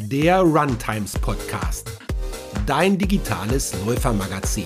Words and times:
der 0.00 0.40
Runtimes 0.40 1.18
Podcast, 1.18 1.90
dein 2.66 2.96
digitales 2.96 3.74
Läufermagazin. 3.84 4.64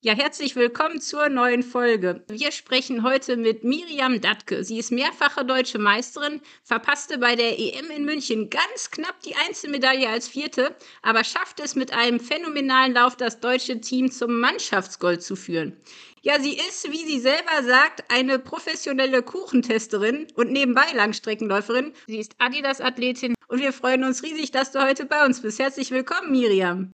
Ja, 0.00 0.14
herzlich 0.14 0.56
willkommen 0.56 1.00
zur 1.00 1.28
neuen 1.28 1.62
Folge. 1.62 2.24
Wir 2.28 2.50
sprechen 2.50 3.02
heute 3.02 3.36
mit 3.36 3.62
Miriam 3.62 4.20
Datke. 4.20 4.64
Sie 4.64 4.78
ist 4.78 4.90
mehrfache 4.90 5.44
deutsche 5.44 5.78
Meisterin, 5.78 6.40
verpasste 6.64 7.18
bei 7.18 7.36
der 7.36 7.58
EM 7.58 7.90
in 7.90 8.04
München 8.04 8.48
ganz 8.48 8.90
knapp 8.90 9.20
die 9.22 9.34
Einzelmedaille 9.34 10.08
als 10.08 10.28
Vierte, 10.28 10.74
aber 11.02 11.24
schafft 11.24 11.60
es 11.60 11.76
mit 11.76 11.92
einem 11.92 12.20
phänomenalen 12.20 12.94
Lauf, 12.94 13.16
das 13.16 13.40
deutsche 13.40 13.80
Team 13.80 14.10
zum 14.10 14.40
Mannschaftsgold 14.40 15.22
zu 15.22 15.36
führen. 15.36 15.76
Ja, 16.22 16.40
sie 16.40 16.54
ist, 16.54 16.90
wie 16.90 17.04
sie 17.04 17.20
selber 17.20 17.62
sagt, 17.62 18.04
eine 18.10 18.40
professionelle 18.40 19.22
Kuchentesterin 19.22 20.26
und 20.34 20.50
nebenbei 20.50 20.86
Langstreckenläuferin. 20.94 21.92
Sie 22.08 22.18
ist 22.18 22.34
Adidas-Athletin 22.38 23.34
und 23.46 23.60
wir 23.60 23.72
freuen 23.72 24.02
uns 24.02 24.24
riesig, 24.24 24.50
dass 24.50 24.72
du 24.72 24.84
heute 24.84 25.06
bei 25.06 25.24
uns 25.24 25.42
bist. 25.42 25.60
Herzlich 25.60 25.92
willkommen, 25.92 26.32
Miriam. 26.32 26.90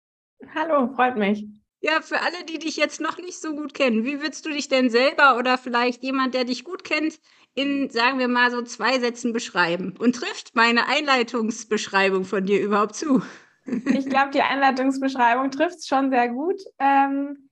Hallo, 0.53 0.93
freut 0.93 1.15
mich. 1.15 1.45
Ja, 1.79 2.01
für 2.01 2.19
alle, 2.19 2.43
die 2.49 2.59
dich 2.59 2.75
jetzt 2.75 2.99
noch 2.99 3.17
nicht 3.17 3.39
so 3.39 3.55
gut 3.55 3.73
kennen, 3.73 4.05
wie 4.05 4.21
würdest 4.21 4.45
du 4.45 4.49
dich 4.49 4.67
denn 4.67 4.89
selber 4.89 5.37
oder 5.37 5.57
vielleicht 5.57 6.03
jemand, 6.03 6.33
der 6.33 6.43
dich 6.43 6.63
gut 6.63 6.83
kennt, 6.83 7.19
in, 7.55 7.89
sagen 7.89 8.19
wir 8.19 8.27
mal, 8.27 8.51
so 8.51 8.61
zwei 8.61 8.99
Sätzen 8.99 9.31
beschreiben? 9.31 9.95
Und 9.99 10.15
trifft 10.15 10.55
meine 10.55 10.87
Einleitungsbeschreibung 10.87 12.25
von 12.25 12.45
dir 12.45 12.61
überhaupt 12.61 12.95
zu? 12.95 13.21
Ich 13.65 14.09
glaube, 14.09 14.31
die 14.31 14.41
Einleitungsbeschreibung 14.41 15.49
trifft 15.51 15.79
es 15.79 15.87
schon 15.87 16.09
sehr 16.09 16.27
gut. 16.29 16.61
Ähm, 16.79 17.49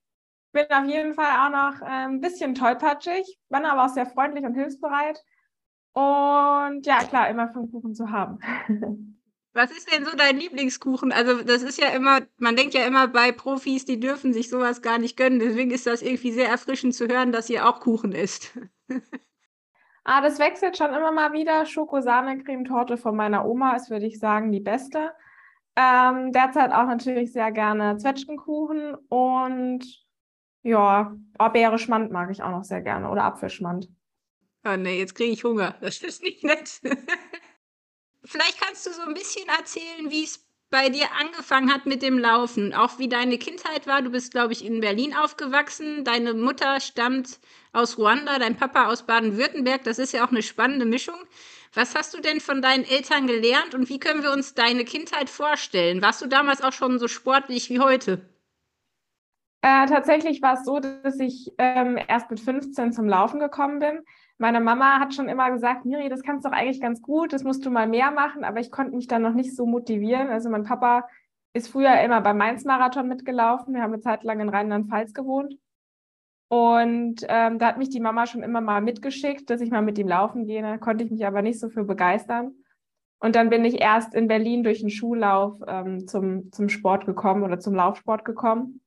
bin 0.51 0.65
auf 0.69 0.85
jeden 0.85 1.13
Fall 1.13 1.25
auch 1.25 1.49
noch 1.49 1.81
äh, 1.81 2.05
ein 2.05 2.21
bisschen 2.21 2.55
tollpatschig, 2.55 3.39
bin 3.49 3.65
aber 3.65 3.85
auch 3.85 3.93
sehr 3.93 4.05
freundlich 4.05 4.45
und 4.45 4.55
hilfsbereit. 4.55 5.23
Und 5.93 6.85
ja, 6.85 6.99
klar, 7.03 7.29
immer 7.29 7.49
fünf 7.49 7.71
Kuchen 7.71 7.93
zu 7.93 8.09
haben. 8.09 8.39
Was 9.53 9.69
ist 9.71 9.93
denn 9.93 10.05
so 10.05 10.15
dein 10.15 10.37
Lieblingskuchen? 10.37 11.11
Also, 11.11 11.43
das 11.43 11.61
ist 11.61 11.77
ja 11.77 11.89
immer, 11.89 12.21
man 12.37 12.55
denkt 12.55 12.73
ja 12.73 12.85
immer 12.85 13.09
bei 13.09 13.33
Profis, 13.33 13.83
die 13.83 13.99
dürfen 13.99 14.31
sich 14.31 14.49
sowas 14.49 14.81
gar 14.81 14.97
nicht 14.97 15.17
gönnen. 15.17 15.39
Deswegen 15.39 15.71
ist 15.71 15.87
das 15.87 16.01
irgendwie 16.01 16.31
sehr 16.31 16.47
erfrischend 16.47 16.95
zu 16.95 17.07
hören, 17.07 17.33
dass 17.33 17.49
ihr 17.49 17.67
auch 17.67 17.81
Kuchen 17.81 18.13
isst. 18.13 18.57
ah, 20.05 20.21
das 20.21 20.39
wechselt 20.39 20.77
schon 20.77 20.93
immer 20.93 21.11
mal 21.11 21.33
wieder. 21.33 21.65
Schoko-Sahne-Creme-Torte 21.65 22.95
von 22.95 23.13
meiner 23.13 23.45
Oma 23.45 23.75
ist, 23.75 23.89
würde 23.89 24.05
ich 24.05 24.19
sagen, 24.19 24.53
die 24.53 24.61
beste. 24.61 25.11
Ähm, 25.75 26.31
derzeit 26.31 26.71
auch 26.71 26.85
natürlich 26.85 27.33
sehr 27.33 27.51
gerne 27.51 27.97
Zwetschgenkuchen 27.97 28.95
und 29.09 30.00
ja, 30.63 31.15
Beere-Schmand 31.37 32.11
mag 32.11 32.29
ich 32.31 32.43
auch 32.43 32.51
noch 32.51 32.63
sehr 32.63 32.81
gerne 32.81 33.09
oder 33.09 33.23
Apfelschmand. 33.23 33.87
Oh 34.63 34.75
nee, 34.77 34.99
jetzt 34.99 35.15
kriege 35.15 35.31
ich 35.31 35.43
Hunger. 35.43 35.75
Das 35.81 36.01
ist 36.01 36.21
nicht 36.21 36.43
nett. 36.43 36.81
Vielleicht 38.23 38.61
kannst 38.61 38.85
du 38.85 38.91
so 38.91 39.01
ein 39.01 39.15
bisschen 39.15 39.47
erzählen, 39.47 40.11
wie 40.11 40.23
es 40.23 40.45
bei 40.69 40.89
dir 40.89 41.07
angefangen 41.19 41.73
hat 41.73 41.85
mit 41.85 42.01
dem 42.01 42.17
Laufen, 42.17 42.73
auch 42.73 42.97
wie 42.97 43.09
deine 43.09 43.37
Kindheit 43.37 43.87
war. 43.87 44.01
Du 44.01 44.11
bist, 44.11 44.31
glaube 44.31 44.53
ich, 44.53 44.63
in 44.63 44.79
Berlin 44.79 45.13
aufgewachsen. 45.15 46.05
Deine 46.05 46.33
Mutter 46.33 46.79
stammt 46.79 47.39
aus 47.73 47.97
Ruanda, 47.97 48.39
dein 48.39 48.55
Papa 48.55 48.87
aus 48.87 49.05
Baden-Württemberg. 49.05 49.83
Das 49.83 49.99
ist 49.99 50.13
ja 50.13 50.25
auch 50.25 50.31
eine 50.31 50.43
spannende 50.43 50.85
Mischung. 50.85 51.17
Was 51.73 51.95
hast 51.95 52.13
du 52.13 52.21
denn 52.21 52.39
von 52.39 52.61
deinen 52.61 52.85
Eltern 52.85 53.27
gelernt 53.27 53.73
und 53.73 53.89
wie 53.89 53.99
können 53.99 54.23
wir 54.23 54.31
uns 54.31 54.53
deine 54.53 54.85
Kindheit 54.85 55.29
vorstellen? 55.29 56.01
Warst 56.01 56.21
du 56.21 56.27
damals 56.27 56.61
auch 56.61 56.73
schon 56.73 56.99
so 56.99 57.07
sportlich 57.07 57.69
wie 57.69 57.79
heute? 57.79 58.21
Äh, 59.61 59.85
tatsächlich 59.85 60.41
war 60.41 60.55
es 60.55 60.65
so, 60.65 60.79
dass 60.79 61.19
ich 61.19 61.51
ähm, 61.57 61.99
erst 62.07 62.29
mit 62.31 62.39
15 62.39 62.93
zum 62.93 63.07
Laufen 63.07 63.39
gekommen 63.39 63.79
bin 63.79 64.03
meine 64.41 64.59
Mama 64.59 64.99
hat 64.99 65.13
schon 65.13 65.29
immer 65.29 65.51
gesagt, 65.51 65.85
Miri, 65.85 66.09
das 66.09 66.23
kannst 66.23 66.43
du 66.43 66.49
doch 66.49 66.57
eigentlich 66.57 66.81
ganz 66.81 67.03
gut, 67.03 67.31
das 67.31 67.43
musst 67.43 67.63
du 67.63 67.69
mal 67.69 67.87
mehr 67.87 68.09
machen, 68.09 68.43
aber 68.43 68.59
ich 68.59 68.71
konnte 68.71 68.95
mich 68.95 69.05
dann 69.05 69.21
noch 69.21 69.35
nicht 69.35 69.55
so 69.55 69.67
motivieren. 69.67 70.29
Also 70.29 70.49
mein 70.49 70.63
Papa 70.63 71.07
ist 71.53 71.67
früher 71.67 72.01
immer 72.01 72.21
beim 72.21 72.39
Mainz-Marathon 72.39 73.07
mitgelaufen. 73.07 73.75
Wir 73.75 73.83
haben 73.83 73.93
eine 73.93 74.01
Zeit 74.01 74.23
lang 74.23 74.39
in 74.39 74.49
Rheinland-Pfalz 74.49 75.13
gewohnt. 75.13 75.59
Und 76.47 77.23
ähm, 77.29 77.59
da 77.59 77.67
hat 77.67 77.77
mich 77.77 77.89
die 77.89 77.99
Mama 77.99 78.25
schon 78.25 78.41
immer 78.41 78.61
mal 78.61 78.81
mitgeschickt, 78.81 79.47
dass 79.51 79.61
ich 79.61 79.69
mal 79.69 79.83
mit 79.83 79.99
ihm 79.99 80.07
laufen 80.07 80.47
gehe. 80.47 80.63
Da 80.63 80.79
konnte 80.79 81.03
ich 81.03 81.11
mich 81.11 81.23
aber 81.23 81.43
nicht 81.43 81.59
so 81.59 81.69
für 81.69 81.83
begeistern. 81.83 82.55
Und 83.19 83.35
dann 83.35 83.51
bin 83.51 83.63
ich 83.63 83.79
erst 83.79 84.15
in 84.15 84.27
Berlin 84.27 84.63
durch 84.63 84.81
einen 84.81 84.89
Schullauf 84.89 85.59
ähm, 85.67 86.07
zum, 86.07 86.51
zum 86.51 86.67
Sport 86.67 87.05
gekommen 87.05 87.43
oder 87.43 87.59
zum 87.59 87.75
Laufsport 87.75 88.25
gekommen. 88.25 88.81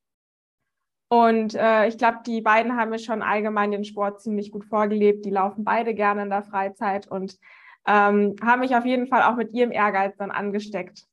Und 1.09 1.55
äh, 1.55 1.87
ich 1.87 1.99
glaube, 1.99 2.19
die 2.27 2.41
beiden 2.41 2.77
haben 2.77 2.91
mir 2.91 2.99
schon 2.99 3.23
allgemein 3.23 3.71
den 3.71 3.85
Sport 3.85 4.23
ziemlich 4.23 4.51
gut 4.51 4.65
vorgelebt. 4.65 5.25
Die 5.25 5.31
laufen 5.31 5.65
beide 5.65 5.95
gerne 5.95 6.23
in 6.23 6.31
der 6.31 6.43
Freizeit 6.43 7.07
und 7.07 7.39
ähm, 7.87 8.35
haben 8.43 8.61
mich 8.61 8.75
auf 8.75 8.87
jeden 8.87 9.07
Fall 9.07 9.23
auch 9.23 9.37
mit 9.37 9.53
ihrem 9.53 9.71
Ehrgeiz 9.71 10.17
dann 10.17 10.31
angesteckt. 10.31 11.07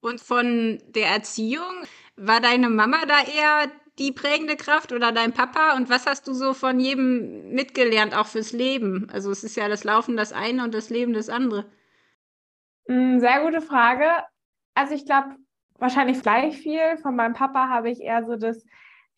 Und 0.00 0.20
von 0.20 0.80
der 0.88 1.08
Erziehung, 1.08 1.84
war 2.18 2.40
deine 2.40 2.68
Mama 2.68 2.98
da 3.06 3.20
eher 3.20 3.70
die 3.98 4.12
prägende 4.12 4.56
Kraft 4.56 4.92
oder 4.92 5.12
dein 5.12 5.32
Papa? 5.32 5.76
Und 5.76 5.88
was 5.88 6.06
hast 6.06 6.26
du 6.26 6.34
so 6.34 6.52
von 6.54 6.78
jedem 6.80 7.52
mitgelernt, 7.52 8.16
auch 8.16 8.26
fürs 8.26 8.52
Leben? 8.52 9.08
Also 9.12 9.30
es 9.30 9.44
ist 9.44 9.56
ja 9.56 9.68
das 9.68 9.84
Laufen 9.84 10.16
das 10.16 10.32
eine 10.32 10.64
und 10.64 10.74
das 10.74 10.90
Leben 10.90 11.12
das 11.12 11.28
andere. 11.28 11.66
Hm, 12.86 13.20
sehr 13.20 13.44
gute 13.44 13.60
Frage. 13.60 14.06
Also 14.74 14.94
ich 14.94 15.04
glaube, 15.04 15.36
wahrscheinlich 15.78 16.22
gleich 16.22 16.58
viel. 16.58 16.98
Von 17.02 17.16
meinem 17.16 17.34
Papa 17.34 17.68
habe 17.68 17.90
ich 17.90 18.00
eher 18.00 18.24
so 18.24 18.36
das 18.36 18.64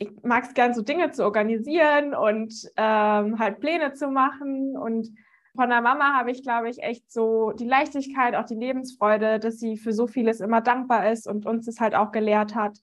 ich 0.01 0.11
mag 0.23 0.45
es 0.45 0.55
gern, 0.55 0.73
so 0.73 0.81
Dinge 0.81 1.11
zu 1.11 1.25
organisieren 1.25 2.15
und 2.15 2.55
ähm, 2.77 3.39
halt 3.39 3.61
Pläne 3.61 3.93
zu 3.93 4.09
machen. 4.09 4.77
Und 4.77 5.11
von 5.55 5.69
der 5.69 5.83
Mama 5.83 6.15
habe 6.15 6.31
ich, 6.31 6.43
glaube 6.43 6.71
ich, 6.71 6.83
echt 6.83 7.13
so 7.13 7.53
die 7.53 7.67
Leichtigkeit, 7.67 8.35
auch 8.35 8.47
die 8.47 8.55
Lebensfreude, 8.55 9.39
dass 9.39 9.59
sie 9.59 9.77
für 9.77 9.93
so 9.93 10.07
vieles 10.07 10.41
immer 10.41 10.63
dankbar 10.63 11.13
ist 11.13 11.29
und 11.29 11.45
uns 11.45 11.67
das 11.67 11.81
halt 11.81 11.95
auch 11.95 12.13
gelehrt 12.13 12.55
hat. 12.55 12.79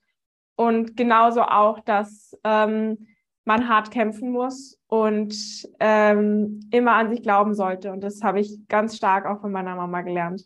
Und 0.56 0.96
genauso 0.96 1.42
auch, 1.42 1.80
dass 1.80 2.38
ähm, 2.44 3.08
man 3.46 3.68
hart 3.68 3.90
kämpfen 3.90 4.30
muss 4.30 4.80
und 4.86 5.36
ähm, 5.80 6.60
immer 6.70 6.94
an 6.94 7.10
sich 7.10 7.24
glauben 7.24 7.56
sollte. 7.56 7.92
Und 7.92 8.02
das 8.02 8.22
habe 8.22 8.40
ich 8.40 8.68
ganz 8.68 8.96
stark 8.96 9.26
auch 9.26 9.42
von 9.42 9.52
meiner 9.52 9.76
Mama 9.76 10.02
gelernt. 10.02 10.44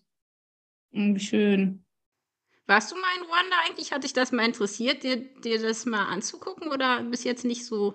Hm, 0.94 1.20
schön. 1.20 1.84
Warst 2.67 2.91
du 2.91 2.95
mal 2.95 3.07
in 3.17 3.23
Ruanda 3.23 3.55
eigentlich? 3.67 3.91
Hat 3.91 4.03
dich 4.03 4.13
das 4.13 4.31
mal 4.31 4.45
interessiert, 4.45 5.03
dir, 5.03 5.17
dir 5.41 5.61
das 5.61 5.85
mal 5.85 6.05
anzugucken 6.05 6.72
oder 6.72 7.03
bis 7.03 7.23
jetzt 7.23 7.44
nicht 7.44 7.66
so? 7.66 7.94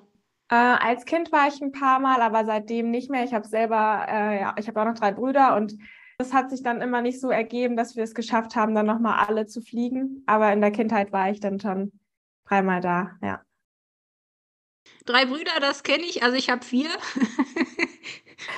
Äh, 0.48 0.54
als 0.54 1.04
Kind 1.04 1.32
war 1.32 1.48
ich 1.48 1.60
ein 1.60 1.72
paar 1.72 1.98
Mal, 1.98 2.20
aber 2.20 2.44
seitdem 2.44 2.90
nicht 2.90 3.10
mehr. 3.10 3.24
Ich 3.24 3.34
habe 3.34 3.46
selber, 3.46 4.06
äh, 4.08 4.40
ja, 4.40 4.54
ich 4.58 4.68
habe 4.68 4.80
auch 4.80 4.84
noch 4.84 4.94
drei 4.94 5.12
Brüder 5.12 5.56
und 5.56 5.76
das 6.18 6.32
hat 6.32 6.50
sich 6.50 6.62
dann 6.62 6.80
immer 6.80 7.02
nicht 7.02 7.20
so 7.20 7.30
ergeben, 7.30 7.76
dass 7.76 7.96
wir 7.96 8.04
es 8.04 8.14
geschafft 8.14 8.56
haben, 8.56 8.74
dann 8.74 8.86
nochmal 8.86 9.26
alle 9.26 9.46
zu 9.46 9.60
fliegen. 9.60 10.22
Aber 10.26 10.52
in 10.52 10.60
der 10.60 10.70
Kindheit 10.70 11.12
war 11.12 11.30
ich 11.30 11.40
dann 11.40 11.60
schon 11.60 11.92
dreimal 12.46 12.80
da, 12.80 13.16
ja. 13.22 13.42
Drei 15.04 15.26
Brüder, 15.26 15.60
das 15.60 15.82
kenne 15.82 16.04
ich. 16.04 16.22
Also 16.22 16.36
ich 16.36 16.50
habe 16.50 16.64
vier. 16.64 16.88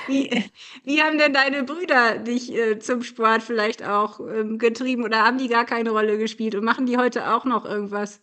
Wie, 0.07 0.51
wie 0.83 1.01
haben 1.01 1.17
denn 1.17 1.33
deine 1.33 1.63
Brüder 1.63 2.17
dich 2.19 2.53
äh, 2.53 2.79
zum 2.79 3.01
Sport 3.01 3.43
vielleicht 3.43 3.83
auch 3.83 4.19
ähm, 4.19 4.57
getrieben 4.57 5.03
oder 5.03 5.25
haben 5.25 5.37
die 5.37 5.47
gar 5.47 5.65
keine 5.65 5.91
Rolle 5.91 6.17
gespielt 6.17 6.55
und 6.55 6.63
machen 6.63 6.85
die 6.85 6.97
heute 6.97 7.33
auch 7.33 7.45
noch 7.45 7.65
irgendwas? 7.65 8.21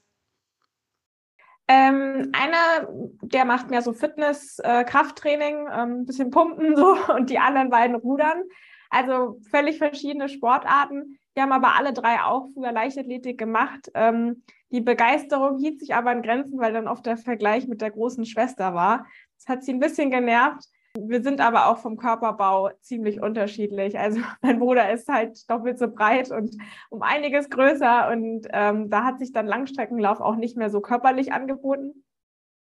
Ähm, 1.68 2.30
einer, 2.32 2.88
der 3.22 3.44
macht 3.44 3.70
mehr 3.70 3.82
so 3.82 3.92
Fitness, 3.92 4.60
äh, 4.60 4.84
Krafttraining, 4.84 5.66
ein 5.66 5.90
ähm, 5.90 6.06
bisschen 6.06 6.30
Pumpen 6.30 6.76
so 6.76 6.96
und 7.14 7.30
die 7.30 7.38
anderen 7.38 7.70
beiden 7.70 7.96
rudern. 7.96 8.42
Also 8.90 9.40
völlig 9.50 9.78
verschiedene 9.78 10.28
Sportarten. 10.28 11.18
Wir 11.34 11.42
haben 11.42 11.52
aber 11.52 11.74
alle 11.74 11.92
drei 11.92 12.22
auch 12.22 12.48
früher 12.54 12.72
Leichtathletik 12.72 13.36
gemacht. 13.36 13.90
Ähm, 13.94 14.44
die 14.70 14.80
Begeisterung 14.80 15.58
hielt 15.58 15.80
sich 15.80 15.94
aber 15.94 16.12
in 16.12 16.22
Grenzen, 16.22 16.58
weil 16.58 16.72
dann 16.72 16.88
oft 16.88 17.04
der 17.04 17.16
Vergleich 17.16 17.66
mit 17.66 17.80
der 17.80 17.90
großen 17.90 18.26
Schwester 18.26 18.74
war. 18.74 19.06
Das 19.36 19.48
hat 19.48 19.64
sie 19.64 19.72
ein 19.72 19.80
bisschen 19.80 20.10
genervt. 20.10 20.66
Wir 20.98 21.22
sind 21.22 21.40
aber 21.40 21.68
auch 21.68 21.78
vom 21.78 21.96
Körperbau 21.96 22.70
ziemlich 22.80 23.20
unterschiedlich. 23.20 23.98
Also 23.98 24.20
mein 24.42 24.58
Bruder 24.58 24.90
ist 24.92 25.08
halt 25.08 25.48
doppelt 25.50 25.78
so 25.78 25.88
breit 25.88 26.30
und 26.30 26.56
um 26.90 27.02
einiges 27.02 27.50
größer 27.50 28.10
und 28.10 28.46
ähm, 28.52 28.90
da 28.90 29.04
hat 29.04 29.18
sich 29.18 29.32
dann 29.32 29.46
Langstreckenlauf 29.46 30.20
auch 30.20 30.36
nicht 30.36 30.56
mehr 30.56 30.70
so 30.70 30.80
körperlich 30.80 31.32
angeboten. 31.32 32.04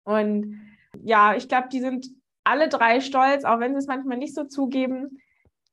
Und 0.04 0.62
ja, 1.02 1.36
ich 1.36 1.48
glaube, 1.48 1.70
die 1.72 1.80
sind 1.80 2.08
alle 2.44 2.70
drei 2.70 3.00
stolz, 3.00 3.46
auch 3.46 3.60
wenn 3.60 3.74
sie 3.74 3.80
es 3.80 3.88
manchmal 3.88 4.18
nicht 4.18 4.36
so 4.36 4.44
zugeben. 4.44 5.20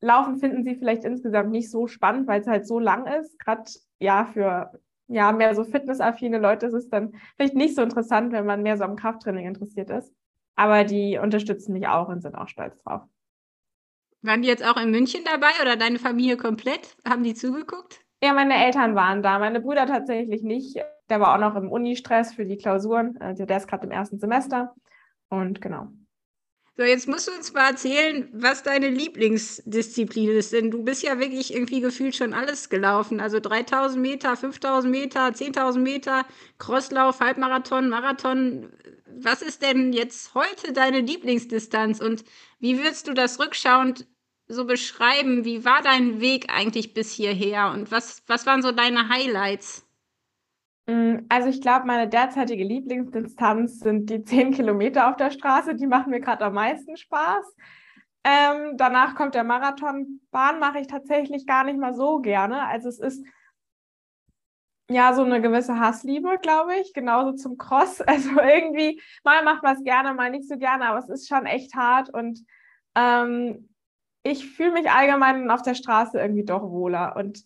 Laufen 0.00 0.38
finden 0.38 0.64
sie 0.64 0.76
vielleicht 0.76 1.04
insgesamt 1.04 1.50
nicht 1.50 1.70
so 1.70 1.86
spannend, 1.86 2.26
weil 2.26 2.40
es 2.40 2.46
halt 2.46 2.66
so 2.66 2.78
lang 2.78 3.06
ist. 3.06 3.38
Gerade 3.38 3.70
ja 3.98 4.24
für 4.24 4.80
ja 5.08 5.32
mehr 5.32 5.54
so 5.54 5.64
fitnessaffine 5.64 6.38
Leute 6.38 6.66
ist 6.66 6.72
es 6.72 6.88
dann 6.88 7.12
vielleicht 7.36 7.56
nicht 7.56 7.74
so 7.74 7.82
interessant, 7.82 8.32
wenn 8.32 8.46
man 8.46 8.62
mehr 8.62 8.76
so 8.76 8.84
am 8.84 8.96
Krafttraining 8.96 9.46
interessiert 9.46 9.90
ist. 9.90 10.14
Aber 10.60 10.84
die 10.84 11.16
unterstützen 11.16 11.72
mich 11.72 11.88
auch 11.88 12.08
und 12.08 12.20
sind 12.20 12.34
auch 12.34 12.46
stolz 12.46 12.82
drauf. 12.82 13.00
Waren 14.20 14.42
die 14.42 14.48
jetzt 14.48 14.62
auch 14.62 14.76
in 14.76 14.90
München 14.90 15.22
dabei 15.24 15.52
oder 15.62 15.74
deine 15.74 15.98
Familie 15.98 16.36
komplett? 16.36 16.98
Haben 17.08 17.22
die 17.22 17.32
zugeguckt? 17.32 18.00
Ja, 18.22 18.34
meine 18.34 18.62
Eltern 18.62 18.94
waren 18.94 19.22
da, 19.22 19.38
meine 19.38 19.60
Brüder 19.60 19.86
tatsächlich 19.86 20.42
nicht. 20.42 20.76
Der 21.08 21.18
war 21.18 21.34
auch 21.34 21.40
noch 21.40 21.56
im 21.56 21.72
Uni-Stress 21.72 22.34
für 22.34 22.44
die 22.44 22.58
Klausuren. 22.58 23.16
Also 23.22 23.46
der 23.46 23.56
ist 23.56 23.68
gerade 23.68 23.86
im 23.86 23.90
ersten 23.90 24.18
Semester. 24.18 24.74
Und 25.30 25.62
genau. 25.62 25.88
So, 26.76 26.82
jetzt 26.82 27.08
musst 27.08 27.28
du 27.28 27.32
uns 27.32 27.54
mal 27.54 27.70
erzählen, 27.70 28.28
was 28.32 28.62
deine 28.62 28.88
Lieblingsdisziplin 28.88 30.28
ist, 30.30 30.52
denn 30.52 30.70
du 30.70 30.82
bist 30.82 31.02
ja 31.02 31.18
wirklich 31.18 31.54
irgendwie 31.54 31.80
gefühlt 31.80 32.14
schon 32.14 32.34
alles 32.34 32.68
gelaufen. 32.68 33.20
Also 33.20 33.40
3000 33.40 34.00
Meter, 34.00 34.36
5000 34.36 34.90
Meter, 34.90 35.26
10.000 35.28 35.78
Meter, 35.78 36.26
Crosslauf, 36.58 37.20
Halbmarathon, 37.20 37.88
Marathon. 37.88 38.70
Was 39.16 39.42
ist 39.42 39.62
denn 39.62 39.92
jetzt 39.92 40.34
heute 40.34 40.72
deine 40.72 41.00
Lieblingsdistanz 41.00 42.00
und 42.00 42.24
wie 42.58 42.78
würdest 42.78 43.08
du 43.08 43.14
das 43.14 43.40
rückschauend 43.40 44.06
so 44.48 44.64
beschreiben? 44.64 45.44
Wie 45.44 45.64
war 45.64 45.82
dein 45.82 46.20
Weg 46.20 46.52
eigentlich 46.52 46.94
bis 46.94 47.12
hierher 47.12 47.70
und 47.70 47.90
was, 47.90 48.22
was 48.26 48.46
waren 48.46 48.62
so 48.62 48.72
deine 48.72 49.08
Highlights? 49.08 49.86
Mm, 50.86 51.18
also 51.28 51.48
ich 51.48 51.60
glaube, 51.60 51.86
meine 51.86 52.08
derzeitige 52.08 52.64
Lieblingsdistanz 52.64 53.80
sind 53.80 54.10
die 54.10 54.24
10 54.24 54.52
Kilometer 54.52 55.08
auf 55.08 55.16
der 55.16 55.30
Straße. 55.30 55.74
Die 55.74 55.86
machen 55.86 56.10
mir 56.10 56.20
gerade 56.20 56.44
am 56.44 56.54
meisten 56.54 56.96
Spaß. 56.96 57.54
Ähm, 58.24 58.76
danach 58.76 59.14
kommt 59.14 59.34
der 59.34 59.44
Marathon. 59.44 60.20
Bahn 60.30 60.58
mache 60.58 60.80
ich 60.80 60.86
tatsächlich 60.86 61.46
gar 61.46 61.64
nicht 61.64 61.78
mal 61.78 61.94
so 61.94 62.18
gerne. 62.18 62.66
Also 62.66 62.88
es 62.88 62.98
ist 62.98 63.24
ja 64.92 65.14
so 65.14 65.22
eine 65.22 65.40
gewisse 65.40 65.78
Hassliebe, 65.78 66.38
glaube 66.42 66.76
ich. 66.76 66.92
Genauso 66.92 67.32
zum 67.32 67.56
Cross. 67.56 68.00
Also 68.06 68.30
irgendwie, 68.40 69.00
mal 69.24 69.44
macht 69.44 69.62
man 69.62 69.76
es 69.76 69.84
gerne, 69.84 70.14
mal 70.14 70.30
nicht 70.30 70.48
so 70.48 70.56
gerne, 70.56 70.86
aber 70.86 70.98
es 70.98 71.08
ist 71.08 71.28
schon 71.28 71.46
echt 71.46 71.74
hart. 71.74 72.12
Und 72.12 72.44
ähm, 72.94 73.68
ich 74.22 74.48
fühle 74.50 74.72
mich 74.72 74.90
allgemein 74.90 75.50
auf 75.50 75.62
der 75.62 75.74
Straße 75.74 76.18
irgendwie 76.18 76.44
doch 76.44 76.62
wohler. 76.62 77.16
Und 77.16 77.44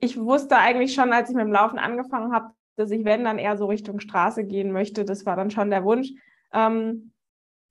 ich 0.00 0.18
wusste 0.18 0.58
eigentlich 0.58 0.94
schon, 0.94 1.12
als 1.12 1.30
ich 1.30 1.36
mit 1.36 1.44
dem 1.44 1.52
Laufen 1.52 1.78
angefangen 1.78 2.32
habe, 2.32 2.52
dass 2.76 2.90
ich, 2.90 3.04
wenn, 3.04 3.24
dann 3.24 3.38
eher 3.38 3.56
so 3.56 3.66
Richtung 3.66 4.00
Straße 4.00 4.44
gehen 4.44 4.72
möchte. 4.72 5.04
Das 5.04 5.26
war 5.26 5.36
dann 5.36 5.50
schon 5.50 5.70
der 5.70 5.84
Wunsch. 5.84 6.10
Ähm, 6.52 7.12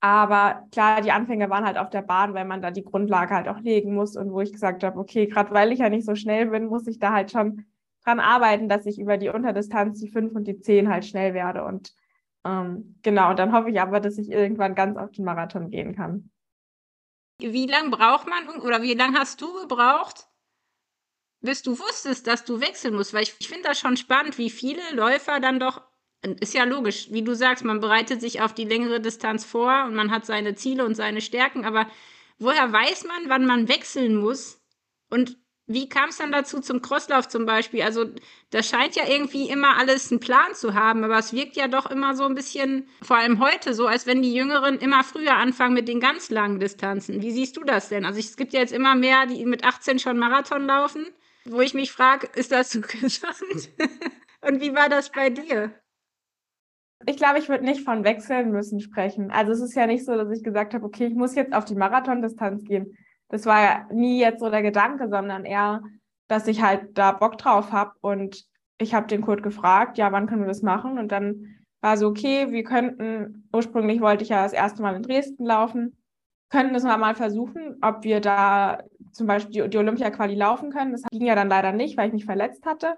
aber 0.00 0.66
klar, 0.72 1.02
die 1.02 1.12
Anfänge 1.12 1.50
waren 1.50 1.66
halt 1.66 1.76
auf 1.76 1.90
der 1.90 2.02
Bahn, 2.02 2.32
weil 2.32 2.46
man 2.46 2.62
da 2.62 2.70
die 2.70 2.84
Grundlage 2.84 3.34
halt 3.34 3.48
auch 3.48 3.60
legen 3.60 3.94
muss 3.94 4.16
und 4.16 4.32
wo 4.32 4.40
ich 4.40 4.52
gesagt 4.52 4.82
habe, 4.82 4.98
okay, 4.98 5.26
gerade 5.26 5.52
weil 5.52 5.72
ich 5.72 5.80
ja 5.80 5.90
nicht 5.90 6.06
so 6.06 6.14
schnell 6.14 6.46
bin, 6.46 6.66
muss 6.66 6.86
ich 6.86 6.98
da 6.98 7.12
halt 7.12 7.30
schon 7.30 7.66
dran 8.04 8.20
arbeiten, 8.20 8.68
dass 8.68 8.86
ich 8.86 8.98
über 8.98 9.16
die 9.16 9.28
Unterdistanz, 9.28 10.00
die 10.00 10.08
5 10.08 10.34
und 10.34 10.44
die 10.44 10.60
10 10.60 10.88
halt 10.88 11.04
schnell 11.04 11.34
werde. 11.34 11.64
Und 11.64 11.94
ähm, 12.44 12.98
genau, 13.02 13.34
dann 13.34 13.52
hoffe 13.52 13.70
ich 13.70 13.80
aber, 13.80 14.00
dass 14.00 14.18
ich 14.18 14.30
irgendwann 14.30 14.74
ganz 14.74 14.96
auf 14.96 15.10
den 15.12 15.24
Marathon 15.24 15.70
gehen 15.70 15.94
kann. 15.94 16.30
Wie 17.38 17.66
lange 17.66 17.90
braucht 17.90 18.26
man 18.28 18.60
oder 18.60 18.82
wie 18.82 18.94
lange 18.94 19.18
hast 19.18 19.40
du 19.40 19.52
gebraucht, 19.60 20.28
bis 21.40 21.62
du 21.62 21.78
wusstest, 21.78 22.26
dass 22.26 22.44
du 22.44 22.60
wechseln 22.60 22.94
musst. 22.94 23.14
Weil 23.14 23.22
ich, 23.22 23.34
ich 23.38 23.48
finde 23.48 23.68
das 23.68 23.78
schon 23.78 23.96
spannend, 23.96 24.38
wie 24.38 24.50
viele 24.50 24.82
Läufer 24.92 25.40
dann 25.40 25.58
doch, 25.58 25.82
ist 26.22 26.54
ja 26.54 26.64
logisch, 26.64 27.10
wie 27.10 27.22
du 27.22 27.34
sagst, 27.34 27.64
man 27.64 27.80
bereitet 27.80 28.20
sich 28.20 28.42
auf 28.42 28.52
die 28.52 28.64
längere 28.64 29.00
Distanz 29.00 29.44
vor 29.44 29.84
und 29.86 29.94
man 29.94 30.10
hat 30.10 30.26
seine 30.26 30.54
Ziele 30.54 30.84
und 30.84 30.94
seine 30.94 31.22
Stärken, 31.22 31.64
aber 31.64 31.86
woher 32.38 32.70
weiß 32.70 33.04
man, 33.04 33.28
wann 33.28 33.46
man 33.46 33.68
wechseln 33.68 34.16
muss? 34.16 34.60
Und 35.08 35.39
wie 35.72 35.88
kam 35.88 36.10
es 36.10 36.18
dann 36.18 36.32
dazu 36.32 36.60
zum 36.60 36.82
Crosslauf 36.82 37.28
zum 37.28 37.46
Beispiel? 37.46 37.82
Also, 37.82 38.06
das 38.50 38.68
scheint 38.68 38.96
ja 38.96 39.04
irgendwie 39.08 39.48
immer 39.48 39.78
alles 39.78 40.10
einen 40.10 40.20
Plan 40.20 40.54
zu 40.54 40.74
haben, 40.74 41.04
aber 41.04 41.18
es 41.18 41.32
wirkt 41.32 41.56
ja 41.56 41.68
doch 41.68 41.90
immer 41.90 42.14
so 42.14 42.24
ein 42.24 42.34
bisschen, 42.34 42.88
vor 43.02 43.16
allem 43.16 43.40
heute, 43.40 43.74
so, 43.74 43.86
als 43.86 44.06
wenn 44.06 44.22
die 44.22 44.34
Jüngeren 44.34 44.78
immer 44.78 45.04
früher 45.04 45.36
anfangen 45.36 45.74
mit 45.74 45.88
den 45.88 46.00
ganz 46.00 46.30
langen 46.30 46.60
Distanzen. 46.60 47.22
Wie 47.22 47.30
siehst 47.30 47.56
du 47.56 47.64
das 47.64 47.88
denn? 47.88 48.04
Also, 48.04 48.18
es 48.18 48.36
gibt 48.36 48.52
ja 48.52 48.60
jetzt 48.60 48.72
immer 48.72 48.94
mehr, 48.94 49.26
die 49.26 49.44
mit 49.46 49.64
18 49.64 49.98
schon 49.98 50.18
Marathon 50.18 50.66
laufen 50.66 51.06
wo 51.44 51.60
ich 51.60 51.74
mich 51.74 51.92
frage, 51.92 52.28
ist 52.34 52.52
das 52.52 52.70
so 52.70 52.80
gesund? 53.00 53.70
Und 54.42 54.60
wie 54.60 54.74
war 54.74 54.88
das 54.88 55.10
bei 55.10 55.30
dir? 55.30 55.72
Ich 57.06 57.16
glaube, 57.16 57.38
ich 57.38 57.48
würde 57.48 57.64
nicht 57.64 57.82
von 57.82 58.04
wechseln 58.04 58.52
müssen 58.52 58.80
sprechen. 58.80 59.30
Also 59.30 59.52
es 59.52 59.60
ist 59.60 59.74
ja 59.74 59.86
nicht 59.86 60.04
so, 60.04 60.14
dass 60.14 60.30
ich 60.30 60.44
gesagt 60.44 60.74
habe, 60.74 60.84
okay, 60.84 61.06
ich 61.06 61.14
muss 61.14 61.34
jetzt 61.34 61.54
auf 61.54 61.64
die 61.64 61.74
Marathondistanz 61.74 62.64
gehen. 62.64 62.96
Das 63.30 63.46
war 63.46 63.62
ja 63.62 63.86
nie 63.92 64.20
jetzt 64.20 64.40
so 64.40 64.50
der 64.50 64.62
Gedanke, 64.62 65.08
sondern 65.08 65.44
eher, 65.44 65.82
dass 66.28 66.46
ich 66.46 66.62
halt 66.62 66.98
da 66.98 67.12
Bock 67.12 67.38
drauf 67.38 67.72
habe. 67.72 67.92
Und 68.00 68.44
ich 68.78 68.94
habe 68.94 69.06
den 69.06 69.22
Kurt 69.22 69.42
gefragt, 69.42 69.98
ja, 69.98 70.12
wann 70.12 70.26
können 70.26 70.42
wir 70.42 70.48
das 70.48 70.62
machen? 70.62 70.98
Und 70.98 71.12
dann 71.12 71.56
war 71.80 71.96
so, 71.96 72.08
okay, 72.08 72.50
wir 72.50 72.64
könnten, 72.64 73.48
ursprünglich 73.52 74.00
wollte 74.00 74.24
ich 74.24 74.30
ja 74.30 74.42
das 74.42 74.52
erste 74.52 74.82
Mal 74.82 74.96
in 74.96 75.02
Dresden 75.02 75.46
laufen, 75.46 75.96
könnten 76.50 76.74
das 76.74 76.82
mal 76.82 77.14
versuchen, 77.14 77.78
ob 77.80 78.02
wir 78.02 78.20
da 78.20 78.82
zum 79.12 79.26
Beispiel 79.26 79.62
die, 79.62 79.70
die 79.70 79.78
Olympia-Quali 79.78 80.34
laufen 80.34 80.70
können. 80.70 80.92
Das 80.92 81.02
ging 81.10 81.24
ja 81.24 81.34
dann 81.34 81.48
leider 81.48 81.72
nicht, 81.72 81.96
weil 81.96 82.08
ich 82.08 82.12
mich 82.12 82.24
verletzt 82.24 82.66
hatte. 82.66 82.96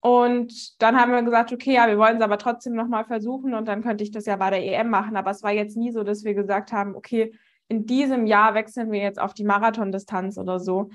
Und 0.00 0.80
dann 0.80 1.00
haben 1.00 1.10
wir 1.10 1.22
gesagt, 1.22 1.52
okay, 1.52 1.74
ja, 1.74 1.88
wir 1.88 1.98
wollen 1.98 2.18
es 2.18 2.22
aber 2.22 2.38
trotzdem 2.38 2.74
nochmal 2.74 3.06
versuchen 3.06 3.54
und 3.54 3.66
dann 3.66 3.82
könnte 3.82 4.04
ich 4.04 4.10
das 4.10 4.26
ja 4.26 4.36
bei 4.36 4.50
der 4.50 4.62
EM 4.62 4.90
machen. 4.90 5.16
Aber 5.16 5.30
es 5.30 5.42
war 5.42 5.52
jetzt 5.52 5.76
nie 5.76 5.90
so, 5.90 6.04
dass 6.04 6.22
wir 6.22 6.34
gesagt 6.34 6.70
haben, 6.70 6.94
okay, 6.94 7.32
in 7.68 7.86
diesem 7.86 8.26
Jahr 8.26 8.54
wechseln 8.54 8.92
wir 8.92 9.00
jetzt 9.00 9.20
auf 9.20 9.34
die 9.34 9.44
Marathondistanz 9.44 10.38
oder 10.38 10.60
so. 10.60 10.90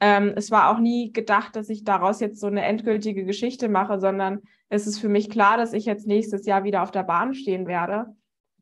Ähm, 0.00 0.32
es 0.36 0.50
war 0.50 0.70
auch 0.70 0.78
nie 0.78 1.12
gedacht, 1.12 1.56
dass 1.56 1.68
ich 1.68 1.84
daraus 1.84 2.20
jetzt 2.20 2.40
so 2.40 2.48
eine 2.48 2.64
endgültige 2.64 3.24
Geschichte 3.24 3.68
mache, 3.68 3.98
sondern 3.98 4.42
es 4.68 4.86
ist 4.86 4.98
für 4.98 5.08
mich 5.08 5.30
klar, 5.30 5.56
dass 5.56 5.72
ich 5.72 5.86
jetzt 5.86 6.06
nächstes 6.06 6.44
Jahr 6.46 6.64
wieder 6.64 6.82
auf 6.82 6.90
der 6.90 7.04
Bahn 7.04 7.34
stehen 7.34 7.66
werde. 7.66 8.14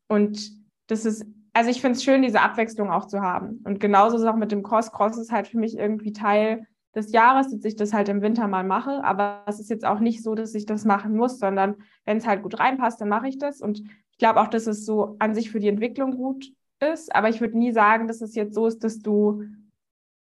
Und 0.07 0.53
das 0.87 1.05
ist 1.05 1.27
also 1.55 1.71
ich 1.71 1.81
finde 1.81 1.97
es 1.97 2.05
schön, 2.05 2.23
diese 2.23 2.41
Abwechslung 2.41 2.91
auch 2.91 3.07
zu 3.07 3.23
haben. 3.23 3.61
Und 3.65 3.79
genauso 3.79 4.17
ist 4.17 4.25
auch 4.25 4.37
mit 4.37 4.53
dem 4.53 4.63
Cross. 4.63 4.91
Cross 4.91 5.17
ist 5.17 5.33
halt 5.33 5.47
für 5.47 5.59
mich 5.59 5.79
irgendwie 5.79 6.13
Teil 6.13 6.67
des 6.97 7.13
Jahres, 7.13 7.51
dass 7.51 7.65
ich 7.65 7.77
das 7.77 7.93
halt 7.93 8.09
im 8.09 8.23
Winter 8.23 8.49
mal 8.49 8.65
mache. 8.65 9.03
Aber 9.05 9.45
es 9.47 9.61
ist 9.61 9.71
jetzt 9.71 9.87
auch 9.87 10.01
nicht 10.01 10.23
so, 10.23 10.35
dass 10.35 10.55
ich 10.55 10.67
das 10.67 10.85
machen 10.85 11.17
muss, 11.17 11.39
sondern 11.39 11.77
wenn 12.05 12.17
es 12.17 12.27
halt 12.27 12.43
gut 12.43 12.59
reinpasst, 12.59 13.01
dann 13.01 13.09
mache 13.09 13.29
ich 13.29 13.39
das. 13.39 13.61
Und 13.61 13.81
ich 14.11 14.19
glaube 14.19 14.41
auch, 14.41 14.49
dass 14.49 14.67
es 14.67 14.85
so 14.85 15.15
an 15.21 15.33
sich 15.35 15.51
für 15.51 15.61
die 15.61 15.69
Entwicklung 15.69 16.17
gut 16.17 16.53
ist. 16.93 17.15
Aber 17.15 17.29
ich 17.29 17.41
würde 17.41 17.59
nie 17.59 17.73
sagen, 17.73 18.07
dass 18.09 18.21
es 18.21 18.35
jetzt 18.35 18.55
so 18.55 18.67
ist, 18.67 18.85
dass 18.85 19.01
du 19.01 19.45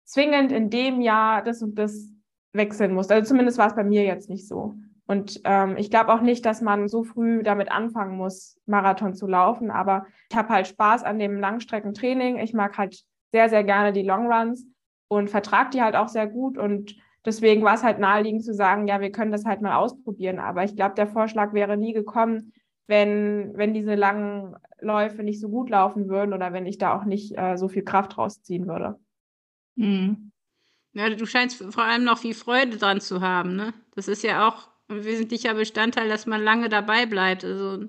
zwingend 0.04 0.52
in 0.52 0.70
dem 0.70 1.00
Jahr 1.00 1.42
das 1.42 1.62
und 1.62 1.78
das 1.78 2.08
wechseln 2.52 2.94
musst. 2.94 3.12
Also 3.12 3.28
zumindest 3.28 3.58
war 3.58 3.68
es 3.68 3.74
bei 3.74 3.84
mir 3.84 4.04
jetzt 4.04 4.28
nicht 4.28 4.48
so. 4.48 4.74
Und 5.06 5.40
ähm, 5.44 5.76
ich 5.76 5.90
glaube 5.90 6.12
auch 6.12 6.20
nicht, 6.20 6.46
dass 6.46 6.60
man 6.60 6.88
so 6.88 7.02
früh 7.02 7.42
damit 7.42 7.70
anfangen 7.70 8.16
muss, 8.16 8.56
Marathon 8.66 9.14
zu 9.14 9.26
laufen. 9.26 9.70
Aber 9.70 10.06
ich 10.30 10.36
habe 10.36 10.50
halt 10.50 10.68
Spaß 10.68 11.02
an 11.02 11.18
dem 11.18 11.38
Langstreckentraining. 11.40 12.38
Ich 12.38 12.54
mag 12.54 12.78
halt 12.78 13.04
sehr, 13.32 13.48
sehr 13.48 13.64
gerne 13.64 13.92
die 13.92 14.02
Longruns 14.02 14.66
und 15.08 15.28
vertrage 15.28 15.70
die 15.70 15.82
halt 15.82 15.96
auch 15.96 16.08
sehr 16.08 16.28
gut. 16.28 16.58
Und 16.58 16.94
deswegen 17.24 17.62
war 17.62 17.74
es 17.74 17.82
halt 17.82 17.98
naheliegend 17.98 18.44
zu 18.44 18.54
sagen, 18.54 18.86
ja, 18.86 19.00
wir 19.00 19.10
können 19.10 19.32
das 19.32 19.44
halt 19.44 19.62
mal 19.62 19.76
ausprobieren. 19.76 20.38
Aber 20.38 20.62
ich 20.62 20.76
glaube, 20.76 20.94
der 20.94 21.08
Vorschlag 21.08 21.52
wäre 21.54 21.76
nie 21.76 21.92
gekommen, 21.92 22.52
wenn, 22.90 23.56
wenn 23.56 23.72
diese 23.72 23.94
langen 23.94 24.56
Läufe 24.80 25.22
nicht 25.22 25.40
so 25.40 25.48
gut 25.48 25.70
laufen 25.70 26.08
würden 26.08 26.34
oder 26.34 26.52
wenn 26.52 26.66
ich 26.66 26.76
da 26.76 26.94
auch 26.94 27.04
nicht 27.04 27.38
äh, 27.38 27.56
so 27.56 27.68
viel 27.68 27.84
Kraft 27.84 28.18
rausziehen 28.18 28.66
würde. 28.66 28.98
Hm. 29.78 30.32
Ja, 30.92 31.08
du 31.08 31.24
scheinst 31.24 31.64
vor 31.72 31.84
allem 31.84 32.04
noch 32.04 32.18
viel 32.18 32.34
Freude 32.34 32.76
dran 32.76 33.00
zu 33.00 33.20
haben, 33.20 33.54
ne? 33.54 33.72
Das 33.94 34.08
ist 34.08 34.24
ja 34.24 34.48
auch 34.48 34.68
ein 34.88 35.04
wesentlicher 35.04 35.54
Bestandteil, 35.54 36.08
dass 36.08 36.26
man 36.26 36.42
lange 36.42 36.68
dabei 36.68 37.06
bleibt. 37.06 37.44
Also, 37.44 37.84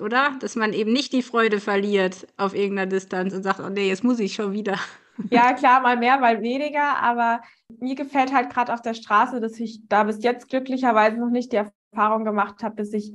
oder? 0.00 0.36
Dass 0.40 0.54
man 0.54 0.74
eben 0.74 0.92
nicht 0.92 1.12
die 1.14 1.22
Freude 1.22 1.60
verliert 1.60 2.26
auf 2.36 2.54
irgendeiner 2.54 2.90
Distanz 2.90 3.32
und 3.32 3.42
sagt, 3.42 3.60
oh 3.60 3.70
nee, 3.70 3.88
jetzt 3.88 4.04
muss 4.04 4.18
ich 4.18 4.34
schon 4.34 4.52
wieder. 4.52 4.78
Ja, 5.30 5.52
klar, 5.54 5.80
mal 5.80 5.96
mehr, 5.96 6.18
mal 6.18 6.42
weniger, 6.42 6.98
aber 6.98 7.40
mir 7.80 7.94
gefällt 7.94 8.34
halt 8.34 8.50
gerade 8.50 8.74
auf 8.74 8.82
der 8.82 8.94
Straße, 8.94 9.40
dass 9.40 9.58
ich 9.58 9.80
da 9.88 10.04
bis 10.04 10.22
jetzt 10.22 10.50
glücklicherweise 10.50 11.16
noch 11.16 11.30
nicht 11.30 11.52
die 11.52 11.62
Erfahrung 11.92 12.24
gemacht 12.26 12.62
habe, 12.62 12.76
dass 12.76 12.92
ich 12.92 13.14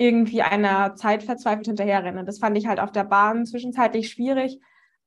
irgendwie 0.00 0.40
einer 0.40 0.94
Zeit 0.96 1.22
verzweifelt 1.22 1.66
hinterherrenne. 1.66 2.24
Das 2.24 2.38
fand 2.38 2.56
ich 2.56 2.66
halt 2.66 2.80
auf 2.80 2.90
der 2.90 3.04
Bahn 3.04 3.44
zwischenzeitlich 3.44 4.08
schwierig, 4.08 4.58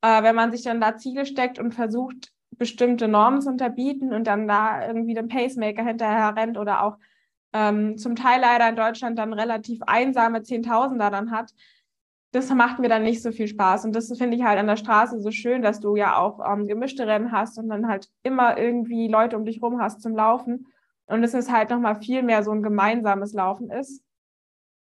äh, 0.02 0.22
wenn 0.22 0.36
man 0.36 0.52
sich 0.52 0.62
dann 0.62 0.80
da 0.80 0.98
Ziele 0.98 1.26
steckt 1.26 1.58
und 1.58 1.74
versucht, 1.74 2.32
bestimmte 2.52 3.08
Normen 3.08 3.42
zu 3.42 3.50
unterbieten 3.50 4.14
und 4.14 4.28
dann 4.28 4.48
da 4.48 4.86
irgendwie 4.86 5.16
den 5.16 5.28
Pacemaker 5.28 5.84
hinterher 5.84 6.36
rennt 6.36 6.60
oder 6.60 6.84
auch 6.84 6.98
ähm, 7.54 7.98
zum 7.98 8.16
Teil 8.16 8.40
leider 8.40 8.70
in 8.70 8.76
Deutschland 8.76 9.18
dann 9.18 9.34
relativ 9.34 9.82
einsame 9.82 10.44
Zehntausender 10.44 11.10
dann 11.10 11.32
hat, 11.32 11.56
das 12.32 12.52
macht 12.54 12.78
mir 12.78 12.90
dann 12.90 13.02
nicht 13.02 13.24
so 13.24 13.32
viel 13.32 13.48
Spaß. 13.48 13.86
Und 13.86 13.96
das 13.96 14.16
finde 14.16 14.38
ich 14.38 14.44
halt 14.44 14.60
an 14.60 14.68
der 14.68 14.78
Straße 14.78 15.20
so 15.22 15.32
schön, 15.32 15.64
dass 15.64 15.80
du 15.80 15.96
ja 15.96 16.18
auch 16.18 16.40
ähm, 16.48 16.68
gemischte 16.68 17.08
Rennen 17.08 17.32
hast 17.32 17.58
und 17.58 17.68
dann 17.70 17.88
halt 17.88 18.10
immer 18.22 18.60
irgendwie 18.60 19.08
Leute 19.08 19.38
um 19.38 19.46
dich 19.46 19.60
rum 19.60 19.82
hast 19.82 20.04
zum 20.04 20.16
Laufen. 20.16 20.68
Und 21.08 21.24
es 21.24 21.34
ist 21.34 21.52
halt 21.52 21.72
nochmal 21.72 22.00
viel 22.00 22.22
mehr 22.22 22.44
so 22.44 22.52
ein 22.52 22.62
gemeinsames 22.62 23.34
Laufen 23.34 23.72
ist. 23.72 24.04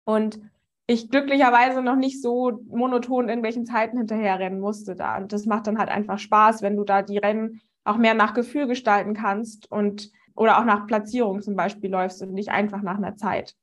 Und 0.07 0.39
ich 0.87 1.09
glücklicherweise 1.09 1.81
noch 1.81 1.97
nicht 1.97 2.21
so 2.21 2.61
monoton 2.69 3.25
in 3.25 3.29
irgendwelchen 3.29 3.65
Zeiten 3.65 3.97
hinterherrennen 3.97 4.61
musste 4.61 4.95
da. 4.95 5.17
Und 5.17 5.33
das 5.33 5.45
macht 5.45 5.67
dann 5.67 5.77
halt 5.77 5.89
einfach 5.89 6.17
Spaß, 6.17 6.61
wenn 6.61 6.77
du 6.77 6.85
da 6.85 7.01
die 7.01 7.17
Rennen 7.17 7.59
auch 7.83 7.97
mehr 7.97 8.13
nach 8.13 8.33
Gefühl 8.33 8.67
gestalten 8.67 9.13
kannst 9.13 9.69
und 9.69 10.09
oder 10.33 10.59
auch 10.59 10.63
nach 10.63 10.87
Platzierung 10.87 11.41
zum 11.41 11.57
Beispiel 11.57 11.89
läufst 11.89 12.21
und 12.21 12.31
nicht 12.31 12.49
einfach 12.49 12.81
nach 12.83 12.95
einer 12.95 13.17
Zeit. 13.17 13.53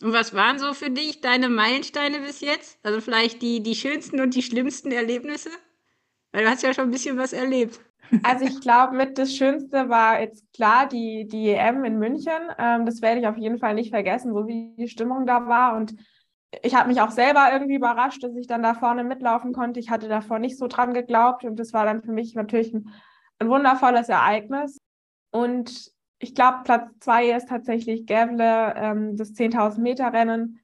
Und 0.00 0.12
was 0.12 0.34
waren 0.34 0.60
so 0.60 0.72
für 0.72 0.90
dich 0.90 1.20
deine 1.20 1.48
Meilensteine 1.48 2.20
bis 2.20 2.40
jetzt? 2.40 2.78
Also 2.84 3.00
vielleicht 3.00 3.42
die, 3.42 3.60
die 3.60 3.74
schönsten 3.74 4.20
und 4.20 4.36
die 4.36 4.42
schlimmsten 4.42 4.92
Erlebnisse? 4.92 5.50
Weil 6.30 6.44
du 6.44 6.50
hast 6.50 6.62
ja 6.62 6.72
schon 6.72 6.84
ein 6.84 6.90
bisschen 6.92 7.18
was 7.18 7.32
erlebt. 7.32 7.80
Also 8.22 8.44
ich 8.44 8.60
glaube, 8.60 8.96
mit 8.96 9.18
das 9.18 9.34
Schönste 9.34 9.88
war 9.88 10.20
jetzt 10.20 10.44
klar 10.52 10.88
die, 10.88 11.26
die 11.26 11.50
EM 11.50 11.84
in 11.84 11.98
München. 11.98 12.32
Ähm, 12.58 12.86
das 12.86 13.02
werde 13.02 13.20
ich 13.20 13.26
auf 13.26 13.36
jeden 13.36 13.58
Fall 13.58 13.74
nicht 13.74 13.90
vergessen, 13.90 14.32
so 14.32 14.46
wie 14.46 14.74
die 14.76 14.88
Stimmung 14.88 15.26
da 15.26 15.46
war. 15.46 15.76
Und 15.76 15.94
ich 16.62 16.74
habe 16.74 16.88
mich 16.88 17.00
auch 17.00 17.10
selber 17.10 17.52
irgendwie 17.52 17.74
überrascht, 17.74 18.22
dass 18.22 18.34
ich 18.34 18.46
dann 18.46 18.62
da 18.62 18.74
vorne 18.74 19.04
mitlaufen 19.04 19.52
konnte. 19.52 19.80
Ich 19.80 19.90
hatte 19.90 20.08
davor 20.08 20.38
nicht 20.38 20.58
so 20.58 20.66
dran 20.66 20.94
geglaubt 20.94 21.44
und 21.44 21.58
das 21.58 21.72
war 21.72 21.84
dann 21.84 22.02
für 22.02 22.12
mich 22.12 22.34
natürlich 22.34 22.72
ein, 22.72 22.90
ein 23.38 23.48
wundervolles 23.48 24.08
Ereignis. 24.08 24.78
Und 25.30 25.92
ich 26.18 26.34
glaube, 26.34 26.58
Platz 26.64 26.90
zwei 27.00 27.30
ist 27.30 27.48
tatsächlich 27.48 28.06
Gävle, 28.06 28.74
ähm, 28.76 29.16
das 29.16 29.34
10.000 29.34 29.80
Meter 29.80 30.12
Rennen, 30.12 30.60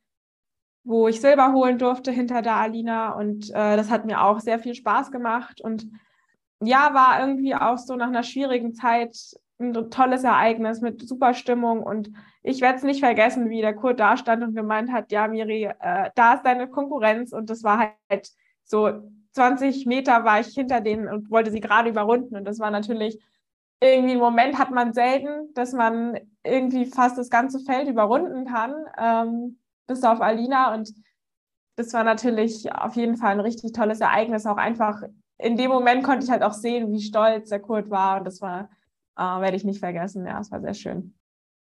wo 0.84 1.08
ich 1.08 1.20
Silber 1.20 1.52
holen 1.52 1.78
durfte 1.78 2.10
hinter 2.10 2.42
der 2.42 2.56
Alina 2.56 3.12
und 3.12 3.50
äh, 3.50 3.76
das 3.76 3.90
hat 3.90 4.04
mir 4.04 4.22
auch 4.22 4.40
sehr 4.40 4.58
viel 4.58 4.74
Spaß 4.74 5.10
gemacht 5.10 5.60
und 5.60 5.88
ja, 6.66 6.94
war 6.94 7.20
irgendwie 7.20 7.54
auch 7.54 7.78
so 7.78 7.96
nach 7.96 8.08
einer 8.08 8.22
schwierigen 8.22 8.74
Zeit 8.74 9.16
ein 9.58 9.72
tolles 9.90 10.24
Ereignis 10.24 10.80
mit 10.80 11.06
super 11.06 11.34
Stimmung 11.34 11.82
und 11.82 12.10
ich 12.42 12.60
werde 12.60 12.78
es 12.78 12.82
nicht 12.82 13.00
vergessen, 13.00 13.50
wie 13.50 13.60
der 13.60 13.74
Kurt 13.74 14.00
da 14.00 14.16
stand 14.16 14.42
und 14.42 14.54
gemeint 14.54 14.92
hat, 14.92 15.12
ja, 15.12 15.28
Miri, 15.28 15.64
äh, 15.64 16.10
da 16.14 16.34
ist 16.34 16.42
deine 16.42 16.68
Konkurrenz 16.68 17.32
und 17.32 17.50
das 17.50 17.62
war 17.62 17.94
halt 18.10 18.28
so 18.64 19.02
20 19.32 19.86
Meter 19.86 20.24
war 20.24 20.40
ich 20.40 20.48
hinter 20.48 20.80
denen 20.80 21.08
und 21.08 21.30
wollte 21.30 21.50
sie 21.50 21.60
gerade 21.60 21.90
überrunden 21.90 22.36
und 22.36 22.44
das 22.44 22.58
war 22.58 22.70
natürlich 22.70 23.18
irgendwie 23.80 24.12
einen 24.12 24.20
Moment 24.20 24.58
hat 24.58 24.70
man 24.70 24.92
selten, 24.92 25.52
dass 25.54 25.72
man 25.72 26.18
irgendwie 26.42 26.86
fast 26.86 27.18
das 27.18 27.30
ganze 27.30 27.60
Feld 27.60 27.88
überrunden 27.88 28.46
kann, 28.46 28.74
ähm, 28.98 29.58
bis 29.86 30.02
auf 30.04 30.20
Alina 30.20 30.74
und 30.74 30.92
das 31.76 31.92
war 31.92 32.04
natürlich 32.04 32.72
auf 32.72 32.94
jeden 32.96 33.16
Fall 33.16 33.32
ein 33.32 33.40
richtig 33.40 33.72
tolles 33.72 34.00
Ereignis, 34.00 34.46
auch 34.46 34.56
einfach 34.56 35.02
in 35.38 35.56
dem 35.56 35.70
Moment 35.70 36.04
konnte 36.04 36.24
ich 36.24 36.30
halt 36.30 36.42
auch 36.42 36.52
sehen, 36.52 36.92
wie 36.92 37.00
stolz 37.00 37.48
der 37.48 37.60
Kurt 37.60 37.90
war 37.90 38.18
und 38.18 38.24
das 38.24 38.40
war 38.40 38.68
äh, 39.16 39.22
werde 39.22 39.56
ich 39.56 39.64
nicht 39.64 39.80
vergessen. 39.80 40.26
Ja, 40.26 40.40
es 40.40 40.50
war 40.50 40.60
sehr 40.60 40.74
schön. 40.74 41.14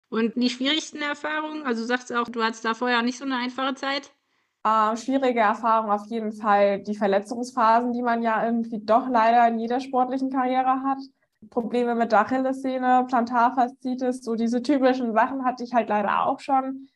Und 0.08 0.34
die 0.36 0.50
schwierigsten 0.50 1.02
Erfahrungen? 1.02 1.64
Also 1.64 1.82
du 1.82 1.86
sagst 1.86 2.12
auch, 2.12 2.28
du 2.28 2.42
hattest 2.42 2.64
da 2.64 2.74
vorher 2.74 3.02
nicht 3.02 3.18
so 3.18 3.24
eine 3.24 3.36
einfache 3.36 3.74
Zeit? 3.74 4.12
Äh, 4.64 4.96
schwierige 4.96 5.40
Erfahrung 5.40 5.90
auf 5.90 6.06
jeden 6.06 6.32
Fall 6.32 6.82
die 6.82 6.94
Verletzungsphasen, 6.94 7.92
die 7.92 8.02
man 8.02 8.22
ja 8.22 8.44
irgendwie 8.44 8.80
doch 8.84 9.08
leider 9.08 9.46
in 9.48 9.58
jeder 9.58 9.80
sportlichen 9.80 10.30
Karriere 10.30 10.82
hat. 10.82 10.98
Probleme 11.50 11.94
mit 11.94 12.12
der 12.12 12.20
Achillessehne, 12.20 13.04
Plantarfaszitis, 13.08 14.24
so 14.24 14.34
diese 14.34 14.62
typischen 14.62 15.12
Sachen 15.12 15.44
hatte 15.44 15.64
ich 15.64 15.74
halt 15.74 15.88
leider 15.88 16.26
auch 16.26 16.40
schon. 16.40 16.88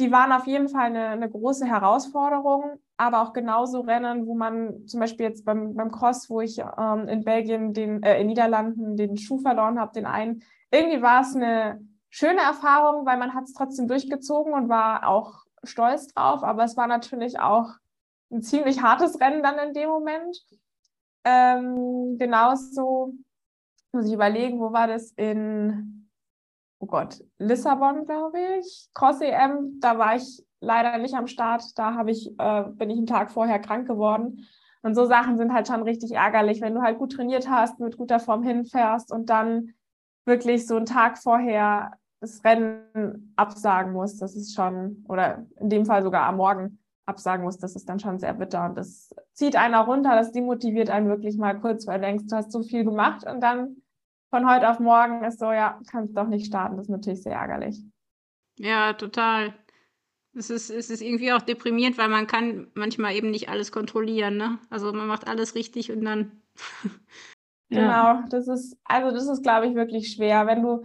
Die 0.00 0.10
waren 0.10 0.32
auf 0.32 0.46
jeden 0.46 0.68
Fall 0.68 0.86
eine, 0.86 1.08
eine 1.08 1.30
große 1.30 1.66
Herausforderung, 1.66 2.80
aber 2.96 3.22
auch 3.22 3.32
genauso 3.32 3.80
Rennen, 3.80 4.26
wo 4.26 4.34
man 4.34 4.86
zum 4.86 5.00
Beispiel 5.00 5.26
jetzt 5.26 5.44
beim, 5.44 5.74
beim 5.74 5.90
Cross, 5.90 6.30
wo 6.30 6.40
ich 6.40 6.58
ähm, 6.58 7.08
in 7.08 7.24
Belgien, 7.24 7.72
den, 7.72 8.02
äh, 8.02 8.20
in 8.20 8.28
Niederlanden 8.28 8.96
den 8.96 9.16
Schuh 9.16 9.38
verloren 9.38 9.80
habe, 9.80 9.92
den 9.92 10.06
einen, 10.06 10.42
irgendwie 10.70 11.02
war 11.02 11.22
es 11.22 11.34
eine 11.34 11.80
schöne 12.10 12.40
Erfahrung, 12.40 13.06
weil 13.06 13.18
man 13.18 13.34
hat 13.34 13.44
es 13.44 13.54
trotzdem 13.54 13.88
durchgezogen 13.88 14.52
und 14.52 14.68
war 14.68 15.08
auch 15.08 15.44
stolz 15.64 16.08
drauf, 16.08 16.44
aber 16.44 16.64
es 16.64 16.76
war 16.76 16.86
natürlich 16.86 17.40
auch 17.40 17.70
ein 18.30 18.42
ziemlich 18.42 18.82
hartes 18.82 19.20
Rennen 19.20 19.42
dann 19.42 19.58
in 19.58 19.74
dem 19.74 19.88
Moment. 19.88 20.38
Ähm, 21.24 22.16
genauso 22.18 23.14
muss 23.92 24.06
ich 24.06 24.12
überlegen, 24.12 24.60
wo 24.60 24.72
war 24.72 24.86
das? 24.86 25.12
In, 25.12 26.08
oh 26.78 26.86
Gott, 26.86 27.22
Lissabon, 27.38 28.04
glaube 28.04 28.38
ich, 28.58 28.90
Cross 28.94 29.20
EM, 29.20 29.80
da 29.80 29.98
war 29.98 30.16
ich 30.16 30.44
leider 30.64 30.98
nicht 30.98 31.14
am 31.14 31.26
Start. 31.26 31.78
Da 31.78 31.94
habe 31.94 32.10
ich, 32.10 32.38
äh, 32.38 32.64
bin 32.70 32.90
ich 32.90 32.98
einen 32.98 33.06
Tag 33.06 33.30
vorher 33.30 33.58
krank 33.58 33.86
geworden. 33.86 34.46
Und 34.82 34.94
so 34.94 35.06
Sachen 35.06 35.38
sind 35.38 35.52
halt 35.52 35.66
schon 35.66 35.82
richtig 35.82 36.12
ärgerlich, 36.12 36.60
wenn 36.60 36.74
du 36.74 36.82
halt 36.82 36.98
gut 36.98 37.12
trainiert 37.12 37.48
hast, 37.48 37.80
mit 37.80 37.96
guter 37.96 38.20
Form 38.20 38.42
hinfährst 38.42 39.12
und 39.12 39.30
dann 39.30 39.72
wirklich 40.26 40.66
so 40.66 40.76
einen 40.76 40.86
Tag 40.86 41.18
vorher 41.18 41.92
das 42.20 42.44
Rennen 42.44 43.32
absagen 43.36 43.92
musst. 43.92 44.20
Das 44.20 44.34
ist 44.36 44.54
schon, 44.54 45.04
oder 45.08 45.46
in 45.58 45.70
dem 45.70 45.86
Fall 45.86 46.02
sogar 46.02 46.26
am 46.26 46.36
Morgen 46.36 46.78
absagen 47.06 47.44
musst, 47.44 47.62
das 47.62 47.76
ist 47.76 47.88
dann 47.88 48.00
schon 48.00 48.18
sehr 48.18 48.34
bitter. 48.34 48.64
Und 48.64 48.76
das 48.76 49.14
zieht 49.32 49.56
einer 49.56 49.80
runter, 49.80 50.16
das 50.16 50.32
demotiviert 50.32 50.90
einen 50.90 51.08
wirklich 51.08 51.36
mal 51.36 51.58
kurz, 51.60 51.86
weil 51.86 52.00
du 52.00 52.06
denkst, 52.06 52.24
du 52.28 52.36
hast 52.36 52.52
so 52.52 52.62
viel 52.62 52.84
gemacht 52.84 53.26
und 53.26 53.40
dann 53.40 53.76
von 54.30 54.50
heute 54.50 54.68
auf 54.68 54.80
morgen 54.80 55.22
ist 55.24 55.38
so, 55.38 55.52
ja, 55.52 55.80
kannst 55.90 56.16
doch 56.16 56.26
nicht 56.26 56.46
starten. 56.46 56.76
Das 56.76 56.86
ist 56.86 56.90
natürlich 56.90 57.22
sehr 57.22 57.36
ärgerlich. 57.36 57.82
Ja, 58.58 58.92
total. 58.94 59.54
Es 60.36 60.50
ist, 60.50 60.70
es 60.70 60.90
ist 60.90 61.00
irgendwie 61.00 61.32
auch 61.32 61.42
deprimierend, 61.42 61.96
weil 61.96 62.08
man 62.08 62.26
kann 62.26 62.68
manchmal 62.74 63.14
eben 63.14 63.30
nicht 63.30 63.48
alles 63.48 63.70
kontrollieren, 63.70 64.36
ne? 64.36 64.58
Also 64.68 64.92
man 64.92 65.06
macht 65.06 65.28
alles 65.28 65.54
richtig 65.54 65.92
und 65.92 66.04
dann. 66.04 66.42
genau, 67.70 68.22
das 68.30 68.48
ist, 68.48 68.76
also 68.84 69.10
das 69.10 69.28
ist, 69.28 69.42
glaube 69.42 69.66
ich, 69.66 69.74
wirklich 69.74 70.12
schwer. 70.12 70.46
Wenn 70.46 70.62
du 70.62 70.82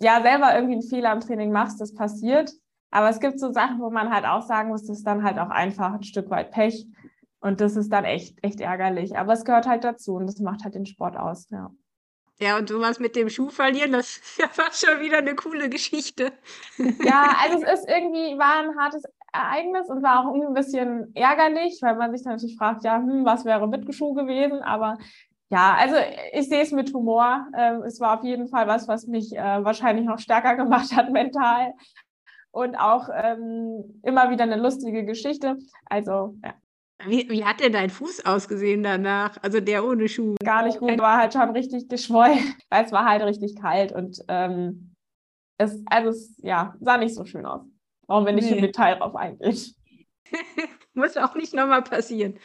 ja 0.00 0.22
selber 0.22 0.54
irgendwie 0.54 0.74
einen 0.74 0.82
Fehler 0.82 1.12
im 1.12 1.20
Training 1.20 1.52
machst, 1.52 1.80
das 1.80 1.94
passiert. 1.94 2.50
Aber 2.90 3.10
es 3.10 3.20
gibt 3.20 3.38
so 3.38 3.52
Sachen, 3.52 3.80
wo 3.80 3.90
man 3.90 4.10
halt 4.10 4.24
auch 4.24 4.42
sagen 4.42 4.70
muss, 4.70 4.86
das 4.86 4.98
ist 4.98 5.06
dann 5.06 5.22
halt 5.22 5.38
auch 5.38 5.50
einfach 5.50 5.92
ein 5.92 6.02
Stück 6.02 6.30
weit 6.30 6.50
Pech. 6.50 6.86
Und 7.40 7.60
das 7.60 7.76
ist 7.76 7.92
dann 7.92 8.04
echt, 8.04 8.42
echt 8.42 8.60
ärgerlich. 8.60 9.16
Aber 9.16 9.34
es 9.34 9.44
gehört 9.44 9.66
halt 9.66 9.84
dazu 9.84 10.14
und 10.14 10.26
das 10.26 10.40
macht 10.40 10.64
halt 10.64 10.74
den 10.74 10.86
Sport 10.86 11.16
aus, 11.16 11.48
ja. 11.50 11.70
Ja, 12.40 12.56
und 12.56 12.68
sowas 12.68 13.00
mit 13.00 13.16
dem 13.16 13.28
Schuh 13.28 13.50
verlieren, 13.50 13.92
das 13.92 14.20
war 14.56 14.72
schon 14.72 15.00
wieder 15.00 15.18
eine 15.18 15.34
coole 15.34 15.68
Geschichte. 15.68 16.32
Ja, 17.02 17.36
also 17.42 17.64
es 17.64 17.80
ist 17.80 17.88
irgendwie, 17.88 18.38
war 18.38 18.60
ein 18.60 18.78
hartes 18.78 19.02
Ereignis 19.32 19.88
und 19.88 20.02
war 20.02 20.20
auch 20.20 20.32
ein 20.32 20.54
bisschen 20.54 21.14
ärgerlich, 21.14 21.78
weil 21.82 21.96
man 21.96 22.12
sich 22.12 22.22
dann 22.22 22.34
natürlich 22.34 22.56
fragt, 22.56 22.84
ja, 22.84 22.98
hm, 22.98 23.24
was 23.24 23.44
wäre 23.44 23.66
mit 23.66 23.92
Schuh 23.94 24.14
gewesen? 24.14 24.62
Aber 24.62 24.98
ja, 25.50 25.74
also 25.74 25.96
ich 26.32 26.48
sehe 26.48 26.62
es 26.62 26.72
mit 26.72 26.92
Humor. 26.94 27.46
Ähm, 27.56 27.82
es 27.82 28.00
war 28.00 28.18
auf 28.18 28.24
jeden 28.24 28.48
Fall 28.48 28.66
was, 28.68 28.86
was 28.86 29.06
mich 29.06 29.34
äh, 29.34 29.64
wahrscheinlich 29.64 30.06
noch 30.06 30.18
stärker 30.18 30.54
gemacht 30.56 30.94
hat 30.94 31.10
mental. 31.10 31.74
Und 32.50 32.76
auch 32.76 33.08
ähm, 33.12 34.00
immer 34.02 34.30
wieder 34.30 34.44
eine 34.44 34.56
lustige 34.56 35.04
Geschichte. 35.04 35.56
Also, 35.86 36.36
ja. 36.44 36.54
Wie, 37.06 37.28
wie 37.30 37.44
hat 37.44 37.60
denn 37.60 37.72
dein 37.72 37.90
Fuß 37.90 38.26
ausgesehen 38.26 38.82
danach? 38.82 39.36
Also 39.42 39.60
der 39.60 39.84
ohne 39.84 40.08
Schuh? 40.08 40.34
Gar 40.42 40.64
nicht 40.64 40.80
gut, 40.80 40.98
war 40.98 41.18
halt 41.18 41.32
schon 41.32 41.50
richtig 41.50 41.88
geschwollen, 41.88 42.38
weil 42.70 42.84
es 42.84 42.92
war 42.92 43.04
halt 43.04 43.22
richtig 43.22 43.54
kalt 43.56 43.92
und 43.92 44.18
ähm, 44.28 44.94
es, 45.58 45.80
also 45.86 46.10
es, 46.10 46.36
ja, 46.42 46.74
sah 46.80 46.96
nicht 46.96 47.14
so 47.14 47.24
schön 47.24 47.46
aus. 47.46 47.62
Brauchen 48.06 48.26
wir 48.26 48.32
nicht 48.32 48.50
nee. 48.50 48.56
im 48.56 48.62
Detail 48.62 48.96
drauf 48.96 49.14
eingehen. 49.14 49.56
Muss 50.94 51.16
auch 51.16 51.34
nicht 51.34 51.54
nochmal 51.54 51.82
passieren. 51.82 52.38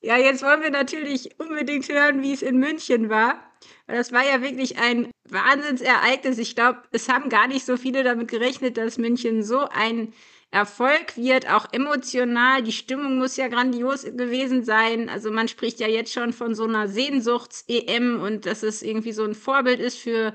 ja, 0.00 0.16
jetzt 0.16 0.42
wollen 0.42 0.62
wir 0.62 0.70
natürlich 0.70 1.38
unbedingt 1.40 1.88
hören, 1.88 2.22
wie 2.22 2.32
es 2.32 2.42
in 2.42 2.58
München 2.58 3.08
war. 3.08 3.42
Das 3.86 4.12
war 4.12 4.24
ja 4.24 4.42
wirklich 4.42 4.78
ein 4.78 5.10
Wahnsinnsereignis. 5.28 6.38
Ich 6.38 6.54
glaube, 6.54 6.82
es 6.92 7.08
haben 7.08 7.28
gar 7.28 7.48
nicht 7.48 7.64
so 7.64 7.76
viele 7.76 8.04
damit 8.04 8.28
gerechnet, 8.28 8.76
dass 8.76 8.98
München 8.98 9.42
so 9.42 9.66
ein 9.68 10.12
Erfolg 10.50 11.16
wird, 11.16 11.50
auch 11.50 11.72
emotional. 11.72 12.62
Die 12.62 12.72
Stimmung 12.72 13.18
muss 13.18 13.36
ja 13.36 13.48
grandios 13.48 14.04
gewesen 14.04 14.64
sein. 14.64 15.08
Also 15.08 15.30
man 15.30 15.48
spricht 15.48 15.78
ja 15.80 15.88
jetzt 15.88 16.12
schon 16.12 16.32
von 16.32 16.54
so 16.54 16.64
einer 16.64 16.88
Sehnsuchts-EM 16.88 18.20
und 18.20 18.46
dass 18.46 18.62
es 18.62 18.82
irgendwie 18.82 19.12
so 19.12 19.24
ein 19.24 19.34
Vorbild 19.34 19.78
ist 19.80 19.98
für 19.98 20.34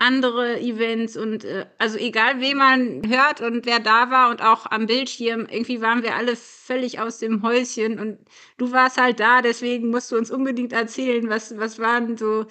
andere 0.00 0.58
Events 0.60 1.16
und 1.16 1.44
äh, 1.44 1.66
also 1.76 1.98
egal 1.98 2.40
wen 2.40 2.56
man 2.56 3.02
hört 3.06 3.42
und 3.42 3.66
wer 3.66 3.80
da 3.80 4.10
war 4.10 4.30
und 4.30 4.40
auch 4.40 4.64
am 4.70 4.86
Bildschirm, 4.86 5.46
irgendwie 5.50 5.82
waren 5.82 6.02
wir 6.02 6.14
alle 6.16 6.36
völlig 6.36 7.00
aus 7.00 7.18
dem 7.18 7.42
Häuschen 7.42 8.00
und 8.00 8.18
du 8.56 8.72
warst 8.72 8.96
halt 8.98 9.20
da, 9.20 9.42
deswegen 9.42 9.90
musst 9.90 10.10
du 10.10 10.16
uns 10.16 10.30
unbedingt 10.30 10.72
erzählen, 10.72 11.28
was, 11.28 11.56
was 11.58 11.78
waren 11.78 12.16
so 12.16 12.46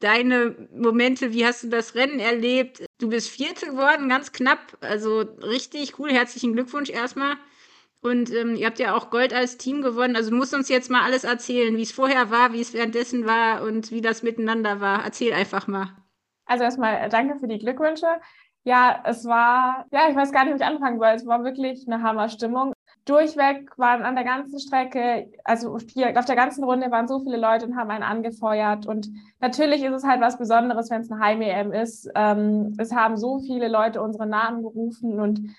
deine 0.00 0.68
Momente, 0.72 1.32
wie 1.32 1.46
hast 1.46 1.64
du 1.64 1.68
das 1.68 1.94
Rennen 1.94 2.18
erlebt? 2.18 2.84
Du 2.98 3.08
bist 3.08 3.30
Vierte 3.30 3.66
geworden, 3.66 4.08
ganz 4.08 4.32
knapp. 4.32 4.76
Also 4.80 5.20
richtig 5.20 5.98
cool. 5.98 6.10
Herzlichen 6.10 6.52
Glückwunsch 6.52 6.90
erstmal. 6.90 7.36
Und 8.02 8.32
ähm, 8.32 8.54
ihr 8.56 8.66
habt 8.66 8.78
ja 8.78 8.94
auch 8.94 9.10
Gold 9.10 9.32
als 9.32 9.56
Team 9.56 9.82
gewonnen. 9.82 10.16
Also 10.16 10.30
du 10.30 10.36
musst 10.36 10.54
uns 10.54 10.68
jetzt 10.68 10.90
mal 10.90 11.02
alles 11.02 11.24
erzählen, 11.24 11.76
wie 11.76 11.82
es 11.82 11.92
vorher 11.92 12.30
war, 12.30 12.52
wie 12.52 12.60
es 12.60 12.74
währenddessen 12.74 13.26
war 13.26 13.62
und 13.62 13.90
wie 13.90 14.00
das 14.00 14.22
miteinander 14.22 14.80
war. 14.80 15.04
Erzähl 15.04 15.32
einfach 15.32 15.66
mal. 15.66 15.88
Also 16.44 16.64
erstmal 16.64 17.04
äh, 17.04 17.08
danke 17.08 17.38
für 17.40 17.48
die 17.48 17.58
Glückwünsche. 17.58 18.06
Ja, 18.64 19.02
es 19.06 19.24
war, 19.24 19.86
ja, 19.92 20.08
ich 20.08 20.16
weiß 20.16 20.32
gar 20.32 20.44
nicht, 20.44 20.54
wie 20.54 20.58
ich 20.58 20.64
anfangen 20.64 20.98
soll. 20.98 21.08
Es 21.08 21.26
war 21.26 21.42
wirklich 21.44 21.86
eine 21.86 22.02
Hammerstimmung 22.02 22.72
durchweg 23.06 23.78
waren 23.78 24.02
an 24.02 24.14
der 24.14 24.24
ganzen 24.24 24.58
Strecke, 24.58 25.30
also 25.44 25.78
hier 25.78 26.18
auf 26.18 26.24
der 26.26 26.36
ganzen 26.36 26.64
Runde 26.64 26.90
waren 26.90 27.08
so 27.08 27.20
viele 27.20 27.38
Leute 27.38 27.64
und 27.64 27.76
haben 27.76 27.90
einen 27.90 28.02
angefeuert. 28.02 28.86
Und 28.86 29.08
natürlich 29.40 29.82
ist 29.82 29.94
es 29.94 30.04
halt 30.04 30.20
was 30.20 30.36
Besonderes, 30.36 30.90
wenn 30.90 31.00
es 31.00 31.10
eine 31.10 31.20
Heim-EM 31.20 31.72
ist. 31.72 32.10
Ähm, 32.14 32.74
es 32.78 32.92
haben 32.92 33.16
so 33.16 33.38
viele 33.38 33.68
Leute 33.68 34.02
unsere 34.02 34.26
Namen 34.26 34.62
gerufen 34.62 35.20
und 35.20 35.56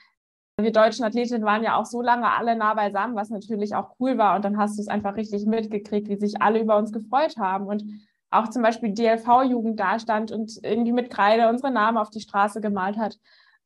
wir 0.60 0.72
deutschen 0.72 1.06
Athletinnen 1.06 1.46
waren 1.46 1.64
ja 1.64 1.78
auch 1.78 1.86
so 1.86 2.02
lange 2.02 2.30
alle 2.32 2.56
nah 2.56 2.74
beisammen, 2.74 3.16
was 3.16 3.30
natürlich 3.30 3.76
auch 3.76 3.96
cool 4.00 4.18
war. 4.18 4.36
Und 4.36 4.44
dann 4.44 4.58
hast 4.58 4.78
du 4.78 4.82
es 4.82 4.88
einfach 4.88 5.16
richtig 5.16 5.46
mitgekriegt, 5.46 6.10
wie 6.10 6.18
sich 6.18 6.42
alle 6.42 6.60
über 6.60 6.78
uns 6.78 6.92
gefreut 6.92 7.38
haben. 7.38 7.68
Und 7.68 7.84
auch 8.30 8.50
zum 8.50 8.62
Beispiel 8.62 8.92
DLV-Jugend 8.92 9.80
da 9.80 10.00
stand 10.00 10.32
und 10.32 10.60
irgendwie 10.64 10.92
mit 10.92 11.10
Kreide 11.10 11.48
unsere 11.48 11.72
Namen 11.72 11.98
auf 11.98 12.10
die 12.10 12.20
Straße 12.20 12.60
gemalt 12.60 12.98
hat. 12.98 13.18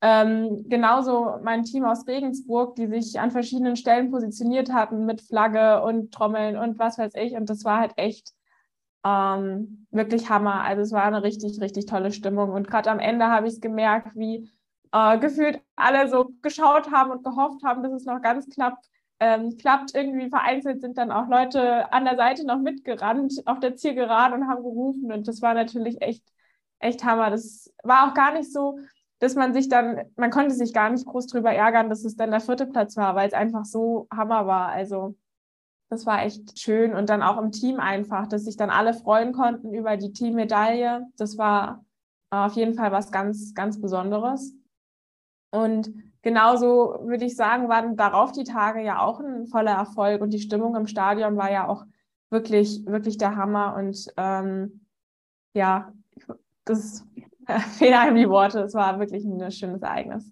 Ähm, 0.03 0.65
genauso 0.67 1.37
mein 1.43 1.63
Team 1.63 1.85
aus 1.85 2.07
Regensburg, 2.07 2.75
die 2.75 2.87
sich 2.87 3.19
an 3.19 3.29
verschiedenen 3.31 3.75
Stellen 3.75 4.09
positioniert 4.09 4.73
hatten 4.73 5.05
mit 5.05 5.21
Flagge 5.21 5.83
und 5.83 6.11
Trommeln 6.11 6.57
und 6.57 6.79
was 6.79 6.97
weiß 6.97 7.13
ich. 7.15 7.33
Und 7.33 7.49
das 7.49 7.63
war 7.65 7.79
halt 7.79 7.93
echt 7.97 8.33
ähm, 9.05 9.87
wirklich 9.91 10.29
Hammer. 10.29 10.61
Also 10.63 10.81
es 10.81 10.91
war 10.91 11.03
eine 11.03 11.23
richtig, 11.23 11.61
richtig 11.61 11.85
tolle 11.85 12.11
Stimmung. 12.11 12.51
Und 12.51 12.67
gerade 12.67 12.89
am 12.89 12.99
Ende 12.99 13.27
habe 13.27 13.47
ich 13.47 13.53
es 13.53 13.61
gemerkt, 13.61 14.15
wie 14.15 14.49
äh, 14.91 15.19
gefühlt 15.19 15.61
alle 15.75 16.09
so 16.09 16.31
geschaut 16.41 16.91
haben 16.91 17.11
und 17.11 17.23
gehofft 17.23 17.63
haben, 17.63 17.83
dass 17.83 17.93
es 17.93 18.05
noch 18.05 18.21
ganz 18.21 18.49
knapp 18.49 18.77
ähm, 19.19 19.57
klappt. 19.57 19.95
Irgendwie 19.95 20.29
vereinzelt 20.29 20.81
sind 20.81 20.97
dann 20.97 21.11
auch 21.11 21.27
Leute 21.27 21.91
an 21.93 22.05
der 22.05 22.15
Seite 22.17 22.45
noch 22.45 22.59
mitgerannt 22.59 23.33
auf 23.45 23.59
der 23.59 23.75
Zielgeraden 23.75 24.41
und 24.41 24.47
haben 24.49 24.63
gerufen. 24.63 25.11
Und 25.11 25.27
das 25.27 25.41
war 25.41 25.53
natürlich 25.53 26.01
echt, 26.01 26.23
echt 26.79 27.03
Hammer. 27.03 27.29
Das 27.29 27.71
war 27.83 28.09
auch 28.09 28.13
gar 28.13 28.33
nicht 28.33 28.51
so, 28.51 28.79
dass 29.21 29.35
man 29.35 29.53
sich 29.53 29.69
dann, 29.69 30.01
man 30.15 30.31
konnte 30.31 30.55
sich 30.55 30.73
gar 30.73 30.89
nicht 30.89 31.05
groß 31.05 31.27
drüber 31.27 31.53
ärgern, 31.53 31.89
dass 31.89 32.03
es 32.03 32.15
dann 32.15 32.31
der 32.31 32.39
vierte 32.39 32.65
Platz 32.65 32.97
war, 32.97 33.15
weil 33.15 33.27
es 33.27 33.35
einfach 33.35 33.65
so 33.65 34.07
Hammer 34.11 34.47
war. 34.47 34.69
Also 34.69 35.15
das 35.89 36.07
war 36.07 36.23
echt 36.25 36.57
schön 36.57 36.95
und 36.95 37.07
dann 37.07 37.21
auch 37.21 37.37
im 37.37 37.51
Team 37.51 37.79
einfach, 37.79 38.25
dass 38.25 38.45
sich 38.45 38.57
dann 38.57 38.71
alle 38.71 38.95
freuen 38.95 39.31
konnten 39.31 39.75
über 39.75 39.95
die 39.95 40.11
Teammedaille. 40.11 41.05
Das 41.17 41.37
war 41.37 41.85
auf 42.31 42.53
jeden 42.53 42.73
Fall 42.73 42.91
was 42.91 43.11
ganz, 43.11 43.53
ganz 43.53 43.79
Besonderes. 43.79 44.55
Und 45.51 45.93
genauso 46.23 46.97
würde 47.03 47.25
ich 47.25 47.35
sagen, 47.35 47.69
waren 47.69 47.95
darauf 47.97 48.31
die 48.31 48.45
Tage 48.45 48.81
ja 48.81 49.01
auch 49.01 49.19
ein 49.19 49.45
voller 49.45 49.73
Erfolg 49.73 50.21
und 50.21 50.31
die 50.33 50.39
Stimmung 50.39 50.75
im 50.75 50.87
Stadion 50.87 51.37
war 51.37 51.51
ja 51.51 51.67
auch 51.67 51.85
wirklich, 52.31 52.87
wirklich 52.87 53.19
der 53.19 53.35
Hammer. 53.35 53.75
Und 53.75 54.07
ähm, 54.17 54.87
ja, 55.53 55.93
das 56.65 57.05
fehlen 57.77 57.93
einem 57.93 58.15
die 58.15 58.29
Worte. 58.29 58.61
Es 58.61 58.73
war 58.73 58.99
wirklich 58.99 59.23
ein 59.23 59.51
schönes 59.51 59.81
Ereignis. 59.81 60.31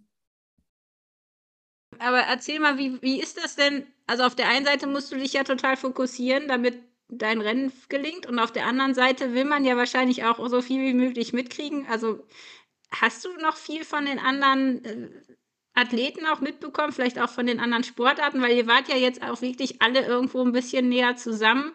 Aber 1.99 2.19
erzähl 2.19 2.59
mal, 2.59 2.77
wie, 2.77 3.01
wie 3.01 3.21
ist 3.21 3.37
das 3.43 3.55
denn? 3.55 3.85
Also 4.07 4.23
auf 4.23 4.35
der 4.35 4.47
einen 4.47 4.65
Seite 4.65 4.87
musst 4.87 5.11
du 5.11 5.17
dich 5.17 5.33
ja 5.33 5.43
total 5.43 5.75
fokussieren, 5.75 6.47
damit 6.47 6.81
dein 7.09 7.41
Rennen 7.41 7.71
gelingt. 7.89 8.25
Und 8.25 8.39
auf 8.39 8.51
der 8.51 8.65
anderen 8.65 8.93
Seite 8.93 9.33
will 9.33 9.45
man 9.45 9.65
ja 9.65 9.75
wahrscheinlich 9.75 10.23
auch 10.23 10.45
so 10.47 10.61
viel 10.61 10.81
wie 10.81 10.93
möglich 10.93 11.33
mitkriegen. 11.33 11.87
Also 11.87 12.25
hast 12.91 13.25
du 13.25 13.33
noch 13.37 13.57
viel 13.57 13.83
von 13.83 14.05
den 14.05 14.19
anderen 14.19 14.85
äh, 14.85 15.09
Athleten 15.73 16.25
auch 16.25 16.41
mitbekommen, 16.41 16.91
vielleicht 16.91 17.19
auch 17.19 17.29
von 17.29 17.45
den 17.45 17.59
anderen 17.59 17.83
Sportarten, 17.83 18.41
weil 18.41 18.55
ihr 18.55 18.67
wart 18.67 18.87
ja 18.89 18.95
jetzt 18.95 19.21
auch 19.21 19.41
wirklich 19.41 19.81
alle 19.81 20.05
irgendwo 20.05 20.41
ein 20.43 20.51
bisschen 20.51 20.89
näher 20.89 21.15
zusammen. 21.15 21.71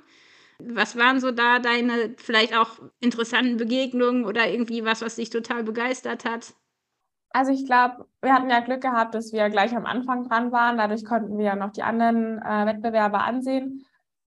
Was 0.68 0.96
waren 0.96 1.20
so 1.20 1.30
da 1.30 1.58
deine 1.58 2.14
vielleicht 2.16 2.56
auch 2.56 2.78
interessanten 3.00 3.56
Begegnungen 3.56 4.24
oder 4.24 4.48
irgendwie 4.48 4.84
was, 4.84 5.02
was 5.02 5.16
dich 5.16 5.30
total 5.30 5.64
begeistert 5.64 6.24
hat? 6.24 6.54
Also 7.30 7.50
ich 7.50 7.66
glaube, 7.66 8.06
wir 8.22 8.32
hatten 8.32 8.48
ja 8.48 8.60
Glück 8.60 8.80
gehabt, 8.80 9.14
dass 9.14 9.32
wir 9.32 9.50
gleich 9.50 9.74
am 9.74 9.86
Anfang 9.86 10.28
dran 10.28 10.52
waren. 10.52 10.78
Dadurch 10.78 11.04
konnten 11.04 11.36
wir 11.36 11.46
ja 11.46 11.56
noch 11.56 11.72
die 11.72 11.82
anderen 11.82 12.40
äh, 12.40 12.66
Wettbewerber 12.66 13.24
ansehen. 13.24 13.84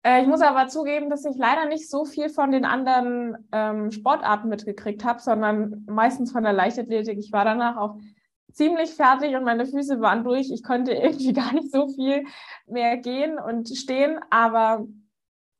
Äh, 0.04 0.22
ich 0.22 0.28
muss 0.28 0.40
aber 0.40 0.68
zugeben, 0.68 1.10
dass 1.10 1.24
ich 1.24 1.36
leider 1.36 1.66
nicht 1.66 1.90
so 1.90 2.04
viel 2.04 2.28
von 2.28 2.52
den 2.52 2.64
anderen 2.64 3.48
ähm, 3.50 3.90
Sportarten 3.90 4.48
mitgekriegt 4.48 5.04
habe, 5.04 5.20
sondern 5.20 5.84
meistens 5.88 6.30
von 6.30 6.44
der 6.44 6.52
Leichtathletik. 6.52 7.18
Ich 7.18 7.32
war 7.32 7.44
danach 7.44 7.76
auch 7.76 7.96
ziemlich 8.52 8.90
fertig 8.90 9.34
und 9.34 9.44
meine 9.44 9.66
Füße 9.66 10.00
waren 10.00 10.24
durch. 10.24 10.50
Ich 10.52 10.62
konnte 10.62 10.92
irgendwie 10.92 11.32
gar 11.32 11.52
nicht 11.54 11.72
so 11.72 11.88
viel 11.88 12.24
mehr 12.66 12.96
gehen 12.98 13.38
und 13.38 13.68
stehen, 13.68 14.20
aber 14.30 14.86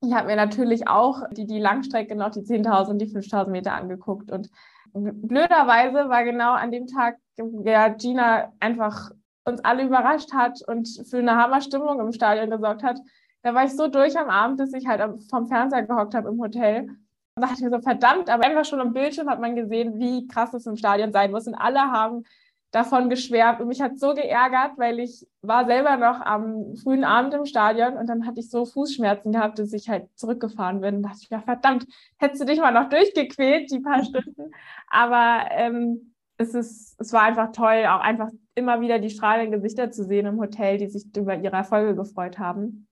ich 0.03 0.13
habe 0.13 0.27
mir 0.27 0.37
natürlich 0.37 0.89
auch 0.89 1.23
die, 1.31 1.47
die 1.47 1.61
Langstrecke 1.61 2.17
noch, 2.17 2.31
die 2.31 2.41
10.000, 2.41 2.91
und 2.91 2.99
die 2.99 3.07
5.000 3.07 3.49
Meter 3.51 3.73
angeguckt. 3.75 4.31
Und 4.33 4.51
blöderweise 4.93 6.09
war 6.09 6.25
genau 6.25 6.53
an 6.53 6.73
dem 6.73 6.87
Tag, 6.87 7.19
der 7.39 7.91
Gina 7.91 8.53
einfach 8.61 9.11
uns 9.45 9.65
alle 9.65 9.85
überrascht 9.85 10.33
hat 10.33 10.61
und 10.67 10.89
für 11.09 11.19
eine 11.19 11.37
Hammerstimmung 11.37 12.01
im 12.01 12.13
Stadion 12.13 12.51
gesorgt 12.51 12.83
hat. 12.83 12.99
Da 13.43 13.55
war 13.55 13.65
ich 13.65 13.75
so 13.77 13.89
durch 13.89 14.19
am 14.19 14.29
Abend, 14.29 14.61
dass 14.61 14.73
ich 14.73 14.87
halt 14.87 15.03
vom 15.31 15.47
Fernseher 15.47 15.83
gehockt 15.83 16.15
habe 16.15 16.29
im 16.29 16.41
Hotel. 16.41 16.89
Und 17.35 17.43
dachte 17.43 17.55
ich 17.55 17.63
mir 17.63 17.71
so, 17.71 17.81
verdammt, 17.81 18.29
aber 18.29 18.45
einfach 18.45 18.65
schon 18.65 18.81
am 18.81 18.93
Bildschirm 18.93 19.29
hat 19.29 19.41
man 19.41 19.57
gesehen, 19.57 19.99
wie 19.99 20.27
krass 20.27 20.53
es 20.53 20.67
im 20.67 20.77
Stadion 20.77 21.13
sein 21.13 21.31
muss. 21.31 21.47
Und 21.47 21.55
alle 21.55 21.81
haben 21.81 22.25
davon 22.73 23.11
geschwärmt 23.11 23.61
und 23.61 23.69
mich 23.69 23.83
hat 23.83 23.99
so 23.99 24.15
geärgert, 24.15 24.79
weil 24.79 24.99
ich 24.99 25.27
war 25.43 25.67
selber 25.67 25.99
noch 25.99 26.21
am 26.21 26.75
frühen 26.77 27.05
Abend 27.05 27.35
im 27.35 27.45
Stadion 27.45 27.99
und 27.99 28.07
dann 28.09 28.27
hatte 28.27 28.41
ich 28.41 28.51
so 28.51 28.65
Fußschmerzen 28.65 29.31
gehabt, 29.31 29.59
dass 29.59 29.75
ich 29.75 29.91
halt 29.91 30.09
zurückgefahren 30.17 30.81
bin. 30.81 30.97
Und 30.97 31.03
dachte 31.03 31.19
ich, 31.21 31.29
ja 31.29 31.41
verdammt, 31.41 31.87
hättest 32.17 32.41
du 32.41 32.47
dich 32.47 32.59
mal 32.59 32.73
noch 32.73 32.89
durchgequält, 32.89 33.71
die 33.71 33.81
paar 33.81 34.03
Stunden. 34.05 34.53
Aber 34.89 35.51
ähm, 35.51 36.15
es, 36.39 36.55
ist, 36.55 36.99
es 36.99 37.13
war 37.13 37.23
einfach 37.23 37.53
toll, 37.53 37.85
auch 37.87 38.01
einfach 38.01 38.31
immer 38.55 38.81
wieder 38.81 38.99
die 38.99 39.11
strahlenden 39.11 39.53
Gesichter 39.53 39.91
zu 39.91 40.05
sehen 40.05 40.27
im 40.27 40.41
Hotel, 40.41 40.79
die 40.79 40.89
sich 40.89 41.05
über 41.15 41.37
ihre 41.37 41.57
Erfolge 41.57 41.95
gefreut 41.95 42.39
haben. 42.39 42.89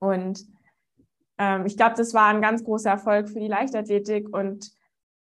Und 0.00 0.44
ähm, 1.38 1.64
ich 1.64 1.78
glaube, 1.78 1.94
das 1.96 2.12
war 2.12 2.28
ein 2.28 2.42
ganz 2.42 2.62
großer 2.62 2.90
Erfolg 2.90 3.30
für 3.30 3.40
die 3.40 3.48
Leichtathletik 3.48 4.34
und 4.36 4.70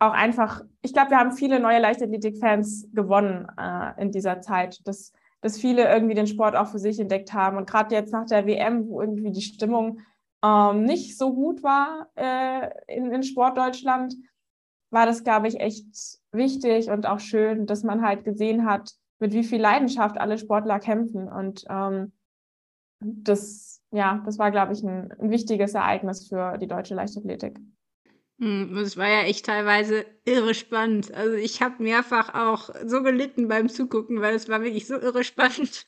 auch 0.03 0.13
einfach, 0.13 0.63
ich 0.83 0.93
glaube, 0.93 1.11
wir 1.11 1.19
haben 1.19 1.33
viele 1.33 1.61
neue 1.61 1.81
Leichtathletik-Fans 1.81 2.89
gewonnen 2.93 3.47
äh, 3.57 4.03
in 4.03 4.11
dieser 4.11 4.41
Zeit, 4.41 4.81
dass, 4.87 5.13
dass 5.41 5.59
viele 5.59 5.89
irgendwie 5.89 6.15
den 6.15 6.27
Sport 6.27 6.57
auch 6.57 6.67
für 6.67 6.81
sich 6.81 6.99
entdeckt 6.99 7.33
haben. 7.33 7.57
Und 7.57 7.71
gerade 7.71 7.95
jetzt 7.95 8.13
nach 8.13 8.27
der 8.27 8.47
WM, 8.47 8.89
wo 8.89 9.01
irgendwie 9.01 9.31
die 9.31 9.43
Stimmung 9.43 10.01
ähm, 10.45 10.85
nicht 10.85 11.17
so 11.17 11.33
gut 11.33 11.63
war 11.63 12.11
äh, 12.17 12.71
in, 12.89 13.13
in 13.13 13.23
Sportdeutschland, 13.23 14.15
war 14.91 15.07
das, 15.07 15.23
glaube 15.23 15.47
ich, 15.49 15.61
echt 15.61 15.87
wichtig 16.33 16.91
und 16.91 17.07
auch 17.07 17.21
schön, 17.21 17.67
dass 17.67 17.85
man 17.85 18.03
halt 18.03 18.25
gesehen 18.25 18.67
hat, 18.67 18.93
mit 19.21 19.33
wie 19.33 19.45
viel 19.45 19.61
Leidenschaft 19.61 20.19
alle 20.19 20.37
Sportler 20.37 20.81
kämpfen. 20.81 21.29
Und 21.29 21.65
ähm, 21.71 22.13
das, 23.01 23.81
ja, 23.93 24.21
das 24.27 24.39
war, 24.39 24.51
glaube 24.51 24.73
ich, 24.73 24.83
ein, 24.83 25.13
ein 25.13 25.31
wichtiges 25.31 25.75
Ereignis 25.75 26.29
für 26.29 26.59
die 26.59 26.67
deutsche 26.67 26.97
Leichtathletik. 26.97 27.61
Hm, 28.43 28.77
es 28.79 28.97
war 28.97 29.09
ja 29.09 29.21
echt 29.23 29.47
teilweise 29.47 30.05
irre 30.25 30.53
spannend. 30.55 31.15
Also 31.15 31.37
ich 31.37 31.63
habe 31.63 31.81
mehrfach 31.81 32.35
auch 32.35 32.71
so 32.85 33.05
gelitten 33.05 33.47
beim 33.47 33.69
Zugucken, 33.69 34.21
weil 34.21 34.35
es 34.35 34.49
war 34.49 34.63
wirklich 34.63 34.89
so 34.89 34.99
irre 34.99 35.23
spannend. 35.33 35.87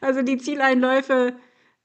Also 0.00 0.22
die 0.22 0.38
Zieleinläufe, 0.38 1.36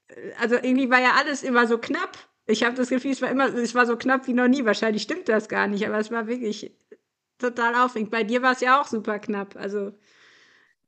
äh, 0.06 0.32
also 0.40 0.54
irgendwie 0.54 0.90
war 0.90 1.00
ja 1.00 1.14
alles 1.18 1.42
immer 1.42 1.66
so 1.66 1.78
knapp. 1.78 2.16
Ich 2.46 2.62
habe 2.62 2.76
das 2.76 2.88
Gefühl, 2.88 3.10
es 3.10 3.22
war 3.22 3.30
immer, 3.30 3.52
es 3.52 3.74
war 3.74 3.84
so 3.84 3.96
knapp 3.96 4.28
wie 4.28 4.32
noch 4.34 4.46
nie. 4.46 4.64
Wahrscheinlich 4.64 5.02
stimmt 5.02 5.28
das 5.28 5.48
gar 5.48 5.66
nicht, 5.66 5.84
aber 5.88 5.98
es 5.98 6.12
war 6.12 6.28
wirklich 6.28 6.72
total 7.38 7.74
aufregend. 7.74 8.12
Bei 8.12 8.22
dir 8.22 8.42
war 8.42 8.52
es 8.52 8.60
ja 8.60 8.80
auch 8.80 8.86
super 8.86 9.18
knapp. 9.18 9.56
Also 9.56 9.90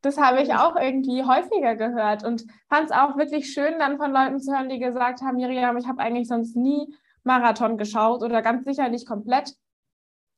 das 0.01 0.17
habe 0.17 0.43
ich 0.43 0.55
auch 0.55 0.77
irgendwie 0.77 1.25
häufiger 1.25 1.75
gehört 1.75 2.23
und 2.23 2.47
fand 2.69 2.91
es 2.91 2.93
auch 2.93 3.17
wirklich 3.17 3.53
schön, 3.53 3.81
dann 3.81 3.97
von 3.97 4.13
Leuten 4.13 4.39
zu 4.39 4.53
hören, 4.53 4.69
die 4.69 4.79
gesagt 4.79 5.23
haben, 5.23 5.39
Miriam, 5.39 5.77
ich 5.77 5.89
habe 5.89 6.01
eigentlich 6.01 6.29
sonst 6.29 6.55
nie 6.55 6.95
Marathon 7.27 7.77
geschaut 7.77 8.23
oder 8.23 8.43
ganz 8.43 8.65
sicher 8.65 8.89
nicht 8.89 9.07
komplett. 9.07 9.55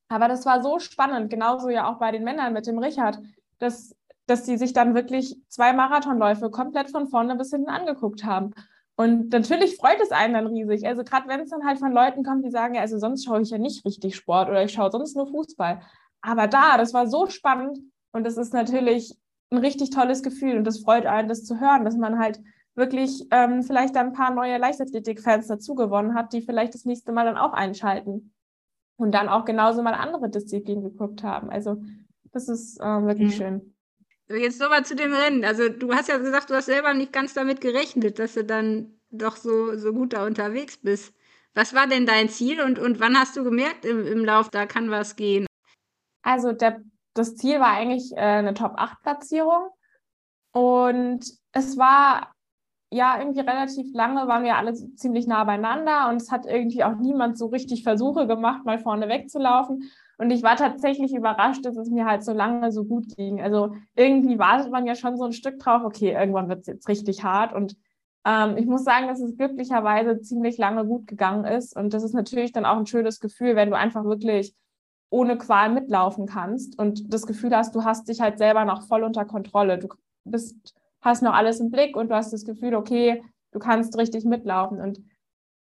Aber 0.09 0.27
das 0.27 0.45
war 0.45 0.63
so 0.63 0.79
spannend, 0.79 1.29
genauso 1.29 1.69
ja 1.69 1.89
auch 1.89 1.99
bei 1.99 2.11
den 2.11 2.23
Männern 2.23 2.53
mit 2.53 2.65
dem 2.65 2.79
Richard, 2.79 3.19
dass, 3.59 3.95
dass 4.25 4.43
die 4.43 4.57
sich 4.57 4.73
dann 4.73 4.95
wirklich 4.95 5.37
zwei 5.47 5.71
Marathonläufe 5.71 6.49
komplett 6.49 6.89
von 6.89 7.07
vorne 7.07 7.35
bis 7.35 7.51
hinten 7.51 7.69
angeguckt 7.69 8.25
haben. 8.25 8.51
Und 8.95 9.29
natürlich 9.29 9.77
freut 9.77 10.01
es 10.01 10.11
einen 10.11 10.33
dann 10.33 10.47
riesig. 10.47 10.85
Also 10.85 11.03
gerade 11.03 11.29
wenn 11.29 11.39
es 11.39 11.51
dann 11.51 11.65
halt 11.65 11.79
von 11.79 11.93
Leuten 11.93 12.23
kommt, 12.23 12.43
die 12.43 12.51
sagen, 12.51 12.73
ja, 12.73 12.81
also 12.81 12.97
sonst 12.97 13.23
schaue 13.23 13.41
ich 13.41 13.51
ja 13.51 13.57
nicht 13.57 13.85
richtig 13.85 14.15
Sport 14.15 14.49
oder 14.49 14.63
ich 14.63 14.73
schaue 14.73 14.91
sonst 14.91 15.15
nur 15.15 15.27
Fußball. 15.27 15.81
Aber 16.21 16.47
da, 16.47 16.77
das 16.77 16.93
war 16.93 17.07
so 17.07 17.27
spannend 17.27 17.79
und 18.11 18.25
das 18.25 18.35
ist 18.35 18.53
natürlich 18.53 19.15
ein 19.51 19.59
richtig 19.59 19.91
tolles 19.91 20.21
Gefühl 20.21 20.57
und 20.57 20.65
das 20.65 20.79
freut 20.79 21.05
einen, 21.05 21.29
das 21.29 21.45
zu 21.45 21.59
hören, 21.59 21.85
dass 21.85 21.95
man 21.95 22.19
halt 22.19 22.39
wirklich 22.79 23.27
ähm, 23.29 23.61
vielleicht 23.61 23.95
ein 23.95 24.13
paar 24.13 24.33
neue 24.33 24.57
Leichtathletik-Fans 24.57 25.47
dazu 25.47 25.75
gewonnen 25.75 26.15
hat, 26.15 26.33
die 26.33 26.41
vielleicht 26.41 26.73
das 26.73 26.85
nächste 26.85 27.11
Mal 27.11 27.25
dann 27.25 27.37
auch 27.37 27.53
einschalten 27.53 28.33
und 28.97 29.11
dann 29.11 29.29
auch 29.29 29.45
genauso 29.45 29.83
mal 29.83 29.93
andere 29.93 30.29
Disziplinen 30.29 30.83
geguckt 30.83 31.21
haben. 31.21 31.51
Also 31.51 31.81
das 32.31 32.49
ist 32.49 32.79
äh, 32.79 32.83
wirklich 32.83 33.35
mhm. 33.35 33.37
schön. 33.37 33.75
Jetzt 34.29 34.59
nochmal 34.59 34.85
zu 34.85 34.95
dem 34.95 35.13
Rennen. 35.13 35.43
Also 35.43 35.69
du 35.69 35.93
hast 35.93 36.09
ja 36.09 36.17
gesagt, 36.17 36.49
du 36.49 36.55
hast 36.55 36.65
selber 36.65 36.93
nicht 36.93 37.13
ganz 37.13 37.33
damit 37.33 37.61
gerechnet, 37.61 38.19
dass 38.19 38.33
du 38.33 38.43
dann 38.43 38.99
doch 39.09 39.35
so, 39.35 39.75
so 39.75 39.91
gut 39.93 40.13
da 40.13 40.25
unterwegs 40.25 40.77
bist. 40.77 41.13
Was 41.55 41.73
war 41.73 41.87
denn 41.87 42.05
dein 42.05 42.29
Ziel 42.29 42.61
und, 42.61 42.77
und 42.77 42.99
wann 42.99 43.17
hast 43.17 43.35
du 43.35 43.43
gemerkt 43.43 43.85
im, 43.85 44.05
im 44.05 44.23
Lauf, 44.23 44.49
da 44.49 44.65
kann 44.65 44.91
was 44.91 45.15
gehen? 45.15 45.47
Also 46.21 46.51
der, 46.51 46.81
das 47.15 47.35
Ziel 47.35 47.59
war 47.59 47.71
eigentlich 47.71 48.11
äh, 48.13 48.19
eine 48.19 48.53
Top-8-Platzierung. 48.53 49.69
Und 50.51 51.25
es 51.51 51.77
war 51.77 52.31
ja, 52.91 53.19
irgendwie 53.19 53.41
relativ 53.41 53.93
lange 53.93 54.27
waren 54.27 54.43
wir 54.43 54.57
alle 54.57 54.73
ziemlich 54.73 55.27
nah 55.27 55.43
beieinander 55.43 56.09
und 56.09 56.15
es 56.15 56.31
hat 56.31 56.45
irgendwie 56.47 56.83
auch 56.83 56.95
niemand 56.95 57.37
so 57.37 57.47
richtig 57.47 57.83
Versuche 57.83 58.25
gemacht, 58.25 58.65
mal 58.65 58.79
vorne 58.79 59.07
wegzulaufen. 59.07 59.89
Und 60.17 60.31
ich 60.31 60.43
war 60.43 60.55
tatsächlich 60.55 61.13
überrascht, 61.13 61.65
dass 61.65 61.77
es 61.77 61.89
mir 61.89 62.05
halt 62.05 62.23
so 62.23 62.33
lange 62.33 62.71
so 62.71 62.83
gut 62.83 63.15
ging. 63.15 63.41
Also 63.41 63.75
irgendwie 63.95 64.39
wartet 64.39 64.71
man 64.71 64.85
ja 64.85 64.95
schon 64.95 65.17
so 65.17 65.25
ein 65.25 65.33
Stück 65.33 65.59
drauf, 65.59 65.83
okay, 65.85 66.13
irgendwann 66.13 66.49
wird 66.49 66.61
es 66.61 66.67
jetzt 66.67 66.89
richtig 66.89 67.23
hart. 67.23 67.53
Und 67.53 67.77
ähm, 68.25 68.57
ich 68.57 68.65
muss 68.65 68.83
sagen, 68.83 69.07
dass 69.07 69.21
es 69.21 69.37
glücklicherweise 69.37 70.19
ziemlich 70.19 70.57
lange 70.57 70.85
gut 70.85 71.07
gegangen 71.07 71.45
ist. 71.45 71.75
Und 71.75 71.93
das 71.93 72.03
ist 72.03 72.13
natürlich 72.13 72.51
dann 72.51 72.65
auch 72.65 72.77
ein 72.77 72.87
schönes 72.87 73.19
Gefühl, 73.19 73.55
wenn 73.55 73.69
du 73.69 73.77
einfach 73.77 74.03
wirklich 74.03 74.53
ohne 75.09 75.37
Qual 75.37 75.69
mitlaufen 75.71 76.25
kannst 76.25 76.77
und 76.77 77.13
das 77.13 77.25
Gefühl 77.25 77.55
hast, 77.55 77.73
du 77.75 77.83
hast 77.83 78.09
dich 78.09 78.19
halt 78.19 78.39
selber 78.39 78.65
noch 78.65 78.87
voll 78.87 79.03
unter 79.03 79.25
Kontrolle. 79.25 79.77
Du 79.77 79.87
bist 80.25 80.75
hast 81.01 81.23
noch 81.23 81.33
alles 81.33 81.59
im 81.59 81.71
Blick 81.71 81.95
und 81.95 82.09
du 82.09 82.15
hast 82.15 82.33
das 82.33 82.45
Gefühl, 82.45 82.75
okay, 82.75 83.23
du 83.51 83.59
kannst 83.59 83.97
richtig 83.97 84.25
mitlaufen. 84.25 84.81
Und 84.81 84.99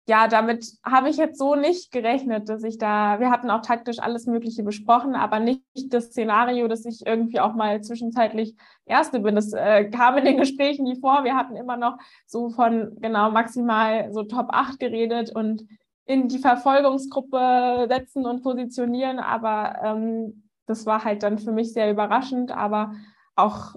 ja, 0.07 0.27
damit 0.27 0.67
habe 0.83 1.09
ich 1.09 1.17
jetzt 1.17 1.39
so 1.39 1.55
nicht 1.55 1.91
gerechnet, 1.91 2.47
dass 2.47 2.63
ich 2.63 2.77
da, 2.77 3.19
wir 3.19 3.31
hatten 3.31 3.49
auch 3.49 3.61
taktisch 3.61 3.97
alles 3.99 4.27
Mögliche 4.27 4.61
besprochen, 4.61 5.15
aber 5.15 5.39
nicht 5.39 5.63
das 5.89 6.05
Szenario, 6.05 6.67
dass 6.67 6.85
ich 6.85 7.05
irgendwie 7.07 7.39
auch 7.39 7.55
mal 7.55 7.81
zwischenzeitlich 7.81 8.55
Erste 8.85 9.19
bin. 9.19 9.33
Das 9.33 9.51
äh, 9.53 9.85
kam 9.85 10.17
in 10.17 10.25
den 10.25 10.37
Gesprächen 10.37 10.83
nie 10.83 10.99
vor. 10.99 11.23
Wir 11.23 11.35
hatten 11.35 11.55
immer 11.55 11.75
noch 11.75 11.97
so 12.27 12.49
von 12.49 12.95
genau 13.01 13.31
maximal 13.31 14.13
so 14.13 14.23
Top 14.23 14.49
8 14.49 14.79
geredet 14.79 15.35
und 15.35 15.65
in 16.05 16.27
die 16.27 16.37
Verfolgungsgruppe 16.37 17.87
setzen 17.89 18.27
und 18.27 18.43
positionieren, 18.43 19.17
aber 19.17 19.79
ähm, 19.83 20.43
das 20.67 20.85
war 20.85 21.03
halt 21.03 21.23
dann 21.23 21.39
für 21.39 21.51
mich 21.51 21.73
sehr 21.73 21.91
überraschend, 21.91 22.51
aber 22.51 22.93
auch, 23.35 23.75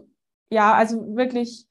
ja, 0.51 0.75
also 0.75 1.17
wirklich 1.17 1.67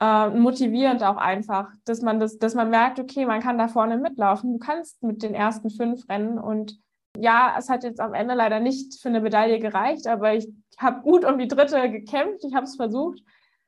äh, 0.00 0.28
motivierend 0.30 1.02
auch 1.02 1.16
einfach, 1.16 1.70
dass 1.84 2.02
man 2.02 2.20
das, 2.20 2.38
dass 2.38 2.54
man 2.54 2.70
merkt, 2.70 2.98
okay, 2.98 3.26
man 3.26 3.40
kann 3.40 3.58
da 3.58 3.68
vorne 3.68 3.96
mitlaufen, 3.96 4.52
du 4.52 4.58
kannst 4.58 5.02
mit 5.02 5.22
den 5.22 5.34
ersten 5.34 5.70
fünf 5.70 6.08
rennen 6.08 6.38
und 6.38 6.78
ja, 7.18 7.56
es 7.58 7.70
hat 7.70 7.82
jetzt 7.82 8.00
am 8.00 8.12
Ende 8.12 8.34
leider 8.34 8.60
nicht 8.60 9.00
für 9.00 9.08
eine 9.08 9.20
Medaille 9.20 9.58
gereicht, 9.58 10.06
aber 10.06 10.34
ich 10.34 10.48
habe 10.78 11.00
gut 11.00 11.24
um 11.24 11.38
die 11.38 11.48
dritte 11.48 11.90
gekämpft, 11.90 12.44
ich 12.44 12.54
habe 12.54 12.64
es 12.64 12.76
versucht 12.76 13.20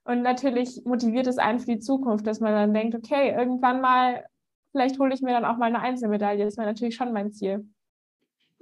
und 0.05 0.23
natürlich 0.23 0.83
motiviert 0.85 1.27
es 1.27 1.39
einen 1.39 1.61
für 1.61 1.73
die 1.73 1.79
Zukunft, 1.79 2.27
dass 2.27 2.41
man 2.41 2.53
dann 2.53 2.75
denkt, 2.75 2.95
okay, 2.95 3.31
irgendwann 3.31 3.81
mal, 3.81 4.25
vielleicht 4.73 4.99
hole 4.99 5.15
ich 5.15 5.23
mir 5.23 5.33
dann 5.33 5.47
auch 5.47 5.57
mal 5.57 5.67
eine 5.67 5.81
Einzelmedaille, 5.81 6.45
das 6.45 6.59
wäre 6.59 6.67
natürlich 6.67 6.97
schon 6.97 7.13
mein 7.13 7.33
Ziel. 7.33 7.67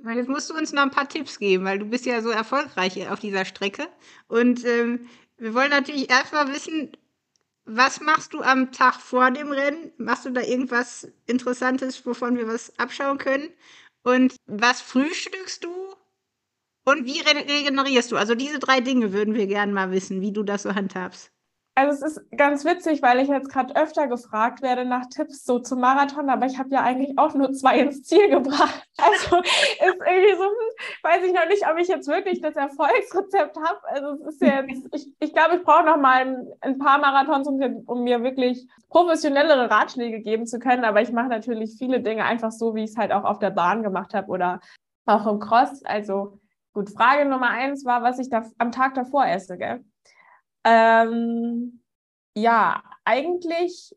Jetzt 0.04 0.28
musst 0.28 0.50
du 0.50 0.54
uns 0.54 0.72
noch 0.72 0.82
ein 0.82 0.90
paar 0.90 1.09
Tipps 1.09 1.38
geben, 1.38 1.64
weil 1.64 1.78
du 1.78 1.87
bist 1.87 2.04
ja 2.04 2.20
so 2.20 2.28
erfolgreich 2.28 3.11
auf 3.11 3.18
dieser 3.18 3.44
Strecke. 3.44 3.85
Und 4.28 4.64
ähm, 4.64 5.06
wir 5.38 5.55
wollen 5.55 5.70
natürlich 5.70 6.11
erstmal 6.11 6.53
wissen, 6.53 6.92
was 7.64 8.01
machst 8.01 8.33
du 8.33 8.42
am 8.42 8.72
Tag 8.72 9.01
vor 9.01 9.31
dem 9.31 9.51
Rennen? 9.51 9.92
Machst 9.99 10.25
du 10.25 10.31
da 10.31 10.40
irgendwas 10.40 11.09
Interessantes, 11.27 12.07
wovon 12.07 12.37
wir 12.37 12.46
was 12.46 12.79
abschauen 12.79 13.18
können? 13.18 13.51
Und 14.03 14.37
was 14.46 14.81
frühstückst 14.81 15.64
du? 15.64 15.70
Und 16.85 17.07
wie 17.07 17.20
regenerierst 17.20 18.12
du? 18.12 18.16
Also 18.16 18.37
diese 18.37 18.61
drei 18.61 18.81
Dinge 18.81 19.12
würden 19.12 19.35
wir 19.35 19.49
gerne 19.49 19.72
mal 19.72 19.90
wissen, 19.90 20.20
wie 20.20 20.33
du 20.33 20.44
das 20.44 20.62
so 20.62 20.75
handhabst. 20.75 21.33
Also 21.79 22.07
es 22.07 22.17
ist 22.17 22.31
ganz 22.31 22.65
witzig, 22.65 23.03
weil 23.03 23.21
ich 23.21 23.29
jetzt 23.29 23.51
gerade 23.51 23.77
öfter 23.77 24.07
gefragt 24.07 24.62
werde 24.62 24.87
nach 24.87 25.11
Tipps 25.11 25.45
so 25.45 25.59
zum 25.59 25.81
Marathon, 25.81 26.31
aber 26.31 26.47
ich 26.47 26.59
habe 26.59 26.71
ja 26.71 26.81
eigentlich 26.81 27.19
auch 27.19 27.35
nur 27.35 27.53
zwei 27.53 27.81
ins 27.81 28.03
Ziel 28.03 28.31
gebracht. 28.31 28.83
Also 28.99 29.37
ist 29.37 30.01
irgendwie 30.09 30.37
so, 30.37 30.45
hm, 30.45 31.03
weiß 31.03 31.23
ich 31.27 31.35
noch 31.35 31.47
nicht, 31.49 31.71
ob 31.71 31.79
ich 31.79 31.87
jetzt 31.87 32.09
wirklich 32.09 32.41
das 32.41 32.57
Erfolgsrezept 32.57 33.59
habe. 33.59 33.79
Also 33.89 34.25
es 34.25 34.35
ist 34.35 34.41
jetzt, 34.41 34.87
ich, 34.95 35.12
ich 35.21 35.35
glaube, 35.35 35.57
ich 35.57 35.65
brauche 35.65 35.85
noch 35.85 35.99
mal 35.99 36.23
ein, 36.23 36.49
ein 36.62 36.79
paar 36.79 36.99
Marathons, 36.99 37.47
um, 37.47 37.61
um, 37.85 38.05
mir 38.05 38.23
wirklich 38.23 38.67
professionellere 38.89 39.71
Ratschläge 39.71 40.21
geben 40.21 40.47
zu 40.47 40.59
können. 40.59 40.87
Aber 40.87 41.03
ich 41.03 41.12
mache 41.12 41.29
natürlich 41.29 41.77
viele 41.77 42.01
Dinge 42.01 42.25
einfach 42.25 42.53
so, 42.53 42.75
wie 42.75 42.85
ich 42.85 42.91
es 42.93 42.97
halt 42.97 43.12
auch 43.12 43.25
auf 43.25 43.39
der 43.39 43.51
Bahn 43.51 43.83
gemacht 43.83 44.15
habe 44.15 44.29
oder 44.29 44.61
auch 45.05 45.27
im 45.27 45.41
Cross. 45.41 45.85
Also 45.85 46.41
gut, 46.73 46.89
Frage 46.89 47.29
Nummer 47.29 47.51
eins 47.51 47.85
war, 47.85 48.03
was 48.03 48.19
ich 48.19 48.31
da 48.31 48.45
am 48.57 48.73
Tag 48.73 48.95
davor 48.95 49.27
esse, 49.27 49.59
gell? 49.59 49.85
Ähm, 50.66 51.81
ja, 52.35 52.83
eigentlich 53.05 53.94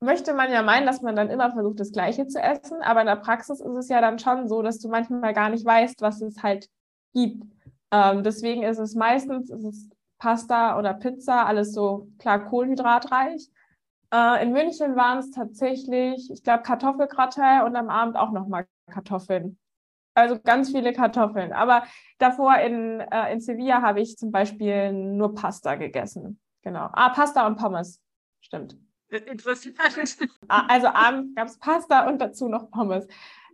möchte 0.00 0.34
man 0.34 0.50
ja 0.50 0.62
meinen, 0.62 0.84
dass 0.84 1.00
man 1.00 1.14
dann 1.14 1.30
immer 1.30 1.52
versucht, 1.52 1.78
das 1.78 1.92
Gleiche 1.92 2.26
zu 2.26 2.40
essen, 2.40 2.82
aber 2.82 3.02
in 3.02 3.06
der 3.06 3.16
Praxis 3.16 3.60
ist 3.60 3.76
es 3.76 3.88
ja 3.88 4.00
dann 4.00 4.18
schon 4.18 4.48
so, 4.48 4.62
dass 4.62 4.80
du 4.80 4.88
manchmal 4.88 5.32
gar 5.32 5.48
nicht 5.48 5.64
weißt, 5.64 6.02
was 6.02 6.20
es 6.20 6.42
halt 6.42 6.68
gibt. 7.14 7.44
Ähm, 7.92 8.24
deswegen 8.24 8.64
ist 8.64 8.78
es 8.78 8.96
meistens 8.96 9.48
ist 9.50 9.64
es 9.64 9.90
Pasta 10.18 10.76
oder 10.78 10.94
Pizza, 10.94 11.46
alles 11.46 11.72
so 11.72 12.08
klar 12.18 12.44
kohlenhydratreich. 12.46 13.48
Äh, 14.12 14.42
in 14.42 14.52
München 14.52 14.96
waren 14.96 15.18
es 15.18 15.30
tatsächlich, 15.30 16.30
ich 16.32 16.42
glaube, 16.42 16.64
Kartoffelgratin 16.64 17.62
und 17.64 17.76
am 17.76 17.88
Abend 17.88 18.16
auch 18.16 18.32
nochmal 18.32 18.66
Kartoffeln. 18.90 19.56
Also 20.14 20.38
ganz 20.42 20.70
viele 20.70 20.92
Kartoffeln. 20.92 21.52
Aber 21.52 21.84
davor 22.18 22.56
in, 22.56 23.00
äh, 23.00 23.32
in 23.32 23.40
Sevilla 23.40 23.82
habe 23.82 24.00
ich 24.00 24.16
zum 24.16 24.30
Beispiel 24.30 24.92
nur 24.92 25.34
Pasta 25.34 25.74
gegessen. 25.76 26.38
Genau. 26.62 26.88
Ah, 26.92 27.10
Pasta 27.10 27.46
und 27.46 27.56
Pommes. 27.56 28.00
Stimmt. 28.40 28.76
Äh, 29.08 29.18
interessant. 29.18 29.74
Ah, 30.48 30.66
also 30.68 30.88
abends 30.88 31.34
gab 31.34 31.48
es 31.48 31.58
Pasta 31.58 32.08
und 32.08 32.20
dazu 32.20 32.48
noch 32.48 32.70
Pommes. 32.70 33.06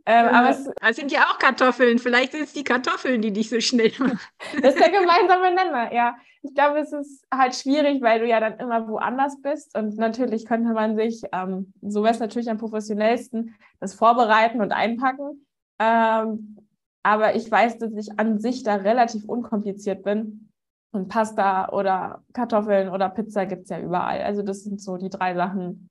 Ähm, 0.07 0.25
ja, 0.25 0.31
aber 0.31 0.51
es, 0.51 0.71
es, 0.81 0.97
sind 0.97 1.13
ja 1.13 1.25
auch 1.25 1.39
Kartoffeln. 1.39 1.99
Vielleicht 1.99 2.33
sind 2.33 2.45
es 2.45 2.55
die 2.55 2.65
Kartoffeln, 2.65 3.21
die 3.21 3.31
dich 3.31 3.51
so 3.51 3.61
schnell 3.61 3.93
machen. 3.99 4.19
das 4.63 4.75
ist 4.75 4.81
der 4.81 4.91
gemeinsame 4.91 5.55
Nenner, 5.55 5.93
ja. 5.93 6.17
Ich 6.43 6.55
glaube, 6.55 6.79
es 6.79 6.93
ist 6.93 7.27
halt 7.33 7.55
schwierig, 7.55 8.01
weil 8.01 8.21
du 8.21 8.27
ja 8.27 8.41
dann 8.41 8.59
immer 8.59 8.89
woanders 8.89 9.41
bist. 9.43 9.77
Und 9.77 9.99
natürlich 9.99 10.47
könnte 10.47 10.73
man 10.73 10.97
sich, 10.97 11.23
ähm, 11.33 11.75
so 11.83 12.03
wäre 12.03 12.15
es 12.15 12.21
natürlich 12.21 12.49
am 12.49 12.57
professionellsten, 12.57 13.55
das 13.81 13.95
vorbereiten 13.95 14.63
und 14.63 14.73
einpacken. 14.73 15.47
Ähm, 15.79 16.59
aber 17.03 17.37
ich 17.37 17.51
weiß, 17.51 17.79
dass 17.79 17.93
ich 17.95 18.19
an 18.19 18.39
sich 18.39 18.63
da 18.63 18.77
relativ 18.77 19.25
unkompliziert 19.25 20.03
bin. 20.03 20.51
Und 20.91 21.09
Pasta 21.09 21.69
oder 21.69 22.25
Kartoffeln 22.33 22.89
oder 22.89 23.11
Pizza 23.11 23.45
gibt 23.47 23.65
es 23.65 23.69
ja 23.71 23.81
überall. 23.81 24.23
Also 24.23 24.43
das 24.43 24.65
sind 24.65 24.81
so 24.81 24.97
die 24.97 25.11
drei 25.11 25.35
Sachen 25.35 25.89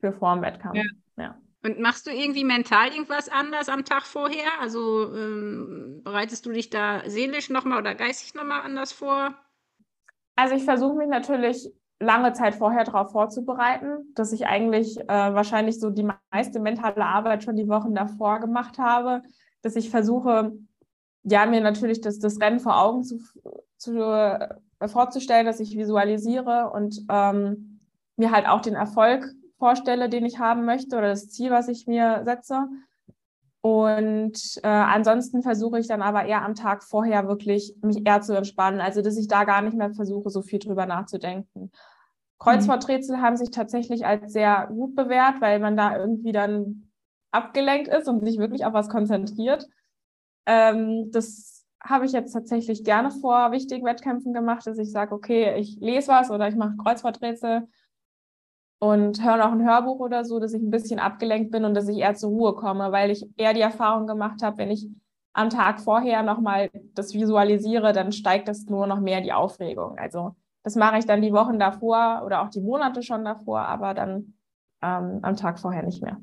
für 0.00 0.12
vor 0.12 0.34
dem 0.34 0.42
Wettkampf. 0.42 0.76
Ja. 0.76 0.84
ja. 1.16 1.38
Und 1.64 1.80
machst 1.80 2.06
du 2.06 2.10
irgendwie 2.12 2.44
mental 2.44 2.88
irgendwas 2.88 3.28
anders 3.28 3.68
am 3.68 3.84
Tag 3.84 4.04
vorher? 4.04 4.60
Also 4.60 5.12
ähm, 5.12 6.02
bereitest 6.04 6.46
du 6.46 6.52
dich 6.52 6.70
da 6.70 7.02
seelisch 7.06 7.50
nochmal 7.50 7.80
oder 7.80 7.96
geistig 7.96 8.34
nochmal 8.34 8.62
anders 8.62 8.92
vor? 8.92 9.34
Also 10.36 10.54
ich 10.54 10.64
versuche 10.64 10.94
mich 10.94 11.08
natürlich 11.08 11.68
lange 12.00 12.32
Zeit 12.32 12.54
vorher 12.54 12.84
darauf 12.84 13.10
vorzubereiten, 13.10 14.12
dass 14.14 14.32
ich 14.32 14.46
eigentlich 14.46 14.98
äh, 15.00 15.06
wahrscheinlich 15.08 15.80
so 15.80 15.90
die 15.90 16.08
meiste 16.30 16.60
mentale 16.60 17.04
Arbeit 17.04 17.42
schon 17.42 17.56
die 17.56 17.68
Wochen 17.68 17.94
davor 17.94 18.40
gemacht 18.40 18.78
habe, 18.78 19.22
dass 19.62 19.76
ich 19.76 19.90
versuche, 19.90 20.52
ja, 21.24 21.46
mir 21.46 21.60
natürlich 21.60 22.00
das, 22.00 22.18
das 22.18 22.40
Rennen 22.40 22.60
vor 22.60 22.80
Augen 22.80 23.02
zu, 23.02 23.18
zu, 23.76 24.00
äh, 24.00 24.48
vorzustellen, 24.86 25.46
dass 25.46 25.60
ich 25.60 25.76
visualisiere 25.76 26.70
und 26.72 27.04
ähm, 27.10 27.80
mir 28.16 28.30
halt 28.30 28.46
auch 28.46 28.60
den 28.60 28.74
Erfolg 28.74 29.26
vorstelle, 29.58 30.08
den 30.08 30.24
ich 30.24 30.38
haben 30.38 30.64
möchte 30.64 30.96
oder 30.96 31.08
das 31.08 31.30
Ziel, 31.30 31.50
was 31.50 31.66
ich 31.66 31.88
mir 31.88 32.22
setze. 32.24 32.68
Und 33.60 34.60
äh, 34.62 34.68
ansonsten 34.68 35.42
versuche 35.42 35.78
ich 35.78 35.88
dann 35.88 36.00
aber 36.00 36.24
eher 36.24 36.44
am 36.44 36.54
Tag 36.54 36.84
vorher 36.84 37.26
wirklich 37.26 37.74
mich 37.82 38.06
eher 38.06 38.20
zu 38.20 38.36
entspannen, 38.36 38.80
also 38.80 39.02
dass 39.02 39.16
ich 39.16 39.26
da 39.26 39.44
gar 39.44 39.62
nicht 39.62 39.76
mehr 39.76 39.92
versuche, 39.92 40.30
so 40.30 40.42
viel 40.42 40.60
drüber 40.60 40.86
nachzudenken. 40.86 41.72
Kreuzworträtsel 42.38 43.20
haben 43.20 43.36
sich 43.36 43.50
tatsächlich 43.50 44.06
als 44.06 44.32
sehr 44.32 44.68
gut 44.68 44.94
bewährt, 44.94 45.40
weil 45.40 45.58
man 45.58 45.76
da 45.76 45.96
irgendwie 45.96 46.30
dann 46.30 46.90
abgelenkt 47.32 47.88
ist 47.88 48.08
und 48.08 48.24
sich 48.24 48.38
wirklich 48.38 48.64
auf 48.64 48.72
was 48.72 48.88
konzentriert. 48.88 49.66
Ähm, 50.46 51.10
das 51.10 51.66
habe 51.80 52.06
ich 52.06 52.12
jetzt 52.12 52.32
tatsächlich 52.32 52.84
gerne 52.84 53.10
vor 53.10 53.50
wichtigen 53.50 53.84
Wettkämpfen 53.84 54.32
gemacht, 54.32 54.66
dass 54.66 54.78
ich 54.78 54.90
sage, 54.90 55.14
okay, 55.14 55.58
ich 55.58 55.78
lese 55.80 56.08
was 56.08 56.30
oder 56.30 56.48
ich 56.48 56.56
mache 56.56 56.76
Kreuzworträtsel 56.76 57.68
und 58.78 59.24
höre 59.24 59.36
noch 59.36 59.52
ein 59.52 59.66
Hörbuch 59.66 60.00
oder 60.00 60.24
so, 60.24 60.38
dass 60.38 60.52
ich 60.52 60.62
ein 60.62 60.70
bisschen 60.70 60.98
abgelenkt 61.00 61.50
bin 61.50 61.64
und 61.64 61.74
dass 61.74 61.88
ich 61.88 61.98
eher 61.98 62.14
zur 62.14 62.30
Ruhe 62.30 62.54
komme, 62.54 62.92
weil 62.92 63.10
ich 63.10 63.26
eher 63.36 63.54
die 63.54 63.60
Erfahrung 63.60 64.06
gemacht 64.06 64.42
habe, 64.42 64.58
wenn 64.58 64.70
ich 64.70 64.88
am 65.32 65.50
Tag 65.50 65.80
vorher 65.80 66.22
nochmal 66.22 66.70
das 66.94 67.14
visualisiere, 67.14 67.92
dann 67.92 68.12
steigt 68.12 68.48
das 68.48 68.66
nur 68.66 68.86
noch 68.86 69.00
mehr 69.00 69.20
die 69.20 69.32
Aufregung. 69.32 69.96
Also 69.98 70.34
das 70.62 70.76
mache 70.76 70.98
ich 70.98 71.06
dann 71.06 71.22
die 71.22 71.32
Wochen 71.32 71.58
davor 71.58 72.22
oder 72.24 72.42
auch 72.42 72.50
die 72.50 72.60
Monate 72.60 73.02
schon 73.02 73.24
davor, 73.24 73.60
aber 73.60 73.94
dann 73.94 74.34
ähm, 74.82 75.20
am 75.22 75.36
Tag 75.36 75.58
vorher 75.58 75.82
nicht 75.82 76.02
mehr. 76.02 76.18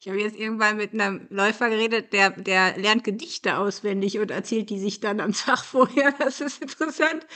Ich 0.00 0.08
habe 0.08 0.20
jetzt 0.20 0.36
irgendwann 0.36 0.76
mit 0.76 0.92
einem 0.92 1.26
Läufer 1.30 1.70
geredet, 1.70 2.12
der, 2.12 2.30
der 2.30 2.76
lernt 2.76 3.04
Gedichte 3.04 3.56
auswendig 3.56 4.18
und 4.18 4.30
erzählt 4.30 4.68
die 4.68 4.78
sich 4.78 5.00
dann 5.00 5.20
am 5.20 5.32
Tag 5.32 5.60
vorher. 5.60 6.12
Das 6.18 6.40
ist 6.40 6.60
interessant. 6.60 7.26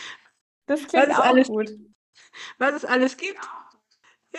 Das 0.66 0.86
klingt 0.86 1.10
auch 1.10 1.24
alles, 1.24 1.48
gut. 1.48 1.70
Was 2.58 2.74
es 2.74 2.84
alles 2.84 3.16
gibt. 3.16 3.38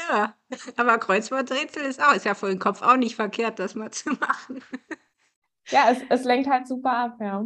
Ja, 0.08 0.36
aber 0.78 0.98
Kreuzworträtsel 0.98 1.84
ist 1.84 2.02
auch, 2.02 2.14
ist 2.14 2.26
ja 2.26 2.36
vor 2.36 2.50
den 2.50 2.60
Kopf 2.60 2.82
auch 2.82 2.98
nicht 2.98 3.16
verkehrt, 3.16 3.60
das 3.60 3.76
mal 3.76 3.92
zu 3.92 4.10
machen. 4.20 4.64
Ja, 5.70 5.92
es, 5.92 6.00
es 6.10 6.24
lenkt 6.24 6.50
halt 6.50 6.68
super 6.68 6.92
ab, 6.92 7.18
ja. 7.20 7.46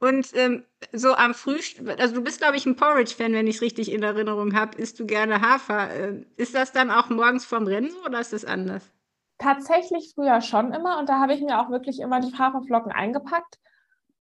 Und 0.00 0.34
ähm, 0.34 0.64
so 0.92 1.14
am 1.14 1.34
Frühstück, 1.34 2.00
also 2.00 2.14
du 2.14 2.22
bist, 2.22 2.40
glaube 2.40 2.56
ich, 2.56 2.64
ein 2.64 2.74
Porridge-Fan, 2.74 3.34
wenn 3.34 3.46
ich 3.46 3.56
es 3.56 3.62
richtig 3.62 3.92
in 3.92 4.02
Erinnerung 4.02 4.54
habe. 4.54 4.78
Isst 4.78 4.98
du 4.98 5.06
gerne 5.06 5.42
Hafer? 5.42 5.90
Äh, 5.90 6.24
ist 6.36 6.54
das 6.54 6.72
dann 6.72 6.90
auch 6.90 7.10
morgens 7.10 7.44
vorm 7.44 7.66
Rennen 7.66 7.92
oder 8.06 8.18
ist 8.18 8.32
das 8.32 8.46
anders? 8.46 8.90
Tatsächlich 9.36 10.12
früher 10.14 10.40
schon 10.40 10.72
immer 10.72 10.98
und 10.98 11.08
da 11.08 11.20
habe 11.20 11.34
ich 11.34 11.42
mir 11.42 11.60
auch 11.60 11.70
wirklich 11.70 12.00
immer 12.00 12.20
die 12.20 12.36
Haferflocken 12.36 12.92
eingepackt. 12.92 13.58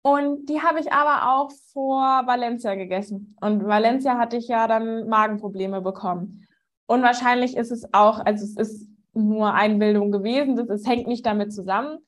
Und 0.03 0.47
die 0.47 0.63
habe 0.63 0.79
ich 0.79 0.93
aber 0.93 1.37
auch 1.37 1.51
vor 1.73 2.23
Valencia 2.27 2.75
gegessen. 2.75 3.37
Und 3.41 3.67
Valencia 3.67 4.19
hatte 4.19 4.37
ich 4.37 4.47
ja 4.49 4.69
dann 4.69 5.09
Magenprobleme 5.09 5.81
bekommen. 5.81 6.46
Und 6.87 7.03
wahrscheinlich 7.03 7.57
ist 7.57 7.71
es 7.71 7.85
auch, 7.93 8.21
also 8.21 8.45
es 8.45 8.57
ist 8.57 8.89
nur 9.13 9.53
Einbildung 9.55 10.13
gewesen, 10.13 10.57
das, 10.57 10.69
es 10.69 10.87
hängt 10.87 11.07
nicht 11.07 11.27
damit 11.27 11.53
zusammen. 11.53 11.99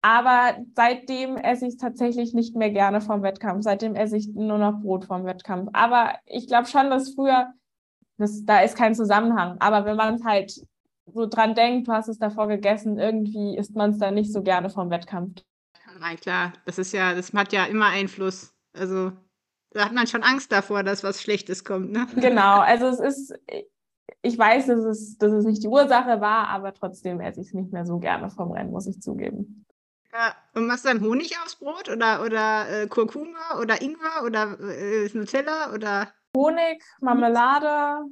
Aber 0.00 0.56
seitdem 0.76 1.36
esse 1.36 1.66
ich 1.66 1.74
es 1.74 1.76
tatsächlich 1.76 2.32
nicht 2.32 2.54
mehr 2.54 2.70
gerne 2.70 3.00
vom 3.00 3.22
Wettkampf. 3.22 3.64
Seitdem 3.64 3.96
esse 3.96 4.16
ich 4.16 4.28
nur 4.28 4.58
noch 4.58 4.80
Brot 4.80 5.06
vom 5.06 5.24
Wettkampf. 5.24 5.70
Aber 5.72 6.14
ich 6.24 6.46
glaube 6.46 6.68
schon, 6.68 6.88
dass 6.90 7.14
früher, 7.14 7.52
das, 8.16 8.44
da 8.44 8.60
ist 8.60 8.76
kein 8.76 8.94
Zusammenhang. 8.94 9.56
Aber 9.58 9.84
wenn 9.84 9.96
man 9.96 10.14
es 10.14 10.24
halt 10.24 10.52
so 11.06 11.26
dran 11.26 11.54
denkt, 11.54 11.88
du 11.88 11.92
hast 11.92 12.08
es 12.08 12.18
davor 12.18 12.46
gegessen, 12.46 12.98
irgendwie 12.98 13.56
isst 13.56 13.74
man 13.74 13.90
es 13.90 13.98
dann 13.98 14.14
nicht 14.14 14.32
so 14.32 14.42
gerne 14.42 14.70
vom 14.70 14.90
Wettkampf. 14.90 15.42
Nein, 15.98 16.16
klar, 16.16 16.52
das 16.64 16.78
ist 16.78 16.92
ja, 16.92 17.14
das 17.14 17.32
hat 17.32 17.52
ja 17.52 17.64
immer 17.64 17.86
Einfluss. 17.86 18.54
Also 18.72 19.10
da 19.70 19.86
hat 19.86 19.92
man 19.92 20.06
schon 20.06 20.22
Angst 20.22 20.52
davor, 20.52 20.84
dass 20.84 21.02
was 21.02 21.20
Schlechtes 21.20 21.64
kommt, 21.64 21.90
ne? 21.90 22.06
Genau, 22.14 22.60
also 22.60 22.86
es 22.86 23.00
ist, 23.00 23.34
ich 24.22 24.38
weiß, 24.38 24.66
dass 24.66 24.80
es, 24.80 25.18
dass 25.18 25.32
es 25.32 25.44
nicht 25.44 25.62
die 25.62 25.68
Ursache 25.68 26.20
war, 26.20 26.48
aber 26.48 26.74
trotzdem 26.74 27.20
esse 27.20 27.40
ich 27.40 27.48
es 27.48 27.54
nicht 27.54 27.72
mehr 27.72 27.86
so 27.86 27.98
gerne 27.98 28.30
vom 28.30 28.52
Rennen, 28.52 28.70
muss 28.70 28.86
ich 28.86 29.00
zugeben. 29.00 29.66
Ja, 30.12 30.34
und 30.54 30.66
machst 30.66 30.84
du 30.84 30.88
dann 30.88 31.00
Honig 31.02 31.36
aufs 31.42 31.56
Brot 31.56 31.88
oder, 31.88 32.24
oder 32.24 32.82
äh, 32.82 32.86
Kurkuma 32.88 33.60
oder 33.60 33.80
Ingwer 33.82 34.24
oder 34.24 34.58
äh, 34.60 35.08
Nutella 35.12 35.72
oder? 35.74 36.08
Honig, 36.34 36.82
Marmelade, 37.00 38.06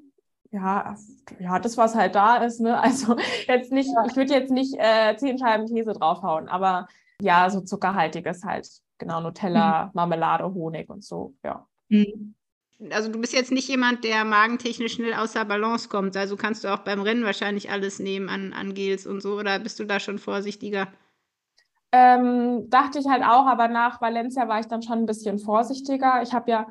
ja, 0.52 0.94
ja, 1.38 1.58
das, 1.58 1.76
was 1.76 1.94
halt 1.94 2.14
da 2.14 2.36
ist, 2.36 2.60
ne? 2.60 2.78
Also 2.80 3.16
jetzt 3.46 3.72
nicht, 3.72 3.90
ja. 3.92 4.06
ich 4.06 4.16
würde 4.16 4.32
jetzt 4.32 4.50
nicht 4.50 4.74
äh, 4.78 5.16
zehn 5.16 5.38
Scheiben 5.38 5.66
Käse 5.66 5.92
draufhauen, 5.92 6.48
aber 6.48 6.88
ja, 7.20 7.48
so 7.50 7.60
zuckerhaltiges 7.60 8.44
halt. 8.44 8.68
Genau, 8.98 9.20
Nutella, 9.20 9.86
mhm. 9.86 9.90
Marmelade, 9.94 10.44
Honig 10.52 10.88
und 10.88 11.04
so, 11.04 11.34
ja. 11.44 11.66
Mhm. 11.88 12.35
Also 12.90 13.10
du 13.10 13.20
bist 13.20 13.32
jetzt 13.32 13.52
nicht 13.52 13.68
jemand, 13.68 14.04
der 14.04 14.24
magentechnisch 14.24 14.94
schnell 14.94 15.14
außer 15.14 15.44
Balance 15.44 15.88
kommt. 15.88 16.16
Also 16.16 16.36
kannst 16.36 16.64
du 16.64 16.68
auch 16.68 16.80
beim 16.80 17.00
Rennen 17.00 17.24
wahrscheinlich 17.24 17.70
alles 17.70 17.98
nehmen 17.98 18.28
an, 18.28 18.52
an 18.52 18.74
Gels 18.74 19.06
und 19.06 19.22
so, 19.22 19.38
oder 19.38 19.58
bist 19.58 19.78
du 19.78 19.84
da 19.84 19.98
schon 19.98 20.18
vorsichtiger? 20.18 20.88
Ähm, 21.92 22.68
dachte 22.68 22.98
ich 22.98 23.06
halt 23.06 23.22
auch, 23.22 23.46
aber 23.46 23.68
nach 23.68 24.00
Valencia 24.02 24.46
war 24.48 24.60
ich 24.60 24.66
dann 24.66 24.82
schon 24.82 24.98
ein 24.98 25.06
bisschen 25.06 25.38
vorsichtiger. 25.38 26.20
Ich 26.22 26.34
habe 26.34 26.50
ja, 26.50 26.66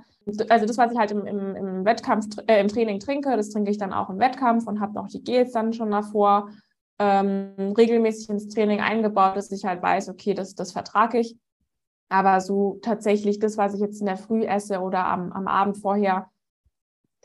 also 0.49 0.65
das, 0.67 0.77
was 0.77 0.91
ich 0.91 0.97
halt 0.97 1.11
im, 1.11 1.25
im, 1.25 1.55
im 1.55 1.85
Wettkampf, 1.85 2.27
äh, 2.47 2.59
im 2.59 2.67
Training 2.67 2.99
trinke, 2.99 3.35
das 3.35 3.49
trinke 3.49 3.71
ich 3.71 3.77
dann 3.77 3.93
auch 3.93 4.09
im 4.09 4.19
Wettkampf 4.19 4.67
und 4.67 4.79
habe 4.79 4.93
noch 4.93 5.07
die 5.07 5.23
Gels 5.23 5.53
dann 5.53 5.73
schon 5.73 5.89
davor 5.89 6.49
ähm, 6.99 7.73
regelmäßig 7.75 8.29
ins 8.29 8.49
Training 8.49 8.81
eingebaut, 8.81 9.35
dass 9.37 9.51
ich 9.51 9.65
halt 9.65 9.81
weiß, 9.81 10.09
okay, 10.09 10.33
das, 10.33 10.53
das 10.53 10.73
vertrage 10.73 11.19
ich. 11.19 11.35
Aber 12.09 12.39
so 12.39 12.79
tatsächlich 12.81 13.39
das, 13.39 13.57
was 13.57 13.73
ich 13.73 13.79
jetzt 13.79 13.99
in 13.99 14.05
der 14.05 14.17
Früh 14.17 14.43
esse 14.43 14.79
oder 14.79 15.05
am, 15.05 15.31
am 15.31 15.47
Abend 15.47 15.77
vorher, 15.77 16.29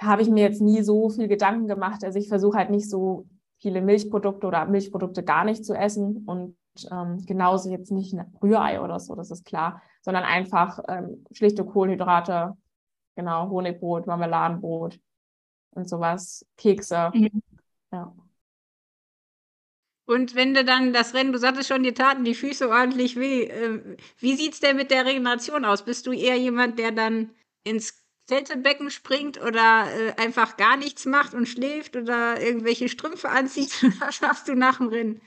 habe 0.00 0.22
ich 0.22 0.30
mir 0.30 0.42
jetzt 0.42 0.62
nie 0.62 0.82
so 0.82 1.10
viel 1.10 1.28
Gedanken 1.28 1.68
gemacht. 1.68 2.02
Also 2.04 2.18
ich 2.18 2.28
versuche 2.28 2.56
halt 2.56 2.70
nicht 2.70 2.88
so 2.88 3.26
viele 3.58 3.82
Milchprodukte 3.82 4.46
oder 4.46 4.64
Milchprodukte 4.64 5.22
gar 5.22 5.44
nicht 5.44 5.64
zu 5.64 5.74
essen 5.74 6.24
und 6.26 6.56
ähm, 6.90 7.24
genauso 7.26 7.70
jetzt 7.70 7.90
nicht 7.90 8.14
ein 8.14 8.34
Rührei 8.42 8.80
oder 8.80 8.98
so, 9.00 9.14
das 9.14 9.30
ist 9.30 9.44
klar, 9.44 9.82
sondern 10.00 10.24
einfach 10.24 10.80
ähm, 10.88 11.24
schlichte 11.32 11.64
Kohlenhydrate, 11.64 12.56
genau, 13.16 13.50
Honigbrot, 13.50 14.06
Marmeladenbrot 14.06 14.98
und 15.72 15.88
sowas, 15.88 16.46
Kekse. 16.56 17.10
Mhm. 17.12 17.42
Ja. 17.92 18.14
Und 20.10 20.34
wenn 20.34 20.54
du 20.54 20.64
dann 20.64 20.92
das 20.92 21.14
Rennen, 21.14 21.32
du 21.32 21.38
sagtest 21.38 21.68
schon, 21.68 21.84
dir 21.84 21.94
taten 21.94 22.24
die 22.24 22.34
Füße 22.34 22.68
ordentlich 22.68 23.14
weh. 23.14 23.44
Äh, 23.44 23.96
wie 24.18 24.34
sieht 24.34 24.54
es 24.54 24.60
denn 24.60 24.74
mit 24.74 24.90
der 24.90 25.06
Regeneration 25.06 25.64
aus? 25.64 25.84
Bist 25.84 26.04
du 26.08 26.12
eher 26.12 26.36
jemand, 26.36 26.80
der 26.80 26.90
dann 26.90 27.30
ins 27.62 28.04
Kältebecken 28.28 28.90
springt 28.90 29.40
oder 29.40 29.84
äh, 29.84 30.20
einfach 30.20 30.56
gar 30.56 30.76
nichts 30.76 31.06
macht 31.06 31.32
und 31.32 31.46
schläft 31.46 31.94
oder 31.94 32.42
irgendwelche 32.42 32.88
Strümpfe 32.88 33.28
anzieht? 33.28 33.70
Was 34.00 34.20
machst 34.20 34.48
du 34.48 34.56
nach 34.56 34.78
dem 34.78 34.88
Rennen? 34.88 35.20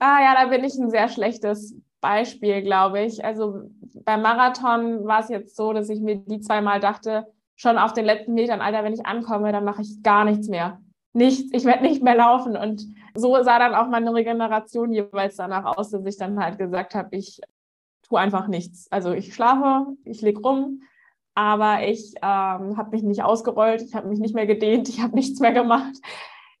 Ah 0.00 0.20
ja, 0.20 0.34
da 0.34 0.50
bin 0.50 0.64
ich 0.64 0.74
ein 0.74 0.90
sehr 0.90 1.08
schlechtes 1.08 1.74
Beispiel, 2.02 2.60
glaube 2.60 3.00
ich. 3.00 3.24
Also 3.24 3.70
beim 4.04 4.20
Marathon 4.20 5.06
war 5.06 5.20
es 5.20 5.30
jetzt 5.30 5.56
so, 5.56 5.72
dass 5.72 5.88
ich 5.88 6.00
mir 6.00 6.16
die 6.16 6.40
zweimal 6.40 6.78
dachte, 6.78 7.24
schon 7.56 7.78
auf 7.78 7.94
den 7.94 8.04
letzten 8.04 8.34
Metern, 8.34 8.60
Alter, 8.60 8.84
wenn 8.84 8.92
ich 8.92 9.06
ankomme, 9.06 9.50
dann 9.50 9.64
mache 9.64 9.80
ich 9.80 10.02
gar 10.02 10.26
nichts 10.26 10.48
mehr 10.48 10.78
nichts, 11.12 11.50
ich 11.52 11.64
werde 11.64 11.82
nicht 11.82 12.02
mehr 12.02 12.14
laufen. 12.14 12.56
Und 12.56 12.86
so 13.14 13.42
sah 13.42 13.58
dann 13.58 13.74
auch 13.74 13.88
meine 13.88 14.12
Regeneration 14.14 14.92
jeweils 14.92 15.36
danach 15.36 15.76
aus, 15.76 15.90
dass 15.90 16.04
ich 16.04 16.16
dann 16.16 16.42
halt 16.42 16.58
gesagt 16.58 16.94
habe, 16.94 17.16
ich 17.16 17.40
tue 18.02 18.18
einfach 18.18 18.48
nichts. 18.48 18.90
Also 18.90 19.12
ich 19.12 19.34
schlafe, 19.34 19.92
ich 20.04 20.20
lege 20.20 20.40
rum, 20.40 20.82
aber 21.34 21.86
ich 21.86 22.14
ähm, 22.22 22.76
habe 22.76 22.90
mich 22.90 23.02
nicht 23.02 23.22
ausgerollt, 23.22 23.82
ich 23.82 23.94
habe 23.94 24.08
mich 24.08 24.18
nicht 24.18 24.34
mehr 24.34 24.46
gedehnt, 24.46 24.88
ich 24.88 25.00
habe 25.00 25.14
nichts 25.14 25.40
mehr 25.40 25.52
gemacht. 25.52 25.96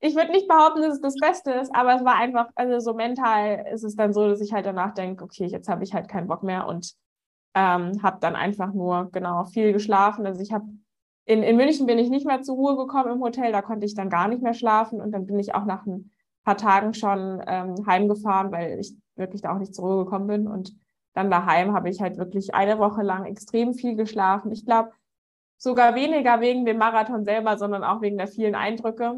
Ich 0.00 0.14
würde 0.14 0.32
nicht 0.32 0.48
behaupten, 0.48 0.80
dass 0.80 0.94
es 0.94 1.00
das 1.02 1.16
Beste 1.16 1.52
ist, 1.52 1.74
aber 1.74 1.94
es 1.94 2.04
war 2.04 2.14
einfach, 2.14 2.48
also 2.54 2.78
so 2.78 2.94
mental 2.94 3.66
ist 3.72 3.84
es 3.84 3.96
dann 3.96 4.14
so, 4.14 4.28
dass 4.28 4.40
ich 4.40 4.52
halt 4.52 4.64
danach 4.64 4.94
denke, 4.94 5.24
okay, 5.24 5.44
jetzt 5.46 5.68
habe 5.68 5.84
ich 5.84 5.92
halt 5.92 6.08
keinen 6.08 6.26
Bock 6.26 6.42
mehr 6.42 6.66
und 6.66 6.94
ähm, 7.54 8.02
habe 8.02 8.18
dann 8.20 8.36
einfach 8.36 8.72
nur 8.72 9.10
genau 9.10 9.44
viel 9.44 9.72
geschlafen. 9.72 10.24
Also 10.24 10.40
ich 10.40 10.52
habe 10.52 10.64
in, 11.30 11.44
in 11.44 11.56
München 11.56 11.86
bin 11.86 11.98
ich 11.98 12.10
nicht 12.10 12.26
mehr 12.26 12.42
zur 12.42 12.56
Ruhe 12.56 12.76
gekommen 12.76 13.12
im 13.12 13.22
Hotel, 13.22 13.52
da 13.52 13.62
konnte 13.62 13.86
ich 13.86 13.94
dann 13.94 14.10
gar 14.10 14.26
nicht 14.26 14.42
mehr 14.42 14.52
schlafen 14.52 15.00
und 15.00 15.12
dann 15.12 15.26
bin 15.26 15.38
ich 15.38 15.54
auch 15.54 15.64
nach 15.64 15.86
ein 15.86 16.10
paar 16.44 16.56
Tagen 16.56 16.92
schon 16.92 17.40
ähm, 17.46 17.86
heimgefahren, 17.86 18.50
weil 18.50 18.80
ich 18.80 18.96
wirklich 19.14 19.42
da 19.42 19.54
auch 19.54 19.58
nicht 19.58 19.72
zur 19.72 19.84
Ruhe 19.84 20.04
gekommen 20.04 20.26
bin 20.26 20.48
und 20.48 20.74
dann 21.14 21.30
daheim 21.30 21.72
habe 21.72 21.88
ich 21.88 22.00
halt 22.00 22.16
wirklich 22.18 22.52
eine 22.54 22.80
Woche 22.80 23.02
lang 23.02 23.26
extrem 23.26 23.74
viel 23.74 23.94
geschlafen. 23.94 24.50
Ich 24.50 24.64
glaube, 24.64 24.90
sogar 25.56 25.94
weniger 25.94 26.40
wegen 26.40 26.64
dem 26.64 26.78
Marathon 26.78 27.24
selber, 27.24 27.56
sondern 27.58 27.84
auch 27.84 28.00
wegen 28.00 28.18
der 28.18 28.26
vielen 28.26 28.56
Eindrücke. 28.56 29.14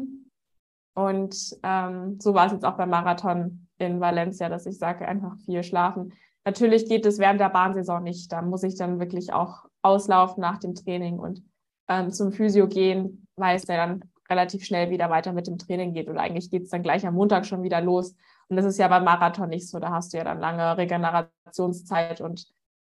Und 0.93 1.35
ähm, 1.63 2.19
so 2.19 2.35
war 2.35 2.45
es 2.45 2.51
jetzt 2.51 2.65
auch 2.65 2.77
beim 2.77 2.91
Marathon 2.91 3.67
in 3.79 3.99
Valencia, 3.99 4.49
dass 4.49 4.67
ich 4.67 4.77
sage, 4.77 5.07
einfach 5.07 5.35
viel 5.45 5.63
schlafen. 5.63 6.13
Natürlich 6.45 6.87
geht 6.87 7.07
es 7.07 7.17
während 7.17 7.39
der 7.39 7.49
Bahnsaison 7.49 8.03
nicht. 8.03 8.31
Da 8.31 8.43
muss 8.43 8.61
ich 8.61 8.75
dann 8.75 8.99
wirklich 8.99 9.33
auch 9.33 9.65
auslaufen 9.81 10.41
nach 10.41 10.59
dem 10.59 10.75
Training 10.75 11.17
und 11.17 11.41
ähm, 11.87 12.11
zum 12.11 12.31
Physio 12.31 12.67
gehen, 12.67 13.27
weil 13.35 13.55
es 13.55 13.67
ja 13.67 13.77
dann 13.77 14.03
relativ 14.29 14.65
schnell 14.65 14.89
wieder 14.89 15.09
weiter 15.09 15.33
mit 15.33 15.47
dem 15.47 15.57
Training 15.57 15.93
geht. 15.93 16.09
Oder 16.09 16.21
eigentlich 16.21 16.49
geht 16.49 16.63
es 16.63 16.69
dann 16.69 16.83
gleich 16.83 17.05
am 17.05 17.15
Montag 17.15 17.45
schon 17.45 17.63
wieder 17.63 17.81
los. 17.81 18.15
Und 18.47 18.57
das 18.57 18.65
ist 18.65 18.77
ja 18.77 18.87
beim 18.87 19.03
Marathon 19.03 19.49
nicht 19.49 19.69
so. 19.69 19.79
Da 19.79 19.91
hast 19.91 20.13
du 20.13 20.17
ja 20.17 20.23
dann 20.23 20.39
lange 20.39 20.77
Regenerationszeit. 20.77 22.21
Und 22.21 22.47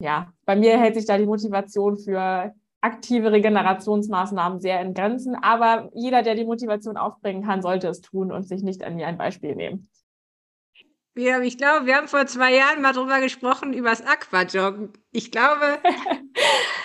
ja, 0.01 0.31
bei 0.45 0.55
mir 0.55 0.79
hält 0.79 0.95
sich 0.95 1.05
da 1.05 1.17
die 1.17 1.25
Motivation 1.25 1.97
für 1.97 2.53
aktive 2.81 3.31
Regenerationsmaßnahmen 3.31 4.61
sehr 4.61 4.81
in 4.81 4.93
Grenzen. 4.93 5.35
Aber 5.35 5.89
jeder, 5.93 6.23
der 6.23 6.35
die 6.35 6.45
Motivation 6.45 6.97
aufbringen 6.97 7.43
kann, 7.43 7.61
sollte 7.61 7.87
es 7.87 8.01
tun 8.01 8.31
und 8.31 8.47
sich 8.47 8.63
nicht 8.63 8.83
an 8.83 8.95
mir 8.95 9.07
ein 9.07 9.17
Beispiel 9.17 9.55
nehmen. 9.55 9.89
Ja, 11.15 11.41
ich 11.41 11.57
glaube, 11.57 11.87
wir 11.87 11.95
haben 11.95 12.07
vor 12.07 12.27
zwei 12.27 12.53
Jahren 12.53 12.83
mal 12.83 12.93
drüber 12.93 13.19
gesprochen, 13.19 13.73
über 13.73 13.89
das 13.89 14.05
Aquajoggen. 14.05 14.93
Ich 15.11 15.31
glaube, 15.31 15.79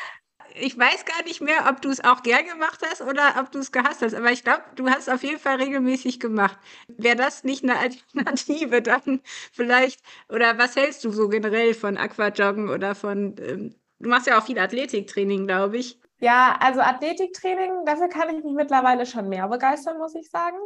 ich 0.62 0.78
weiß 0.78 1.04
gar 1.04 1.22
nicht 1.24 1.40
mehr, 1.40 1.66
ob 1.68 1.82
du 1.82 1.90
es 1.90 2.02
auch 2.02 2.22
gern 2.22 2.46
gemacht 2.46 2.80
hast 2.88 3.02
oder 3.02 3.34
ob 3.40 3.50
du 3.50 3.58
es 3.58 3.72
gehasst 3.72 4.02
hast, 4.02 4.14
aber 4.14 4.30
ich 4.32 4.44
glaube, 4.44 4.62
du 4.76 4.88
hast 4.88 5.02
es 5.02 5.08
auf 5.08 5.22
jeden 5.22 5.38
Fall 5.38 5.56
regelmäßig 5.56 6.20
gemacht. 6.20 6.58
Wäre 6.88 7.16
das 7.16 7.44
nicht 7.44 7.64
eine 7.64 7.78
Alternative 7.78 8.82
dann 8.82 9.20
vielleicht, 9.52 10.00
oder 10.28 10.58
was 10.58 10.76
hältst 10.76 11.04
du 11.04 11.10
so 11.10 11.28
generell 11.28 11.74
von 11.74 11.96
Aquajoggen 11.96 12.68
oder 12.70 12.94
von, 12.94 13.36
ähm, 13.40 13.74
du 13.98 14.08
machst 14.08 14.26
ja 14.26 14.38
auch 14.38 14.46
viel 14.46 14.58
Athletiktraining, 14.58 15.46
glaube 15.46 15.78
ich. 15.78 16.00
Ja, 16.18 16.56
also 16.60 16.80
Athletiktraining, 16.80 17.84
dafür 17.84 18.08
kann 18.08 18.28
ich 18.28 18.44
mich 18.44 18.54
mittlerweile 18.54 19.06
schon 19.06 19.28
mehr 19.28 19.48
begeistern, 19.48 19.98
muss 19.98 20.14
ich 20.14 20.30
sagen. 20.30 20.56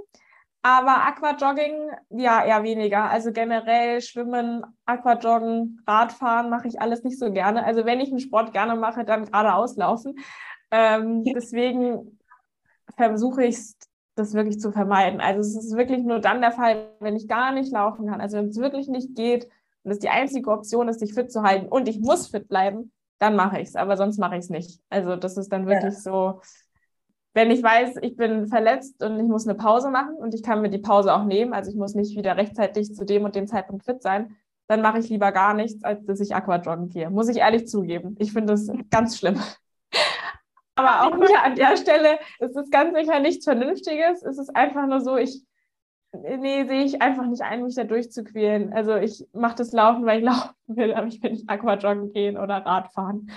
Aber 0.66 1.06
Aquajogging, 1.06 1.92
ja, 2.10 2.44
eher 2.44 2.64
weniger. 2.64 3.08
Also 3.08 3.30
generell 3.30 4.00
Schwimmen, 4.00 4.64
Aquajoggen, 4.84 5.80
Radfahren 5.86 6.50
mache 6.50 6.66
ich 6.66 6.80
alles 6.80 7.04
nicht 7.04 7.20
so 7.20 7.30
gerne. 7.30 7.64
Also 7.64 7.84
wenn 7.84 8.00
ich 8.00 8.08
einen 8.08 8.18
Sport 8.18 8.52
gerne 8.52 8.74
mache, 8.74 9.04
dann 9.04 9.26
geradeaus 9.26 9.76
laufen. 9.76 10.18
Ähm, 10.72 11.22
deswegen 11.22 12.18
versuche 12.96 13.44
ich 13.44 13.74
das 14.16 14.34
wirklich 14.34 14.58
zu 14.58 14.72
vermeiden. 14.72 15.20
Also 15.20 15.38
es 15.38 15.54
ist 15.54 15.76
wirklich 15.76 16.02
nur 16.02 16.18
dann 16.18 16.40
der 16.40 16.50
Fall, 16.50 16.90
wenn 16.98 17.14
ich 17.14 17.28
gar 17.28 17.52
nicht 17.52 17.70
laufen 17.70 18.08
kann. 18.08 18.20
Also 18.20 18.36
wenn 18.36 18.48
es 18.48 18.58
wirklich 18.58 18.88
nicht 18.88 19.14
geht 19.14 19.48
und 19.84 19.92
es 19.92 20.00
die 20.00 20.08
einzige 20.08 20.50
Option 20.50 20.88
ist, 20.88 20.98
sich 20.98 21.14
fit 21.14 21.30
zu 21.30 21.44
halten 21.44 21.68
und 21.68 21.86
ich 21.86 22.00
muss 22.00 22.26
fit 22.26 22.48
bleiben, 22.48 22.90
dann 23.20 23.36
mache 23.36 23.60
ich 23.60 23.68
es. 23.68 23.76
Aber 23.76 23.96
sonst 23.96 24.18
mache 24.18 24.34
ich 24.34 24.40
es 24.40 24.50
nicht. 24.50 24.80
Also 24.90 25.14
das 25.14 25.36
ist 25.36 25.52
dann 25.52 25.68
wirklich 25.68 25.94
ja. 25.94 26.00
so 26.00 26.40
wenn 27.36 27.50
ich 27.50 27.62
weiß, 27.62 27.96
ich 28.00 28.16
bin 28.16 28.46
verletzt 28.46 29.04
und 29.04 29.20
ich 29.20 29.26
muss 29.26 29.46
eine 29.46 29.58
Pause 29.58 29.90
machen 29.90 30.14
und 30.14 30.32
ich 30.32 30.42
kann 30.42 30.62
mir 30.62 30.70
die 30.70 30.78
Pause 30.78 31.12
auch 31.12 31.24
nehmen, 31.24 31.52
also 31.52 31.70
ich 31.70 31.76
muss 31.76 31.94
nicht 31.94 32.16
wieder 32.16 32.34
rechtzeitig 32.38 32.94
zu 32.94 33.04
dem 33.04 33.24
und 33.24 33.36
dem 33.36 33.46
Zeitpunkt 33.46 33.84
fit 33.84 34.02
sein, 34.02 34.34
dann 34.68 34.80
mache 34.80 35.00
ich 35.00 35.10
lieber 35.10 35.32
gar 35.32 35.52
nichts, 35.52 35.84
als 35.84 36.02
dass 36.06 36.20
ich 36.20 36.34
Aquajoggen 36.34 36.88
gehe. 36.88 37.10
Muss 37.10 37.28
ich 37.28 37.36
ehrlich 37.36 37.68
zugeben. 37.68 38.16
Ich 38.18 38.32
finde 38.32 38.54
das 38.54 38.70
ganz 38.90 39.18
schlimm. 39.18 39.38
Aber 40.76 41.02
auch 41.02 41.26
hier 41.26 41.42
an 41.42 41.54
der 41.56 41.76
Stelle 41.76 42.18
ist 42.38 42.56
es 42.56 42.70
ganz 42.70 42.96
sicher 42.96 43.20
nichts 43.20 43.44
Vernünftiges. 43.44 44.22
Es 44.22 44.38
ist 44.38 44.56
einfach 44.56 44.86
nur 44.86 45.02
so, 45.02 45.18
ich, 45.18 45.44
nee, 46.14 46.64
sehe 46.64 46.84
ich 46.84 47.02
einfach 47.02 47.26
nicht 47.26 47.42
ein, 47.42 47.64
mich 47.64 47.74
da 47.74 47.84
durchzuquälen. 47.84 48.72
Also 48.72 48.96
ich 48.96 49.26
mache 49.34 49.56
das 49.56 49.72
Laufen, 49.72 50.06
weil 50.06 50.20
ich 50.20 50.24
laufen 50.24 50.54
will, 50.68 50.94
aber 50.94 51.06
ich 51.06 51.22
will 51.22 51.32
nicht 51.32 51.50
Aquajoggen 51.50 52.14
gehen 52.14 52.38
oder 52.38 52.64
Radfahren. 52.64 53.30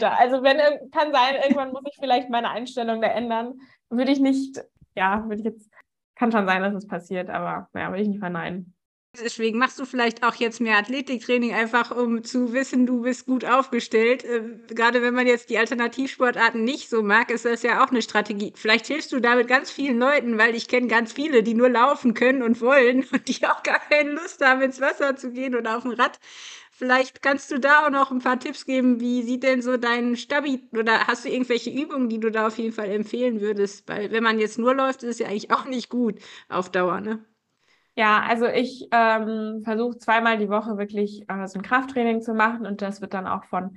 Also 0.00 0.42
wenn 0.42 0.58
kann 0.90 1.12
sein, 1.12 1.36
irgendwann 1.42 1.72
muss 1.72 1.84
ich 1.90 1.96
vielleicht 1.98 2.30
meine 2.30 2.50
Einstellung 2.50 3.00
da 3.00 3.08
ändern. 3.08 3.60
Würde 3.90 4.10
ich 4.10 4.20
nicht, 4.20 4.62
ja, 4.94 5.22
würde 5.24 5.36
ich 5.36 5.44
jetzt, 5.44 5.70
kann 6.16 6.32
schon 6.32 6.46
sein, 6.46 6.62
dass 6.62 6.74
es 6.74 6.86
passiert, 6.86 7.30
aber 7.30 7.68
naja, 7.72 7.90
würde 7.90 8.02
ich 8.02 8.08
nicht 8.08 8.20
verneinen. 8.20 8.74
Deswegen 9.20 9.58
machst 9.58 9.78
du 9.78 9.84
vielleicht 9.84 10.22
auch 10.24 10.36
jetzt 10.36 10.58
mehr 10.62 10.78
Athletiktraining, 10.78 11.52
einfach 11.52 11.94
um 11.94 12.24
zu 12.24 12.54
wissen, 12.54 12.86
du 12.86 13.02
bist 13.02 13.26
gut 13.26 13.44
aufgestellt. 13.44 14.24
Äh, 14.24 14.42
gerade 14.68 15.02
wenn 15.02 15.12
man 15.12 15.26
jetzt 15.26 15.50
die 15.50 15.58
Alternativsportarten 15.58 16.64
nicht 16.64 16.88
so 16.88 17.02
mag, 17.02 17.30
ist 17.30 17.44
das 17.44 17.62
ja 17.62 17.84
auch 17.84 17.90
eine 17.90 18.00
Strategie. 18.00 18.54
Vielleicht 18.56 18.86
hilfst 18.86 19.12
du 19.12 19.20
damit 19.20 19.48
ganz 19.48 19.70
vielen 19.70 19.98
Leuten, 19.98 20.38
weil 20.38 20.54
ich 20.54 20.66
kenne 20.66 20.86
ganz 20.86 21.12
viele, 21.12 21.42
die 21.42 21.52
nur 21.52 21.68
laufen 21.68 22.14
können 22.14 22.42
und 22.42 22.62
wollen 22.62 23.04
und 23.12 23.28
die 23.28 23.46
auch 23.46 23.62
gar 23.62 23.80
keine 23.80 24.12
Lust 24.12 24.42
haben, 24.42 24.62
ins 24.62 24.80
Wasser 24.80 25.14
zu 25.14 25.30
gehen 25.30 25.54
oder 25.54 25.76
auf 25.76 25.82
dem 25.82 25.92
Rad. 25.92 26.18
Vielleicht 26.70 27.20
kannst 27.20 27.50
du 27.50 27.60
da 27.60 27.86
auch 27.86 27.90
noch 27.90 28.10
ein 28.12 28.20
paar 28.20 28.40
Tipps 28.40 28.64
geben. 28.64 28.98
Wie 28.98 29.22
sieht 29.22 29.42
denn 29.42 29.60
so 29.60 29.76
dein 29.76 30.16
Stabi 30.16 30.62
oder 30.72 31.06
hast 31.06 31.26
du 31.26 31.28
irgendwelche 31.28 31.68
Übungen, 31.70 32.08
die 32.08 32.18
du 32.18 32.30
da 32.30 32.46
auf 32.46 32.56
jeden 32.56 32.72
Fall 32.72 32.88
empfehlen 32.90 33.42
würdest? 33.42 33.86
Weil 33.88 34.10
wenn 34.10 34.22
man 34.22 34.38
jetzt 34.38 34.58
nur 34.58 34.74
läuft, 34.74 35.02
ist 35.02 35.10
es 35.10 35.18
ja 35.18 35.28
eigentlich 35.28 35.50
auch 35.50 35.66
nicht 35.66 35.90
gut 35.90 36.18
auf 36.48 36.70
Dauer, 36.72 37.02
ne? 37.02 37.22
Ja, 37.94 38.22
also 38.26 38.46
ich 38.46 38.88
ähm, 38.90 39.60
versuche 39.64 39.98
zweimal 39.98 40.38
die 40.38 40.48
Woche 40.48 40.78
wirklich 40.78 41.28
äh, 41.28 41.46
so 41.46 41.58
ein 41.58 41.62
Krafttraining 41.62 42.22
zu 42.22 42.32
machen 42.32 42.66
und 42.66 42.80
das 42.80 43.02
wird 43.02 43.12
dann 43.12 43.26
auch 43.26 43.44
von 43.44 43.76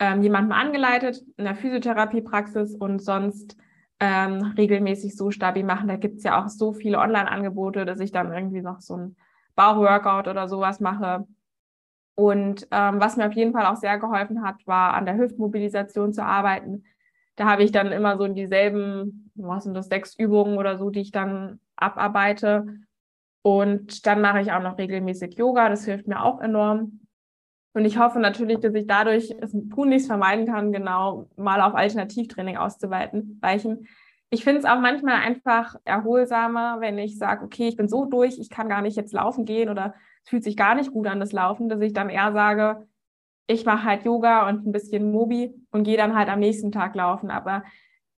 ähm, 0.00 0.20
jemandem 0.22 0.52
angeleitet 0.52 1.22
in 1.36 1.44
der 1.44 1.54
Physiotherapiepraxis 1.54 2.74
und 2.74 3.00
sonst 3.00 3.56
ähm, 4.00 4.52
regelmäßig 4.58 5.16
so 5.16 5.30
stabil 5.30 5.62
machen. 5.62 5.86
Da 5.86 5.94
gibt 5.94 6.18
es 6.18 6.24
ja 6.24 6.42
auch 6.42 6.48
so 6.48 6.72
viele 6.72 6.98
Online-Angebote, 6.98 7.84
dass 7.84 8.00
ich 8.00 8.10
dann 8.10 8.32
irgendwie 8.32 8.62
noch 8.62 8.80
so 8.80 8.96
ein 8.96 9.16
Bauchworkout 9.54 10.28
oder 10.28 10.48
sowas 10.48 10.80
mache. 10.80 11.24
Und 12.16 12.66
ähm, 12.72 13.00
was 13.00 13.16
mir 13.16 13.28
auf 13.28 13.32
jeden 13.34 13.52
Fall 13.52 13.66
auch 13.66 13.76
sehr 13.76 13.98
geholfen 13.98 14.42
hat, 14.42 14.66
war 14.66 14.94
an 14.94 15.06
der 15.06 15.16
Hüftmobilisation 15.16 16.12
zu 16.12 16.24
arbeiten. 16.24 16.82
Da 17.36 17.46
habe 17.46 17.62
ich 17.62 17.70
dann 17.70 17.92
immer 17.92 18.18
so 18.18 18.26
dieselben, 18.26 19.30
was 19.36 19.64
sind 19.64 19.74
das, 19.74 19.86
sechs 19.86 20.18
Übungen 20.18 20.58
oder 20.58 20.78
so, 20.78 20.90
die 20.90 21.00
ich 21.00 21.12
dann 21.12 21.60
abarbeite 21.76 22.66
und 23.42 24.06
dann 24.06 24.20
mache 24.20 24.40
ich 24.40 24.52
auch 24.52 24.62
noch 24.62 24.78
regelmäßig 24.78 25.36
Yoga. 25.36 25.68
Das 25.68 25.84
hilft 25.84 26.06
mir 26.06 26.22
auch 26.22 26.40
enorm. 26.40 27.00
Und 27.74 27.84
ich 27.84 27.98
hoffe 27.98 28.20
natürlich, 28.20 28.60
dass 28.60 28.74
ich 28.74 28.86
dadurch 28.86 29.34
es 29.40 29.56
tunlichst 29.74 30.06
vermeiden 30.06 30.46
kann, 30.46 30.72
genau 30.72 31.28
mal 31.36 31.60
auf 31.60 31.74
Alternativtraining 31.74 32.56
auszuweiten, 32.56 33.38
weichen. 33.40 33.88
Ich 34.30 34.44
finde 34.44 34.60
es 34.60 34.64
auch 34.64 34.80
manchmal 34.80 35.16
einfach 35.16 35.76
erholsamer, 35.84 36.80
wenn 36.80 36.98
ich 36.98 37.18
sage, 37.18 37.44
okay, 37.44 37.68
ich 37.68 37.76
bin 37.76 37.88
so 37.88 38.04
durch, 38.04 38.38
ich 38.38 38.50
kann 38.50 38.68
gar 38.68 38.82
nicht 38.82 38.96
jetzt 38.96 39.12
laufen 39.12 39.44
gehen 39.44 39.68
oder 39.68 39.94
es 40.22 40.30
fühlt 40.30 40.44
sich 40.44 40.56
gar 40.56 40.74
nicht 40.74 40.92
gut 40.92 41.06
an, 41.06 41.20
das 41.20 41.32
Laufen, 41.32 41.68
dass 41.68 41.80
ich 41.80 41.92
dann 41.92 42.08
eher 42.08 42.32
sage, 42.32 42.86
ich 43.46 43.64
mache 43.64 43.84
halt 43.84 44.04
Yoga 44.04 44.48
und 44.48 44.66
ein 44.66 44.72
bisschen 44.72 45.10
Mobi 45.10 45.54
und 45.70 45.84
gehe 45.84 45.96
dann 45.96 46.14
halt 46.14 46.28
am 46.28 46.40
nächsten 46.40 46.72
Tag 46.72 46.94
laufen. 46.94 47.30
Aber 47.30 47.64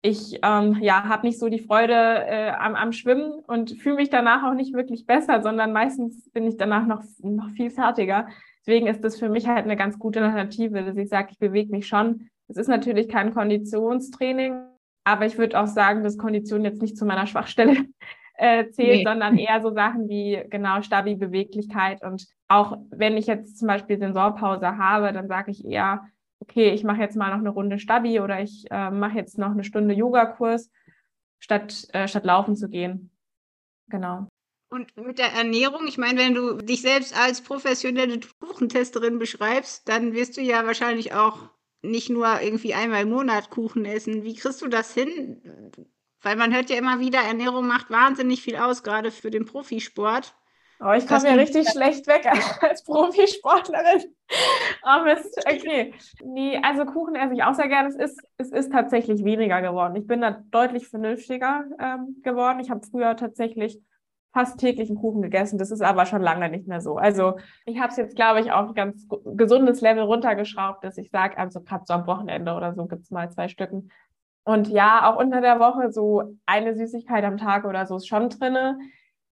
ich 0.04 0.38
ähm, 0.42 0.76
ja, 0.82 1.04
habe 1.04 1.26
nicht 1.26 1.38
so 1.38 1.48
die 1.48 1.60
Freude 1.60 1.94
äh, 1.94 2.50
am, 2.50 2.74
am 2.74 2.92
Schwimmen 2.92 3.42
und 3.46 3.70
fühle 3.70 3.96
mich 3.96 4.10
danach 4.10 4.42
auch 4.44 4.52
nicht 4.52 4.74
wirklich 4.74 5.06
besser, 5.06 5.40
sondern 5.40 5.72
meistens 5.72 6.30
bin 6.30 6.46
ich 6.46 6.58
danach 6.58 6.86
noch, 6.86 7.02
noch 7.22 7.48
viel 7.52 7.70
fertiger. 7.70 8.28
Deswegen 8.60 8.86
ist 8.86 9.02
das 9.02 9.18
für 9.18 9.30
mich 9.30 9.48
halt 9.48 9.64
eine 9.64 9.76
ganz 9.76 9.98
gute 9.98 10.22
Alternative, 10.22 10.84
dass 10.84 10.98
ich 10.98 11.08
sage, 11.08 11.28
ich 11.30 11.38
bewege 11.38 11.70
mich 11.70 11.86
schon. 11.86 12.28
Es 12.48 12.58
ist 12.58 12.68
natürlich 12.68 13.08
kein 13.08 13.32
Konditionstraining, 13.32 14.66
aber 15.04 15.24
ich 15.24 15.38
würde 15.38 15.58
auch 15.58 15.66
sagen, 15.66 16.04
dass 16.04 16.18
Kondition 16.18 16.64
jetzt 16.64 16.82
nicht 16.82 16.98
zu 16.98 17.06
meiner 17.06 17.26
Schwachstelle 17.26 17.86
äh, 18.36 18.68
zählt, 18.72 18.98
nee. 18.98 19.04
sondern 19.04 19.38
eher 19.38 19.62
so 19.62 19.72
Sachen 19.72 20.10
wie 20.10 20.38
genau 20.50 20.82
Stabi, 20.82 21.14
Beweglichkeit. 21.14 22.02
Und 22.04 22.26
auch 22.48 22.76
wenn 22.90 23.16
ich 23.16 23.26
jetzt 23.26 23.58
zum 23.58 23.68
Beispiel 23.68 23.98
Sensorpause 23.98 24.76
habe, 24.76 25.14
dann 25.14 25.28
sage 25.28 25.50
ich 25.50 25.64
eher, 25.64 26.02
okay, 26.40 26.70
ich 26.70 26.84
mache 26.84 27.00
jetzt 27.00 27.16
mal 27.16 27.30
noch 27.30 27.38
eine 27.38 27.50
Runde 27.50 27.78
Stabi 27.78 28.20
oder 28.20 28.40
ich 28.40 28.64
äh, 28.70 28.90
mache 28.90 29.16
jetzt 29.16 29.38
noch 29.38 29.50
eine 29.50 29.64
Stunde 29.64 29.94
Yogakurs, 29.94 30.70
statt, 31.38 31.86
äh, 31.92 32.08
statt 32.08 32.24
laufen 32.24 32.56
zu 32.56 32.68
gehen. 32.68 33.10
Genau. 33.88 34.28
Und 34.70 34.96
mit 34.96 35.18
der 35.18 35.32
Ernährung, 35.32 35.86
ich 35.86 35.98
meine, 35.98 36.18
wenn 36.18 36.34
du 36.34 36.56
dich 36.56 36.82
selbst 36.82 37.16
als 37.16 37.42
professionelle 37.42 38.18
Kuchentesterin 38.40 39.18
beschreibst, 39.18 39.88
dann 39.88 40.14
wirst 40.14 40.36
du 40.36 40.40
ja 40.40 40.66
wahrscheinlich 40.66 41.12
auch 41.14 41.50
nicht 41.82 42.10
nur 42.10 42.40
irgendwie 42.40 42.74
einmal 42.74 43.02
im 43.02 43.10
Monat 43.10 43.50
Kuchen 43.50 43.84
essen. 43.84 44.24
Wie 44.24 44.34
kriegst 44.34 44.62
du 44.62 44.68
das 44.68 44.94
hin? 44.94 45.40
Weil 46.22 46.36
man 46.36 46.54
hört 46.54 46.70
ja 46.70 46.76
immer 46.76 46.98
wieder, 46.98 47.20
Ernährung 47.20 47.66
macht 47.66 47.90
wahnsinnig 47.90 48.42
viel 48.42 48.56
aus, 48.56 48.82
gerade 48.82 49.10
für 49.10 49.30
den 49.30 49.44
Profisport. 49.44 50.34
Oh, 50.80 50.92
ich 50.92 51.06
komme 51.06 51.28
ja 51.28 51.34
richtig 51.34 51.68
schlecht 51.70 52.06
weg 52.06 52.26
als 52.62 52.84
Profisportlerin. 52.84 54.14
Oh 54.84 55.04
Mist, 55.04 55.38
okay. 55.46 55.94
Nee, 56.24 56.60
also 56.62 56.84
Kuchen 56.84 57.14
esse 57.14 57.34
ich 57.34 57.42
auch 57.42 57.54
sehr 57.54 57.68
gerne. 57.68 57.88
Es 57.88 57.96
ist, 57.96 58.20
es 58.38 58.50
ist 58.50 58.72
tatsächlich 58.72 59.24
weniger 59.24 59.62
geworden. 59.62 59.96
Ich 59.96 60.06
bin 60.06 60.20
da 60.20 60.42
deutlich 60.50 60.88
vernünftiger 60.88 61.64
ähm, 61.78 62.20
geworden. 62.22 62.60
Ich 62.60 62.70
habe 62.70 62.80
früher 62.86 63.16
tatsächlich 63.16 63.80
fast 64.32 64.58
täglich 64.58 64.90
einen 64.90 64.98
Kuchen 64.98 65.22
gegessen. 65.22 65.58
Das 65.58 65.70
ist 65.70 65.80
aber 65.80 66.06
schon 66.06 66.20
lange 66.20 66.50
nicht 66.50 66.66
mehr 66.66 66.80
so. 66.80 66.96
Also 66.96 67.38
ich 67.66 67.78
habe 67.78 67.90
es 67.90 67.96
jetzt, 67.96 68.16
glaube 68.16 68.40
ich, 68.40 68.50
auf 68.50 68.68
ein 68.68 68.74
ganz 68.74 69.06
gesundes 69.24 69.80
Level 69.80 70.02
runtergeschraubt, 70.02 70.82
dass 70.82 70.98
ich 70.98 71.10
sage, 71.10 71.38
also 71.38 71.60
gerade 71.60 71.84
so 71.86 71.94
am 71.94 72.06
Wochenende 72.08 72.52
oder 72.52 72.74
so 72.74 72.86
gibt 72.86 73.04
es 73.04 73.10
mal 73.12 73.30
zwei 73.30 73.46
Stücken. 73.48 73.90
Und 74.44 74.68
ja, 74.68 75.08
auch 75.08 75.18
unter 75.18 75.40
der 75.40 75.60
Woche 75.60 75.92
so 75.92 76.36
eine 76.46 76.74
Süßigkeit 76.74 77.24
am 77.24 77.38
Tag 77.38 77.64
oder 77.64 77.86
so 77.86 77.96
ist 77.96 78.08
schon 78.08 78.28
drinne 78.28 78.78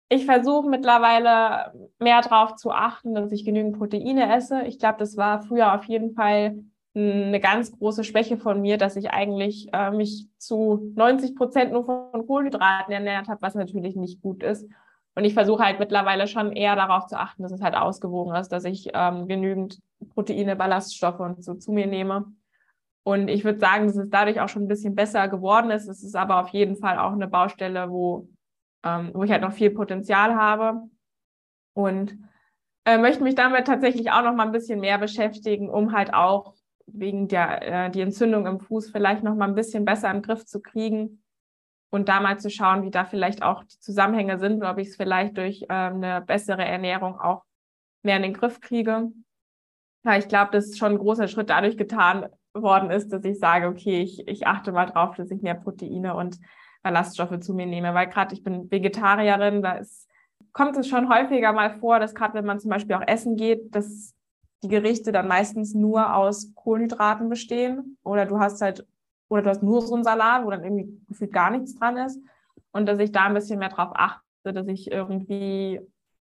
ich 0.09 0.25
versuche 0.25 0.69
mittlerweile 0.69 1.73
mehr 1.99 2.21
darauf 2.21 2.55
zu 2.57 2.71
achten, 2.71 3.15
dass 3.15 3.33
ich 3.33 3.45
genügend 3.45 3.79
Proteine 3.79 4.35
esse. 4.35 4.63
Ich 4.63 4.79
glaube, 4.79 4.99
das 4.99 5.17
war 5.17 5.43
früher 5.43 5.75
auf 5.75 5.85
jeden 5.85 6.15
Fall 6.15 6.63
eine 6.95 7.41
ganz 7.41 7.73
große 7.77 8.05
Schwäche 8.05 8.39
von 8.39 8.63
mir, 8.63 8.79
dass 8.79 8.97
ich 8.97 9.11
eigentlich 9.11 9.69
äh, 9.73 9.91
mich 9.91 10.29
zu 10.39 10.93
90 10.95 11.35
Prozent 11.37 11.73
nur 11.73 11.85
von 11.85 12.27
Kohlenhydraten 12.27 12.93
ernährt 12.93 13.29
habe, 13.29 13.43
was 13.43 13.55
natürlich 13.55 13.97
nicht 13.97 14.23
gut 14.23 14.43
ist. 14.43 14.67
Und 15.15 15.25
ich 15.25 15.35
versuche 15.35 15.65
halt 15.65 15.79
mittlerweile 15.79 16.27
schon 16.27 16.53
eher 16.53 16.77
darauf 16.77 17.07
zu 17.07 17.19
achten, 17.19 17.43
dass 17.43 17.53
es 17.53 17.61
halt 17.61 17.75
ausgewogen 17.75 18.35
ist, 18.35 18.51
dass 18.51 18.65
ich 18.65 18.91
ähm, 18.95 19.29
genügend 19.29 19.81
Proteine, 20.15 20.57
Ballaststoffe 20.57 21.21
und 21.21 21.43
so 21.43 21.55
zu 21.55 21.73
mir 21.73 21.87
nehme. 21.87 22.27
Und 23.03 23.29
ich 23.29 23.45
würde 23.45 23.59
sagen, 23.59 23.87
dass 23.87 23.97
es 23.97 24.11
dadurch 24.11 24.41
auch 24.41 24.49
schon 24.49 24.65
ein 24.65 24.69
bisschen 24.69 24.95
besser 24.95 25.29
geworden 25.29 25.71
ist. 25.71 25.89
Es 25.89 26.03
ist 26.03 26.17
aber 26.17 26.41
auf 26.41 26.49
jeden 26.49 26.77
Fall 26.77 26.99
auch 26.99 27.13
eine 27.13 27.29
Baustelle, 27.29 27.91
wo 27.91 28.29
ähm, 28.87 29.11
wo 29.15 29.25
ich 29.25 29.31
halt 29.31 29.43
noch 29.43 29.53
viel 29.53 29.71
Potenzial 29.71 30.35
habe. 30.37 30.89
Und 31.75 32.17
äh, 32.85 32.99
möchte 32.99 33.25
mich 33.25 33.35
damit 33.35 33.67
tatsächlich 33.67 34.13
auch 34.13 34.23
noch 34.23 34.35
mal 34.35 34.47
ein 34.47 34.53
bisschen 34.53 34.81
mehr 34.81 34.99
beschäftigen, 34.99 35.69
um 35.69 35.93
halt 35.93 36.15
auch 36.15 36.55
wegen 36.87 37.27
der 37.27 37.87
äh, 37.87 37.91
die 37.91 38.01
Entzündung 38.01 38.47
im 38.47 38.61
Fuß 38.61 38.91
vielleicht 38.91 39.25
noch 39.25 39.35
mal 39.35 39.49
ein 39.49 39.57
bisschen 39.57 39.85
besser 39.85 40.11
im 40.11 40.23
Griff 40.23 40.47
zu 40.47 40.63
kriegen 40.63 41.23
und 41.91 42.09
da 42.09 42.21
mal 42.21 42.39
zu 42.39 42.49
schauen, 42.49 42.85
wie 42.85 42.91
da 42.91 43.05
vielleicht 43.05 43.43
auch 43.43 43.65
die 43.65 43.79
Zusammenhänge 43.81 44.39
sind, 44.39 44.63
ob 44.63 44.79
ich 44.79 44.89
es 44.89 44.97
vielleicht 44.97 45.37
durch 45.37 45.63
äh, 45.63 45.67
eine 45.73 46.21
bessere 46.21 46.65
Ernährung 46.65 47.19
auch 47.19 47.43
mehr 48.03 48.17
in 48.17 48.23
den 48.23 48.35
Griff 48.35 48.61
kriege. 48.61 49.11
Ja, 50.05 50.17
ich 50.17 50.29
glaube, 50.29 50.53
das 50.53 50.67
ist 50.67 50.79
schon 50.79 50.93
ein 50.93 50.99
großer 50.99 51.27
Schritt 51.27 51.51
dadurch 51.51 51.77
getan 51.77 52.29
worden 52.55 52.91
ist, 52.91 53.13
dass 53.13 53.25
ich 53.25 53.39
sage, 53.39 53.67
okay, 53.67 54.01
ich, 54.01 54.27
ich 54.29 54.47
achte 54.47 54.71
mal 54.71 54.87
drauf, 54.87 55.17
dass 55.17 55.31
ich 55.33 55.43
mehr 55.43 55.55
Proteine 55.55 56.15
und 56.15 56.39
Ballaststoffe 56.87 57.41
zu 57.41 57.53
mir 57.53 57.67
nehme, 57.67 57.95
weil 57.95 58.07
gerade 58.07 58.33
ich 58.33 58.45
bin 58.45 58.71
Vegetarierin, 58.71 59.61
da 59.61 59.73
ist, 59.73 60.09
kommt 60.53 60.77
es 60.77 60.87
schon 60.87 61.09
häufiger 61.09 61.53
mal 61.53 61.81
vor, 61.81 61.99
dass 61.99 62.15
gerade 62.15 62.35
wenn 62.35 62.47
man 62.47 62.61
zum 62.61 62.71
Beispiel 62.71 62.95
auch 62.95 63.03
essen 63.05 63.35
geht, 63.35 63.75
dass 63.75 64.15
die 64.63 64.69
Gerichte 64.69 65.11
dann 65.11 65.27
meistens 65.27 65.75
nur 65.75 66.15
aus 66.15 66.55
Kohlenhydraten 66.55 67.29
bestehen 67.29 67.99
oder 68.05 68.25
du 68.25 68.39
hast 68.39 68.63
halt, 68.63 68.87
oder 69.29 69.43
du 69.43 69.51
hast 69.51 69.65
nur 69.65 69.83
so 69.83 69.97
einen 69.97 70.05
Salat, 70.05 70.45
wo 70.45 70.51
dann 70.51 70.63
irgendwie 70.63 70.89
gefühlt 71.09 71.33
gar 71.33 71.51
nichts 71.51 71.75
dran 71.75 71.97
ist 71.97 72.21
und 72.71 72.87
dass 72.87 73.01
ich 73.01 73.11
da 73.11 73.25
ein 73.25 73.35
bisschen 73.35 73.59
mehr 73.59 73.71
drauf 73.71 73.91
achte, 73.95 74.53
dass 74.53 74.69
ich 74.69 74.89
irgendwie 74.93 75.81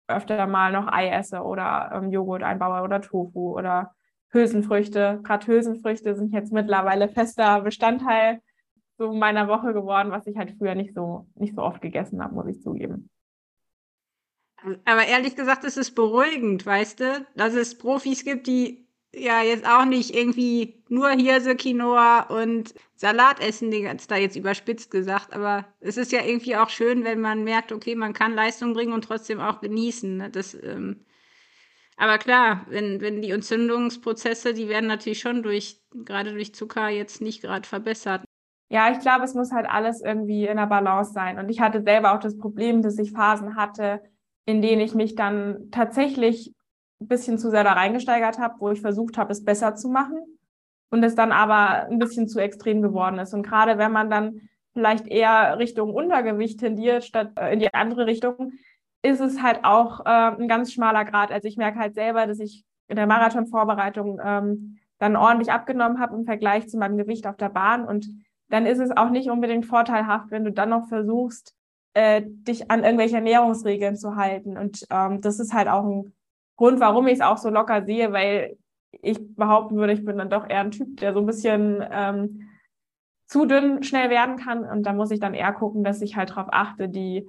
öfter 0.07 0.47
mal 0.47 0.71
noch 0.71 0.87
Ei 0.87 1.09
esse 1.09 1.43
oder 1.43 1.91
ähm, 1.97 2.13
Joghurt 2.13 2.45
einbaue 2.45 2.83
oder 2.83 3.01
Tofu 3.01 3.59
oder 3.59 3.93
Hülsenfrüchte. 4.29 5.19
Gerade 5.25 5.49
Hülsenfrüchte 5.49 6.15
sind 6.15 6.33
jetzt 6.33 6.53
mittlerweile 6.53 7.09
fester 7.09 7.63
Bestandteil 7.63 8.41
so 8.99 9.13
meiner 9.13 9.49
Woche 9.49 9.73
geworden, 9.73 10.11
was 10.11 10.27
ich 10.27 10.37
halt 10.37 10.55
früher 10.59 10.75
nicht 10.75 10.95
so, 10.95 11.27
nicht 11.35 11.55
so 11.55 11.63
oft 11.63 11.81
gegessen 11.81 12.23
habe, 12.23 12.35
muss 12.35 12.47
ich 12.47 12.63
zugeben. 12.63 13.11
Aber 14.85 15.05
ehrlich 15.07 15.37
gesagt 15.37 15.65
ist 15.65 15.77
es 15.77 15.95
beruhigend, 15.95 16.65
weißt 16.65 17.01
du, 17.01 17.27
dass 17.37 17.55
es 17.55 17.77
Profis 17.77 18.25
gibt, 18.25 18.47
die 18.47 18.89
ja 19.13 19.43
jetzt 19.43 19.67
auch 19.67 19.85
nicht 19.85 20.15
irgendwie 20.15 20.83
nur 20.89 21.11
Hirse, 21.11 21.55
Quinoa 21.55 22.23
und 22.23 22.75
Salat 22.95 23.41
essen, 23.41 23.71
die 23.71 23.83
ganz 23.83 24.07
da 24.07 24.17
jetzt 24.17 24.37
überspitzt 24.37 24.91
gesagt. 24.91 25.35
Aber 25.35 25.67
es 25.81 25.97
ist 25.97 26.13
ja 26.13 26.25
irgendwie 26.25 26.57
auch 26.57 26.71
schön, 26.71 27.05
wenn 27.05 27.21
man 27.21 27.45
merkt, 27.45 27.73
okay, 27.73 27.95
man 27.95 28.13
kann 28.13 28.35
Leistung 28.35 28.73
bringen 28.73 28.93
und 28.93 29.05
trotzdem 29.05 29.41
auch 29.41 29.61
genießen. 29.61 30.17
Ne? 30.17 30.31
Das, 30.31 30.55
ähm 30.55 31.05
aber 31.97 32.19
klar, 32.19 32.67
wenn, 32.69 33.01
wenn 33.01 33.23
die 33.23 33.31
Entzündungsprozesse, 33.31 34.53
die 34.53 34.69
werden 34.69 34.87
natürlich 34.87 35.21
schon 35.21 35.43
durch, 35.43 35.81
gerade 35.93 36.33
durch 36.33 36.55
Zucker 36.55 36.89
jetzt 36.89 37.21
nicht 37.21 37.43
gerade 37.43 37.69
verbessert. 37.69 38.25
Ja, 38.69 38.91
ich 38.91 38.99
glaube, 39.01 39.25
es 39.25 39.35
muss 39.35 39.53
halt 39.53 39.67
alles 39.69 40.01
irgendwie 40.01 40.47
in 40.47 40.57
der 40.57 40.67
Balance 40.67 41.13
sein. 41.13 41.39
Und 41.39 41.49
ich 41.49 41.61
hatte 41.61 41.83
selber 41.83 42.15
auch 42.15 42.19
das 42.19 42.39
Problem, 42.39 42.83
dass 42.83 42.99
ich 42.99 43.13
Phasen 43.13 43.57
hatte, 43.57 44.03
in 44.47 44.63
denen 44.63 44.81
ich 44.81 44.95
mich 44.95 45.15
dann 45.15 45.71
tatsächlich 45.71 46.55
ein 47.01 47.09
bisschen 47.09 47.39
zu 47.39 47.51
sehr 47.51 47.65
da 47.65 47.73
reingesteigert 47.73 48.39
habe, 48.39 48.57
wo 48.59 48.71
ich 48.71 48.81
versucht 48.81 49.19
habe, 49.19 49.33
es 49.33 49.45
besser 49.45 49.75
zu 49.75 49.89
machen 49.89 50.19
und 50.91 51.03
es 51.03 51.15
dann 51.15 51.33
aber 51.33 51.87
ein 51.87 51.99
bisschen 51.99 52.29
zu 52.29 52.39
extrem 52.39 52.83
geworden 52.83 53.19
ist. 53.19 53.35
Und 53.35 53.43
gerade 53.43 53.79
wenn 53.79 53.93
man 53.93 54.11
dann 54.11 54.41
vielleicht 54.73 55.07
eher 55.07 55.59
Richtung 55.59 55.95
Untergewicht 55.95 56.61
tendiert, 56.61 57.05
statt 57.05 57.33
äh, 57.37 57.53
in 57.53 57.61
die 57.61 57.73
andere 57.73 58.07
Richtung, 58.07 58.53
ist 59.03 59.21
es 59.21 59.43
halt 59.43 59.65
auch 59.65 60.01
äh, 60.07 60.09
ein 60.09 60.49
ganz 60.49 60.73
schmaler 60.73 61.05
Grad. 61.05 61.31
Also 61.31 61.47
ich 61.47 61.57
merke 61.57 61.79
halt 61.79 61.95
selber, 61.95 62.27
dass 62.27 62.41
ich 62.41 62.65
in 62.89 62.97
der 62.97 63.07
Marathonvorbereitung 63.07 64.21
ähm, 64.23 64.79
dann 64.99 65.17
ordentlich 65.17 65.53
abgenommen 65.53 66.01
habe 66.01 66.17
im 66.17 66.25
Vergleich 66.25 66.69
zu 66.69 66.79
meinem 66.79 66.97
Gewicht 66.97 67.27
auf 67.27 67.37
der 67.37 67.51
Bahn. 67.51 67.85
Und 67.85 68.09
dann 68.49 68.67
ist 68.67 68.79
es 68.79 68.97
auch 68.97 69.11
nicht 69.11 69.31
unbedingt 69.31 69.67
vorteilhaft, 69.67 70.31
wenn 70.31 70.45
du 70.45 70.53
dann 70.53 70.71
noch 70.71 70.89
versuchst, 70.89 71.55
äh, 71.95 72.23
dich 72.25 72.71
an 72.71 72.85
irgendwelche 72.85 73.17
Ernährungsregeln 73.17 73.97
zu 73.97 74.17
halten. 74.17 74.57
Und 74.59 74.85
ähm, 74.91 75.21
das 75.21 75.41
ist 75.41 75.55
halt 75.55 75.69
auch 75.69 75.85
ein 75.85 76.13
Grund, 76.57 76.81
warum 76.81 77.07
ich 77.07 77.15
es 77.15 77.21
auch 77.21 77.39
so 77.39 77.51
locker 77.51 77.85
sehe, 77.85 78.13
weil 78.13 78.57
ich 79.03 79.19
behaupten 79.35 79.77
würde, 79.77 79.93
ich 79.93 80.05
bin 80.05 80.19
dann 80.19 80.31
doch 80.31 80.49
eher 80.49 80.61
ein 80.61 80.71
Typ, 80.71 80.99
der 80.99 81.13
so 81.15 81.21
ein 81.21 81.27
bisschen 81.27 81.85
ähm, 81.91 82.49
zu 83.27 83.47
dünn 83.47 83.83
schnell 83.83 84.11
werden 84.11 84.37
kann. 84.37 84.65
Und 84.65 84.85
da 84.85 84.93
muss 84.93 85.11
ich 85.11 85.21
dann 85.21 85.35
eher 85.35 85.53
gucken, 85.53 85.85
dass 85.85 86.03
ich 86.03 86.17
halt 86.17 86.31
darauf 86.31 86.49
achte, 86.51 86.89
die, 86.89 87.29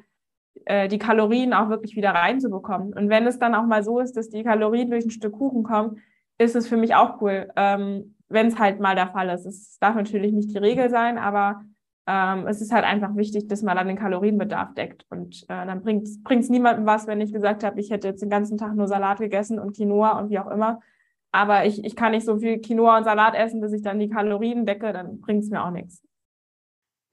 äh, 0.65 0.87
die 0.87 0.99
Kalorien 0.99 1.53
auch 1.53 1.69
wirklich 1.69 1.95
wieder 1.95 2.11
reinzubekommen. 2.11 2.93
Und 2.93 3.09
wenn 3.09 3.25
es 3.25 3.39
dann 3.39 3.55
auch 3.55 3.65
mal 3.65 3.83
so 3.83 3.99
ist, 3.99 4.17
dass 4.17 4.29
die 4.29 4.43
Kalorien 4.43 4.89
durch 4.89 5.05
ein 5.05 5.11
Stück 5.11 5.33
Kuchen 5.33 5.63
kommen, 5.63 6.01
ist 6.37 6.55
es 6.55 6.67
für 6.67 6.77
mich 6.77 6.95
auch 6.95 7.21
cool, 7.21 7.51
ähm, 7.55 8.14
wenn 8.29 8.47
es 8.47 8.57
halt 8.57 8.79
mal 8.79 8.95
der 8.95 9.09
Fall 9.09 9.29
ist. 9.29 9.45
Es 9.45 9.77
darf 9.79 9.95
natürlich 9.95 10.33
nicht 10.33 10.51
die 10.51 10.57
Regel 10.57 10.89
sein, 10.89 11.17
aber 11.17 11.63
ähm, 12.07 12.47
es 12.47 12.61
ist 12.61 12.71
halt 12.71 12.85
einfach 12.85 13.15
wichtig, 13.15 13.47
dass 13.47 13.63
man 13.63 13.75
dann 13.75 13.87
den 13.87 13.97
Kalorienbedarf 13.97 14.73
deckt. 14.73 15.05
Und 15.09 15.43
äh, 15.43 15.65
dann 15.65 15.81
bringt 15.81 16.07
es 16.07 16.49
niemandem 16.49 16.85
was, 16.85 17.07
wenn 17.07 17.21
ich 17.21 17.33
gesagt 17.33 17.63
habe, 17.63 17.79
ich 17.79 17.89
hätte 17.89 18.07
jetzt 18.07 18.21
den 18.21 18.29
ganzen 18.29 18.57
Tag 18.57 18.75
nur 18.75 18.87
Salat 18.87 19.19
gegessen 19.19 19.59
und 19.59 19.75
Quinoa 19.75 20.19
und 20.19 20.29
wie 20.29 20.39
auch 20.39 20.49
immer. 20.49 20.81
Aber 21.31 21.65
ich, 21.65 21.83
ich 21.83 21.95
kann 21.95 22.11
nicht 22.11 22.25
so 22.25 22.37
viel 22.37 22.61
Quinoa 22.61 22.97
und 22.97 23.03
Salat 23.03 23.35
essen, 23.35 23.61
dass 23.61 23.73
ich 23.73 23.81
dann 23.81 23.99
die 23.99 24.09
Kalorien 24.09 24.65
decke, 24.65 24.93
dann 24.93 25.19
bringt 25.19 25.43
es 25.43 25.49
mir 25.49 25.63
auch 25.63 25.71
nichts. 25.71 26.01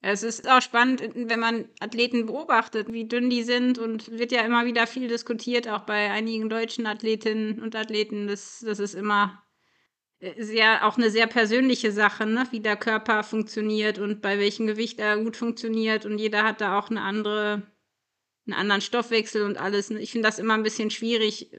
Es 0.05 0.25
ist 0.25 0.51
auch 0.51 0.61
spannend, 0.61 1.01
wenn 1.15 1.39
man 1.39 1.67
Athleten 1.81 2.27
beobachtet, 2.27 2.93
wie 2.93 3.07
dünn 3.07 3.31
die 3.31 3.45
sind 3.45 3.79
und 3.79 4.11
wird 4.11 4.33
ja 4.33 4.43
immer 4.43 4.65
wieder 4.67 4.89
viel 4.89 5.07
diskutiert, 5.07 5.69
auch 5.69 5.85
bei 5.85 6.11
einigen 6.11 6.49
deutschen 6.49 6.87
Athletinnen 6.87 7.63
und 7.63 7.77
Athleten. 7.77 8.27
Das, 8.27 8.65
das 8.67 8.81
ist 8.81 8.95
immer 8.95 9.43
sehr, 10.39 10.87
auch 10.87 10.97
eine 10.97 11.11
sehr 11.11 11.27
persönliche 11.27 11.91
Sache, 11.91 12.27
ne? 12.27 12.47
wie 12.51 12.61
der 12.61 12.77
Körper 12.77 13.25
funktioniert 13.25 13.99
und 13.99 14.23
bei 14.23 14.39
welchem 14.39 14.67
Gewicht 14.67 15.01
er 15.01 15.19
gut 15.19 15.37
funktioniert. 15.37 16.07
Und 16.07 16.19
jeder 16.19 16.45
hat 16.45 16.61
da 16.61 16.79
auch 16.79 16.91
eine 16.91 17.03
andere, 17.03 17.63
einen 18.47 18.55
anderen 18.55 18.81
Stoffwechsel 18.81 19.45
und 19.45 19.59
alles. 19.59 19.91
Ich 19.91 20.13
finde 20.13 20.29
das 20.29 20.39
immer 20.39 20.55
ein 20.55 20.63
bisschen 20.63 20.91
schwierig. 20.91 21.51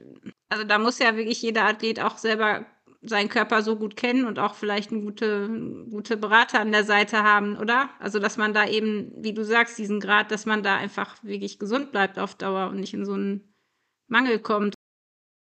Also 0.48 0.64
da 0.64 0.78
muss 0.78 0.98
ja 0.98 1.16
wirklich 1.16 1.42
jeder 1.42 1.64
Athlet 1.64 2.00
auch 2.00 2.16
selber 2.16 2.66
seinen 3.02 3.28
Körper 3.28 3.60
so 3.60 3.76
gut 3.76 3.96
kennen 3.96 4.24
und 4.24 4.38
auch 4.38 4.54
vielleicht 4.54 4.90
eine 4.90 5.02
gute, 5.02 5.86
gute 5.90 6.16
Berater 6.16 6.60
an 6.60 6.72
der 6.72 6.84
Seite 6.84 7.22
haben, 7.22 7.58
oder? 7.58 7.90
Also, 7.98 8.18
dass 8.18 8.38
man 8.38 8.54
da 8.54 8.66
eben, 8.66 9.12
wie 9.16 9.34
du 9.34 9.44
sagst, 9.44 9.76
diesen 9.76 10.00
Grad, 10.00 10.30
dass 10.30 10.46
man 10.46 10.62
da 10.62 10.76
einfach 10.76 11.22
wirklich 11.22 11.58
gesund 11.58 11.92
bleibt 11.92 12.18
auf 12.18 12.34
Dauer 12.34 12.70
und 12.70 12.80
nicht 12.80 12.94
in 12.94 13.04
so 13.04 13.12
einen 13.12 13.54
Mangel 14.08 14.38
kommt. 14.38 14.74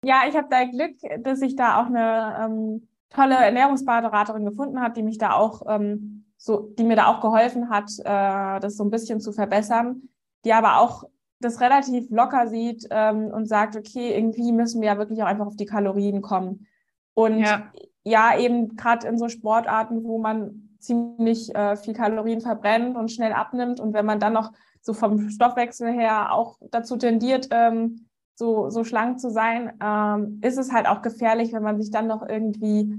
Ja, 0.04 0.24
ich 0.28 0.36
habe 0.36 0.48
da 0.50 0.66
Glück, 0.66 0.98
dass 1.24 1.42
ich 1.42 1.56
da 1.56 1.82
auch 1.82 1.86
eine 1.86 2.38
ähm, 2.46 2.88
tolle 3.10 3.36
Ernährungsberaterin 3.36 4.46
gefunden 4.46 4.82
habe, 4.82 4.94
die 4.94 5.04
mich 5.04 5.18
da 5.18 5.34
auch 5.34 5.64
ähm, 5.68 6.26
so, 6.38 6.74
die 6.78 6.84
mir 6.84 6.96
da 6.96 7.08
auch 7.08 7.22
geholfen 7.22 7.70
hat, 7.70 7.92
äh, 8.00 8.60
das 8.60 8.78
so 8.78 8.84
ein 8.84 8.92
bisschen 8.92 9.20
zu 9.20 9.32
verbessern, 9.32 10.10
die 10.46 10.54
aber 10.54 10.80
auch 10.80 11.04
das 11.40 11.62
relativ 11.62 12.10
locker 12.10 12.48
sieht 12.48 12.88
ähm, 12.90 13.28
und 13.28 13.48
sagt, 13.48 13.76
okay, 13.76 14.16
irgendwie 14.16 14.52
müssen 14.52 14.82
wir 14.82 14.88
ja 14.88 14.98
wirklich 14.98 15.22
auch 15.22 15.28
einfach 15.28 15.48
auf 15.48 15.56
die 15.56 15.66
Kalorien 15.66 16.22
kommen. 16.22 16.68
Und 17.14 17.40
ja, 17.40 17.72
ja 18.04 18.38
eben 18.38 18.76
gerade 18.76 19.08
in 19.08 19.18
so 19.18 19.30
Sportarten, 19.30 20.04
wo 20.04 20.18
man 20.20 20.76
ziemlich 20.80 21.54
äh, 21.56 21.76
viel 21.76 21.94
Kalorien 21.94 22.42
verbrennt 22.42 22.96
und 22.96 23.12
schnell 23.12 23.34
abnimmt 23.34 23.80
und 23.80 23.94
wenn 23.94 24.06
man 24.06 24.20
dann 24.20 24.34
noch 24.34 24.52
so 24.82 24.94
vom 24.94 25.30
Stoffwechsel 25.30 25.92
her 25.92 26.32
auch 26.34 26.58
dazu 26.72 26.98
tendiert, 26.98 27.50
ähm, 27.52 28.07
so, 28.38 28.70
so 28.70 28.84
schlank 28.84 29.20
zu 29.20 29.32
sein, 29.32 29.74
ähm, 29.84 30.40
ist 30.44 30.58
es 30.58 30.72
halt 30.72 30.88
auch 30.88 31.02
gefährlich, 31.02 31.54
wenn 31.54 31.64
man 31.64 31.82
sich 31.82 31.90
dann 31.90 32.06
noch 32.06 32.22
irgendwie 32.22 32.96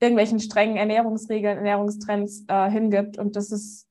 irgendwelchen 0.00 0.38
strengen 0.38 0.76
Ernährungsregeln, 0.76 1.58
Ernährungstrends 1.58 2.44
äh, 2.46 2.70
hingibt. 2.70 3.18
Und 3.18 3.34
das 3.34 3.50
ist, 3.50 3.88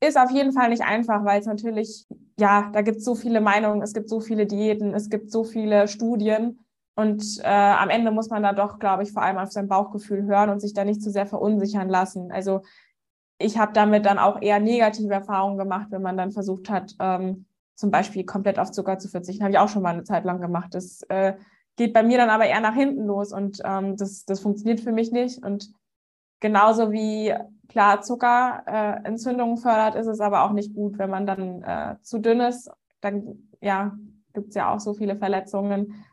ist 0.00 0.16
auf 0.16 0.30
jeden 0.30 0.52
Fall 0.52 0.68
nicht 0.68 0.82
einfach, 0.82 1.24
weil 1.24 1.40
es 1.40 1.46
natürlich, 1.46 2.06
ja, 2.38 2.70
da 2.72 2.82
gibt 2.82 2.98
es 2.98 3.04
so 3.04 3.16
viele 3.16 3.40
Meinungen, 3.40 3.82
es 3.82 3.92
gibt 3.92 4.08
so 4.08 4.20
viele 4.20 4.46
Diäten, 4.46 4.94
es 4.94 5.10
gibt 5.10 5.32
so 5.32 5.42
viele 5.42 5.88
Studien. 5.88 6.60
Und 6.94 7.40
äh, 7.42 7.48
am 7.48 7.88
Ende 7.88 8.12
muss 8.12 8.28
man 8.28 8.44
da 8.44 8.52
doch, 8.52 8.78
glaube 8.78 9.02
ich, 9.02 9.12
vor 9.12 9.22
allem 9.22 9.38
auf 9.38 9.50
sein 9.50 9.66
Bauchgefühl 9.66 10.22
hören 10.24 10.50
und 10.50 10.60
sich 10.60 10.74
da 10.74 10.84
nicht 10.84 11.02
zu 11.02 11.10
sehr 11.10 11.26
verunsichern 11.26 11.88
lassen. 11.88 12.30
Also 12.30 12.60
ich 13.38 13.58
habe 13.58 13.72
damit 13.72 14.06
dann 14.06 14.18
auch 14.18 14.40
eher 14.40 14.60
negative 14.60 15.12
Erfahrungen 15.12 15.58
gemacht, 15.58 15.88
wenn 15.90 16.02
man 16.02 16.16
dann 16.16 16.30
versucht 16.30 16.70
hat, 16.70 16.94
ähm, 17.00 17.46
zum 17.74 17.90
Beispiel 17.90 18.24
komplett 18.24 18.58
auf 18.58 18.70
Zucker 18.70 18.98
zu 18.98 19.08
verzichten. 19.08 19.42
Habe 19.42 19.52
ich 19.52 19.58
auch 19.58 19.68
schon 19.68 19.82
mal 19.82 19.94
eine 19.94 20.04
Zeit 20.04 20.24
lang 20.24 20.40
gemacht. 20.40 20.74
Das 20.74 21.02
äh, 21.08 21.34
geht 21.76 21.92
bei 21.92 22.02
mir 22.02 22.18
dann 22.18 22.30
aber 22.30 22.46
eher 22.46 22.60
nach 22.60 22.74
hinten 22.74 23.06
los 23.06 23.32
und 23.32 23.60
ähm, 23.64 23.96
das, 23.96 24.24
das 24.24 24.40
funktioniert 24.40 24.80
für 24.80 24.92
mich 24.92 25.10
nicht. 25.12 25.44
Und 25.44 25.72
genauso 26.40 26.92
wie 26.92 27.34
klar 27.68 28.02
Zucker 28.02 28.62
äh, 28.66 29.06
Entzündungen 29.06 29.56
fördert, 29.56 29.94
ist 29.94 30.06
es 30.06 30.20
aber 30.20 30.44
auch 30.44 30.52
nicht 30.52 30.74
gut, 30.74 30.98
wenn 30.98 31.10
man 31.10 31.26
dann 31.26 31.62
äh, 31.62 31.96
zu 32.02 32.18
dünn 32.18 32.40
ist. 32.40 32.70
Dann 33.00 33.48
ja, 33.60 33.96
gibt 34.32 34.50
es 34.50 34.54
ja 34.54 34.72
auch 34.72 34.80
so 34.80 34.94
viele 34.94 35.16
Verletzungen 35.16 36.04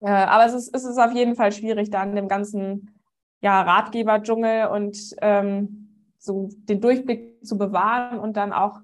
äh, 0.00 0.10
aber 0.10 0.46
es 0.46 0.54
ist, 0.54 0.74
es 0.74 0.84
ist 0.84 0.98
auf 0.98 1.12
jeden 1.12 1.34
Fall 1.34 1.52
schwierig, 1.52 1.90
da 1.90 2.02
in 2.02 2.14
dem 2.14 2.28
ganzen 2.28 3.00
ja, 3.40 3.62
Ratgeber-Dschungel 3.62 4.68
und 4.68 4.96
ähm, 5.20 6.12
so 6.18 6.48
den 6.52 6.80
Durchblick 6.80 7.44
zu 7.44 7.58
bewahren 7.58 8.18
und 8.18 8.36
dann 8.36 8.52
auch 8.52 8.80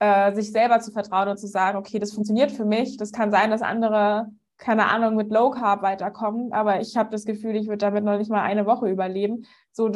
äh, 0.00 0.32
sich 0.34 0.52
selber 0.52 0.80
zu 0.80 0.92
vertrauen 0.92 1.28
und 1.28 1.38
zu 1.38 1.46
sagen, 1.46 1.78
okay, 1.78 1.98
das 1.98 2.12
funktioniert 2.12 2.52
für 2.52 2.64
mich. 2.64 2.96
Das 2.96 3.12
kann 3.12 3.30
sein, 3.30 3.50
dass 3.50 3.62
andere, 3.62 4.28
keine 4.56 4.86
Ahnung, 4.86 5.16
mit 5.16 5.30
Low 5.30 5.50
Carb 5.50 5.82
weiterkommen, 5.82 6.52
aber 6.52 6.80
ich 6.80 6.96
habe 6.96 7.10
das 7.10 7.24
Gefühl, 7.24 7.56
ich 7.56 7.66
würde 7.66 7.78
damit 7.78 8.04
noch 8.04 8.18
nicht 8.18 8.30
mal 8.30 8.42
eine 8.42 8.66
Woche 8.66 8.88
überleben. 8.88 9.46
So, 9.72 9.90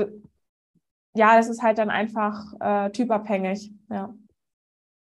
ja, 1.15 1.37
das 1.37 1.49
ist 1.49 1.63
halt 1.63 1.79
dann 1.79 1.91
einfach 1.91 2.53
äh, 2.61 2.91
typabhängig. 2.91 3.73
Ja. 3.91 4.15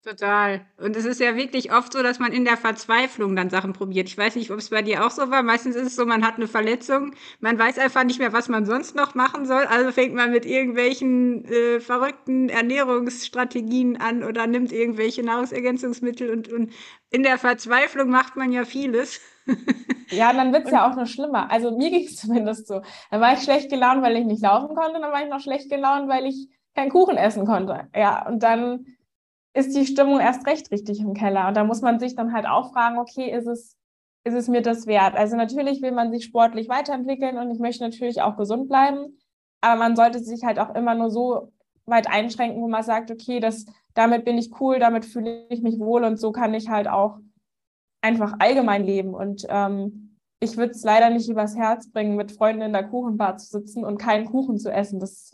Total. 0.04 0.62
Und 0.78 0.96
es 0.96 1.06
ist 1.06 1.20
ja 1.20 1.36
wirklich 1.36 1.72
oft 1.72 1.94
so, 1.94 2.02
dass 2.02 2.18
man 2.18 2.34
in 2.34 2.44
der 2.44 2.58
Verzweiflung 2.58 3.36
dann 3.36 3.52
Sachen 3.52 3.74
probiert. 3.74 4.08
Ich 4.08 4.18
weiß 4.18 4.36
nicht, 4.36 4.50
ob 4.50 4.58
es 4.58 4.72
bei 4.72 4.82
dir 4.82 5.06
auch 5.06 5.12
so 5.12 5.30
war. 5.30 5.44
Meistens 5.44 5.76
ist 5.76 5.86
es 5.86 5.96
so, 5.96 6.08
man 6.08 6.26
hat 6.26 6.38
eine 6.38 6.48
Verletzung, 6.48 7.14
man 7.40 7.60
weiß 7.60 7.78
einfach 7.78 8.04
nicht 8.04 8.18
mehr, 8.18 8.34
was 8.34 8.50
man 8.50 8.66
sonst 8.66 8.96
noch 8.96 9.14
machen 9.14 9.46
soll. 9.46 9.64
Also 9.66 9.92
fängt 9.92 10.16
man 10.16 10.32
mit 10.32 10.48
irgendwelchen 10.48 11.46
äh, 11.46 11.80
verrückten 11.80 12.50
Ernährungsstrategien 12.50 13.98
an 13.98 14.24
oder 14.24 14.48
nimmt 14.48 14.72
irgendwelche 14.72 15.22
Nahrungsergänzungsmittel 15.22 16.32
und, 16.32 16.52
und 16.52 16.74
in 17.12 17.22
der 17.22 17.38
Verzweiflung 17.38 18.10
macht 18.10 18.36
man 18.36 18.52
ja 18.52 18.66
vieles. 18.66 19.22
Ja, 20.14 20.34
dann 20.34 20.52
wird 20.52 20.66
es 20.66 20.72
ja 20.72 20.92
auch 20.92 20.98
noch 20.98 21.08
schlimmer. 21.08 21.50
Also 21.50 21.78
mir 21.78 21.90
ging 21.90 22.04
es 22.06 22.18
zumindest 22.18 22.68
so. 22.68 22.82
Dann 23.12 23.22
war 23.22 23.34
ich 23.34 23.44
schlecht 23.44 23.70
gelaunt, 23.70 24.04
weil 24.04 24.18
ich 24.18 24.26
nicht 24.26 24.42
laufen 24.44 24.76
konnte, 24.76 25.00
dann 25.00 25.10
war 25.12 25.24
ich 25.24 25.30
noch 25.30 25.40
schlecht 25.40 25.70
gelaunt, 25.70 26.10
weil 26.10 26.26
ich 26.26 26.50
keinen 26.76 26.90
Kuchen 26.90 27.16
essen 27.16 27.46
konnte. 27.46 27.88
Ja, 27.96 28.28
und 28.28 28.44
dann 28.44 28.86
ist 29.54 29.76
die 29.76 29.86
Stimmung 29.86 30.20
erst 30.20 30.48
recht 30.48 30.72
richtig 30.72 31.00
im 31.02 31.14
Keller. 31.14 31.48
Und 31.48 31.58
da 31.58 31.64
muss 31.64 31.82
man 31.82 32.00
sich 32.00 32.16
dann 32.16 32.34
halt 32.34 32.46
auch 32.48 32.72
fragen, 32.72 32.98
okay, 32.98 33.30
ist 33.32 33.48
es, 33.48 33.78
ist 34.24 34.34
es 34.34 34.48
mir 34.48 34.62
das 34.62 34.88
wert? 34.88 35.16
Also 35.16 35.36
natürlich 35.36 35.82
will 35.82 35.92
man 35.92 36.12
sich 36.12 36.26
sportlich 36.26 36.70
weiterentwickeln 36.70 37.38
und 37.38 37.52
ich 37.52 37.60
möchte 37.60 37.84
natürlich 37.84 38.22
auch 38.22 38.38
gesund 38.38 38.70
bleiben, 38.70 39.18
aber 39.62 39.80
man 39.80 39.96
sollte 39.96 40.20
sich 40.20 40.44
halt 40.44 40.60
auch 40.60 40.74
immer 40.76 40.96
nur 40.96 41.10
so 41.10 41.52
weit 41.86 42.08
einschränken, 42.08 42.62
wo 42.62 42.68
man 42.68 42.84
sagt, 42.84 43.12
okay, 43.12 43.40
das, 43.40 43.66
damit 43.94 44.26
bin 44.26 44.38
ich 44.38 44.52
cool, 44.62 44.80
damit 44.80 45.06
fühle 45.06 45.48
ich 45.50 45.62
mich 45.62 45.80
wohl 45.80 46.04
und 46.04 46.20
so 46.20 46.32
kann 46.32 46.54
ich 46.54 46.70
halt 46.70 46.88
auch 46.88 47.18
einfach 48.02 48.36
allgemein 48.40 48.84
leben. 48.84 49.14
Und 49.14 49.46
ähm, 49.50 50.18
ich 50.40 50.58
würde 50.58 50.72
es 50.72 50.84
leider 50.84 51.10
nicht 51.10 51.30
übers 51.30 51.56
Herz 51.56 51.92
bringen, 51.92 52.16
mit 52.16 52.32
Freunden 52.32 52.62
in 52.62 52.74
der 52.74 52.88
Kuchenbar 52.88 53.38
zu 53.38 53.48
sitzen 53.48 53.84
und 53.84 53.98
keinen 53.98 54.26
Kuchen 54.26 54.58
zu 54.58 54.72
essen. 54.72 55.00
Das 55.00 55.34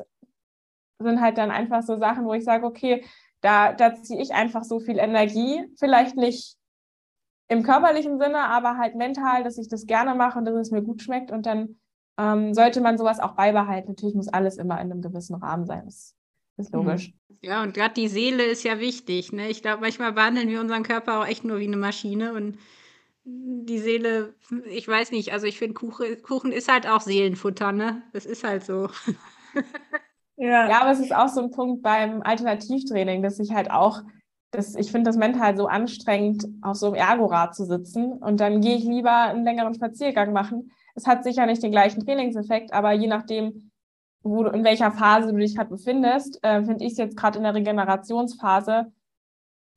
sind 0.99 1.21
halt 1.21 1.37
dann 1.37 1.51
einfach 1.51 1.83
so 1.83 1.97
Sachen, 1.97 2.25
wo 2.25 2.33
ich 2.33 2.43
sage, 2.43 2.65
okay, 2.65 3.05
da, 3.41 3.73
da 3.73 3.95
ziehe 3.95 4.21
ich 4.21 4.33
einfach 4.33 4.63
so 4.63 4.79
viel 4.79 4.97
Energie, 4.97 5.63
vielleicht 5.77 6.15
nicht 6.15 6.57
im 7.49 7.63
körperlichen 7.63 8.19
Sinne, 8.19 8.39
aber 8.39 8.77
halt 8.77 8.95
mental, 8.95 9.43
dass 9.43 9.57
ich 9.57 9.69
das 9.69 9.85
gerne 9.85 10.15
mache 10.15 10.37
und 10.39 10.45
dass 10.45 10.55
es 10.55 10.71
mir 10.71 10.81
gut 10.81 11.01
schmeckt. 11.01 11.31
Und 11.31 11.45
dann 11.45 11.77
ähm, 12.17 12.53
sollte 12.53 12.81
man 12.81 12.97
sowas 12.97 13.19
auch 13.19 13.33
beibehalten. 13.33 13.89
Natürlich 13.89 14.15
muss 14.15 14.27
alles 14.27 14.57
immer 14.57 14.75
in 14.81 14.91
einem 14.91 15.01
gewissen 15.01 15.35
Rahmen 15.35 15.65
sein. 15.65 15.85
Das 15.85 16.13
ist 16.57 16.73
mhm. 16.73 16.79
logisch. 16.79 17.13
Ja, 17.41 17.63
und 17.63 17.73
gerade 17.73 17.93
die 17.93 18.07
Seele 18.07 18.43
ist 18.43 18.63
ja 18.63 18.79
wichtig. 18.79 19.31
Ne? 19.31 19.49
Ich 19.49 19.61
glaube, 19.61 19.81
manchmal 19.81 20.11
behandeln 20.11 20.49
wir 20.49 20.59
unseren 20.59 20.83
Körper 20.83 21.21
auch 21.21 21.27
echt 21.27 21.43
nur 21.43 21.59
wie 21.59 21.67
eine 21.67 21.77
Maschine 21.77 22.33
und 22.33 22.57
die 23.29 23.79
Seele, 23.79 24.33
ich 24.69 24.87
weiß 24.87 25.11
nicht, 25.11 25.33
also 25.33 25.47
ich 25.47 25.57
finde, 25.57 25.73
Kuchen, 25.73 26.21
Kuchen 26.21 26.53
ist 26.53 26.71
halt 26.71 26.87
auch 26.87 27.01
Seelenfutter, 27.01 27.73
ne? 27.73 28.01
Das 28.13 28.25
ist 28.25 28.45
halt 28.45 28.63
so. 28.63 28.89
Ja. 30.37 30.69
ja, 30.69 30.81
aber 30.81 30.91
es 30.91 30.99
ist 30.99 31.15
auch 31.15 31.29
so 31.29 31.41
ein 31.41 31.51
Punkt 31.51 31.81
beim 31.81 32.21
Alternativtraining, 32.21 33.23
dass 33.23 33.39
ich 33.39 33.53
halt 33.53 33.71
auch, 33.71 34.01
dass 34.51 34.75
ich 34.75 34.91
finde 34.91 35.09
das 35.09 35.17
mental 35.17 35.57
so 35.57 35.67
anstrengend, 35.67 36.47
auf 36.61 36.77
so 36.77 36.87
einem 36.87 36.95
Ergorad 36.95 37.55
zu 37.55 37.65
sitzen 37.65 38.13
und 38.13 38.39
dann 38.39 38.61
gehe 38.61 38.75
ich 38.75 38.83
lieber 38.83 39.11
einen 39.11 39.43
längeren 39.43 39.73
Spaziergang 39.73 40.33
machen. 40.33 40.71
Es 40.95 41.07
hat 41.07 41.23
sicher 41.23 41.45
nicht 41.45 41.63
den 41.63 41.71
gleichen 41.71 42.05
Trainingseffekt, 42.05 42.71
aber 42.71 42.91
je 42.91 43.07
nachdem, 43.07 43.71
wo 44.23 44.43
du, 44.43 44.51
in 44.51 44.63
welcher 44.63 44.91
Phase 44.91 45.31
du 45.31 45.39
dich 45.39 45.55
gerade 45.55 45.69
befindest, 45.69 46.39
äh, 46.43 46.63
finde 46.63 46.85
ich 46.85 46.93
es 46.93 46.97
jetzt 46.97 47.17
gerade 47.17 47.37
in 47.37 47.43
der 47.43 47.55
Regenerationsphase 47.55 48.91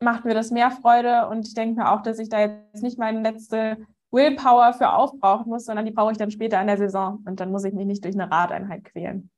macht 0.03 0.25
mir 0.25 0.35
das 0.35 0.51
mehr 0.51 0.71
Freude 0.71 1.29
und 1.29 1.47
ich 1.47 1.55
denke 1.55 1.81
mir 1.81 1.93
auch, 1.93 2.03
dass 2.03 2.19
ich 2.19 2.29
da 2.29 2.41
jetzt 2.41 2.83
nicht 2.83 2.99
meine 2.99 3.21
letzte 3.21 3.77
Willpower 4.11 4.73
für 4.73 4.91
aufbrauchen 4.91 5.49
muss, 5.51 5.67
sondern 5.67 5.85
die 5.85 5.93
brauche 5.93 6.13
ich 6.13 6.19
dann 6.19 6.31
später 6.31 6.61
in 6.61 6.67
der 6.67 6.79
Saison 6.79 7.23
und 7.27 7.39
dann 7.39 7.53
muss 7.53 7.65
ich 7.65 7.75
mich 7.75 7.87
nicht 7.87 8.05
durch 8.05 8.15
eine 8.15 8.31
Radeinheit 8.31 8.85
quälen. 8.85 9.31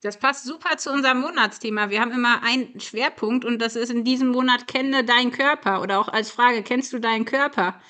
Das 0.00 0.16
passt 0.16 0.44
super 0.44 0.76
zu 0.76 0.92
unserem 0.92 1.20
Monatsthema. 1.20 1.90
Wir 1.90 2.00
haben 2.00 2.12
immer 2.12 2.42
einen 2.44 2.78
Schwerpunkt 2.78 3.44
und 3.44 3.58
das 3.60 3.74
ist 3.74 3.90
in 3.90 4.04
diesem 4.04 4.28
Monat 4.28 4.68
kenne 4.68 5.04
deinen 5.04 5.32
Körper 5.32 5.82
oder 5.82 5.98
auch 5.98 6.08
als 6.08 6.30
Frage, 6.30 6.62
kennst 6.62 6.92
du 6.92 7.00
deinen 7.00 7.24
Körper? 7.24 7.80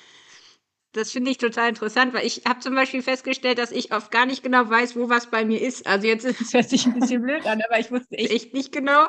Das 0.93 1.11
finde 1.11 1.29
ich 1.29 1.37
total 1.37 1.69
interessant, 1.69 2.15
weil 2.15 2.25
ich 2.25 2.43
habe 2.47 2.61
zum 2.61 2.73
Beispiel 2.73 3.03
festgestellt, 3.03 3.59
dass 3.59 3.71
ich 3.71 3.93
oft 3.93 4.09
gar 4.09 4.25
nicht 4.25 4.41
genau 4.41 4.67
weiß, 4.67 4.95
wo 4.95 5.07
was 5.07 5.29
bei 5.29 5.45
mir 5.45 5.61
ist. 5.61 5.85
Also 5.85 6.07
jetzt 6.07 6.25
ist 6.25 6.41
es 6.41 6.53
hört 6.53 6.67
sich 6.67 6.87
ein 6.87 6.99
bisschen 6.99 7.21
blöd 7.21 7.45
an, 7.45 7.61
aber 7.61 7.79
ich 7.79 7.91
wusste 7.91 8.17
echt 8.17 8.55
nicht 8.55 8.71
genau 8.71 9.07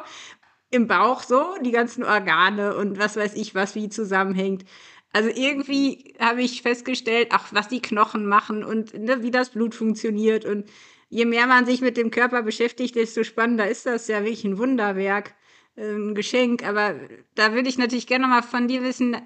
im 0.70 0.86
Bauch 0.86 1.22
so, 1.22 1.57
die 1.62 1.70
ganzen 1.72 2.05
Organe 2.05 2.76
und 2.76 2.98
was 2.98 3.16
weiß 3.16 3.34
ich, 3.34 3.55
was 3.55 3.74
wie 3.74 3.88
zusammenhängt. 3.88 4.64
Also 5.12 5.30
irgendwie 5.30 6.14
habe 6.20 6.42
ich 6.42 6.62
festgestellt, 6.62 7.28
ach, 7.32 7.48
was 7.53 7.68
die 7.68 7.82
Knochen 7.82 8.26
machen 8.26 8.62
und 8.62 8.94
ne, 8.94 9.22
wie 9.22 9.30
das 9.30 9.51
Blut 9.51 9.74
funktioniert 9.74 10.44
und 10.44 10.66
je 11.11 11.27
mehr 11.27 11.47
man 11.47 11.67
sich 11.67 11.83
mit 11.83 11.97
dem 11.97 12.11
Körper 12.11 12.43
beschäftigt, 12.43 12.95
desto 12.95 13.25
spannender 13.25 13.69
ist 13.69 13.85
das 13.85 14.09
ja 14.09 14.21
wirklich 14.21 14.45
ein 14.45 14.59
Wunderwerk, 14.59 15.35
äh, 15.77 15.91
ein 15.91 16.15
Geschenk. 16.15 16.67
Aber 16.67 16.95
da 17.35 17.53
würde 17.53 17.69
ich 17.69 17.77
natürlich 17.77 18.07
gerne 18.07 18.27
mal 18.29 18.43
von 18.43 18.69
dir 18.69 18.83
wissen, 18.83 19.17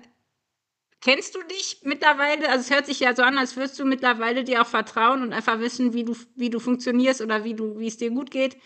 kennst 1.00 1.34
du 1.34 1.42
dich 1.42 1.82
mittlerweile? 1.84 2.48
Also 2.48 2.62
es 2.62 2.70
hört 2.70 2.86
sich 2.86 3.00
ja 3.00 3.14
so 3.14 3.22
an, 3.22 3.38
als 3.38 3.56
würdest 3.56 3.78
du 3.78 3.84
mittlerweile 3.84 4.44
dir 4.44 4.62
auch 4.62 4.66
vertrauen 4.66 5.22
und 5.22 5.32
einfach 5.32 5.60
wissen, 5.60 5.92
wie 5.92 6.04
du, 6.04 6.16
wie 6.34 6.50
du 6.50 6.58
funktionierst 6.58 7.20
oder 7.20 7.44
wie 7.44 7.54
du, 7.54 7.78
wie 7.78 7.86
es 7.86 7.98
dir 7.98 8.10
gut 8.10 8.30
geht. 8.30 8.56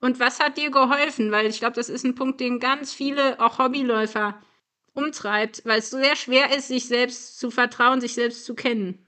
Und 0.00 0.18
was 0.18 0.40
hat 0.40 0.56
dir 0.56 0.70
geholfen? 0.70 1.30
Weil 1.30 1.46
ich 1.46 1.60
glaube, 1.60 1.74
das 1.76 1.88
ist 1.88 2.04
ein 2.04 2.14
Punkt, 2.16 2.40
den 2.40 2.58
ganz 2.58 2.92
viele, 2.92 3.38
auch 3.38 3.58
Hobbyläufer, 3.58 4.42
umtreibt, 4.94 5.64
weil 5.64 5.78
es 5.78 5.90
so 5.90 5.98
sehr 5.98 6.16
schwer 6.16 6.56
ist, 6.56 6.68
sich 6.68 6.86
selbst 6.86 7.38
zu 7.38 7.50
vertrauen, 7.50 8.00
sich 8.00 8.14
selbst 8.14 8.44
zu 8.44 8.54
kennen. 8.54 9.06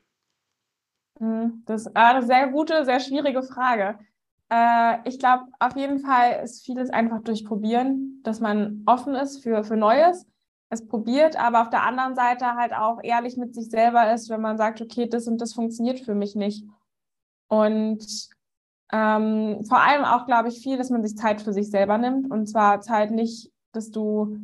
Hm, 1.19 1.63
das 1.67 1.83
ist 1.83 1.97
eine 1.97 2.25
sehr 2.25 2.49
gute, 2.49 2.85
sehr 2.85 3.01
schwierige 3.01 3.43
Frage. 3.43 3.99
Äh, 4.51 5.09
ich 5.09 5.19
glaube, 5.19 5.45
auf 5.59 5.77
jeden 5.77 6.01
Fall 6.01 6.43
ist 6.43 6.65
vieles 6.65 6.91
einfach 6.91 7.23
durchprobieren, 7.23 8.21
dass 8.23 8.41
man 8.41 8.83
offen 8.87 9.15
ist 9.15 9.43
für, 9.43 9.65
für 9.65 9.77
Neues, 9.77 10.27
es 10.71 10.87
probiert, 10.87 11.37
aber 11.37 11.63
auf 11.63 11.71
der 11.71 11.85
anderen 11.85 12.15
Seite 12.15 12.55
halt 12.55 12.73
auch 12.73 13.01
ehrlich 13.03 13.37
mit 13.37 13.55
sich 13.55 13.71
selber 13.71 14.13
ist, 14.13 14.29
wenn 14.29 14.41
man 14.41 14.59
sagt, 14.59 14.81
okay, 14.81 15.09
das 15.09 15.27
und 15.29 15.41
das 15.41 15.55
funktioniert 15.55 16.01
für 16.01 16.15
mich 16.15 16.35
nicht. 16.35 16.65
Und 17.49 18.05
ähm, 18.93 19.65
vor 19.65 19.81
allem 19.81 20.05
auch, 20.05 20.27
glaube 20.27 20.49
ich, 20.49 20.61
viel, 20.61 20.77
dass 20.77 20.91
man 20.91 21.03
sich 21.03 21.17
Zeit 21.17 21.41
für 21.41 21.53
sich 21.53 21.71
selber 21.71 21.99
nimmt. 21.99 22.31
Und 22.31 22.47
zwar 22.47 22.81
Zeit 22.81 23.11
nicht, 23.11 23.53
dass 23.73 23.91
du 23.91 24.37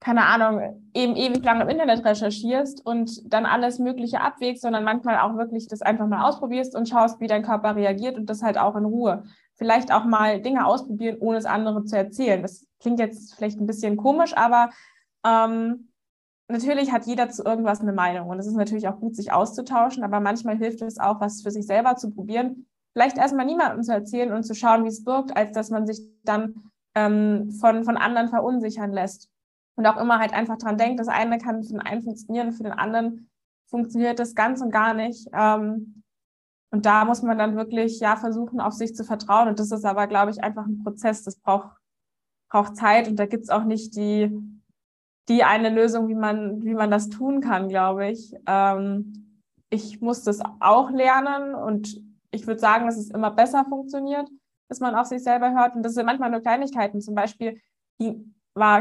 keine 0.00 0.26
Ahnung, 0.26 0.80
eben 0.94 1.16
ewig 1.16 1.44
lang 1.44 1.60
im 1.60 1.68
Internet 1.68 2.04
recherchierst 2.04 2.86
und 2.86 3.32
dann 3.32 3.46
alles 3.46 3.80
Mögliche 3.80 4.20
abwägst, 4.20 4.62
sondern 4.62 4.84
manchmal 4.84 5.18
auch 5.18 5.36
wirklich 5.36 5.66
das 5.66 5.82
einfach 5.82 6.06
mal 6.06 6.28
ausprobierst 6.28 6.76
und 6.76 6.88
schaust, 6.88 7.20
wie 7.20 7.26
dein 7.26 7.42
Körper 7.42 7.74
reagiert 7.74 8.16
und 8.16 8.30
das 8.30 8.42
halt 8.42 8.58
auch 8.58 8.76
in 8.76 8.84
Ruhe. 8.84 9.24
Vielleicht 9.56 9.92
auch 9.92 10.04
mal 10.04 10.40
Dinge 10.40 10.66
ausprobieren, 10.66 11.16
ohne 11.18 11.38
es 11.38 11.46
anderen 11.46 11.86
zu 11.86 11.96
erzählen. 11.96 12.42
Das 12.42 12.64
klingt 12.78 13.00
jetzt 13.00 13.34
vielleicht 13.34 13.58
ein 13.58 13.66
bisschen 13.66 13.96
komisch, 13.96 14.36
aber 14.36 14.70
ähm, 15.26 15.88
natürlich 16.46 16.92
hat 16.92 17.06
jeder 17.06 17.28
zu 17.28 17.44
irgendwas 17.44 17.80
eine 17.80 17.92
Meinung 17.92 18.28
und 18.28 18.38
es 18.38 18.46
ist 18.46 18.56
natürlich 18.56 18.86
auch 18.86 19.00
gut, 19.00 19.16
sich 19.16 19.32
auszutauschen, 19.32 20.04
aber 20.04 20.20
manchmal 20.20 20.56
hilft 20.56 20.80
es 20.82 21.00
auch, 21.00 21.20
was 21.20 21.42
für 21.42 21.50
sich 21.50 21.66
selber 21.66 21.96
zu 21.96 22.12
probieren. 22.12 22.66
Vielleicht 22.92 23.18
erstmal 23.18 23.46
niemandem 23.46 23.82
zu 23.82 23.92
erzählen 23.92 24.32
und 24.32 24.44
zu 24.44 24.54
schauen, 24.54 24.84
wie 24.84 24.88
es 24.88 25.04
wirkt, 25.04 25.36
als 25.36 25.50
dass 25.52 25.70
man 25.70 25.88
sich 25.88 26.00
dann 26.22 26.70
ähm, 26.94 27.50
von, 27.50 27.82
von 27.82 27.96
anderen 27.96 28.28
verunsichern 28.28 28.92
lässt 28.92 29.28
und 29.78 29.86
auch 29.86 29.96
immer 29.96 30.18
halt 30.18 30.32
einfach 30.32 30.58
dran 30.58 30.76
denkt, 30.76 30.98
das 30.98 31.06
eine 31.06 31.38
kann 31.38 31.62
für 31.62 31.70
den 31.70 31.80
einen 31.80 32.02
funktionieren, 32.02 32.50
für 32.50 32.64
den 32.64 32.72
anderen 32.72 33.30
funktioniert 33.70 34.18
das 34.18 34.34
ganz 34.34 34.60
und 34.60 34.72
gar 34.72 34.92
nicht. 34.92 35.28
Ähm, 35.32 36.02
und 36.70 36.84
da 36.84 37.04
muss 37.04 37.22
man 37.22 37.38
dann 37.38 37.56
wirklich 37.56 38.00
ja 38.00 38.16
versuchen, 38.16 38.60
auf 38.60 38.72
sich 38.72 38.96
zu 38.96 39.04
vertrauen. 39.04 39.48
Und 39.48 39.60
das 39.60 39.70
ist 39.70 39.84
aber, 39.84 40.08
glaube 40.08 40.32
ich, 40.32 40.42
einfach 40.42 40.66
ein 40.66 40.82
Prozess. 40.82 41.22
Das 41.22 41.36
braucht, 41.36 41.70
braucht 42.50 42.76
Zeit 42.76 43.06
und 43.06 43.20
da 43.20 43.26
gibt 43.26 43.44
es 43.44 43.50
auch 43.50 43.62
nicht 43.62 43.94
die, 43.94 44.36
die 45.28 45.44
eine 45.44 45.70
Lösung, 45.70 46.08
wie 46.08 46.16
man, 46.16 46.64
wie 46.64 46.74
man 46.74 46.90
das 46.90 47.08
tun 47.08 47.40
kann, 47.40 47.68
glaube 47.68 48.08
ich. 48.08 48.34
Ähm, 48.46 49.44
ich 49.70 50.00
muss 50.00 50.24
das 50.24 50.40
auch 50.58 50.90
lernen 50.90 51.54
und 51.54 52.02
ich 52.32 52.48
würde 52.48 52.58
sagen, 52.58 52.86
dass 52.86 52.96
es 52.96 53.10
immer 53.10 53.30
besser 53.30 53.64
funktioniert, 53.68 54.28
dass 54.68 54.80
man 54.80 54.96
auf 54.96 55.06
sich 55.06 55.22
selber 55.22 55.52
hört. 55.52 55.76
Und 55.76 55.84
das 55.84 55.94
sind 55.94 56.04
manchmal 56.04 56.30
nur 56.30 56.40
Kleinigkeiten. 56.40 57.00
Zum 57.00 57.14
Beispiel, 57.14 57.60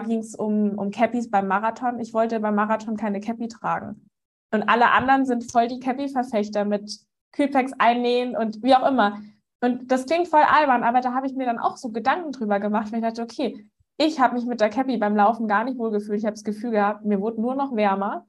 ging 0.05 0.19
es 0.19 0.35
um, 0.35 0.77
um 0.77 0.91
Cappies 0.91 1.29
beim 1.29 1.47
Marathon. 1.47 1.99
Ich 1.99 2.13
wollte 2.13 2.39
beim 2.39 2.55
Marathon 2.55 2.97
keine 2.97 3.19
Cappy 3.19 3.47
tragen. 3.47 4.09
Und 4.51 4.63
alle 4.63 4.91
anderen 4.91 5.25
sind 5.25 5.51
voll 5.51 5.67
die 5.67 5.79
Cappy-Verfechter 5.79 6.65
mit 6.65 6.99
Kühlpacks 7.31 7.73
einnähen 7.77 8.35
und 8.35 8.63
wie 8.63 8.75
auch 8.75 8.87
immer. 8.87 9.19
Und 9.61 9.91
das 9.91 10.05
klingt 10.05 10.27
voll 10.27 10.43
albern, 10.43 10.83
aber 10.83 11.01
da 11.01 11.13
habe 11.13 11.27
ich 11.27 11.33
mir 11.33 11.45
dann 11.45 11.59
auch 11.59 11.77
so 11.77 11.89
Gedanken 11.89 12.31
drüber 12.31 12.59
gemacht, 12.59 12.91
weil 12.91 12.99
ich 12.99 13.05
dachte, 13.05 13.23
okay, 13.23 13.69
ich 13.97 14.19
habe 14.19 14.35
mich 14.35 14.45
mit 14.45 14.61
der 14.61 14.69
Cappy 14.69 14.97
beim 14.97 15.15
Laufen 15.15 15.47
gar 15.47 15.63
nicht 15.63 15.77
wohl 15.77 15.91
gefühlt. 15.91 16.19
Ich 16.19 16.25
habe 16.25 16.35
das 16.35 16.43
Gefühl 16.43 16.71
gehabt, 16.71 17.03
mir 17.03 17.19
wurde 17.19 17.41
nur 17.41 17.55
noch 17.55 17.75
wärmer. 17.75 18.27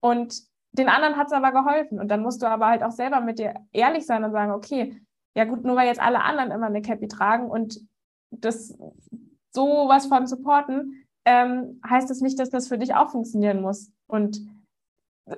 Und 0.00 0.42
den 0.72 0.88
anderen 0.88 1.16
hat 1.16 1.28
es 1.28 1.32
aber 1.32 1.52
geholfen. 1.52 2.00
Und 2.00 2.08
dann 2.08 2.22
musst 2.22 2.42
du 2.42 2.46
aber 2.46 2.68
halt 2.68 2.82
auch 2.82 2.90
selber 2.90 3.20
mit 3.20 3.38
dir 3.38 3.54
ehrlich 3.72 4.06
sein 4.06 4.24
und 4.24 4.32
sagen, 4.32 4.52
okay, 4.52 5.00
ja 5.36 5.44
gut, 5.44 5.64
nur 5.64 5.76
weil 5.76 5.86
jetzt 5.86 6.00
alle 6.00 6.22
anderen 6.22 6.50
immer 6.50 6.66
eine 6.66 6.82
Cappy 6.82 7.08
tragen 7.08 7.50
und 7.50 7.80
das 8.30 8.76
sowas 9.54 10.06
von 10.06 10.26
supporten, 10.26 11.04
ähm, 11.24 11.80
heißt 11.88 12.10
es 12.10 12.18
das 12.18 12.22
nicht, 12.22 12.38
dass 12.38 12.50
das 12.50 12.68
für 12.68 12.78
dich 12.78 12.94
auch 12.94 13.10
funktionieren 13.10 13.62
muss. 13.62 13.90
Und 14.06 14.40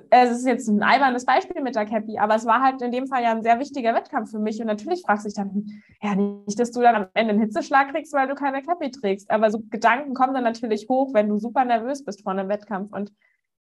es 0.09 0.31
ist 0.31 0.45
jetzt 0.45 0.67
ein 0.67 0.83
albernes 0.83 1.23
Beispiel 1.23 1.61
mit 1.61 1.75
der 1.75 1.85
Cappy, 1.85 2.17
aber 2.17 2.35
es 2.35 2.45
war 2.45 2.61
halt 2.61 2.81
in 2.81 2.91
dem 2.91 3.07
Fall 3.07 3.23
ja 3.23 3.31
ein 3.31 3.43
sehr 3.43 3.57
wichtiger 3.59 3.93
Wettkampf 3.93 4.31
für 4.31 4.39
mich. 4.39 4.59
Und 4.59 4.67
natürlich 4.67 5.01
fragst 5.03 5.23
du 5.23 5.29
dich 5.29 5.35
dann, 5.35 5.81
ja, 6.01 6.13
nicht, 6.15 6.59
dass 6.59 6.71
du 6.71 6.81
dann 6.81 6.95
am 6.95 7.07
Ende 7.13 7.31
einen 7.33 7.41
Hitzeschlag 7.41 7.93
kriegst, 7.93 8.11
weil 8.13 8.27
du 8.27 8.35
keine 8.35 8.61
Cappy 8.61 8.91
trägst. 8.91 9.31
Aber 9.31 9.49
so 9.49 9.61
Gedanken 9.69 10.13
kommen 10.13 10.33
dann 10.33 10.43
natürlich 10.43 10.87
hoch, 10.89 11.13
wenn 11.13 11.29
du 11.29 11.37
super 11.37 11.63
nervös 11.63 12.03
bist 12.03 12.23
vor 12.23 12.33
einem 12.33 12.49
Wettkampf. 12.49 12.91
Und 12.91 13.13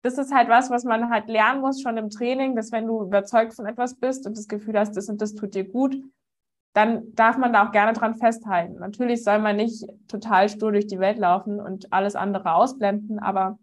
das 0.03 0.18
ist 0.18 0.32
halt 0.32 0.48
was, 0.48 0.70
was 0.70 0.84
man 0.84 1.11
halt 1.11 1.28
lernen 1.28 1.62
muss 1.62 1.80
schon 1.80 1.96
im 1.96 2.11
Training, 2.11 2.55
dass 2.55 2.70
wenn 2.70 2.86
du 2.86 3.03
überzeugt 3.03 3.55
von 3.55 3.66
etwas 3.66 3.94
bist 3.94 4.26
und 4.26 4.36
das 4.36 4.48
Gefühl 4.48 4.78
hast, 4.78 4.96
das 4.96 5.09
und 5.09 5.22
das 5.22 5.34
tut 5.34 5.55
dir 5.55 5.64
gut, 5.64 5.96
dann 6.73 7.14
darf 7.14 7.37
man 7.37 7.53
da 7.53 7.66
auch 7.66 7.73
gerne 7.73 7.93
dran 7.93 8.14
festhalten. 8.14 8.77
Natürlich 8.79 9.25
soll 9.25 9.41
man 9.41 9.57
nicht 9.57 9.85
total 10.09 10.49
stur 10.49 10.73
durch 10.73 10.87
die 10.87 11.01
Welt 11.01 11.18
laufen 11.18 11.61
und 11.61 11.93
alles 11.93 12.14
andere 12.14 12.55
ausblenden, 12.55 13.18
aber 13.18 13.59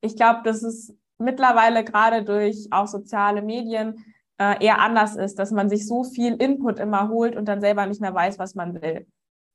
ich 0.00 0.16
glaube, 0.16 0.40
dass 0.44 0.62
es 0.62 0.94
mittlerweile 1.18 1.84
gerade 1.84 2.24
durch 2.24 2.68
auch 2.70 2.86
soziale 2.86 3.42
Medien 3.42 4.04
äh, 4.38 4.64
eher 4.64 4.80
anders 4.80 5.16
ist, 5.16 5.38
dass 5.38 5.50
man 5.50 5.68
sich 5.68 5.86
so 5.86 6.04
viel 6.04 6.34
Input 6.34 6.78
immer 6.78 7.08
holt 7.08 7.36
und 7.36 7.46
dann 7.46 7.60
selber 7.60 7.84
nicht 7.86 8.00
mehr 8.00 8.14
weiß, 8.14 8.38
was 8.38 8.54
man 8.54 8.80
will. 8.80 9.06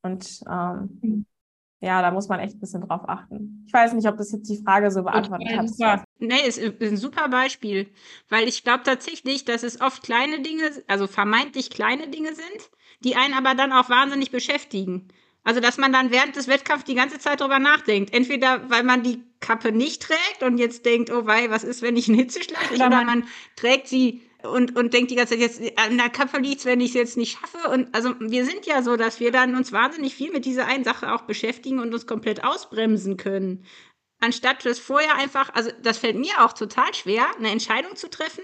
Und 0.03 0.41
ähm, 0.49 0.99
mhm 1.01 1.25
ja, 1.83 2.01
da 2.01 2.11
muss 2.11 2.29
man 2.29 2.39
echt 2.39 2.55
ein 2.55 2.59
bisschen 2.61 2.81
drauf 2.87 3.01
achten. 3.07 3.65
Ich 3.67 3.73
weiß 3.73 3.91
nicht, 3.91 4.07
ob 4.07 4.15
das 4.15 4.31
jetzt 4.31 4.49
die 4.49 4.63
Frage 4.63 4.89
so 4.89 5.03
beantwortet 5.03 5.49
hat. 5.49 6.05
Nee, 6.17 6.47
ist, 6.47 6.57
ist 6.57 6.81
ein 6.81 6.95
super 6.95 7.27
Beispiel, 7.27 7.89
weil 8.29 8.47
ich 8.47 8.63
glaube 8.63 8.83
tatsächlich, 8.85 9.43
dass 9.43 9.63
es 9.63 9.81
oft 9.81 10.01
kleine 10.01 10.41
Dinge, 10.41 10.71
also 10.87 11.07
vermeintlich 11.07 11.69
kleine 11.69 12.07
Dinge 12.07 12.33
sind, 12.33 12.69
die 13.03 13.17
einen 13.17 13.33
aber 13.33 13.53
dann 13.53 13.73
auch 13.73 13.89
wahnsinnig 13.89 14.31
beschäftigen. 14.31 15.09
Also, 15.43 15.59
dass 15.59 15.77
man 15.77 15.91
dann 15.91 16.09
während 16.09 16.37
des 16.37 16.47
Wettkampfs 16.47 16.85
die 16.85 16.95
ganze 16.95 17.19
Zeit 17.19 17.41
drüber 17.41 17.59
nachdenkt. 17.59 18.13
Entweder, 18.13 18.69
weil 18.69 18.83
man 18.83 19.03
die 19.03 19.21
Kappe 19.41 19.73
nicht 19.73 20.03
trägt 20.03 20.41
und 20.41 20.57
jetzt 20.57 20.85
denkt, 20.85 21.11
oh 21.11 21.25
wei, 21.25 21.49
was 21.49 21.65
ist, 21.65 21.81
wenn 21.81 21.97
ich 21.97 22.07
einen 22.07 22.17
Hitzeschlag 22.17 22.61
kriege? 22.61 22.85
Oder 22.85 23.03
man 23.03 23.25
trägt 23.57 23.89
sie 23.89 24.21
und, 24.43 24.75
und 24.77 24.93
denkt 24.93 25.11
die 25.11 25.15
ganze 25.15 25.33
Zeit 25.33 25.41
jetzt, 25.41 25.79
an 25.79 25.97
der 25.97 26.09
Kappe 26.09 26.39
liegt 26.39 26.65
wenn 26.65 26.81
ich 26.81 26.89
es 26.89 26.95
jetzt 26.95 27.17
nicht 27.17 27.37
schaffe. 27.39 27.69
Und 27.69 27.93
also 27.95 28.15
wir 28.19 28.45
sind 28.45 28.65
ja 28.65 28.81
so, 28.81 28.97
dass 28.97 29.19
wir 29.19 29.31
dann 29.31 29.55
uns 29.55 29.71
wahnsinnig 29.71 30.15
viel 30.15 30.31
mit 30.31 30.45
dieser 30.45 30.65
einen 30.65 30.83
Sache 30.83 31.13
auch 31.13 31.21
beschäftigen 31.21 31.79
und 31.79 31.93
uns 31.93 32.07
komplett 32.07 32.43
ausbremsen 32.43 33.17
können. 33.17 33.65
Anstatt 34.19 34.65
das 34.65 34.79
vorher 34.79 35.15
einfach, 35.15 35.53
also 35.53 35.71
das 35.81 35.97
fällt 35.97 36.17
mir 36.17 36.43
auch 36.43 36.53
total 36.53 36.93
schwer, 36.93 37.25
eine 37.37 37.51
Entscheidung 37.51 37.95
zu 37.95 38.09
treffen 38.09 38.43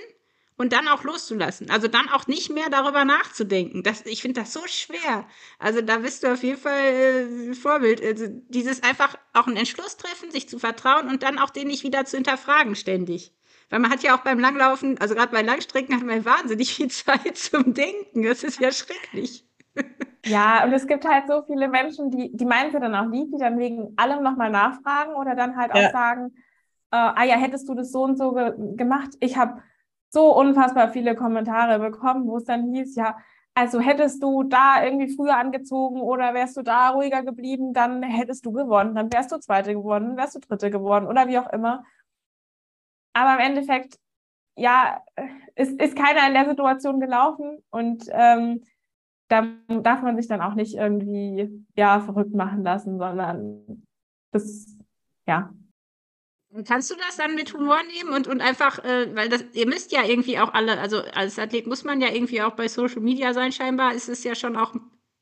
und 0.58 0.74
dann 0.74 0.90
auch 0.90 1.04
loszulassen. 1.04 1.70
Also 1.70 1.88
dann 1.88 2.10
auch 2.10 2.28
nicht 2.28 2.50
mehr 2.50 2.70
darüber 2.70 3.06
nachzudenken. 3.06 3.82
Das, 3.82 4.06
ich 4.06 4.22
finde 4.22 4.42
das 4.42 4.52
so 4.52 4.60
schwer. 4.68 5.26
Also 5.58 5.82
da 5.82 6.00
bist 6.00 6.24
du 6.24 6.34
auf 6.34 6.44
jeden 6.44 6.60
Fall 6.60 7.52
äh, 7.52 7.54
Vorbild. 7.54 8.04
Also 8.04 8.26
dieses 8.50 8.84
einfach 8.84 9.18
auch 9.34 9.48
einen 9.48 9.56
Entschluss 9.56 9.96
treffen, 9.96 10.32
sich 10.32 10.50
zu 10.50 10.60
vertrauen 10.60 11.10
und 11.10 11.24
dann 11.24 11.40
auch 11.40 11.50
den 11.50 11.68
nicht 11.68 11.84
wieder 11.84 12.04
zu 12.04 12.18
hinterfragen 12.18 12.76
ständig. 12.76 13.32
Weil 13.70 13.80
man 13.80 13.92
hat 13.92 14.02
ja 14.02 14.16
auch 14.16 14.22
beim 14.22 14.40
Langlaufen, 14.40 14.98
also 15.00 15.16
gerade 15.16 15.32
bei 15.32 15.42
Langstrecken, 15.42 15.96
hat 15.96 16.04
man 16.04 16.26
wahnsinnig 16.26 16.74
viel 16.74 16.90
Zeit 16.90 17.38
zum 17.38 17.74
Denken. 17.74 18.24
Das 18.24 18.44
ist 18.44 18.60
ja 18.60 18.72
schrecklich. 18.72 19.46
Ja, 20.26 20.64
und 20.66 20.74
es 20.74 20.88
gibt 20.88 21.08
halt 21.08 21.28
so 21.28 21.44
viele 21.44 21.70
Menschen, 21.70 22.12
die, 22.12 22.36
die 22.36 22.46
meinen 22.46 22.72
sie 22.72 22.80
dann 22.80 22.96
auch 22.96 23.10
lieb, 23.10 23.32
die 23.32 23.40
dann 23.40 23.58
wegen 23.58 23.94
allem 23.96 24.24
nochmal 24.24 24.50
nachfragen 24.50 25.14
oder 25.16 25.36
dann 25.36 25.56
halt 25.56 25.74
ja. 25.74 25.88
auch 25.88 25.92
sagen, 25.92 26.34
äh, 26.92 26.98
ah 26.98 27.24
ja, 27.24 27.36
hättest 27.36 27.70
du 27.70 27.76
das 27.76 27.92
so 27.92 28.04
und 28.04 28.18
so 28.18 28.34
ge 28.34 28.54
gemacht? 28.76 29.12
Ich 29.20 29.38
habe 29.38 29.62
so 30.10 30.36
unfassbar 30.36 30.90
viele 30.90 31.16
Kommentare 31.16 31.80
bekommen, 31.80 32.28
wo 32.28 32.38
es 32.38 32.46
dann 32.46 32.74
hieß, 32.74 32.96
ja, 32.96 33.18
Also 33.54 33.80
hättest 33.80 34.24
du 34.24 34.44
da 34.44 34.84
irgendwie 34.84 35.14
früher 35.16 35.38
angezogen 35.38 36.02
oder 36.02 36.34
wärst 36.34 36.58
du 36.58 36.62
da 36.64 36.90
ruhiger 36.90 37.24
geblieben, 37.24 37.74
dann 37.74 38.04
hättest 38.04 38.46
du 38.46 38.52
gewonnen, 38.52 38.96
dann 38.96 39.12
wärst 39.12 39.32
du 39.32 39.40
Zweite 39.40 39.74
geworden, 39.74 40.18
wärst 40.18 40.36
du 40.36 40.40
Dritte 40.40 40.72
geworden 40.72 41.08
oder 41.08 41.28
wie 41.28 41.40
auch 41.40 41.52
immer. 41.52 41.84
Aber 43.20 43.34
im 43.34 43.52
Endeffekt, 43.52 44.00
ja, 44.56 45.04
ist, 45.56 45.80
ist 45.82 45.98
keiner 45.98 46.26
in 46.28 46.34
der 46.34 46.48
Situation 46.48 47.02
gelaufen 47.02 47.62
und 47.70 48.06
ähm, 48.12 48.64
da 49.28 49.46
darf 49.68 50.02
man 50.02 50.16
sich 50.16 50.28
dann 50.28 50.42
auch 50.42 50.56
nicht 50.56 50.76
irgendwie 50.76 51.66
ja 51.76 52.00
verrückt 52.00 52.34
machen 52.34 52.64
lassen, 52.64 52.98
sondern 52.98 53.84
das, 54.32 54.78
ja, 55.28 55.54
Kannst 56.66 56.90
du 56.90 56.96
das 56.96 57.18
dann 57.18 57.36
mit 57.36 57.54
Humor 57.54 57.78
nehmen 57.84 58.12
und, 58.12 58.28
und 58.28 58.42
einfach, 58.42 58.84
äh, 58.84 59.16
weil 59.16 59.30
das, 59.30 59.46
ihr 59.54 59.68
müsst 59.68 59.92
ja 59.92 60.04
irgendwie 60.04 60.40
auch 60.40 60.52
alle, 60.56 60.80
also 60.80 61.04
als 61.14 61.38
Athlet 61.38 61.68
muss 61.68 61.84
man 61.84 62.02
ja 62.02 62.12
irgendwie 62.12 62.42
auch 62.42 62.56
bei 62.56 62.68
Social 62.68 63.02
Media 63.02 63.36
sein, 63.36 63.52
scheinbar 63.52 63.94
ist 63.94 64.10
es 64.10 64.24
ja 64.24 64.34
schon 64.34 64.56
auch 64.56 64.74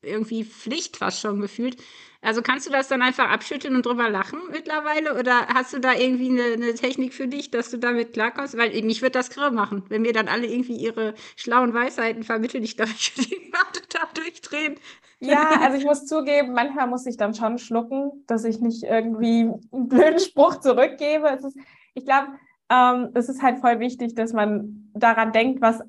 irgendwie 0.02 0.43
Pflicht 0.43 0.98
fast 0.98 1.22
schon 1.22 1.41
gefühlt. 1.41 1.78
Also 2.22 2.41
kannst 2.41 2.68
du 2.68 2.72
das 2.72 2.88
dann 2.88 3.02
einfach 3.02 3.30
abschütteln 3.30 3.76
und 3.76 3.86
drüber 3.86 4.10
lachen 4.10 4.39
mittlerweile? 4.52 5.18
Oder 5.20 5.48
hast 5.48 5.74
du 5.74 5.80
da 5.80 5.93
irgendwie 5.93 6.30
eine, 6.30 6.54
eine 6.54 6.74
Technik 6.74 7.14
für 7.14 7.28
dich, 7.28 7.52
dass 7.52 7.70
du 7.70 7.78
damit 7.78 8.14
klarkommst? 8.14 8.58
Weil 8.58 8.82
mich 8.84 9.02
wird 9.02 9.16
das 9.16 9.30
grau 9.30 9.52
machen, 9.52 9.84
wenn 9.89 10.02
mir 10.02 10.14
dann 10.14 10.28
alle 10.28 10.48
irgendwie 10.48 10.76
ihre 10.76 11.14
schlauen 11.36 11.74
Weisheiten 11.74 12.24
vermitteln. 12.24 12.64
Ich 12.64 12.76
glaube, 12.76 12.91
ich 12.98 13.16
würde 13.18 13.82
total 13.82 14.08
durchdrehen. 14.14 14.76
Ja, 15.20 15.62
also 15.62 15.78
ich 15.78 15.86
muss 15.86 16.06
zugeben, 16.06 16.54
manchmal 16.54 16.88
muss 16.88 17.06
ich 17.06 17.18
dann 17.18 17.34
schon 17.34 17.58
schlucken, 17.58 18.24
dass 18.28 18.43
ich 18.43 18.60
nicht 18.60 18.84
irgendwie 18.84 19.50
einen 19.72 19.88
blöden 19.88 20.20
Spruch 20.20 20.60
zurückgebe. 20.60 21.30
Ist, 21.30 21.58
ich 21.95 22.06
glaube, 22.06 22.28
ähm, 22.70 23.10
es 23.14 23.30
ist 23.30 23.41
halt 23.41 23.60
voll 23.60 23.80
wichtig, 23.80 24.16
dass 24.16 24.34
man 24.34 24.91
daran 24.93 25.32
denkt, 25.32 25.62
was, 25.62 25.82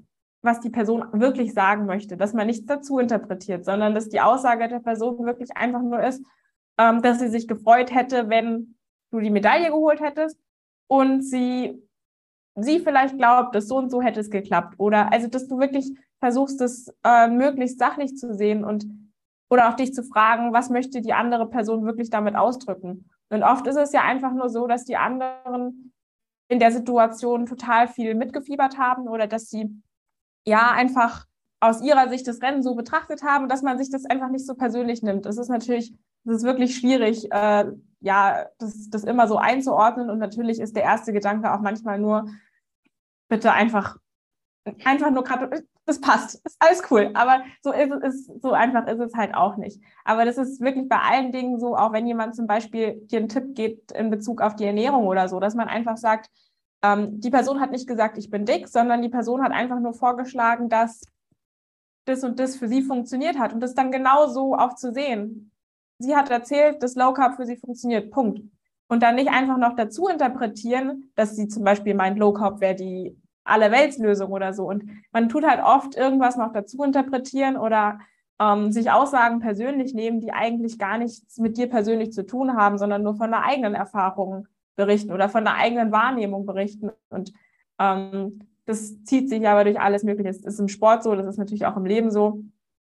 was 0.42 0.60
die 0.60 0.70
Person 0.70 1.04
wirklich 1.12 1.52
sagen 1.52 1.86
möchte, 1.86 2.16
dass 2.16 2.32
man 2.32 2.46
nichts 2.46 2.66
dazu 2.66 2.98
interpretiert, 2.98 3.64
sondern 3.64 3.94
dass 3.94 4.08
die 4.08 4.20
Aussage 4.20 4.68
der 4.68 4.80
Person 4.80 5.24
wirklich 5.24 5.56
einfach 5.56 5.82
nur 5.82 6.02
ist, 6.02 6.24
ähm, 6.78 7.02
dass 7.02 7.18
sie 7.18 7.28
sich 7.28 7.48
gefreut 7.48 7.94
hätte, 7.94 8.28
wenn 8.28 8.76
du 9.10 9.20
die 9.20 9.30
Medaille 9.30 9.70
geholt 9.70 10.00
hättest 10.00 10.38
und 10.86 11.22
sie, 11.22 11.82
sie 12.54 12.78
vielleicht 12.80 13.16
glaubt, 13.18 13.54
dass 13.54 13.66
so 13.66 13.76
und 13.76 13.90
so 13.90 14.00
hätte 14.00 14.20
es 14.20 14.30
geklappt. 14.30 14.74
Oder 14.78 15.12
also, 15.12 15.28
dass 15.28 15.48
du 15.48 15.58
wirklich 15.58 15.92
versuchst, 16.20 16.60
es 16.60 16.92
äh, 17.04 17.28
möglichst 17.28 17.78
sachlich 17.78 18.16
zu 18.16 18.34
sehen 18.34 18.64
und 18.64 18.86
oder 19.50 19.70
auch 19.70 19.74
dich 19.74 19.94
zu 19.94 20.02
fragen, 20.02 20.52
was 20.52 20.68
möchte 20.68 21.00
die 21.00 21.14
andere 21.14 21.48
Person 21.48 21.86
wirklich 21.86 22.10
damit 22.10 22.36
ausdrücken. 22.36 23.08
Und 23.30 23.42
oft 23.42 23.66
ist 23.66 23.76
es 23.76 23.92
ja 23.92 24.02
einfach 24.02 24.32
nur 24.32 24.50
so, 24.50 24.66
dass 24.66 24.84
die 24.84 24.96
anderen 24.96 25.92
in 26.48 26.58
der 26.58 26.70
Situation 26.70 27.46
total 27.46 27.88
viel 27.88 28.14
mitgefiebert 28.14 28.78
haben 28.78 29.08
oder 29.08 29.26
dass 29.26 29.48
sie 29.48 29.82
ja 30.48 30.70
einfach 30.72 31.26
aus 31.60 31.82
ihrer 31.82 32.08
Sicht 32.08 32.26
das 32.26 32.40
Rennen 32.42 32.62
so 32.62 32.74
betrachtet 32.74 33.22
haben, 33.22 33.48
dass 33.48 33.62
man 33.62 33.78
sich 33.78 33.90
das 33.90 34.04
einfach 34.04 34.30
nicht 34.30 34.46
so 34.46 34.54
persönlich 34.54 35.02
nimmt. 35.02 35.26
Es 35.26 35.38
ist 35.38 35.48
natürlich, 35.48 35.92
es 36.24 36.36
ist 36.36 36.42
wirklich 36.44 36.76
schwierig, 36.76 37.30
äh, 37.32 37.64
ja, 38.00 38.46
das, 38.58 38.90
das 38.90 39.04
immer 39.04 39.26
so 39.26 39.38
einzuordnen. 39.38 40.08
Und 40.10 40.18
natürlich 40.18 40.60
ist 40.60 40.76
der 40.76 40.84
erste 40.84 41.12
Gedanke 41.12 41.52
auch 41.52 41.60
manchmal 41.60 41.98
nur, 41.98 42.28
bitte 43.28 43.52
einfach, 43.52 43.96
einfach 44.84 45.10
nur 45.10 45.24
das 45.84 46.00
passt, 46.00 46.40
ist 46.44 46.56
alles 46.60 46.82
cool. 46.90 47.10
Aber 47.14 47.42
so 47.62 47.72
ist 47.72 47.90
es, 48.04 48.26
so 48.40 48.52
einfach 48.52 48.86
ist 48.86 49.00
es 49.00 49.14
halt 49.14 49.34
auch 49.34 49.56
nicht. 49.56 49.82
Aber 50.04 50.24
das 50.24 50.38
ist 50.38 50.60
wirklich 50.60 50.88
bei 50.88 50.98
allen 50.98 51.32
Dingen 51.32 51.58
so, 51.58 51.76
auch 51.76 51.92
wenn 51.92 52.06
jemand 52.06 52.36
zum 52.36 52.46
Beispiel 52.46 53.00
dir 53.06 53.18
einen 53.18 53.28
Tipp 53.28 53.54
gibt 53.54 53.92
in 53.92 54.10
Bezug 54.10 54.42
auf 54.42 54.54
die 54.54 54.66
Ernährung 54.66 55.06
oder 55.06 55.28
so, 55.28 55.40
dass 55.40 55.54
man 55.54 55.68
einfach 55.68 55.96
sagt, 55.96 56.30
ähm, 56.82 57.20
die 57.20 57.30
Person 57.30 57.60
hat 57.60 57.70
nicht 57.70 57.88
gesagt, 57.88 58.18
ich 58.18 58.30
bin 58.30 58.44
dick, 58.44 58.68
sondern 58.68 59.02
die 59.02 59.08
Person 59.08 59.42
hat 59.42 59.52
einfach 59.52 59.80
nur 59.80 59.94
vorgeschlagen, 59.94 60.68
dass 60.68 61.02
das 62.04 62.24
und 62.24 62.38
das 62.38 62.56
für 62.56 62.68
sie 62.68 62.82
funktioniert 62.82 63.38
hat 63.38 63.52
und 63.52 63.60
das 63.60 63.74
dann 63.74 63.92
genau 63.92 64.28
so 64.28 64.54
auch 64.54 64.74
zu 64.74 64.92
sehen. 64.92 65.50
Sie 65.98 66.16
hat 66.16 66.30
erzählt, 66.30 66.82
dass 66.82 66.94
Low 66.94 67.12
Carb 67.12 67.36
für 67.36 67.46
sie 67.46 67.56
funktioniert. 67.56 68.10
Punkt. 68.10 68.40
Und 68.88 69.02
dann 69.02 69.16
nicht 69.16 69.28
einfach 69.28 69.58
noch 69.58 69.74
dazu 69.76 70.08
interpretieren, 70.08 71.10
dass 71.14 71.36
sie 71.36 71.48
zum 71.48 71.64
Beispiel 71.64 71.94
meint, 71.94 72.18
Low 72.18 72.32
Carb 72.32 72.60
wäre 72.60 72.74
die 72.74 73.20
Allerweltslösung 73.44 74.32
oder 74.32 74.54
so. 74.54 74.66
Und 74.66 74.84
man 75.12 75.28
tut 75.28 75.44
halt 75.44 75.62
oft 75.62 75.96
irgendwas 75.96 76.36
noch 76.36 76.52
dazu 76.52 76.82
interpretieren 76.82 77.56
oder 77.56 77.98
ähm, 78.40 78.72
sich 78.72 78.90
Aussagen 78.90 79.40
persönlich 79.40 79.92
nehmen, 79.92 80.20
die 80.20 80.32
eigentlich 80.32 80.78
gar 80.78 80.98
nichts 80.98 81.38
mit 81.38 81.56
dir 81.56 81.68
persönlich 81.68 82.12
zu 82.12 82.24
tun 82.24 82.54
haben, 82.54 82.78
sondern 82.78 83.02
nur 83.02 83.16
von 83.16 83.30
der 83.30 83.44
eigenen 83.44 83.74
Erfahrung 83.74 84.46
berichten 84.78 85.12
oder 85.12 85.28
von 85.28 85.44
der 85.44 85.56
eigenen 85.56 85.92
Wahrnehmung 85.92 86.46
berichten. 86.46 86.90
Und 87.10 87.32
ähm, 87.78 88.38
das 88.64 89.02
zieht 89.04 89.28
sich 89.28 89.46
aber 89.46 89.64
durch 89.64 89.78
alles 89.78 90.04
Mögliche. 90.04 90.30
Das 90.30 90.38
ist 90.54 90.60
im 90.60 90.68
Sport 90.68 91.02
so, 91.02 91.14
das 91.14 91.26
ist 91.26 91.36
natürlich 91.36 91.66
auch 91.66 91.76
im 91.76 91.84
Leben 91.84 92.10
so. 92.10 92.44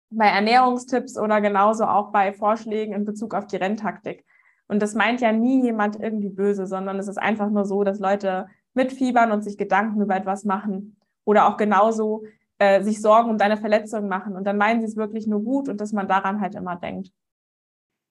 Bei 0.09 0.25
Ernährungstipps 0.25 1.17
oder 1.17 1.41
genauso 1.41 1.85
auch 1.85 2.11
bei 2.11 2.33
Vorschlägen 2.33 2.93
in 2.93 3.05
Bezug 3.05 3.33
auf 3.33 3.47
die 3.47 3.55
Renntaktik. 3.55 4.25
Und 4.67 4.81
das 4.81 4.95
meint 4.95 5.21
ja 5.21 5.31
nie 5.31 5.61
jemand 5.61 5.99
irgendwie 5.99 6.29
böse, 6.29 6.65
sondern 6.65 6.97
es 6.97 7.07
ist 7.07 7.17
einfach 7.17 7.49
nur 7.49 7.65
so, 7.65 7.83
dass 7.83 7.99
Leute 7.99 8.47
mitfiebern 8.73 9.31
und 9.31 9.43
sich 9.43 9.57
Gedanken 9.57 10.01
über 10.01 10.15
etwas 10.15 10.43
machen 10.43 10.97
oder 11.23 11.47
auch 11.47 11.57
genauso 11.57 12.23
äh, 12.57 12.81
sich 12.81 12.99
Sorgen 12.99 13.29
um 13.29 13.37
deine 13.37 13.57
Verletzung 13.57 14.07
machen. 14.07 14.35
Und 14.35 14.45
dann 14.45 14.57
meinen 14.57 14.81
sie 14.81 14.87
es 14.87 14.95
wirklich 14.95 15.27
nur 15.27 15.43
gut 15.43 15.69
und 15.69 15.79
dass 15.81 15.93
man 15.93 16.07
daran 16.07 16.41
halt 16.41 16.55
immer 16.55 16.77
denkt. 16.77 17.11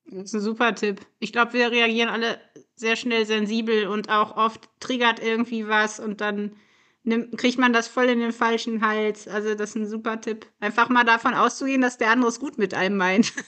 Das 0.07 0.25
ist 0.25 0.35
ein 0.35 0.41
super 0.41 0.75
Tipp. 0.75 1.01
Ich 1.19 1.33
glaube, 1.33 1.55
wir 1.55 1.71
reagieren 1.71 2.09
alle 2.09 2.39
sehr 2.77 2.97
schnell 2.97 3.27
sensibel 3.27 3.87
und 3.87 4.11
auch 4.11 4.37
oft 4.37 4.69
triggert 4.81 5.21
irgendwie 5.23 5.69
was 5.69 5.99
und 6.01 6.21
dann 6.21 6.57
nimmt, 7.05 7.39
kriegt 7.39 7.59
man 7.59 7.73
das 7.73 7.89
voll 7.89 8.07
in 8.07 8.21
den 8.21 8.33
falschen 8.33 8.87
Hals. 8.87 9.29
Also 9.29 9.55
das 9.55 9.71
ist 9.71 9.77
ein 9.77 9.87
super 9.87 10.21
Tipp. 10.21 10.47
Einfach 10.61 10.89
mal 10.89 11.05
davon 11.05 11.35
auszugehen, 11.35 11.81
dass 11.81 11.99
der 11.99 12.11
andere 12.11 12.29
es 12.31 12.41
gut 12.41 12.59
mit 12.59 12.75
einem 12.75 12.97
meint. 12.97 13.33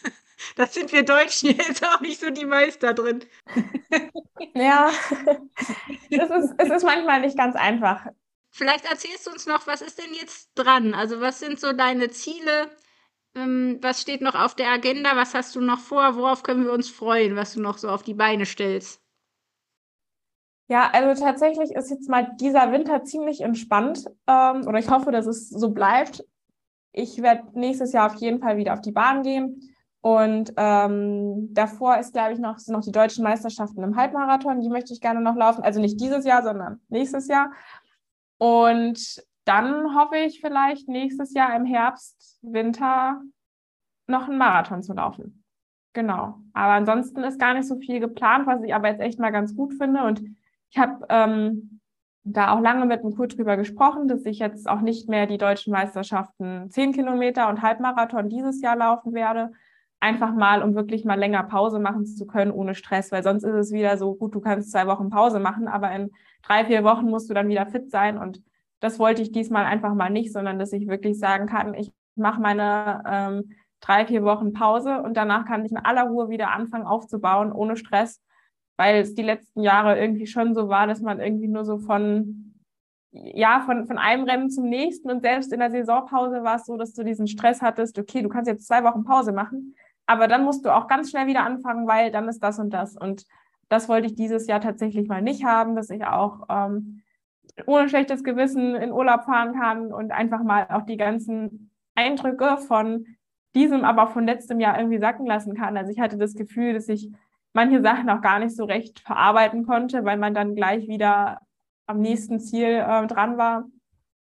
Das 0.54 0.74
sind 0.74 0.92
wir 0.92 1.02
Deutschen 1.02 1.48
jetzt 1.56 1.82
auch 1.82 2.02
nicht 2.02 2.20
so 2.20 2.28
die 2.28 2.44
Meister 2.44 2.92
drin. 2.92 3.24
Ja, 4.54 4.90
es 6.10 6.30
ist, 6.30 6.54
es 6.58 6.70
ist 6.70 6.84
manchmal 6.84 7.20
nicht 7.20 7.36
ganz 7.38 7.56
einfach. 7.56 8.06
Vielleicht 8.50 8.84
erzählst 8.84 9.26
du 9.26 9.30
uns 9.30 9.46
noch, 9.46 9.66
was 9.66 9.80
ist 9.82 9.98
denn 9.98 10.12
jetzt 10.14 10.50
dran? 10.54 10.94
Also 10.94 11.20
was 11.20 11.40
sind 11.40 11.58
so 11.58 11.72
deine 11.72 12.10
Ziele? 12.10 12.70
Ähm, 13.36 13.78
was 13.82 14.00
steht 14.00 14.22
noch 14.22 14.34
auf 14.34 14.54
der 14.54 14.70
Agenda? 14.70 15.14
Was 15.14 15.34
hast 15.34 15.54
du 15.54 15.60
noch 15.60 15.78
vor? 15.78 16.16
Worauf 16.16 16.42
können 16.42 16.64
wir 16.64 16.72
uns 16.72 16.88
freuen, 16.88 17.36
was 17.36 17.52
du 17.52 17.60
noch 17.60 17.76
so 17.76 17.88
auf 17.90 18.02
die 18.02 18.14
Beine 18.14 18.46
stellst? 18.46 19.02
Ja, 20.68 20.90
also 20.92 21.22
tatsächlich 21.22 21.70
ist 21.70 21.90
jetzt 21.90 22.08
mal 22.08 22.34
dieser 22.40 22.72
Winter 22.72 23.04
ziemlich 23.04 23.42
entspannt. 23.42 24.06
Ähm, 24.26 24.66
oder 24.66 24.78
ich 24.78 24.90
hoffe, 24.90 25.12
dass 25.12 25.26
es 25.26 25.50
so 25.50 25.70
bleibt. 25.70 26.24
Ich 26.92 27.22
werde 27.22 27.46
nächstes 27.52 27.92
Jahr 27.92 28.10
auf 28.10 28.16
jeden 28.16 28.40
Fall 28.40 28.56
wieder 28.56 28.72
auf 28.72 28.80
die 28.80 28.90
Bahn 28.92 29.22
gehen. 29.22 29.76
Und 30.00 30.52
ähm, 30.56 31.52
davor 31.52 31.98
ist, 31.98 32.14
glaube 32.14 32.32
ich, 32.32 32.38
noch, 32.38 32.58
sind 32.58 32.74
noch 32.74 32.84
die 32.84 32.92
deutschen 32.92 33.22
Meisterschaften 33.22 33.82
im 33.82 33.96
Halbmarathon. 33.96 34.60
Die 34.60 34.70
möchte 34.70 34.94
ich 34.94 35.00
gerne 35.00 35.20
noch 35.20 35.36
laufen. 35.36 35.62
Also 35.62 35.80
nicht 35.80 36.00
dieses 36.00 36.24
Jahr, 36.24 36.42
sondern 36.42 36.80
nächstes 36.88 37.28
Jahr. 37.28 37.52
Und 38.38 39.22
dann 39.46 39.96
hoffe 39.96 40.16
ich 40.16 40.40
vielleicht 40.40 40.88
nächstes 40.88 41.32
Jahr 41.32 41.56
im 41.56 41.64
Herbst, 41.64 42.38
Winter 42.42 43.22
noch 44.06 44.28
einen 44.28 44.38
Marathon 44.38 44.82
zu 44.82 44.92
laufen. 44.92 45.44
Genau. 45.92 46.40
Aber 46.52 46.74
ansonsten 46.74 47.22
ist 47.22 47.40
gar 47.40 47.54
nicht 47.54 47.66
so 47.66 47.78
viel 47.78 48.00
geplant, 48.00 48.46
was 48.46 48.62
ich 48.62 48.74
aber 48.74 48.88
jetzt 48.88 49.00
echt 49.00 49.18
mal 49.18 49.30
ganz 49.30 49.56
gut 49.56 49.72
finde. 49.74 50.04
Und 50.04 50.22
ich 50.70 50.78
habe 50.78 51.06
ähm, 51.08 51.80
da 52.24 52.52
auch 52.52 52.60
lange 52.60 52.86
mit 52.86 53.02
dem 53.02 53.14
Kurt 53.14 53.38
drüber 53.38 53.56
gesprochen, 53.56 54.08
dass 54.08 54.26
ich 54.26 54.40
jetzt 54.40 54.68
auch 54.68 54.80
nicht 54.80 55.08
mehr 55.08 55.26
die 55.26 55.38
deutschen 55.38 55.72
Meisterschaften 55.72 56.68
10 56.70 56.92
Kilometer 56.92 57.48
und 57.48 57.62
Halbmarathon 57.62 58.28
dieses 58.28 58.60
Jahr 58.60 58.76
laufen 58.76 59.14
werde, 59.14 59.52
einfach 60.00 60.34
mal, 60.34 60.62
um 60.62 60.74
wirklich 60.74 61.04
mal 61.04 61.18
länger 61.18 61.44
Pause 61.44 61.78
machen 61.78 62.04
zu 62.04 62.26
können 62.26 62.50
ohne 62.50 62.74
Stress, 62.74 63.12
weil 63.12 63.22
sonst 63.22 63.44
ist 63.44 63.54
es 63.54 63.72
wieder 63.72 63.96
so, 63.96 64.14
gut, 64.16 64.34
du 64.34 64.40
kannst 64.40 64.72
zwei 64.72 64.86
Wochen 64.88 65.08
Pause 65.08 65.38
machen, 65.38 65.68
aber 65.68 65.92
in 65.92 66.10
drei, 66.42 66.64
vier 66.64 66.84
Wochen 66.84 67.06
musst 67.06 67.30
du 67.30 67.34
dann 67.34 67.48
wieder 67.48 67.66
fit 67.66 67.90
sein 67.90 68.18
und 68.18 68.42
das 68.80 68.98
wollte 68.98 69.22
ich 69.22 69.32
diesmal 69.32 69.64
einfach 69.64 69.94
mal 69.94 70.10
nicht, 70.10 70.32
sondern 70.32 70.58
dass 70.58 70.72
ich 70.72 70.86
wirklich 70.86 71.18
sagen 71.18 71.46
kann, 71.46 71.74
ich 71.74 71.92
mache 72.14 72.40
meine 72.40 73.02
ähm, 73.06 73.52
drei, 73.80 74.06
vier 74.06 74.22
Wochen 74.24 74.52
Pause 74.52 75.02
und 75.02 75.16
danach 75.16 75.46
kann 75.46 75.64
ich 75.64 75.72
in 75.72 75.78
aller 75.78 76.04
Ruhe 76.04 76.28
wieder 76.28 76.50
anfangen 76.50 76.86
aufzubauen, 76.86 77.52
ohne 77.52 77.76
Stress, 77.76 78.22
weil 78.76 79.00
es 79.00 79.14
die 79.14 79.22
letzten 79.22 79.62
Jahre 79.62 79.98
irgendwie 79.98 80.26
schon 80.26 80.54
so 80.54 80.68
war, 80.68 80.86
dass 80.86 81.00
man 81.00 81.20
irgendwie 81.20 81.48
nur 81.48 81.64
so 81.64 81.78
von 81.78 82.42
ja, 83.12 83.62
von, 83.64 83.86
von 83.86 83.96
einem 83.96 84.24
Rennen 84.24 84.50
zum 84.50 84.68
nächsten 84.68 85.10
und 85.10 85.22
selbst 85.22 85.52
in 85.52 85.60
der 85.60 85.70
Saisonpause 85.70 86.42
war 86.42 86.56
es 86.56 86.66
so, 86.66 86.76
dass 86.76 86.92
du 86.92 87.02
diesen 87.02 87.26
Stress 87.26 87.62
hattest, 87.62 87.98
okay, 87.98 88.20
du 88.20 88.28
kannst 88.28 88.48
jetzt 88.48 88.66
zwei 88.66 88.84
Wochen 88.84 89.04
Pause 89.04 89.32
machen, 89.32 89.74
aber 90.06 90.28
dann 90.28 90.44
musst 90.44 90.64
du 90.64 90.74
auch 90.74 90.86
ganz 90.86 91.10
schnell 91.10 91.26
wieder 91.26 91.44
anfangen, 91.44 91.86
weil 91.86 92.10
dann 92.10 92.28
ist 92.28 92.40
das 92.40 92.58
und 92.58 92.70
das. 92.70 92.96
Und 92.96 93.24
das 93.68 93.88
wollte 93.88 94.06
ich 94.06 94.14
dieses 94.14 94.46
Jahr 94.46 94.60
tatsächlich 94.60 95.08
mal 95.08 95.22
nicht 95.22 95.44
haben, 95.44 95.74
dass 95.74 95.90
ich 95.90 96.04
auch 96.04 96.46
ähm, 96.48 97.02
ohne 97.64 97.88
schlechtes 97.88 98.22
Gewissen 98.22 98.74
in 98.74 98.92
Urlaub 98.92 99.24
fahren 99.24 99.54
kann 99.58 99.92
und 99.92 100.12
einfach 100.12 100.42
mal 100.42 100.66
auch 100.70 100.82
die 100.82 100.96
ganzen 100.96 101.70
Eindrücke 101.94 102.58
von 102.58 103.06
diesem, 103.54 103.84
aber 103.84 104.04
auch 104.04 104.10
von 104.10 104.26
letztem 104.26 104.60
Jahr 104.60 104.78
irgendwie 104.78 104.98
sacken 104.98 105.26
lassen 105.26 105.54
kann. 105.54 105.76
Also 105.76 105.90
ich 105.90 105.98
hatte 105.98 106.18
das 106.18 106.34
Gefühl, 106.34 106.74
dass 106.74 106.88
ich 106.88 107.10
manche 107.54 107.80
Sachen 107.80 108.10
auch 108.10 108.20
gar 108.20 108.38
nicht 108.38 108.54
so 108.54 108.64
recht 108.64 109.00
verarbeiten 109.00 109.64
konnte, 109.64 110.04
weil 110.04 110.18
man 110.18 110.34
dann 110.34 110.54
gleich 110.54 110.86
wieder 110.88 111.40
am 111.86 112.00
nächsten 112.00 112.38
Ziel 112.38 112.84
äh, 112.86 113.06
dran 113.06 113.38
war. 113.38 113.64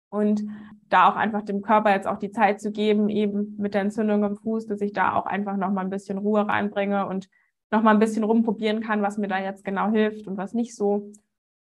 Und 0.09 0.43
da 0.89 1.09
auch 1.09 1.15
einfach 1.15 1.41
dem 1.41 1.61
Körper 1.61 1.91
jetzt 1.91 2.07
auch 2.07 2.19
die 2.19 2.31
Zeit 2.31 2.61
zu 2.61 2.71
geben, 2.71 3.09
eben 3.09 3.55
mit 3.57 3.73
der 3.73 3.81
Entzündung 3.81 4.23
im 4.23 4.35
Fuß, 4.35 4.67
dass 4.67 4.81
ich 4.81 4.93
da 4.93 5.15
auch 5.15 5.25
einfach 5.25 5.57
nochmal 5.57 5.83
ein 5.83 5.89
bisschen 5.89 6.19
Ruhe 6.19 6.47
reinbringe 6.47 7.07
und 7.07 7.27
nochmal 7.71 7.95
ein 7.95 7.99
bisschen 7.99 8.23
rumprobieren 8.23 8.81
kann, 8.81 9.01
was 9.01 9.17
mir 9.17 9.27
da 9.27 9.39
jetzt 9.39 9.65
genau 9.65 9.89
hilft 9.89 10.27
und 10.27 10.37
was 10.37 10.53
nicht 10.53 10.75
so. 10.75 11.11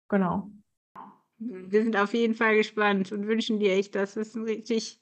Genau. 0.09 0.51
Wir 1.39 1.83
sind 1.83 1.97
auf 1.97 2.15
jeden 2.15 2.35
Fall 2.35 2.57
gespannt 2.57 3.13
und 3.13 3.27
wünschen 3.27 3.59
dir 3.59 3.73
echt, 3.73 3.95
dass 3.95 4.17
es 4.17 4.35
ein 4.35 4.45
richtig, 4.45 5.01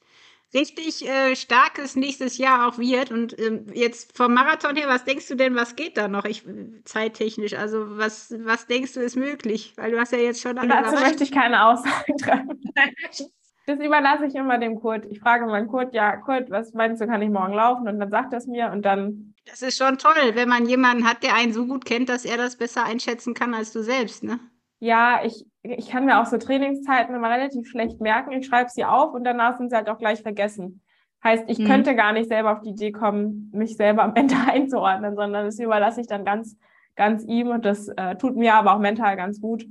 richtig 0.53 1.09
äh, 1.09 1.37
starkes 1.37 1.97
nächstes 1.97 2.39
Jahr 2.39 2.69
auch 2.69 2.79
wird. 2.79 3.11
Und 3.11 3.39
ähm, 3.39 3.67
jetzt 3.73 4.17
vom 4.17 4.35
Marathon 4.35 4.77
her, 4.77 4.89
was 4.89 5.05
denkst 5.05 5.29
du 5.29 5.37
denn, 5.37 5.55
was 5.55 5.77
geht 5.77 5.97
da 5.97 6.09
noch? 6.09 6.25
Ich, 6.25 6.45
zeittechnisch, 6.85 7.55
also 7.55 7.99
was, 7.99 8.35
was 8.41 8.67
denkst 8.67 8.95
du 8.95 9.01
ist 9.01 9.17
möglich? 9.17 9.75
Weil 9.77 9.93
du 9.93 10.01
hast 10.01 10.13
ja 10.13 10.19
jetzt 10.19 10.43
schon 10.43 10.57
Dazu 10.57 10.95
möchte 10.97 11.25
ich 11.25 11.33
keine 11.33 11.67
Aussagen 11.67 12.17
treffen. 12.19 12.65
Das 13.67 13.81
überlasse 13.81 14.27
ich 14.27 14.35
immer 14.35 14.59
dem 14.59 14.79
Kurt. 14.79 15.07
Ich 15.07 15.21
frage 15.21 15.47
mal 15.47 15.67
Kurt, 15.67 15.95
ja, 15.95 16.19
Kurt, 16.19 16.51
was 16.51 16.75
meinst 16.75 17.01
du, 17.01 17.07
kann 17.07 17.23
ich 17.23 17.31
morgen 17.31 17.55
laufen? 17.55 17.89
Und 17.89 17.99
dann 17.99 18.11
sagt 18.11 18.33
er 18.33 18.39
es 18.39 18.47
mir 18.47 18.71
und 18.71 18.83
dann. 18.83 19.35
Das 19.47 19.63
ist 19.63 19.79
schon 19.79 19.97
toll, 19.97 20.35
wenn 20.35 20.49
man 20.49 20.67
jemanden 20.67 21.09
hat, 21.09 21.23
der 21.23 21.35
einen 21.35 21.55
so 21.55 21.67
gut 21.67 21.87
kennt, 21.87 22.11
dass 22.11 22.27
er 22.27 22.37
das 22.37 22.57
besser 22.57 22.85
einschätzen 22.85 23.33
kann 23.33 23.55
als 23.55 23.73
du 23.73 23.83
selbst, 23.83 24.23
ne? 24.23 24.39
Ja, 24.81 25.25
ich, 25.25 25.47
ich 25.65 25.89
kann 25.89 26.05
mir 26.05 26.21
auch 26.21 26.27
so 26.27 26.37
Trainingszeiten 26.37 27.15
immer 27.15 27.31
relativ 27.31 27.67
schlecht 27.67 28.01
merken. 28.01 28.33
Ich 28.33 28.47
schreibe 28.47 28.71
sie 28.71 28.85
auf 28.85 29.15
und 29.15 29.25
danach 29.25 29.57
sind 29.57 29.71
sie 29.71 29.77
halt 29.77 29.89
auch 29.89 29.99
gleich 29.99 30.21
vergessen. 30.21 30.83
Heißt, 31.25 31.45
ich 31.49 31.59
mhm. 31.59 31.67
könnte 31.67 31.97
gar 31.97 32.13
nicht 32.13 32.29
selber 32.29 32.53
auf 32.53 32.61
die 32.61 32.71
Idee 32.71 32.93
kommen, 32.93 33.51
mich 33.53 33.77
selber 33.77 34.03
am 34.03 34.15
Ende 34.15 34.35
einzuordnen, 34.47 35.17
sondern 35.17 35.47
das 35.47 35.59
überlasse 35.59 36.03
ich 36.03 36.07
dann 36.07 36.25
ganz, 36.25 36.59
ganz 36.97 37.25
ihm 37.25 37.49
und 37.49 37.65
das 37.65 37.89
äh, 37.89 38.17
tut 38.17 38.37
mir 38.37 38.55
aber 38.55 38.75
auch 38.75 38.79
mental 38.79 39.17
ganz 39.17 39.41
gut, 39.41 39.67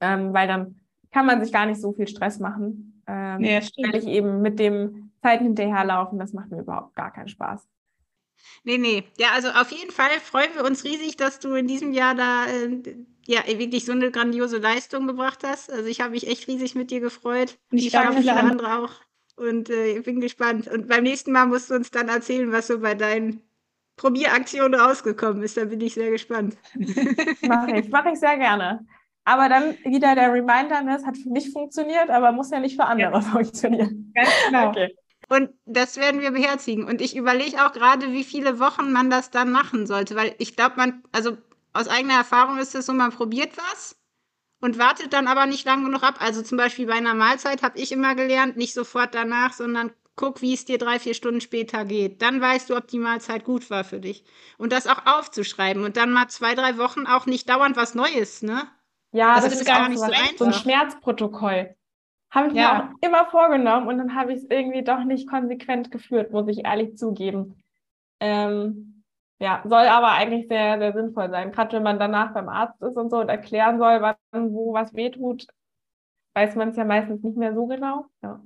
ähm, 0.00 0.34
weil 0.34 0.46
dann 0.46 0.80
kann 1.10 1.24
man 1.24 1.42
sich 1.42 1.52
gar 1.52 1.64
nicht 1.64 1.80
so 1.80 1.92
viel 1.92 2.06
Stress 2.06 2.38
machen. 2.38 3.02
Ähm, 3.06 3.40
ja, 3.40 3.60
weil 3.78 3.96
ich 3.96 4.06
eben 4.06 4.42
mit 4.42 4.58
dem 4.58 5.12
Zeiten 5.22 5.44
hinterherlaufen, 5.44 6.18
das 6.18 6.34
macht 6.34 6.50
mir 6.50 6.60
überhaupt 6.60 6.94
gar 6.94 7.10
keinen 7.10 7.28
Spaß. 7.28 7.66
Nee, 8.62 8.76
nee. 8.76 9.04
Ja, 9.18 9.28
also 9.34 9.48
auf 9.48 9.70
jeden 9.72 9.90
Fall 9.90 10.10
freuen 10.22 10.54
wir 10.54 10.64
uns 10.64 10.84
riesig, 10.84 11.16
dass 11.16 11.38
du 11.38 11.54
in 11.54 11.66
diesem 11.66 11.92
Jahr 11.92 12.14
da 12.14 12.44
äh, 12.46 12.94
ja, 13.28 13.46
wirklich 13.46 13.84
so 13.84 13.92
eine 13.92 14.10
grandiose 14.10 14.56
Leistung 14.56 15.06
gebracht 15.06 15.40
hast. 15.44 15.70
Also 15.70 15.84
ich 15.86 16.00
habe 16.00 16.12
mich 16.12 16.26
echt 16.26 16.48
riesig 16.48 16.74
mit 16.74 16.90
dir 16.90 17.00
gefreut. 17.00 17.58
Und 17.70 17.76
ich 17.76 17.90
glaube, 17.90 18.14
viele 18.14 18.34
andere 18.34 18.78
auch. 18.78 18.92
Und 19.36 19.68
äh, 19.68 19.98
ich 19.98 20.02
bin 20.02 20.20
gespannt. 20.20 20.66
Und 20.66 20.88
beim 20.88 21.02
nächsten 21.02 21.32
Mal 21.32 21.44
musst 21.44 21.68
du 21.68 21.74
uns 21.74 21.90
dann 21.90 22.08
erzählen, 22.08 22.50
was 22.52 22.68
so 22.68 22.80
bei 22.80 22.94
deinen 22.94 23.42
Probieraktionen 23.96 24.80
rausgekommen 24.80 25.42
ist. 25.42 25.58
Da 25.58 25.66
bin 25.66 25.82
ich 25.82 25.92
sehr 25.92 26.10
gespannt. 26.10 26.56
mache 27.42 27.76
ich, 27.76 27.90
mache 27.90 28.12
ich 28.12 28.18
sehr 28.18 28.38
gerne. 28.38 28.86
Aber 29.24 29.50
dann 29.50 29.76
wieder 29.84 30.14
der 30.14 30.32
Reminder, 30.32 30.80
ne, 30.80 30.96
es 30.96 31.04
hat 31.04 31.18
für 31.18 31.28
mich 31.28 31.52
funktioniert, 31.52 32.08
aber 32.08 32.32
muss 32.32 32.50
ja 32.50 32.60
nicht 32.60 32.76
für 32.76 32.86
andere 32.86 33.12
ja. 33.12 33.20
funktionieren. 33.20 34.10
Ganz 34.14 34.30
genau. 34.46 34.68
Okay. 34.70 34.96
Und 35.28 35.50
das 35.66 35.98
werden 35.98 36.22
wir 36.22 36.30
beherzigen. 36.30 36.84
Und 36.84 37.02
ich 37.02 37.14
überlege 37.14 37.62
auch 37.62 37.72
gerade, 37.72 38.10
wie 38.12 38.24
viele 38.24 38.58
Wochen 38.58 38.90
man 38.90 39.10
das 39.10 39.30
dann 39.30 39.52
machen 39.52 39.86
sollte, 39.86 40.16
weil 40.16 40.34
ich 40.38 40.56
glaube, 40.56 40.76
man, 40.76 41.02
also 41.12 41.36
aus 41.78 41.88
eigener 41.88 42.14
Erfahrung 42.14 42.58
ist 42.58 42.74
es 42.74 42.86
so, 42.86 42.92
man 42.92 43.12
probiert 43.12 43.56
was 43.56 43.96
und 44.60 44.78
wartet 44.78 45.12
dann 45.12 45.28
aber 45.28 45.46
nicht 45.46 45.64
lang 45.64 45.84
genug 45.84 46.02
ab. 46.02 46.16
Also 46.18 46.42
zum 46.42 46.58
Beispiel 46.58 46.86
bei 46.86 46.94
einer 46.94 47.14
Mahlzeit 47.14 47.62
habe 47.62 47.78
ich 47.78 47.92
immer 47.92 48.14
gelernt, 48.14 48.56
nicht 48.56 48.74
sofort 48.74 49.14
danach, 49.14 49.52
sondern 49.52 49.92
guck, 50.16 50.42
wie 50.42 50.54
es 50.54 50.64
dir 50.64 50.78
drei, 50.78 50.98
vier 50.98 51.14
Stunden 51.14 51.40
später 51.40 51.84
geht. 51.84 52.20
Dann 52.20 52.40
weißt 52.40 52.68
du, 52.68 52.76
ob 52.76 52.88
die 52.88 52.98
Mahlzeit 52.98 53.44
gut 53.44 53.70
war 53.70 53.84
für 53.84 54.00
dich. 54.00 54.24
Und 54.58 54.72
das 54.72 54.88
auch 54.88 55.06
aufzuschreiben 55.06 55.84
und 55.84 55.96
dann 55.96 56.12
mal 56.12 56.26
zwei, 56.28 56.56
drei 56.56 56.76
Wochen 56.78 57.06
auch 57.06 57.26
nicht 57.26 57.48
dauernd 57.48 57.76
was 57.76 57.94
Neues, 57.94 58.42
ne? 58.42 58.64
Ja, 59.12 59.36
das, 59.36 59.44
das 59.44 59.60
ist 59.60 59.66
gar 59.66 59.88
nicht 59.88 59.98
so 59.98 60.04
einfach. 60.04 60.36
So 60.36 60.44
ein 60.46 60.52
Schmerzprotokoll. 60.52 61.74
Habe 62.30 62.48
ich 62.48 62.54
ja. 62.54 62.74
mir 62.74 62.82
auch 62.82 63.08
immer 63.08 63.30
vorgenommen 63.30 63.86
und 63.86 63.98
dann 63.98 64.14
habe 64.16 64.32
ich 64.32 64.40
es 64.40 64.50
irgendwie 64.50 64.82
doch 64.82 65.04
nicht 65.04 65.28
konsequent 65.28 65.90
geführt, 65.90 66.32
muss 66.32 66.48
ich 66.48 66.66
ehrlich 66.66 66.98
zugeben. 66.98 67.62
Ähm, 68.20 68.97
ja, 69.40 69.62
soll 69.64 69.86
aber 69.86 70.12
eigentlich 70.12 70.48
sehr, 70.48 70.78
sehr 70.78 70.92
sinnvoll 70.92 71.30
sein. 71.30 71.52
Gerade 71.52 71.76
wenn 71.76 71.82
man 71.84 71.98
danach 71.98 72.34
beim 72.34 72.48
Arzt 72.48 72.80
ist 72.82 72.96
und 72.96 73.10
so 73.10 73.18
und 73.18 73.28
erklären 73.28 73.78
soll, 73.78 74.00
wann, 74.02 74.52
wo 74.52 74.72
was 74.72 74.94
wehtut, 74.94 75.46
weiß 76.34 76.56
man 76.56 76.70
es 76.70 76.76
ja 76.76 76.84
meistens 76.84 77.22
nicht 77.22 77.36
mehr 77.36 77.54
so 77.54 77.66
genau. 77.66 78.06
Ja. 78.22 78.42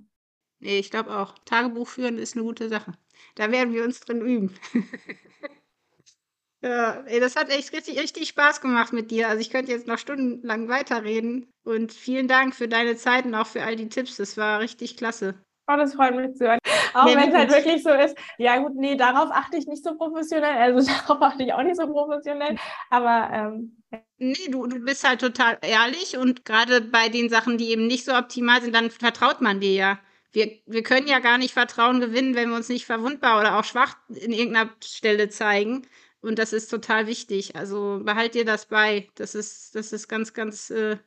Nee, 0.61 0.79
ich 0.79 0.91
glaube 0.91 1.17
auch. 1.17 1.35
Tagebuch 1.45 1.89
führen 1.89 2.19
ist 2.19 2.37
eine 2.37 2.45
gute 2.45 2.69
Sache. 2.69 2.93
Da 3.35 3.51
werden 3.51 3.73
wir 3.73 3.85
uns 3.85 4.01
drin 4.01 4.21
üben. 4.21 4.55
ja, 6.63 7.03
ey, 7.07 7.21
das 7.21 7.37
hat 7.37 7.51
echt 7.51 7.73
richtig, 7.73 7.99
richtig 7.99 8.29
Spaß 8.29 8.61
gemacht 8.61 8.93
mit 8.93 9.11
dir. 9.11 9.29
Also 9.29 9.41
ich 9.41 9.51
könnte 9.51 9.73
jetzt 9.73 9.87
noch 9.87 9.99
stundenlang 9.99 10.69
weiterreden. 10.69 11.51
Und 11.65 11.93
vielen 11.93 12.29
Dank 12.29 12.55
für 12.55 12.69
deine 12.69 12.97
Zeit 12.97 13.25
und 13.25 13.35
auch 13.35 13.47
für 13.47 13.63
all 13.63 13.77
die 13.77 13.89
Tipps. 13.89 14.17
Das 14.17 14.37
war 14.37 14.61
richtig 14.61 14.97
klasse. 14.97 15.35
Oh, 15.69 15.77
das 15.77 15.95
freut 15.95 16.15
mich 16.17 16.35
zu 16.35 16.47
hören. 16.47 16.59
Auch 16.95 17.07
wenn 17.07 17.29
es 17.29 17.35
halt 17.35 17.51
wirklich 17.51 17.83
so 17.83 17.91
ist, 17.91 18.17
ja 18.37 18.59
gut, 18.59 18.75
nee, 18.75 18.97
darauf 18.97 19.31
achte 19.31 19.57
ich 19.57 19.67
nicht 19.67 19.85
so 19.85 19.95
professionell, 19.97 20.57
also 20.57 20.91
darauf 21.07 21.23
achte 21.23 21.45
ich 21.45 21.53
auch 21.53 21.63
nicht 21.63 21.77
so 21.77 21.87
professionell, 21.87 22.57
aber 22.91 23.31
ähm, 23.33 23.83
Nee, 24.19 24.49
du, 24.49 24.67
du 24.67 24.79
bist 24.79 25.07
halt 25.07 25.21
total 25.21 25.59
ehrlich 25.63 26.17
und 26.17 26.45
gerade 26.45 26.81
bei 26.81 27.09
den 27.09 27.29
Sachen, 27.29 27.59
die 27.59 27.71
eben 27.71 27.87
nicht 27.87 28.05
so 28.05 28.15
optimal 28.15 28.63
sind, 28.63 28.75
dann 28.75 28.91
vertraut 28.91 29.41
man 29.41 29.61
dir 29.61 29.73
ja. 29.73 30.01
Wir, 30.33 30.61
wir 30.67 30.83
können 30.83 31.09
ja 31.09 31.19
gar 31.19 31.39
nicht 31.39 31.53
Vertrauen 31.53 32.01
gewinnen, 32.01 32.35
wenn 32.35 32.49
wir 32.49 32.57
uns 32.57 32.69
nicht 32.69 32.87
verwundbar 32.87 33.41
oder 33.41 33.59
auch 33.59 33.65
schwach 33.65 33.97
in 34.09 34.33
irgendeiner 34.33 34.71
Stelle 34.83 35.29
zeigen. 35.29 35.87
Und 36.23 36.39
das 36.39 36.53
ist 36.53 36.69
total 36.69 37.07
wichtig. 37.07 37.57
Also 37.57 38.01
behalt 38.03 38.35
dir 38.35 38.45
das 38.45 38.67
bei. 38.67 39.09
Das 39.17 39.35
ist, 39.35 39.75
das 39.75 39.93
ist 39.93 40.09
ganz, 40.09 40.33
ganz, 40.33 40.71
äh, 40.71 40.99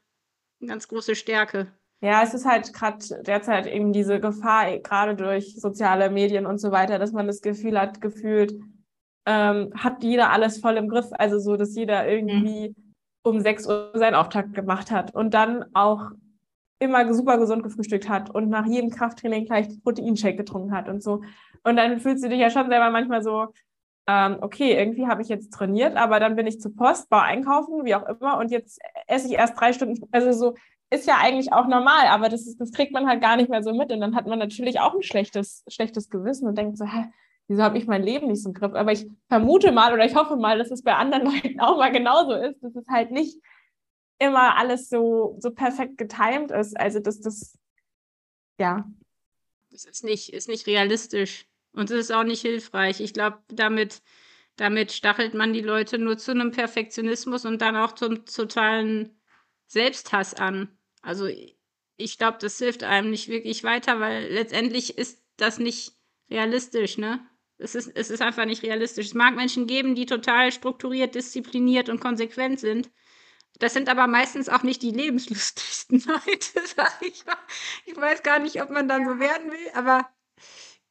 ganz 0.65 0.87
große 0.87 1.15
Stärke. 1.15 1.71
Ja, 2.05 2.21
es 2.21 2.35
ist 2.35 2.45
halt 2.45 2.71
gerade 2.71 2.99
derzeit 3.23 3.65
eben 3.65 3.91
diese 3.91 4.19
Gefahr, 4.19 4.77
gerade 4.77 5.15
durch 5.15 5.59
soziale 5.59 6.11
Medien 6.11 6.45
und 6.45 6.59
so 6.59 6.71
weiter, 6.71 6.99
dass 6.99 7.13
man 7.13 7.25
das 7.25 7.41
Gefühl 7.41 7.79
hat, 7.79 7.99
gefühlt, 7.99 8.53
ähm, 9.25 9.71
hat 9.75 10.03
jeder 10.03 10.29
alles 10.29 10.59
voll 10.59 10.77
im 10.77 10.87
Griff. 10.87 11.07
Also 11.13 11.39
so, 11.39 11.57
dass 11.57 11.75
jeder 11.75 12.07
irgendwie 12.07 12.69
mhm. 12.69 12.93
um 13.23 13.41
6 13.41 13.65
Uhr 13.65 13.91
seinen 13.95 14.13
Auftakt 14.13 14.53
gemacht 14.53 14.91
hat 14.91 15.15
und 15.15 15.33
dann 15.33 15.65
auch 15.73 16.11
immer 16.77 17.11
super 17.11 17.39
gesund 17.39 17.63
gefrühstückt 17.63 18.07
hat 18.07 18.29
und 18.29 18.49
nach 18.49 18.67
jedem 18.67 18.91
Krafttraining 18.91 19.45
gleich 19.45 19.67
Proteinshake 19.81 20.37
getrunken 20.37 20.73
hat 20.73 20.87
und 20.87 21.01
so. 21.01 21.23
Und 21.63 21.75
dann 21.75 21.99
fühlst 21.99 22.23
du 22.23 22.29
dich 22.29 22.39
ja 22.39 22.51
schon 22.51 22.69
selber 22.69 22.91
manchmal 22.91 23.23
so, 23.23 23.47
ähm, 24.07 24.37
okay, 24.41 24.77
irgendwie 24.77 25.07
habe 25.07 25.23
ich 25.23 25.29
jetzt 25.29 25.51
trainiert, 25.51 25.97
aber 25.97 26.19
dann 26.19 26.35
bin 26.35 26.45
ich 26.45 26.61
zur 26.61 26.75
Post, 26.75 27.09
baue 27.09 27.23
einkaufen, 27.23 27.83
wie 27.83 27.95
auch 27.95 28.07
immer, 28.07 28.37
und 28.37 28.51
jetzt 28.51 28.79
esse 29.07 29.27
ich 29.27 29.33
erst 29.33 29.59
drei 29.59 29.73
Stunden, 29.73 30.07
also 30.11 30.31
so, 30.31 30.55
ist 30.95 31.07
ja 31.07 31.17
eigentlich 31.17 31.53
auch 31.53 31.67
normal, 31.67 32.07
aber 32.07 32.29
das, 32.29 32.47
ist, 32.47 32.59
das 32.59 32.71
kriegt 32.71 32.91
man 32.93 33.07
halt 33.07 33.21
gar 33.21 33.35
nicht 33.35 33.49
mehr 33.49 33.63
so 33.63 33.73
mit. 33.73 33.91
Und 33.91 33.99
dann 33.99 34.15
hat 34.15 34.27
man 34.27 34.39
natürlich 34.39 34.79
auch 34.79 34.93
ein 34.95 35.03
schlechtes, 35.03 35.63
schlechtes 35.67 36.09
Gewissen 36.09 36.47
und 36.47 36.57
denkt 36.57 36.77
so, 36.77 36.85
hä, 36.85 37.05
wieso 37.47 37.63
habe 37.63 37.77
ich 37.77 37.87
mein 37.87 38.03
Leben 38.03 38.27
nicht 38.27 38.41
so 38.41 38.49
im 38.49 38.53
Griff? 38.53 38.73
Aber 38.73 38.91
ich 38.91 39.07
vermute 39.27 39.71
mal 39.71 39.93
oder 39.93 40.05
ich 40.05 40.15
hoffe 40.15 40.35
mal, 40.35 40.57
dass 40.57 40.71
es 40.71 40.83
bei 40.83 40.95
anderen 40.95 41.25
Leuten 41.31 41.59
auch 41.59 41.77
mal 41.77 41.91
genauso 41.91 42.33
ist, 42.33 42.61
dass 42.63 42.75
es 42.75 42.87
halt 42.87 43.11
nicht 43.11 43.39
immer 44.17 44.57
alles 44.57 44.89
so, 44.89 45.37
so 45.39 45.51
perfekt 45.51 45.97
getimt 45.97 46.51
ist. 46.51 46.79
Also 46.79 46.99
dass 46.99 47.19
das, 47.19 47.57
ja. 48.59 48.89
Das 49.71 49.85
ist 49.85 50.03
nicht, 50.03 50.33
ist 50.33 50.47
nicht 50.47 50.67
realistisch. 50.67 51.47
Und 51.73 51.91
es 51.91 52.05
ist 52.05 52.11
auch 52.11 52.23
nicht 52.23 52.41
hilfreich. 52.41 53.01
Ich 53.01 53.13
glaube, 53.13 53.39
damit, 53.49 54.01
damit 54.55 54.93
stachelt 54.93 55.33
man 55.33 55.51
die 55.51 55.61
Leute 55.61 55.97
nur 55.97 56.17
zu 56.17 56.31
einem 56.31 56.51
Perfektionismus 56.51 57.45
und 57.45 57.61
dann 57.61 57.75
auch 57.75 57.91
zum 57.93 58.25
totalen 58.25 59.19
Selbsthass 59.67 60.33
an. 60.33 60.74
Also 61.05 61.27
ich 61.97 62.17
glaube, 62.17 62.39
das 62.41 62.57
hilft 62.57 62.83
einem 62.83 63.11
nicht 63.11 63.29
wirklich 63.29 63.63
weiter, 63.63 63.99
weil 63.99 64.27
letztendlich 64.31 64.97
ist 64.97 65.23
das 65.37 65.59
nicht 65.59 65.93
realistisch, 66.29 66.97
ne? 66.97 67.25
Es 67.57 67.75
ist, 67.75 67.87
es 67.95 68.09
ist 68.09 68.21
einfach 68.21 68.45
nicht 68.45 68.63
realistisch. 68.63 69.05
Es 69.05 69.13
mag 69.13 69.35
Menschen 69.35 69.67
geben, 69.67 69.95
die 69.95 70.05
total 70.05 70.51
strukturiert, 70.51 71.15
diszipliniert 71.15 71.87
und 71.87 72.01
konsequent 72.01 72.59
sind. 72.59 72.89
Das 73.59 73.73
sind 73.73 73.87
aber 73.87 74.07
meistens 74.07 74.49
auch 74.49 74.63
nicht 74.63 74.81
die 74.81 74.91
lebenslustigsten 74.91 76.03
Leute, 76.05 76.67
sag 76.75 77.01
ich 77.01 77.25
mal. 77.25 77.37
Ich 77.85 77.95
weiß 77.95 78.23
gar 78.23 78.39
nicht, 78.39 78.61
ob 78.61 78.71
man 78.71 78.89
dann 78.89 79.05
so 79.05 79.19
werden 79.19 79.51
will, 79.51 79.69
aber 79.73 80.09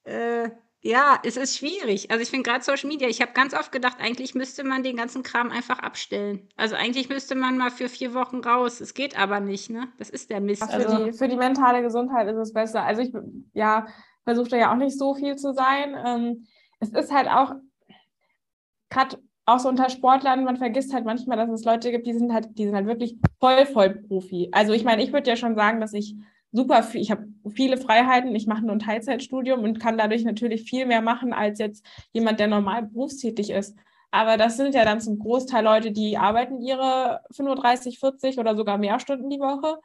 äh, 0.05 0.49
ja, 0.87 1.19
es 1.25 1.39
ist 1.39 1.57
schwierig. 1.57 2.11
Also 2.11 2.23
ich 2.23 2.29
finde 2.29 2.49
gerade 2.49 2.63
Social 2.63 2.89
Media, 2.89 3.09
ich 3.09 3.23
habe 3.23 3.33
ganz 3.33 3.55
oft 3.55 3.73
gedacht, 3.73 3.97
eigentlich 4.01 4.35
müsste 4.35 4.65
man 4.65 4.83
den 4.83 4.97
ganzen 4.97 5.23
Kram 5.23 5.51
einfach 5.51 5.79
abstellen. 5.79 6.47
Also 6.57 6.75
eigentlich 6.77 7.09
müsste 7.09 7.35
man 7.35 7.57
mal 7.57 7.71
für 7.71 7.89
vier 7.89 8.13
Wochen 8.13 8.41
raus. 8.41 8.83
Es 8.83 8.93
geht 8.93 9.19
aber 9.19 9.41
nicht, 9.41 9.71
ne? 9.71 9.89
Das 9.97 10.11
ist 10.11 10.29
der 10.29 10.43
Mist. 10.43 10.63
Also 10.63 10.95
für, 10.95 11.05
die, 11.05 11.13
für 11.15 11.29
die 11.29 11.37
mentale 11.37 11.81
Gesundheit 11.81 12.29
ist 12.29 12.37
es 12.37 12.53
besser. 12.53 12.85
Also 12.85 13.01
ich, 13.01 13.15
ja, 13.55 13.87
versuche 14.25 14.51
da 14.51 14.57
ja 14.59 14.73
auch 14.73 14.77
nicht 14.77 14.99
so 14.99 15.15
viel 15.15 15.37
zu 15.37 15.55
sein. 15.55 15.97
Ähm, 16.05 16.47
es 16.81 16.91
ist 16.91 17.11
halt 17.11 17.29
auch, 17.29 17.55
gerade 18.91 19.17
auch 19.47 19.61
so 19.61 19.71
unter 19.71 19.89
Sportlern, 19.89 20.45
man 20.45 20.59
vergisst 20.59 20.93
halt 20.93 21.07
manchmal, 21.07 21.39
dass 21.39 21.49
es 21.49 21.65
Leute 21.65 21.93
gibt, 21.93 22.07
die 22.07 22.13
sind 22.13 22.31
halt, 22.31 22.59
die 22.59 22.67
sind 22.67 22.75
halt 22.75 22.87
wirklich 22.87 23.17
voll, 23.41 23.65
voll 23.65 24.03
Profi. 24.07 24.51
Also 24.53 24.75
ich 24.75 24.85
meine, 24.85 25.03
ich 25.03 25.15
würde 25.15 25.31
ja 25.31 25.37
schon 25.37 25.55
sagen, 25.55 25.81
dass 25.81 25.95
ich 25.95 26.15
super 26.55 26.83
viel, 26.85 27.01
ich 27.03 27.11
habe 27.11 27.27
viele 27.55 27.77
Freiheiten, 27.77 28.35
ich 28.35 28.47
mache 28.47 28.63
nur 28.63 28.73
ein 28.73 28.79
Teilzeitstudium 28.79 29.61
und 29.65 29.81
kann 29.81 29.99
dadurch 29.99 30.25
natürlich 30.25 30.63
viel 30.63 30.87
mehr 30.87 31.03
machen 31.03 31.33
als 31.35 31.59
jetzt 31.59 31.85
jemand, 32.13 32.41
der 32.41 32.47
normal 32.47 32.85
berufstätig 32.85 33.51
ist. 33.51 33.77
Aber 34.13 34.37
das 34.37 34.57
sind 34.57 34.75
ja 34.75 34.85
dann 34.85 35.01
zum 35.01 35.19
Großteil 35.19 35.65
Leute, 35.65 35.91
die 35.93 36.17
arbeiten 36.17 36.63
ihre 36.63 37.23
35, 37.33 37.99
40 37.99 38.39
oder 38.39 38.57
sogar 38.57 38.79
mehr 38.79 39.01
Stunden 39.01 39.29
die 39.31 39.41
Woche 39.41 39.79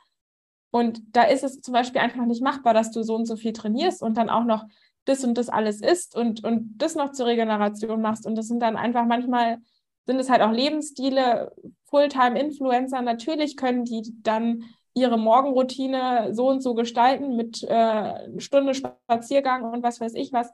Und 0.71 1.01
da 1.15 1.23
ist 1.23 1.43
es 1.43 1.61
zum 1.61 1.73
Beispiel 1.73 2.01
einfach 2.01 2.25
nicht 2.25 2.43
machbar, 2.43 2.73
dass 2.73 2.91
du 2.91 3.03
so 3.03 3.15
und 3.15 3.25
so 3.25 3.35
viel 3.35 3.53
trainierst 3.53 4.03
und 4.03 4.17
dann 4.17 4.29
auch 4.29 4.43
noch 4.43 4.65
das 5.05 5.23
und 5.23 5.37
das 5.37 5.49
alles 5.49 5.81
isst 5.81 6.15
und, 6.15 6.43
und 6.43 6.77
das 6.77 6.95
noch 6.95 7.11
zur 7.11 7.25
Regeneration 7.27 8.01
machst. 8.01 8.27
Und 8.27 8.35
das 8.35 8.47
sind 8.47 8.59
dann 8.61 8.77
einfach 8.77 9.05
manchmal, 9.05 9.57
sind 10.05 10.19
es 10.19 10.29
halt 10.29 10.41
auch 10.41 10.51
Lebensstile, 10.51 11.51
Fulltime-Influencer. 11.85 13.01
Natürlich 13.01 13.57
können 13.57 13.85
die 13.85 14.13
dann 14.21 14.65
ihre 14.99 15.17
Morgenroutine 15.17 16.33
so 16.33 16.49
und 16.49 16.61
so 16.61 16.73
gestalten 16.73 17.35
mit 17.35 17.63
äh, 17.63 18.39
Stunde 18.39 18.73
Spaziergang 18.73 19.63
und 19.71 19.83
was 19.83 19.99
weiß 19.99 20.13
ich 20.15 20.33
was. 20.33 20.51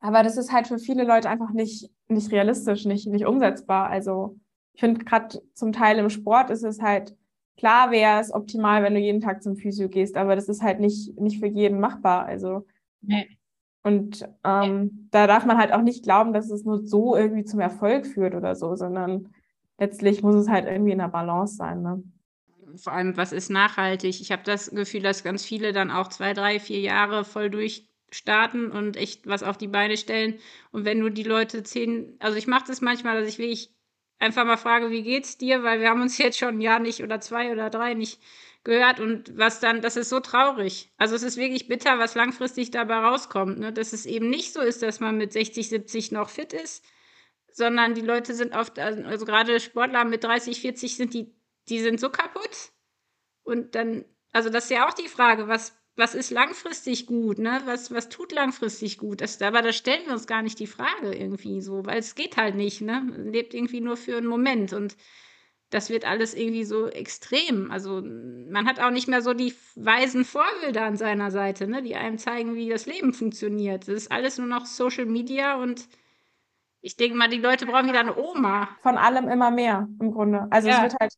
Aber 0.00 0.22
das 0.22 0.36
ist 0.36 0.52
halt 0.52 0.66
für 0.66 0.78
viele 0.78 1.04
Leute 1.04 1.30
einfach 1.30 1.50
nicht, 1.52 1.90
nicht 2.08 2.30
realistisch, 2.30 2.84
nicht, 2.84 3.06
nicht 3.06 3.24
umsetzbar. 3.24 3.88
Also 3.88 4.38
ich 4.74 4.80
finde 4.80 5.04
gerade 5.04 5.40
zum 5.54 5.72
Teil 5.72 5.98
im 5.98 6.10
Sport 6.10 6.50
ist 6.50 6.64
es 6.64 6.82
halt, 6.82 7.16
klar 7.56 7.90
wäre 7.90 8.20
es 8.20 8.32
optimal, 8.32 8.82
wenn 8.82 8.94
du 8.94 9.00
jeden 9.00 9.20
Tag 9.20 9.42
zum 9.42 9.56
Physio 9.56 9.88
gehst, 9.88 10.16
aber 10.16 10.36
das 10.36 10.48
ist 10.48 10.62
halt 10.62 10.80
nicht, 10.80 11.18
nicht 11.18 11.38
für 11.38 11.46
jeden 11.46 11.80
machbar. 11.80 12.26
Also 12.26 12.66
nee. 13.00 13.28
und 13.82 14.28
ähm, 14.44 15.08
da 15.10 15.26
darf 15.26 15.46
man 15.46 15.56
halt 15.56 15.72
auch 15.72 15.82
nicht 15.82 16.04
glauben, 16.04 16.32
dass 16.32 16.50
es 16.50 16.64
nur 16.64 16.86
so 16.86 17.16
irgendwie 17.16 17.44
zum 17.44 17.60
Erfolg 17.60 18.06
führt 18.06 18.34
oder 18.34 18.56
so, 18.56 18.74
sondern 18.76 19.32
letztlich 19.78 20.22
muss 20.22 20.34
es 20.34 20.48
halt 20.48 20.66
irgendwie 20.66 20.92
in 20.92 20.98
der 20.98 21.08
Balance 21.08 21.56
sein. 21.56 21.82
Ne? 21.82 22.02
Vor 22.76 22.92
allem, 22.92 23.16
was 23.16 23.32
ist 23.32 23.50
nachhaltig? 23.50 24.20
Ich 24.20 24.32
habe 24.32 24.42
das 24.44 24.70
Gefühl, 24.70 25.02
dass 25.02 25.24
ganz 25.24 25.44
viele 25.44 25.72
dann 25.72 25.90
auch 25.90 26.08
zwei, 26.08 26.32
drei, 26.32 26.60
vier 26.60 26.80
Jahre 26.80 27.24
voll 27.24 27.50
durchstarten 27.50 28.70
und 28.70 28.96
echt 28.96 29.26
was 29.26 29.42
auf 29.42 29.58
die 29.58 29.68
Beine 29.68 29.96
stellen. 29.96 30.38
Und 30.72 30.84
wenn 30.84 30.98
nur 30.98 31.10
die 31.10 31.22
Leute 31.22 31.62
zehn, 31.62 32.16
also 32.20 32.36
ich 32.36 32.46
mache 32.46 32.66
das 32.66 32.80
manchmal, 32.80 33.20
dass 33.20 33.28
ich 33.28 33.38
wirklich 33.38 33.74
einfach 34.18 34.44
mal 34.44 34.56
frage, 34.56 34.90
wie 34.90 35.02
geht's 35.02 35.38
dir? 35.38 35.62
Weil 35.62 35.80
wir 35.80 35.90
haben 35.90 36.02
uns 36.02 36.18
jetzt 36.18 36.38
schon 36.38 36.56
ein 36.56 36.60
Jahr 36.60 36.78
nicht 36.78 37.02
oder 37.02 37.20
zwei 37.20 37.52
oder 37.52 37.70
drei 37.70 37.94
nicht 37.94 38.20
gehört 38.64 38.98
und 38.98 39.36
was 39.36 39.60
dann, 39.60 39.82
das 39.82 39.96
ist 39.96 40.08
so 40.08 40.20
traurig. 40.20 40.90
Also 40.96 41.14
es 41.14 41.22
ist 41.22 41.36
wirklich 41.36 41.68
bitter, 41.68 41.98
was 41.98 42.14
langfristig 42.14 42.70
dabei 42.70 42.96
rauskommt, 42.96 43.58
ne? 43.58 43.72
dass 43.72 43.92
es 43.92 44.06
eben 44.06 44.30
nicht 44.30 44.52
so 44.52 44.60
ist, 44.60 44.82
dass 44.82 45.00
man 45.00 45.18
mit 45.18 45.32
60, 45.32 45.68
70 45.68 46.12
noch 46.12 46.30
fit 46.30 46.54
ist, 46.54 46.82
sondern 47.52 47.94
die 47.94 48.00
Leute 48.00 48.34
sind 48.34 48.54
oft, 48.56 48.78
also 48.78 49.26
gerade 49.26 49.60
Sportler 49.60 50.04
mit 50.04 50.24
30, 50.24 50.60
40 50.60 50.96
sind 50.96 51.14
die, 51.14 51.34
die 51.68 51.80
sind 51.80 52.00
so 52.00 52.10
kaputt 52.10 52.72
und 53.42 53.74
dann, 53.74 54.04
also 54.32 54.50
das 54.50 54.64
ist 54.64 54.70
ja 54.70 54.88
auch 54.88 54.94
die 54.94 55.08
Frage, 55.08 55.48
was 55.48 55.76
was 55.96 56.14
ist 56.14 56.30
langfristig 56.30 57.06
gut, 57.06 57.38
ne? 57.38 57.62
Was, 57.66 57.92
was 57.92 58.08
tut 58.08 58.32
langfristig 58.32 58.98
gut? 58.98 59.20
Das, 59.20 59.40
aber 59.40 59.62
da 59.62 59.72
stellen 59.72 60.06
wir 60.06 60.12
uns 60.12 60.26
gar 60.26 60.42
nicht 60.42 60.58
die 60.58 60.66
Frage 60.66 61.14
irgendwie 61.14 61.60
so, 61.60 61.86
weil 61.86 61.98
es 61.98 62.16
geht 62.16 62.36
halt 62.36 62.56
nicht, 62.56 62.80
ne? 62.80 63.00
Man 63.00 63.32
lebt 63.32 63.54
irgendwie 63.54 63.80
nur 63.80 63.96
für 63.96 64.16
einen 64.16 64.26
Moment 64.26 64.72
und 64.72 64.96
das 65.70 65.90
wird 65.90 66.04
alles 66.04 66.34
irgendwie 66.34 66.64
so 66.64 66.88
extrem. 66.88 67.70
Also 67.70 68.00
man 68.02 68.66
hat 68.66 68.80
auch 68.80 68.90
nicht 68.90 69.08
mehr 69.08 69.22
so 69.22 69.34
die 69.34 69.54
weisen 69.74 70.24
Vorbilder 70.24 70.84
an 70.84 70.96
seiner 70.96 71.30
Seite, 71.30 71.66
ne? 71.66 71.82
die 71.82 71.96
einem 71.96 72.18
zeigen, 72.18 72.54
wie 72.54 72.68
das 72.68 72.86
Leben 72.86 73.12
funktioniert. 73.12 73.88
Das 73.88 73.94
ist 73.94 74.12
alles 74.12 74.38
nur 74.38 74.46
noch 74.46 74.66
Social 74.66 75.06
Media 75.06 75.56
und 75.56 75.88
ich 76.80 76.96
denke 76.96 77.16
mal, 77.16 77.28
die 77.28 77.38
Leute 77.38 77.66
brauchen 77.66 77.88
wieder 77.88 78.00
eine 78.00 78.16
Oma. 78.16 78.68
Von 78.82 78.98
allem 78.98 79.28
immer 79.28 79.50
mehr 79.50 79.88
im 80.00 80.12
Grunde. 80.12 80.46
Also 80.50 80.68
ja. 80.68 80.76
es 80.76 80.82
wird 80.82 81.00
halt 81.00 81.14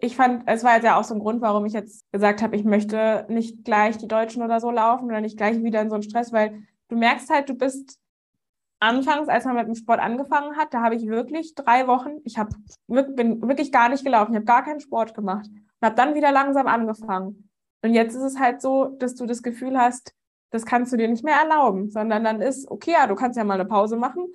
ich 0.00 0.16
fand, 0.16 0.44
es 0.46 0.64
war 0.64 0.74
jetzt 0.74 0.84
ja 0.84 0.98
auch 0.98 1.04
so 1.04 1.14
ein 1.14 1.20
Grund, 1.20 1.40
warum 1.42 1.66
ich 1.66 1.74
jetzt 1.74 2.10
gesagt 2.10 2.42
habe, 2.42 2.56
ich 2.56 2.64
möchte 2.64 3.26
nicht 3.28 3.64
gleich 3.64 3.98
die 3.98 4.08
Deutschen 4.08 4.42
oder 4.42 4.60
so 4.60 4.70
laufen 4.70 5.06
oder 5.06 5.20
nicht 5.20 5.36
gleich 5.36 5.62
wieder 5.62 5.80
in 5.82 5.90
so 5.90 5.94
einen 5.94 6.02
Stress, 6.02 6.32
weil 6.32 6.62
du 6.88 6.96
merkst 6.96 7.28
halt, 7.30 7.48
du 7.48 7.54
bist 7.54 7.98
anfangs, 8.80 9.28
als 9.28 9.44
man 9.44 9.56
mit 9.56 9.66
dem 9.66 9.74
Sport 9.74 10.00
angefangen 10.00 10.56
hat, 10.56 10.72
da 10.72 10.82
habe 10.82 10.94
ich 10.94 11.06
wirklich 11.06 11.54
drei 11.54 11.86
Wochen, 11.86 12.18
ich 12.24 12.38
habe 12.38 12.54
bin 12.86 13.46
wirklich 13.46 13.72
gar 13.72 13.88
nicht 13.88 14.04
gelaufen, 14.04 14.32
ich 14.32 14.36
habe 14.36 14.46
gar 14.46 14.64
keinen 14.64 14.80
Sport 14.80 15.14
gemacht 15.14 15.48
und 15.48 15.86
habe 15.86 15.94
dann 15.94 16.14
wieder 16.14 16.32
langsam 16.32 16.66
angefangen. 16.66 17.48
Und 17.82 17.92
jetzt 17.92 18.14
ist 18.14 18.22
es 18.22 18.38
halt 18.38 18.62
so, 18.62 18.86
dass 18.98 19.14
du 19.14 19.26
das 19.26 19.42
Gefühl 19.42 19.78
hast, 19.78 20.14
das 20.50 20.64
kannst 20.64 20.92
du 20.92 20.96
dir 20.96 21.08
nicht 21.08 21.24
mehr 21.24 21.36
erlauben, 21.36 21.90
sondern 21.90 22.24
dann 22.24 22.40
ist, 22.40 22.70
okay, 22.70 22.92
ja, 22.92 23.06
du 23.06 23.14
kannst 23.14 23.36
ja 23.36 23.44
mal 23.44 23.54
eine 23.54 23.66
Pause 23.66 23.96
machen, 23.96 24.26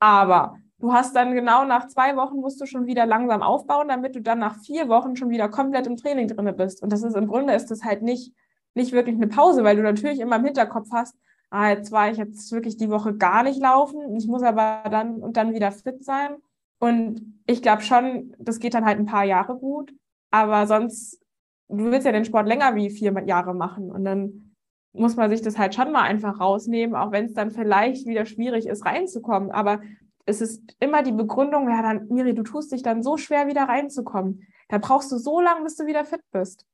aber 0.00 0.56
Du 0.78 0.92
hast 0.92 1.16
dann 1.16 1.34
genau 1.34 1.64
nach 1.64 1.88
zwei 1.88 2.16
Wochen 2.16 2.36
musst 2.36 2.60
du 2.60 2.66
schon 2.66 2.86
wieder 2.86 3.06
langsam 3.06 3.42
aufbauen, 3.42 3.88
damit 3.88 4.14
du 4.14 4.20
dann 4.20 4.38
nach 4.38 4.58
vier 4.60 4.88
Wochen 4.88 5.16
schon 5.16 5.30
wieder 5.30 5.48
komplett 5.48 5.86
im 5.86 5.96
Training 5.96 6.28
drin 6.28 6.54
bist. 6.56 6.82
Und 6.82 6.92
das 6.92 7.02
ist 7.02 7.16
im 7.16 7.26
Grunde 7.28 7.54
ist 7.54 7.70
das 7.70 7.82
halt 7.82 8.02
nicht, 8.02 8.34
nicht 8.74 8.92
wirklich 8.92 9.16
eine 9.16 9.28
Pause, 9.28 9.64
weil 9.64 9.76
du 9.76 9.82
natürlich 9.82 10.20
immer 10.20 10.36
im 10.36 10.44
Hinterkopf 10.44 10.88
hast, 10.92 11.16
ah, 11.50 11.70
jetzt 11.70 11.92
war 11.92 12.10
ich 12.10 12.18
jetzt 12.18 12.52
wirklich 12.52 12.76
die 12.76 12.90
Woche 12.90 13.16
gar 13.16 13.42
nicht 13.42 13.60
laufen. 13.60 14.16
Ich 14.16 14.26
muss 14.26 14.42
aber 14.42 14.82
dann 14.90 15.22
und 15.22 15.38
dann 15.38 15.54
wieder 15.54 15.72
fit 15.72 16.04
sein. 16.04 16.36
Und 16.78 17.40
ich 17.46 17.62
glaube 17.62 17.82
schon, 17.82 18.34
das 18.38 18.58
geht 18.58 18.74
dann 18.74 18.84
halt 18.84 18.98
ein 18.98 19.06
paar 19.06 19.24
Jahre 19.24 19.56
gut. 19.56 19.94
Aber 20.30 20.66
sonst, 20.66 21.20
du 21.68 21.90
willst 21.90 22.04
ja 22.04 22.12
den 22.12 22.26
Sport 22.26 22.46
länger 22.46 22.74
wie 22.74 22.90
vier 22.90 23.14
Jahre 23.26 23.54
machen. 23.54 23.90
Und 23.90 24.04
dann 24.04 24.54
muss 24.92 25.16
man 25.16 25.30
sich 25.30 25.40
das 25.40 25.58
halt 25.58 25.74
schon 25.74 25.92
mal 25.92 26.02
einfach 26.02 26.40
rausnehmen, 26.40 26.96
auch 26.96 27.12
wenn 27.12 27.26
es 27.26 27.34
dann 27.34 27.50
vielleicht 27.50 28.06
wieder 28.06 28.26
schwierig 28.26 28.66
ist, 28.66 28.84
reinzukommen. 28.84 29.50
Aber 29.50 29.80
es 30.26 30.40
ist 30.40 30.76
immer 30.80 31.02
die 31.02 31.12
Begründung, 31.12 31.68
ja, 31.68 31.82
dann, 31.82 32.08
Miri, 32.08 32.34
du 32.34 32.42
tust 32.42 32.72
dich 32.72 32.82
dann 32.82 33.02
so 33.02 33.16
schwer, 33.16 33.46
wieder 33.46 33.62
reinzukommen. 33.62 34.46
Da 34.68 34.78
brauchst 34.78 35.10
du 35.12 35.18
so 35.18 35.40
lange, 35.40 35.62
bis 35.62 35.76
du 35.76 35.86
wieder 35.86 36.04
fit 36.04 36.20
bist. 36.32 36.66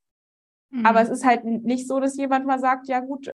Mhm. 0.70 0.86
Aber 0.86 1.02
es 1.02 1.10
ist 1.10 1.24
halt 1.24 1.44
nicht 1.44 1.86
so, 1.86 2.00
dass 2.00 2.16
jemand 2.16 2.46
mal 2.46 2.58
sagt, 2.58 2.88
ja 2.88 3.00
gut, 3.00 3.30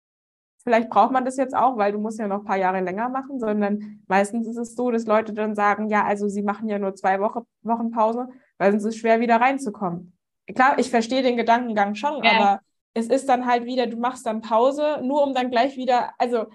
vielleicht 0.64 0.90
braucht 0.90 1.12
man 1.12 1.24
das 1.24 1.36
jetzt 1.36 1.56
auch, 1.56 1.76
weil 1.76 1.92
du 1.92 1.98
musst 1.98 2.18
ja 2.18 2.26
noch 2.26 2.40
ein 2.40 2.44
paar 2.44 2.56
Jahre 2.56 2.80
länger 2.80 3.08
machen, 3.08 3.38
sondern 3.38 4.02
meistens 4.08 4.48
ist 4.48 4.56
es 4.56 4.74
so, 4.74 4.90
dass 4.90 5.06
Leute 5.06 5.32
dann 5.32 5.54
sagen, 5.54 5.88
ja, 5.88 6.04
also 6.04 6.28
sie 6.28 6.42
machen 6.42 6.68
ja 6.68 6.80
nur 6.80 6.96
zwei 6.96 7.20
Woche, 7.20 7.46
Wochen 7.62 7.92
Pause, 7.92 8.28
weil 8.58 8.74
es 8.74 8.84
ist 8.84 8.98
schwer, 8.98 9.20
wieder 9.20 9.40
reinzukommen. 9.40 10.18
Klar, 10.52 10.78
ich 10.78 10.90
verstehe 10.90 11.22
den 11.22 11.36
Gedankengang 11.36 11.94
schon, 11.94 12.24
ja. 12.24 12.32
aber 12.32 12.60
es 12.92 13.06
ist 13.06 13.28
dann 13.28 13.46
halt 13.46 13.66
wieder, 13.66 13.86
du 13.86 13.98
machst 13.98 14.26
dann 14.26 14.40
Pause, 14.40 15.00
nur 15.02 15.22
um 15.22 15.32
dann 15.32 15.50
gleich 15.50 15.76
wieder, 15.76 16.12
also 16.18 16.46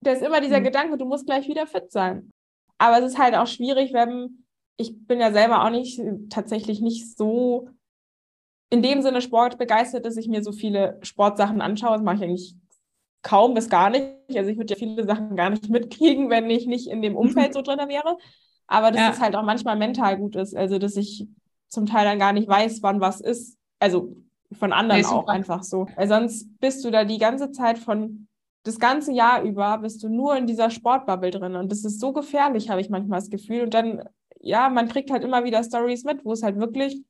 da 0.00 0.12
ist 0.12 0.22
immer 0.22 0.40
dieser 0.40 0.58
mhm. 0.58 0.64
Gedanke, 0.64 0.98
du 0.98 1.04
musst 1.04 1.26
gleich 1.26 1.46
wieder 1.46 1.66
fit 1.66 1.92
sein. 1.92 2.32
Aber 2.80 2.98
es 2.98 3.12
ist 3.12 3.18
halt 3.18 3.34
auch 3.34 3.46
schwierig, 3.46 3.92
wenn 3.92 4.44
ich 4.78 5.06
bin 5.06 5.20
ja 5.20 5.32
selber 5.32 5.62
auch 5.62 5.70
nicht 5.70 6.00
tatsächlich 6.30 6.80
nicht 6.80 7.14
so 7.14 7.68
in 8.70 8.80
dem 8.80 9.02
Sinne 9.02 9.20
Sport 9.20 9.58
begeistert, 9.58 10.06
dass 10.06 10.16
ich 10.16 10.28
mir 10.28 10.42
so 10.42 10.52
viele 10.52 10.98
Sportsachen 11.02 11.60
anschaue. 11.60 11.96
Das 11.96 12.02
mache 12.02 12.16
ich 12.16 12.22
eigentlich 12.22 12.54
kaum 13.20 13.52
bis 13.52 13.68
gar 13.68 13.90
nicht. 13.90 14.06
Also 14.34 14.50
ich 14.50 14.56
würde 14.56 14.72
ja 14.72 14.78
viele 14.78 15.04
Sachen 15.04 15.36
gar 15.36 15.50
nicht 15.50 15.68
mitkriegen, 15.68 16.30
wenn 16.30 16.48
ich 16.48 16.66
nicht 16.66 16.86
in 16.88 17.02
dem 17.02 17.16
Umfeld 17.16 17.52
so 17.54 17.60
drin 17.60 17.80
wäre. 17.88 18.16
Aber 18.66 18.90
dass 18.90 19.00
ja. 19.02 19.10
es 19.10 19.20
halt 19.20 19.36
auch 19.36 19.44
manchmal 19.44 19.76
mental 19.76 20.16
gut 20.16 20.34
ist. 20.36 20.56
Also 20.56 20.78
dass 20.78 20.96
ich 20.96 21.28
zum 21.68 21.84
Teil 21.84 22.06
dann 22.06 22.18
gar 22.18 22.32
nicht 22.32 22.48
weiß, 22.48 22.82
wann 22.82 23.02
was 23.02 23.20
ist. 23.20 23.58
Also 23.78 24.16
von 24.58 24.72
anderen 24.72 25.04
auch 25.04 25.28
einfach 25.28 25.64
so. 25.64 25.86
Weil 25.96 26.08
sonst 26.08 26.48
bist 26.60 26.82
du 26.82 26.90
da 26.90 27.04
die 27.04 27.18
ganze 27.18 27.50
Zeit 27.52 27.78
von 27.78 28.26
das 28.62 28.78
ganze 28.78 29.12
Jahr 29.12 29.42
über 29.42 29.78
bist 29.78 30.02
du 30.02 30.08
nur 30.08 30.36
in 30.36 30.46
dieser 30.46 30.70
Sportbubble 30.70 31.30
drin. 31.30 31.56
Und 31.56 31.72
das 31.72 31.84
ist 31.84 32.00
so 32.00 32.12
gefährlich, 32.12 32.68
habe 32.70 32.80
ich 32.80 32.90
manchmal 32.90 33.20
das 33.20 33.30
Gefühl. 33.30 33.62
Und 33.62 33.74
dann, 33.74 34.08
ja, 34.40 34.68
man 34.68 34.88
kriegt 34.88 35.10
halt 35.10 35.24
immer 35.24 35.44
wieder 35.44 35.62
Stories 35.64 36.04
mit, 36.04 36.24
wo 36.24 36.32
es 36.32 36.42
halt 36.42 36.58
wirklich 36.58 37.02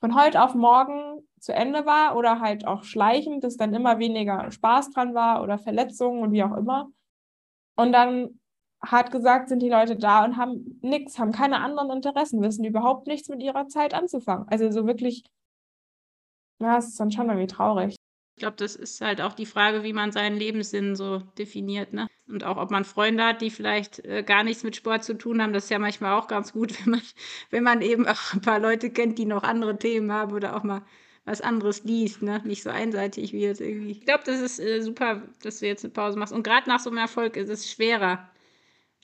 von 0.00 0.14
heute 0.14 0.42
auf 0.42 0.54
morgen 0.54 1.26
zu 1.40 1.52
Ende 1.52 1.86
war 1.86 2.16
oder 2.16 2.40
halt 2.40 2.66
auch 2.66 2.84
schleichend, 2.84 3.44
dass 3.44 3.56
dann 3.56 3.74
immer 3.74 3.98
weniger 3.98 4.50
Spaß 4.50 4.90
dran 4.90 5.14
war 5.14 5.42
oder 5.42 5.58
Verletzungen 5.58 6.22
und 6.22 6.32
wie 6.32 6.44
auch 6.44 6.56
immer. 6.56 6.90
Und 7.76 7.92
dann, 7.92 8.40
hart 8.82 9.10
gesagt, 9.10 9.48
sind 9.48 9.60
die 9.60 9.68
Leute 9.68 9.96
da 9.96 10.24
und 10.24 10.36
haben 10.36 10.78
nichts, 10.82 11.18
haben 11.18 11.32
keine 11.32 11.60
anderen 11.60 11.90
Interessen, 11.90 12.42
wissen 12.42 12.64
überhaupt 12.64 13.06
nichts 13.06 13.28
mit 13.28 13.42
ihrer 13.42 13.68
Zeit 13.68 13.94
anzufangen. 13.94 14.46
Also 14.48 14.70
so 14.70 14.86
wirklich, 14.86 15.24
ja, 16.60 16.78
es 16.78 16.88
ist 16.88 17.00
dann 17.00 17.10
schon 17.10 17.28
irgendwie 17.28 17.46
traurig. 17.46 17.95
Ich 18.36 18.40
glaube, 18.40 18.56
das 18.58 18.76
ist 18.76 19.00
halt 19.00 19.22
auch 19.22 19.32
die 19.32 19.46
Frage, 19.46 19.82
wie 19.82 19.94
man 19.94 20.12
seinen 20.12 20.36
Lebenssinn 20.36 20.94
so 20.94 21.20
definiert, 21.38 21.94
ne? 21.94 22.06
Und 22.28 22.44
auch, 22.44 22.58
ob 22.58 22.70
man 22.70 22.84
Freunde 22.84 23.24
hat, 23.24 23.40
die 23.40 23.50
vielleicht 23.50 24.04
äh, 24.04 24.22
gar 24.22 24.44
nichts 24.44 24.62
mit 24.62 24.76
Sport 24.76 25.04
zu 25.04 25.16
tun 25.16 25.40
haben. 25.40 25.54
Das 25.54 25.64
ist 25.64 25.70
ja 25.70 25.78
manchmal 25.78 26.12
auch 26.12 26.28
ganz 26.28 26.52
gut, 26.52 26.78
wenn 26.84 26.90
man, 26.90 27.02
wenn 27.48 27.62
man 27.62 27.80
eben 27.80 28.06
auch 28.06 28.34
ein 28.34 28.42
paar 28.42 28.58
Leute 28.58 28.90
kennt, 28.90 29.18
die 29.18 29.24
noch 29.24 29.42
andere 29.42 29.78
Themen 29.78 30.12
haben 30.12 30.34
oder 30.34 30.54
auch 30.54 30.64
mal 30.64 30.82
was 31.24 31.40
anderes 31.40 31.84
liest, 31.84 32.20
ne? 32.20 32.42
Nicht 32.44 32.62
so 32.62 32.68
einseitig 32.68 33.32
wie 33.32 33.40
jetzt 33.40 33.62
irgendwie. 33.62 33.92
Ich 33.92 34.04
glaube, 34.04 34.24
das 34.26 34.42
ist 34.42 34.60
äh, 34.60 34.82
super, 34.82 35.22
dass 35.42 35.60
du 35.60 35.66
jetzt 35.66 35.86
eine 35.86 35.94
Pause 35.94 36.18
machst. 36.18 36.34
Und 36.34 36.42
gerade 36.42 36.68
nach 36.68 36.80
so 36.80 36.90
einem 36.90 36.98
Erfolg 36.98 37.38
ist 37.38 37.48
es 37.48 37.70
schwerer, 37.70 38.28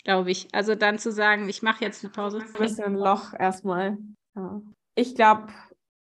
glaube 0.04 0.30
ich. 0.30 0.46
Also 0.52 0.74
dann 0.74 0.98
zu 0.98 1.10
sagen, 1.10 1.48
ich 1.48 1.62
mache 1.62 1.82
jetzt 1.82 2.04
eine 2.04 2.12
Pause. 2.12 2.42
Ein 2.42 2.52
bisschen 2.52 2.84
ein 2.84 2.96
Loch 2.96 3.32
erstmal. 3.32 3.96
Ja. 4.36 4.60
Ich 4.94 5.14
glaube, 5.14 5.46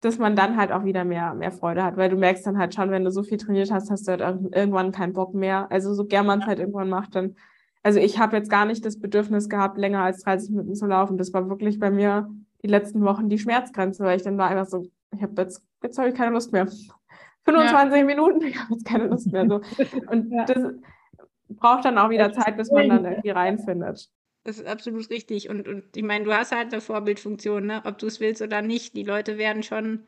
dass 0.02 0.18
man 0.18 0.36
dann 0.36 0.58
halt 0.58 0.72
auch 0.72 0.84
wieder 0.84 1.06
mehr, 1.06 1.34
mehr 1.36 1.52
Freude 1.52 1.84
hat, 1.84 1.96
weil 1.96 2.10
du 2.10 2.18
merkst 2.18 2.46
dann 2.46 2.58
halt 2.58 2.74
schon, 2.74 2.90
wenn 2.90 3.04
du 3.04 3.12
so 3.12 3.22
viel 3.24 3.38
trainiert 3.38 3.72
hast, 3.72 3.92
hast 3.92 4.08
du 4.08 4.12
halt 4.12 4.22
irgendwann 4.22 4.92
keinen 4.92 5.14
Bock 5.14 5.34
mehr. 5.34 5.72
Also 5.72 5.94
so 5.94 6.06
gern 6.06 6.26
man 6.26 6.40
es 6.42 6.48
halt 6.48 6.60
irgendwann 6.60 6.90
macht, 6.90 7.16
dann, 7.16 7.36
also 7.84 8.00
ich 8.00 8.20
habe 8.20 8.36
jetzt 8.36 8.50
gar 8.50 8.66
nicht 8.66 8.84
das 8.84 9.00
Bedürfnis 9.00 9.48
gehabt, 9.48 9.78
länger 9.78 10.04
als 10.04 10.24
30 10.24 10.50
Minuten 10.50 10.76
zu 10.76 10.88
laufen. 10.88 11.18
Das 11.18 11.34
war 11.34 11.50
wirklich 11.50 11.80
bei 11.80 11.92
mir 11.92 12.30
die 12.64 12.68
letzten 12.68 13.04
Wochen 13.04 13.30
die 13.30 13.38
Schmerzgrenze, 13.38 14.04
weil 14.04 14.18
ich 14.18 14.24
dann 14.24 14.38
war 14.38 14.50
einfach 14.50 14.66
so, 14.66 14.86
ich 15.16 15.22
habe 15.22 15.40
jetzt, 15.42 15.64
jetzt 15.84 15.98
habe 16.00 16.10
ich 16.10 16.16
keine 16.16 16.32
Lust 16.32 16.52
mehr. 16.52 16.68
25 17.46 18.00
ja. 18.00 18.06
Minuten, 18.06 18.42
ich 18.46 18.60
habe 18.60 18.74
jetzt 18.74 18.86
keine 18.86 19.06
Lust 19.06 19.32
mehr. 19.32 19.48
So. 19.48 19.62
Und 20.10 20.32
ja. 20.32 20.46
das 20.46 20.74
braucht 21.50 21.86
dann 21.86 22.00
auch 22.00 22.10
wieder 22.10 22.32
Zeit, 22.34 22.58
bis 22.58 22.72
man 22.72 22.90
dann 22.90 23.06
irgendwie 23.06 23.30
reinfindet. 23.30 24.10
Das 24.44 24.58
ist 24.58 24.66
absolut 24.66 25.10
richtig. 25.10 25.50
Und, 25.50 25.68
und 25.68 25.96
ich 25.96 26.04
meine, 26.04 26.26
du 26.26 26.34
hast 26.34 26.52
halt 26.52 26.72
eine 26.72 26.82
Vorbildfunktion, 26.82 27.66
ne? 27.66 27.82
ob 27.86 28.00
du 28.00 28.08
es 28.08 28.20
willst 28.20 28.42
oder 28.42 28.62
nicht. 28.62 28.96
Die 28.96 29.04
Leute 29.04 29.38
werden 29.38 29.64
schon 29.64 30.08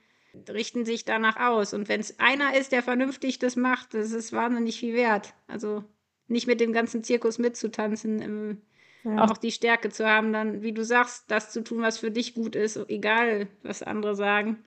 richten 0.50 0.86
sich 0.86 1.06
danach 1.06 1.38
aus. 1.38 1.74
Und 1.74 1.90
wenn 1.90 2.00
es 2.00 2.20
einer 2.20 2.56
ist, 2.58 2.72
der 2.72 2.84
vernünftig 2.84 3.40
das 3.40 3.56
macht, 3.56 3.94
das 3.94 4.12
ist 4.12 4.34
wahnsinnig 4.34 4.80
viel 4.80 4.94
wert. 4.94 5.34
Also 5.48 5.84
nicht 6.28 6.48
mit 6.48 6.60
dem 6.60 6.74
ganzen 6.74 7.04
Zirkus 7.04 7.38
mitzutanzen, 7.38 8.22
ähm, 8.22 8.62
ja. 9.04 9.24
auch 9.24 9.38
die 9.38 9.52
Stärke 9.52 9.90
zu 9.90 10.06
haben, 10.08 10.34
dann, 10.34 10.62
wie 10.62 10.72
du 10.72 10.84
sagst, 10.84 11.30
das 11.30 11.52
zu 11.52 11.64
tun, 11.64 11.82
was 11.82 11.98
für 11.98 12.12
dich 12.12 12.34
gut 12.34 12.56
ist, 12.56 12.78
egal 12.90 13.48
was 13.62 13.84
andere 13.84 14.16
sagen. 14.16 14.64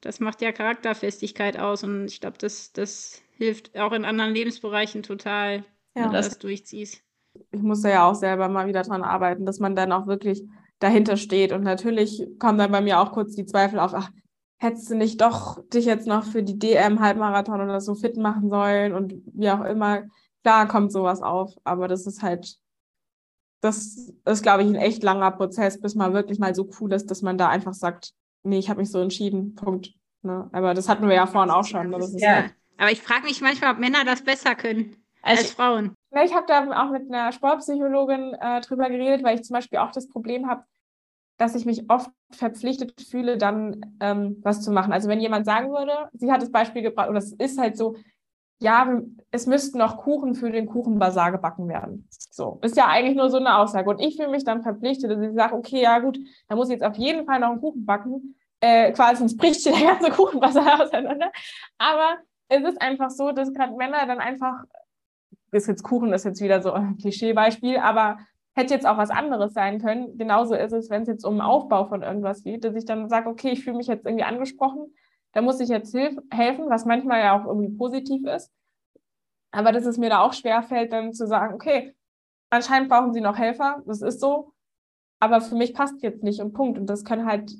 Das 0.00 0.20
macht 0.20 0.40
ja 0.42 0.52
Charakterfestigkeit 0.52 1.58
aus 1.58 1.84
und 1.84 2.06
ich 2.06 2.20
glaube, 2.20 2.38
das, 2.38 2.72
das 2.72 3.20
hilft 3.36 3.76
auch 3.76 3.92
in 3.92 4.04
anderen 4.04 4.32
Lebensbereichen 4.32 5.02
total, 5.02 5.58
ja, 5.58 5.64
wenn 5.94 6.04
du 6.04 6.12
das, 6.12 6.28
das 6.28 6.38
durchziehst. 6.38 7.02
Ich 7.50 7.62
muss 7.62 7.82
da 7.82 7.88
ja 7.88 8.08
auch 8.08 8.14
selber 8.14 8.48
mal 8.48 8.66
wieder 8.66 8.82
dran 8.82 9.02
arbeiten, 9.02 9.46
dass 9.46 9.58
man 9.58 9.76
dann 9.76 9.92
auch 9.92 10.06
wirklich 10.06 10.44
dahinter 10.78 11.16
steht. 11.16 11.52
Und 11.52 11.62
natürlich 11.62 12.26
kommen 12.38 12.58
dann 12.58 12.72
bei 12.72 12.80
mir 12.80 13.00
auch 13.00 13.12
kurz 13.12 13.34
die 13.34 13.46
Zweifel 13.46 13.78
auf, 13.78 13.94
ach, 13.94 14.10
hättest 14.58 14.90
du 14.90 14.96
nicht 14.96 15.20
doch 15.20 15.62
dich 15.68 15.84
jetzt 15.84 16.06
noch 16.06 16.24
für 16.24 16.42
die 16.42 16.58
DM-Halbmarathon 16.58 17.60
oder 17.60 17.80
so 17.80 17.94
fit 17.94 18.16
machen 18.16 18.50
sollen 18.50 18.92
und 18.92 19.14
wie 19.32 19.50
auch 19.50 19.64
immer. 19.64 20.02
Klar 20.42 20.66
kommt 20.68 20.92
sowas 20.92 21.22
auf, 21.22 21.54
aber 21.64 21.88
das 21.88 22.06
ist 22.06 22.22
halt, 22.22 22.56
das 23.60 24.12
ist, 24.24 24.42
glaube 24.42 24.62
ich, 24.62 24.68
ein 24.68 24.74
echt 24.74 25.02
langer 25.02 25.30
Prozess, 25.32 25.80
bis 25.80 25.94
man 25.94 26.12
wirklich 26.12 26.38
mal 26.38 26.54
so 26.54 26.68
cool 26.80 26.92
ist, 26.92 27.10
dass 27.10 27.22
man 27.22 27.38
da 27.38 27.48
einfach 27.48 27.74
sagt, 27.74 28.12
nee, 28.42 28.58
ich 28.58 28.70
habe 28.70 28.80
mich 28.80 28.90
so 28.90 29.00
entschieden, 29.00 29.54
Punkt. 29.54 29.94
Ne? 30.22 30.48
Aber 30.52 30.74
das 30.74 30.88
hatten 30.88 31.08
wir 31.08 31.14
ja 31.14 31.26
vorhin 31.26 31.50
auch 31.50 31.64
schon. 31.64 31.92
Ja. 32.18 32.34
Halt 32.34 32.54
aber 32.78 32.92
ich 32.92 33.02
frage 33.02 33.24
mich 33.24 33.40
manchmal, 33.40 33.72
ob 33.72 33.80
Männer 33.80 34.04
das 34.04 34.22
besser 34.22 34.54
können 34.54 34.96
als, 35.28 35.40
als 35.40 35.50
Frauen. 35.52 35.94
Ja, 36.10 36.24
ich 36.24 36.34
habe 36.34 36.46
da 36.46 36.60
auch 36.82 36.90
mit 36.90 37.10
einer 37.10 37.32
Sportpsychologin 37.32 38.34
äh, 38.34 38.60
drüber 38.60 38.88
geredet, 38.88 39.22
weil 39.22 39.36
ich 39.36 39.44
zum 39.44 39.54
Beispiel 39.54 39.78
auch 39.78 39.92
das 39.92 40.08
Problem 40.08 40.48
habe, 40.48 40.64
dass 41.38 41.54
ich 41.54 41.64
mich 41.64 41.88
oft 41.88 42.10
verpflichtet 42.30 43.00
fühle, 43.00 43.38
dann 43.38 43.80
ähm, 44.00 44.38
was 44.42 44.62
zu 44.62 44.72
machen. 44.72 44.92
Also 44.92 45.08
wenn 45.08 45.20
jemand 45.20 45.46
sagen 45.46 45.70
würde, 45.70 46.08
sie 46.12 46.32
hat 46.32 46.42
das 46.42 46.50
Beispiel 46.50 46.82
gebracht, 46.82 47.08
oder 47.08 47.18
es 47.18 47.32
ist 47.32 47.58
halt 47.58 47.76
so, 47.76 47.94
ja, 48.60 49.00
es 49.30 49.46
müssten 49.46 49.78
noch 49.78 49.98
Kuchen 49.98 50.34
für 50.34 50.50
den 50.50 50.66
Kuchenbazar 50.66 51.30
gebacken 51.30 51.68
werden. 51.68 52.08
So, 52.10 52.58
ist 52.62 52.76
ja 52.76 52.86
eigentlich 52.86 53.16
nur 53.16 53.30
so 53.30 53.36
eine 53.36 53.56
Aussage. 53.56 53.88
Und 53.88 54.00
ich 54.00 54.16
fühle 54.16 54.30
mich 54.30 54.44
dann 54.44 54.62
verpflichtet, 54.62 55.10
dass 55.10 55.20
ich 55.20 55.34
sage, 55.34 55.54
okay, 55.54 55.82
ja 55.82 56.00
gut, 56.00 56.18
da 56.48 56.56
muss 56.56 56.68
ich 56.68 56.74
jetzt 56.74 56.84
auf 56.84 56.96
jeden 56.96 57.24
Fall 57.24 57.38
noch 57.38 57.50
einen 57.50 57.60
Kuchen 57.60 57.86
backen. 57.86 58.36
Äh, 58.60 58.90
quasi 58.92 59.20
sonst 59.20 59.36
bricht 59.36 59.62
sich 59.62 59.72
der 59.72 59.94
ganze 59.94 60.10
Kuchenbazar 60.10 60.80
auseinander. 60.82 61.30
Aber 61.78 62.16
es 62.48 62.64
ist 62.64 62.80
einfach 62.80 63.10
so, 63.10 63.30
dass 63.30 63.52
gerade 63.52 63.76
Männer 63.76 64.06
dann 64.06 64.18
einfach, 64.18 64.64
ist 65.52 65.66
jetzt 65.66 65.82
Kuchen, 65.82 66.12
ist 66.12 66.24
jetzt 66.24 66.40
wieder 66.40 66.62
so 66.62 66.72
ein 66.72 66.96
Klischeebeispiel, 67.00 67.78
aber 67.78 68.18
hätte 68.54 68.74
jetzt 68.74 68.86
auch 68.86 68.98
was 68.98 69.10
anderes 69.10 69.54
sein 69.54 69.80
können. 69.80 70.18
Genauso 70.18 70.54
ist 70.54 70.72
es, 70.72 70.90
wenn 70.90 71.02
es 71.02 71.08
jetzt 71.08 71.24
um 71.24 71.34
den 71.36 71.40
Aufbau 71.42 71.86
von 71.86 72.02
irgendwas 72.02 72.42
geht, 72.42 72.64
dass 72.64 72.74
ich 72.74 72.84
dann 72.84 73.08
sage, 73.08 73.28
okay, 73.28 73.50
ich 73.50 73.64
fühle 73.64 73.76
mich 73.76 73.86
jetzt 73.86 74.04
irgendwie 74.04 74.24
angesprochen 74.24 74.92
da 75.32 75.42
muss 75.42 75.60
ich 75.60 75.68
jetzt 75.68 75.94
helfen, 75.94 76.68
was 76.68 76.84
manchmal 76.84 77.20
ja 77.20 77.38
auch 77.38 77.46
irgendwie 77.46 77.76
positiv 77.76 78.26
ist. 78.26 78.52
Aber 79.50 79.72
dass 79.72 79.86
es 79.86 79.98
mir 79.98 80.10
da 80.10 80.20
auch 80.20 80.32
schwerfällt, 80.32 80.92
dann 80.92 81.12
zu 81.12 81.26
sagen, 81.26 81.54
okay, 81.54 81.94
anscheinend 82.50 82.88
brauchen 82.88 83.12
sie 83.12 83.20
noch 83.20 83.38
Helfer, 83.38 83.82
das 83.86 84.02
ist 84.02 84.20
so, 84.20 84.52
aber 85.20 85.40
für 85.40 85.54
mich 85.54 85.74
passt 85.74 86.02
jetzt 86.02 86.22
nicht 86.22 86.40
und 86.40 86.52
Punkt. 86.52 86.78
Und 86.78 86.86
das 86.86 87.04
können 87.04 87.26
halt, 87.26 87.52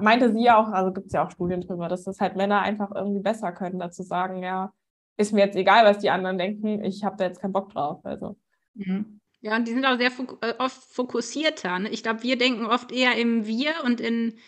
meinte 0.00 0.32
sie 0.32 0.42
ja 0.42 0.56
auch, 0.56 0.68
also 0.68 0.92
gibt 0.92 1.06
es 1.06 1.12
ja 1.12 1.24
auch 1.24 1.30
Studien 1.30 1.60
drüber, 1.60 1.88
dass 1.88 2.04
das 2.04 2.20
halt 2.20 2.36
Männer 2.36 2.60
einfach 2.60 2.90
irgendwie 2.94 3.20
besser 3.20 3.52
können, 3.52 3.78
dazu 3.78 4.02
sagen, 4.02 4.42
ja, 4.42 4.72
ist 5.16 5.32
mir 5.32 5.44
jetzt 5.44 5.56
egal, 5.56 5.84
was 5.84 5.98
die 5.98 6.10
anderen 6.10 6.38
denken, 6.38 6.82
ich 6.84 7.04
habe 7.04 7.16
da 7.16 7.24
jetzt 7.24 7.40
keinen 7.40 7.52
Bock 7.52 7.70
drauf. 7.72 8.04
Also. 8.04 8.36
Mhm. 8.74 9.20
Ja, 9.40 9.56
und 9.56 9.68
die 9.68 9.72
sind 9.72 9.84
auch 9.84 9.98
sehr 9.98 10.10
fok 10.10 10.38
äh, 10.42 10.54
oft 10.58 10.82
fokussierter. 10.94 11.78
Ne? 11.78 11.90
Ich 11.90 12.02
glaube, 12.02 12.22
wir 12.22 12.38
denken 12.38 12.66
oft 12.66 12.90
eher 12.92 13.16
im 13.16 13.46
Wir 13.46 13.74
und 13.84 14.00
in 14.00 14.38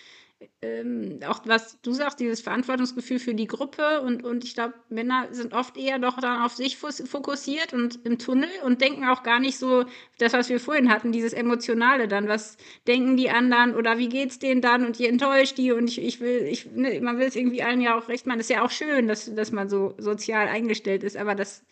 ähm, 0.61 1.21
auch 1.27 1.41
was 1.47 1.81
du 1.81 1.93
sagst, 1.93 2.21
dieses 2.21 2.41
Verantwortungsgefühl 2.41 3.19
für 3.19 3.35
die 3.35 3.47
Gruppe 3.47 4.03
und, 4.03 4.23
und 4.25 4.45
ich 4.45 4.55
glaube, 4.55 4.75
Männer 4.91 5.29
sind 5.31 5.55
oft 5.55 5.77
eher 5.77 5.99
doch 5.99 6.21
dann 6.21 6.43
auf 6.43 6.55
sich 6.55 6.77
fokussiert 6.77 7.73
und 7.73 8.05
im 8.05 8.19
Tunnel 8.19 8.49
und 8.65 8.81
denken 8.81 9.05
auch 9.07 9.23
gar 9.23 9.41
nicht 9.41 9.59
so, 9.59 9.85
das, 10.19 10.35
was 10.35 10.49
wir 10.49 10.61
vorhin 10.61 10.91
hatten, 10.91 11.13
dieses 11.13 11.33
Emotionale 11.33 12.07
dann, 12.07 12.29
was 12.29 12.59
denken 12.87 13.17
die 13.17 13.31
anderen 13.31 13.75
oder 13.75 13.97
wie 13.99 14.09
geht's 14.09 14.39
denen 14.39 14.61
dann 14.61 14.85
und 14.85 14.99
die 14.99 15.09
enttäuscht 15.09 15.57
die 15.57 15.73
und 15.73 15.89
ich, 15.89 16.03
ich 16.03 16.21
will, 16.21 16.43
ich, 16.43 16.71
ne, 16.71 17.01
man 17.01 17.19
will 17.19 17.27
es 17.27 17.37
irgendwie 17.37 17.63
allen 17.63 17.81
ja 17.81 17.99
auch 17.99 18.09
recht 18.09 18.27
machen. 18.27 18.39
Das 18.39 18.51
ist 18.51 18.55
ja 18.55 18.65
auch 18.65 18.71
schön, 18.71 19.09
dass, 19.09 19.35
dass 19.35 19.53
man 19.53 19.69
so 19.69 19.95
sozial 19.99 20.49
eingestellt 20.49 21.03
ist, 21.03 21.17
aber 21.17 21.35
das, 21.35 21.65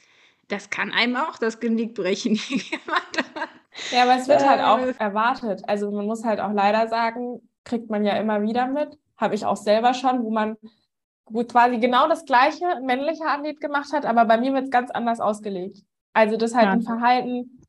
das 0.48 0.70
kann 0.70 0.90
einem 0.90 1.16
auch 1.16 1.38
das 1.38 1.60
Genick 1.60 1.94
brechen. 1.94 2.38
ja, 3.90 4.04
aber 4.04 4.16
es 4.16 4.28
wird 4.28 4.46
halt 4.46 4.62
auch 4.62 4.78
äh. 4.78 4.94
erwartet. 4.98 5.62
Also 5.66 5.90
man 5.90 6.06
muss 6.06 6.24
halt 6.24 6.40
auch 6.40 6.52
leider 6.52 6.88
sagen, 6.88 7.42
kriegt 7.64 7.90
man 7.90 8.04
ja 8.04 8.16
immer 8.16 8.42
wieder 8.42 8.66
mit. 8.66 8.98
Habe 9.16 9.34
ich 9.34 9.46
auch 9.46 9.56
selber 9.56 9.94
schon, 9.94 10.22
wo 10.22 10.30
man 10.30 10.56
quasi 11.48 11.78
genau 11.78 12.08
das 12.08 12.24
gleiche 12.24 12.66
ein 12.66 12.84
männlicher 12.84 13.28
Athlet 13.28 13.60
gemacht 13.60 13.92
hat, 13.92 14.04
aber 14.04 14.24
bei 14.24 14.38
mir 14.38 14.52
wird 14.52 14.64
es 14.64 14.70
ganz 14.70 14.90
anders 14.90 15.20
ausgelegt. 15.20 15.82
Also 16.12 16.36
das 16.36 16.54
halt 16.54 16.66
ja. 16.66 16.72
ein 16.72 16.82
Verhalten 16.82 17.60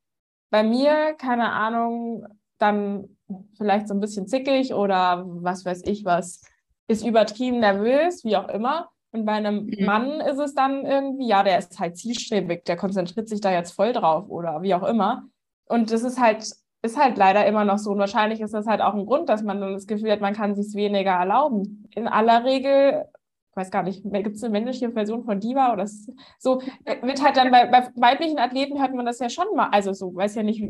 bei 0.50 0.64
mir, 0.64 1.14
keine 1.18 1.52
Ahnung, 1.52 2.28
dann 2.58 3.18
vielleicht 3.58 3.88
so 3.88 3.94
ein 3.94 4.00
bisschen 4.00 4.28
zickig 4.28 4.74
oder 4.74 5.24
was 5.26 5.66
weiß 5.66 5.84
ich 5.86 6.06
was, 6.06 6.42
ist 6.88 7.06
übertrieben 7.06 7.60
nervös, 7.60 8.24
wie 8.24 8.38
auch 8.38 8.50
immer. 8.50 8.90
Und 9.12 9.26
bei 9.26 9.34
einem 9.34 9.66
mhm. 9.66 9.86
Mann 9.86 10.22
ist 10.22 10.38
es 10.38 10.54
dann 10.54 10.86
irgendwie, 10.86 11.28
ja, 11.28 11.42
der 11.42 11.58
ist 11.58 11.80
halt 11.80 11.98
zielstrebig, 11.98 12.66
der 12.66 12.78
konzentriert 12.78 13.30
sich 13.30 13.42
da 13.42 13.52
jetzt 13.52 13.72
voll 13.72 13.94
drauf 13.94 14.30
oder 14.30 14.62
wie 14.62 14.76
auch 14.76 14.84
immer. 14.84 15.24
Und 15.68 15.92
das 15.92 16.04
ist 16.04 16.20
halt 16.20 16.46
ist 16.86 16.98
halt 16.98 17.18
leider 17.18 17.46
immer 17.46 17.66
noch 17.66 17.78
so. 17.78 17.92
Und 17.92 18.00
wahrscheinlich 18.00 18.42
ist 18.42 18.54
das 18.54 18.68
halt 18.68 18.82
auch 18.82 18.94
ein 18.94 19.06
Grund, 19.06 19.30
dass 19.30 19.44
man 19.44 19.60
dann 19.60 19.74
das 19.74 19.88
Gefühl 19.88 20.12
hat, 20.12 20.22
man 20.22 20.34
kann 20.34 20.56
sich 20.56 20.76
weniger 20.76 21.12
erlauben. 21.12 21.88
In 21.96 22.08
aller 22.08 22.44
Regel, 22.44 23.06
ich 23.52 23.56
weiß 23.58 23.72
gar 23.72 23.84
nicht, 23.84 24.04
gibt 24.04 24.36
es 24.36 24.44
eine 24.44 24.52
männliche 24.52 24.92
Version 24.92 25.24
von 25.24 25.40
Diva 25.40 25.74
oder 25.74 25.88
so, 26.40 26.62
wird 27.02 27.24
halt 27.24 27.38
dann 27.38 27.52
bei, 27.52 27.66
bei, 27.66 27.88
weiblichen 27.96 28.40
Athleten 28.40 28.80
hört 28.80 28.94
man 28.94 29.06
das 29.06 29.20
ja 29.20 29.30
schon 29.30 29.56
mal, 29.56 29.70
also 29.70 29.94
so, 29.94 30.14
weiß 30.14 30.36
ja 30.36 30.44
nicht, 30.44 30.64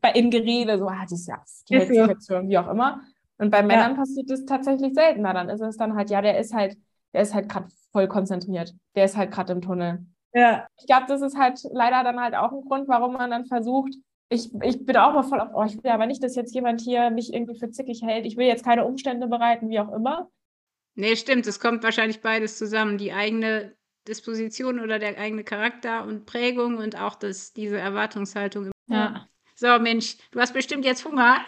bei 0.00 0.12
im 0.12 0.30
Gerede, 0.30 0.78
so, 0.78 0.86
ah, 0.86 1.04
die 1.08 1.14
ist 1.14 1.28
ja, 1.28 1.42
die 1.68 1.80
sich 1.80 1.96
jetzt 1.96 2.30
wie 2.30 2.58
auch 2.58 2.68
immer. 2.68 3.00
Und 3.40 3.50
bei 3.50 3.62
Männern 3.62 3.92
ja. 3.92 3.96
passiert 3.96 4.28
das 4.30 4.44
tatsächlich 4.44 4.94
seltener. 4.94 5.32
Dann 5.32 5.48
ist 5.48 5.62
es 5.62 5.78
dann 5.78 5.96
halt, 5.96 6.10
ja, 6.10 6.20
der 6.20 6.38
ist 6.38 6.52
halt, 6.52 6.76
der 7.14 7.22
ist 7.22 7.34
halt 7.34 7.48
gerade 7.48 7.68
voll 7.90 8.06
konzentriert. 8.06 8.74
Der 8.94 9.06
ist 9.06 9.16
halt 9.16 9.30
gerade 9.30 9.54
im 9.54 9.62
Tunnel. 9.62 10.04
Ja. 10.34 10.66
Ich 10.78 10.86
glaube, 10.86 11.06
das 11.08 11.22
ist 11.22 11.38
halt 11.38 11.58
leider 11.72 12.04
dann 12.04 12.20
halt 12.20 12.34
auch 12.34 12.52
ein 12.52 12.60
Grund, 12.60 12.86
warum 12.86 13.14
man 13.14 13.30
dann 13.30 13.46
versucht, 13.46 13.94
ich, 14.30 14.48
ich 14.62 14.86
bin 14.86 14.96
auch 14.96 15.12
mal 15.12 15.24
voll 15.24 15.40
auf, 15.40 15.50
oh, 15.54 15.64
ich 15.64 15.82
will 15.82 15.90
aber 15.90 16.06
nicht, 16.06 16.22
dass 16.22 16.36
jetzt 16.36 16.54
jemand 16.54 16.80
hier 16.80 17.10
mich 17.10 17.34
irgendwie 17.34 17.58
für 17.58 17.70
zickig 17.70 18.02
hält. 18.02 18.24
Ich 18.26 18.36
will 18.36 18.46
jetzt 18.46 18.64
keine 18.64 18.84
Umstände 18.84 19.26
bereiten, 19.26 19.68
wie 19.68 19.80
auch 19.80 19.92
immer. 19.92 20.30
Nee, 20.94 21.16
stimmt. 21.16 21.46
Es 21.48 21.58
kommt 21.58 21.82
wahrscheinlich 21.82 22.20
beides 22.20 22.56
zusammen. 22.56 22.96
Die 22.96 23.12
eigene 23.12 23.74
Disposition 24.06 24.78
oder 24.78 25.00
der 25.00 25.18
eigene 25.18 25.42
Charakter 25.42 26.04
und 26.04 26.26
Prägung 26.26 26.78
und 26.78 26.98
auch 26.98 27.16
das, 27.16 27.52
diese 27.52 27.78
Erwartungshaltung. 27.78 28.70
Ja. 28.86 29.26
So, 29.56 29.78
Mensch, 29.80 30.16
du 30.30 30.40
hast 30.40 30.54
bestimmt 30.54 30.84
jetzt 30.84 31.04
Hunger. 31.04 31.38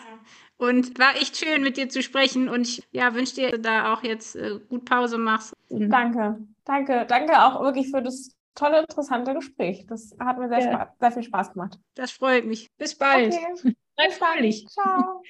Und 0.56 0.98
war 0.98 1.16
echt 1.16 1.36
schön, 1.36 1.62
mit 1.62 1.76
dir 1.76 1.88
zu 1.88 2.02
sprechen. 2.02 2.48
Und 2.48 2.68
ich 2.68 2.88
ja, 2.92 3.14
wünsche 3.14 3.34
dir, 3.36 3.50
dass 3.50 3.52
du 3.52 3.60
da 3.60 3.92
auch 3.92 4.02
jetzt 4.02 4.36
äh, 4.36 4.60
gut 4.68 4.84
Pause 4.84 5.18
machst. 5.18 5.54
Danke. 5.68 6.38
Danke. 6.64 7.04
Danke 7.08 7.44
auch 7.44 7.62
wirklich 7.62 7.90
für 7.90 8.02
das 8.02 8.36
tolle, 8.54 8.80
interessante 8.80 9.34
Gespräch. 9.34 9.86
Das 9.88 10.14
hat 10.18 10.38
mir 10.38 10.48
sehr, 10.48 10.60
ja. 10.60 10.72
Spaß, 10.72 10.88
sehr 11.00 11.12
viel 11.12 11.22
Spaß 11.22 11.52
gemacht. 11.52 11.78
Das 11.94 12.10
freut 12.10 12.46
mich. 12.46 12.70
Bis 12.78 12.96
bald. 12.96 13.34
Okay. 13.34 13.74
Bis 13.96 14.18
bald. 14.18 14.70
Ciao. 14.70 15.22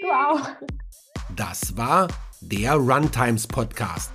Du 0.00 0.10
auch. 0.10 0.48
Das 1.34 1.76
war 1.76 2.08
der 2.40 2.74
Runtimes 2.74 3.46
Podcast. 3.46 4.12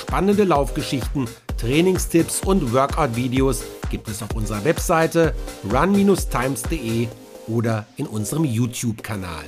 Spannende 0.00 0.44
Laufgeschichten, 0.44 1.28
Trainingstipps 1.56 2.40
und 2.44 2.72
Workout-Videos 2.72 3.64
gibt 3.90 4.08
es 4.08 4.22
auf 4.22 4.34
unserer 4.34 4.64
Webseite 4.64 5.34
run-times.de 5.72 7.08
oder 7.46 7.86
in 7.96 8.06
unserem 8.06 8.44
YouTube-Kanal. 8.44 9.44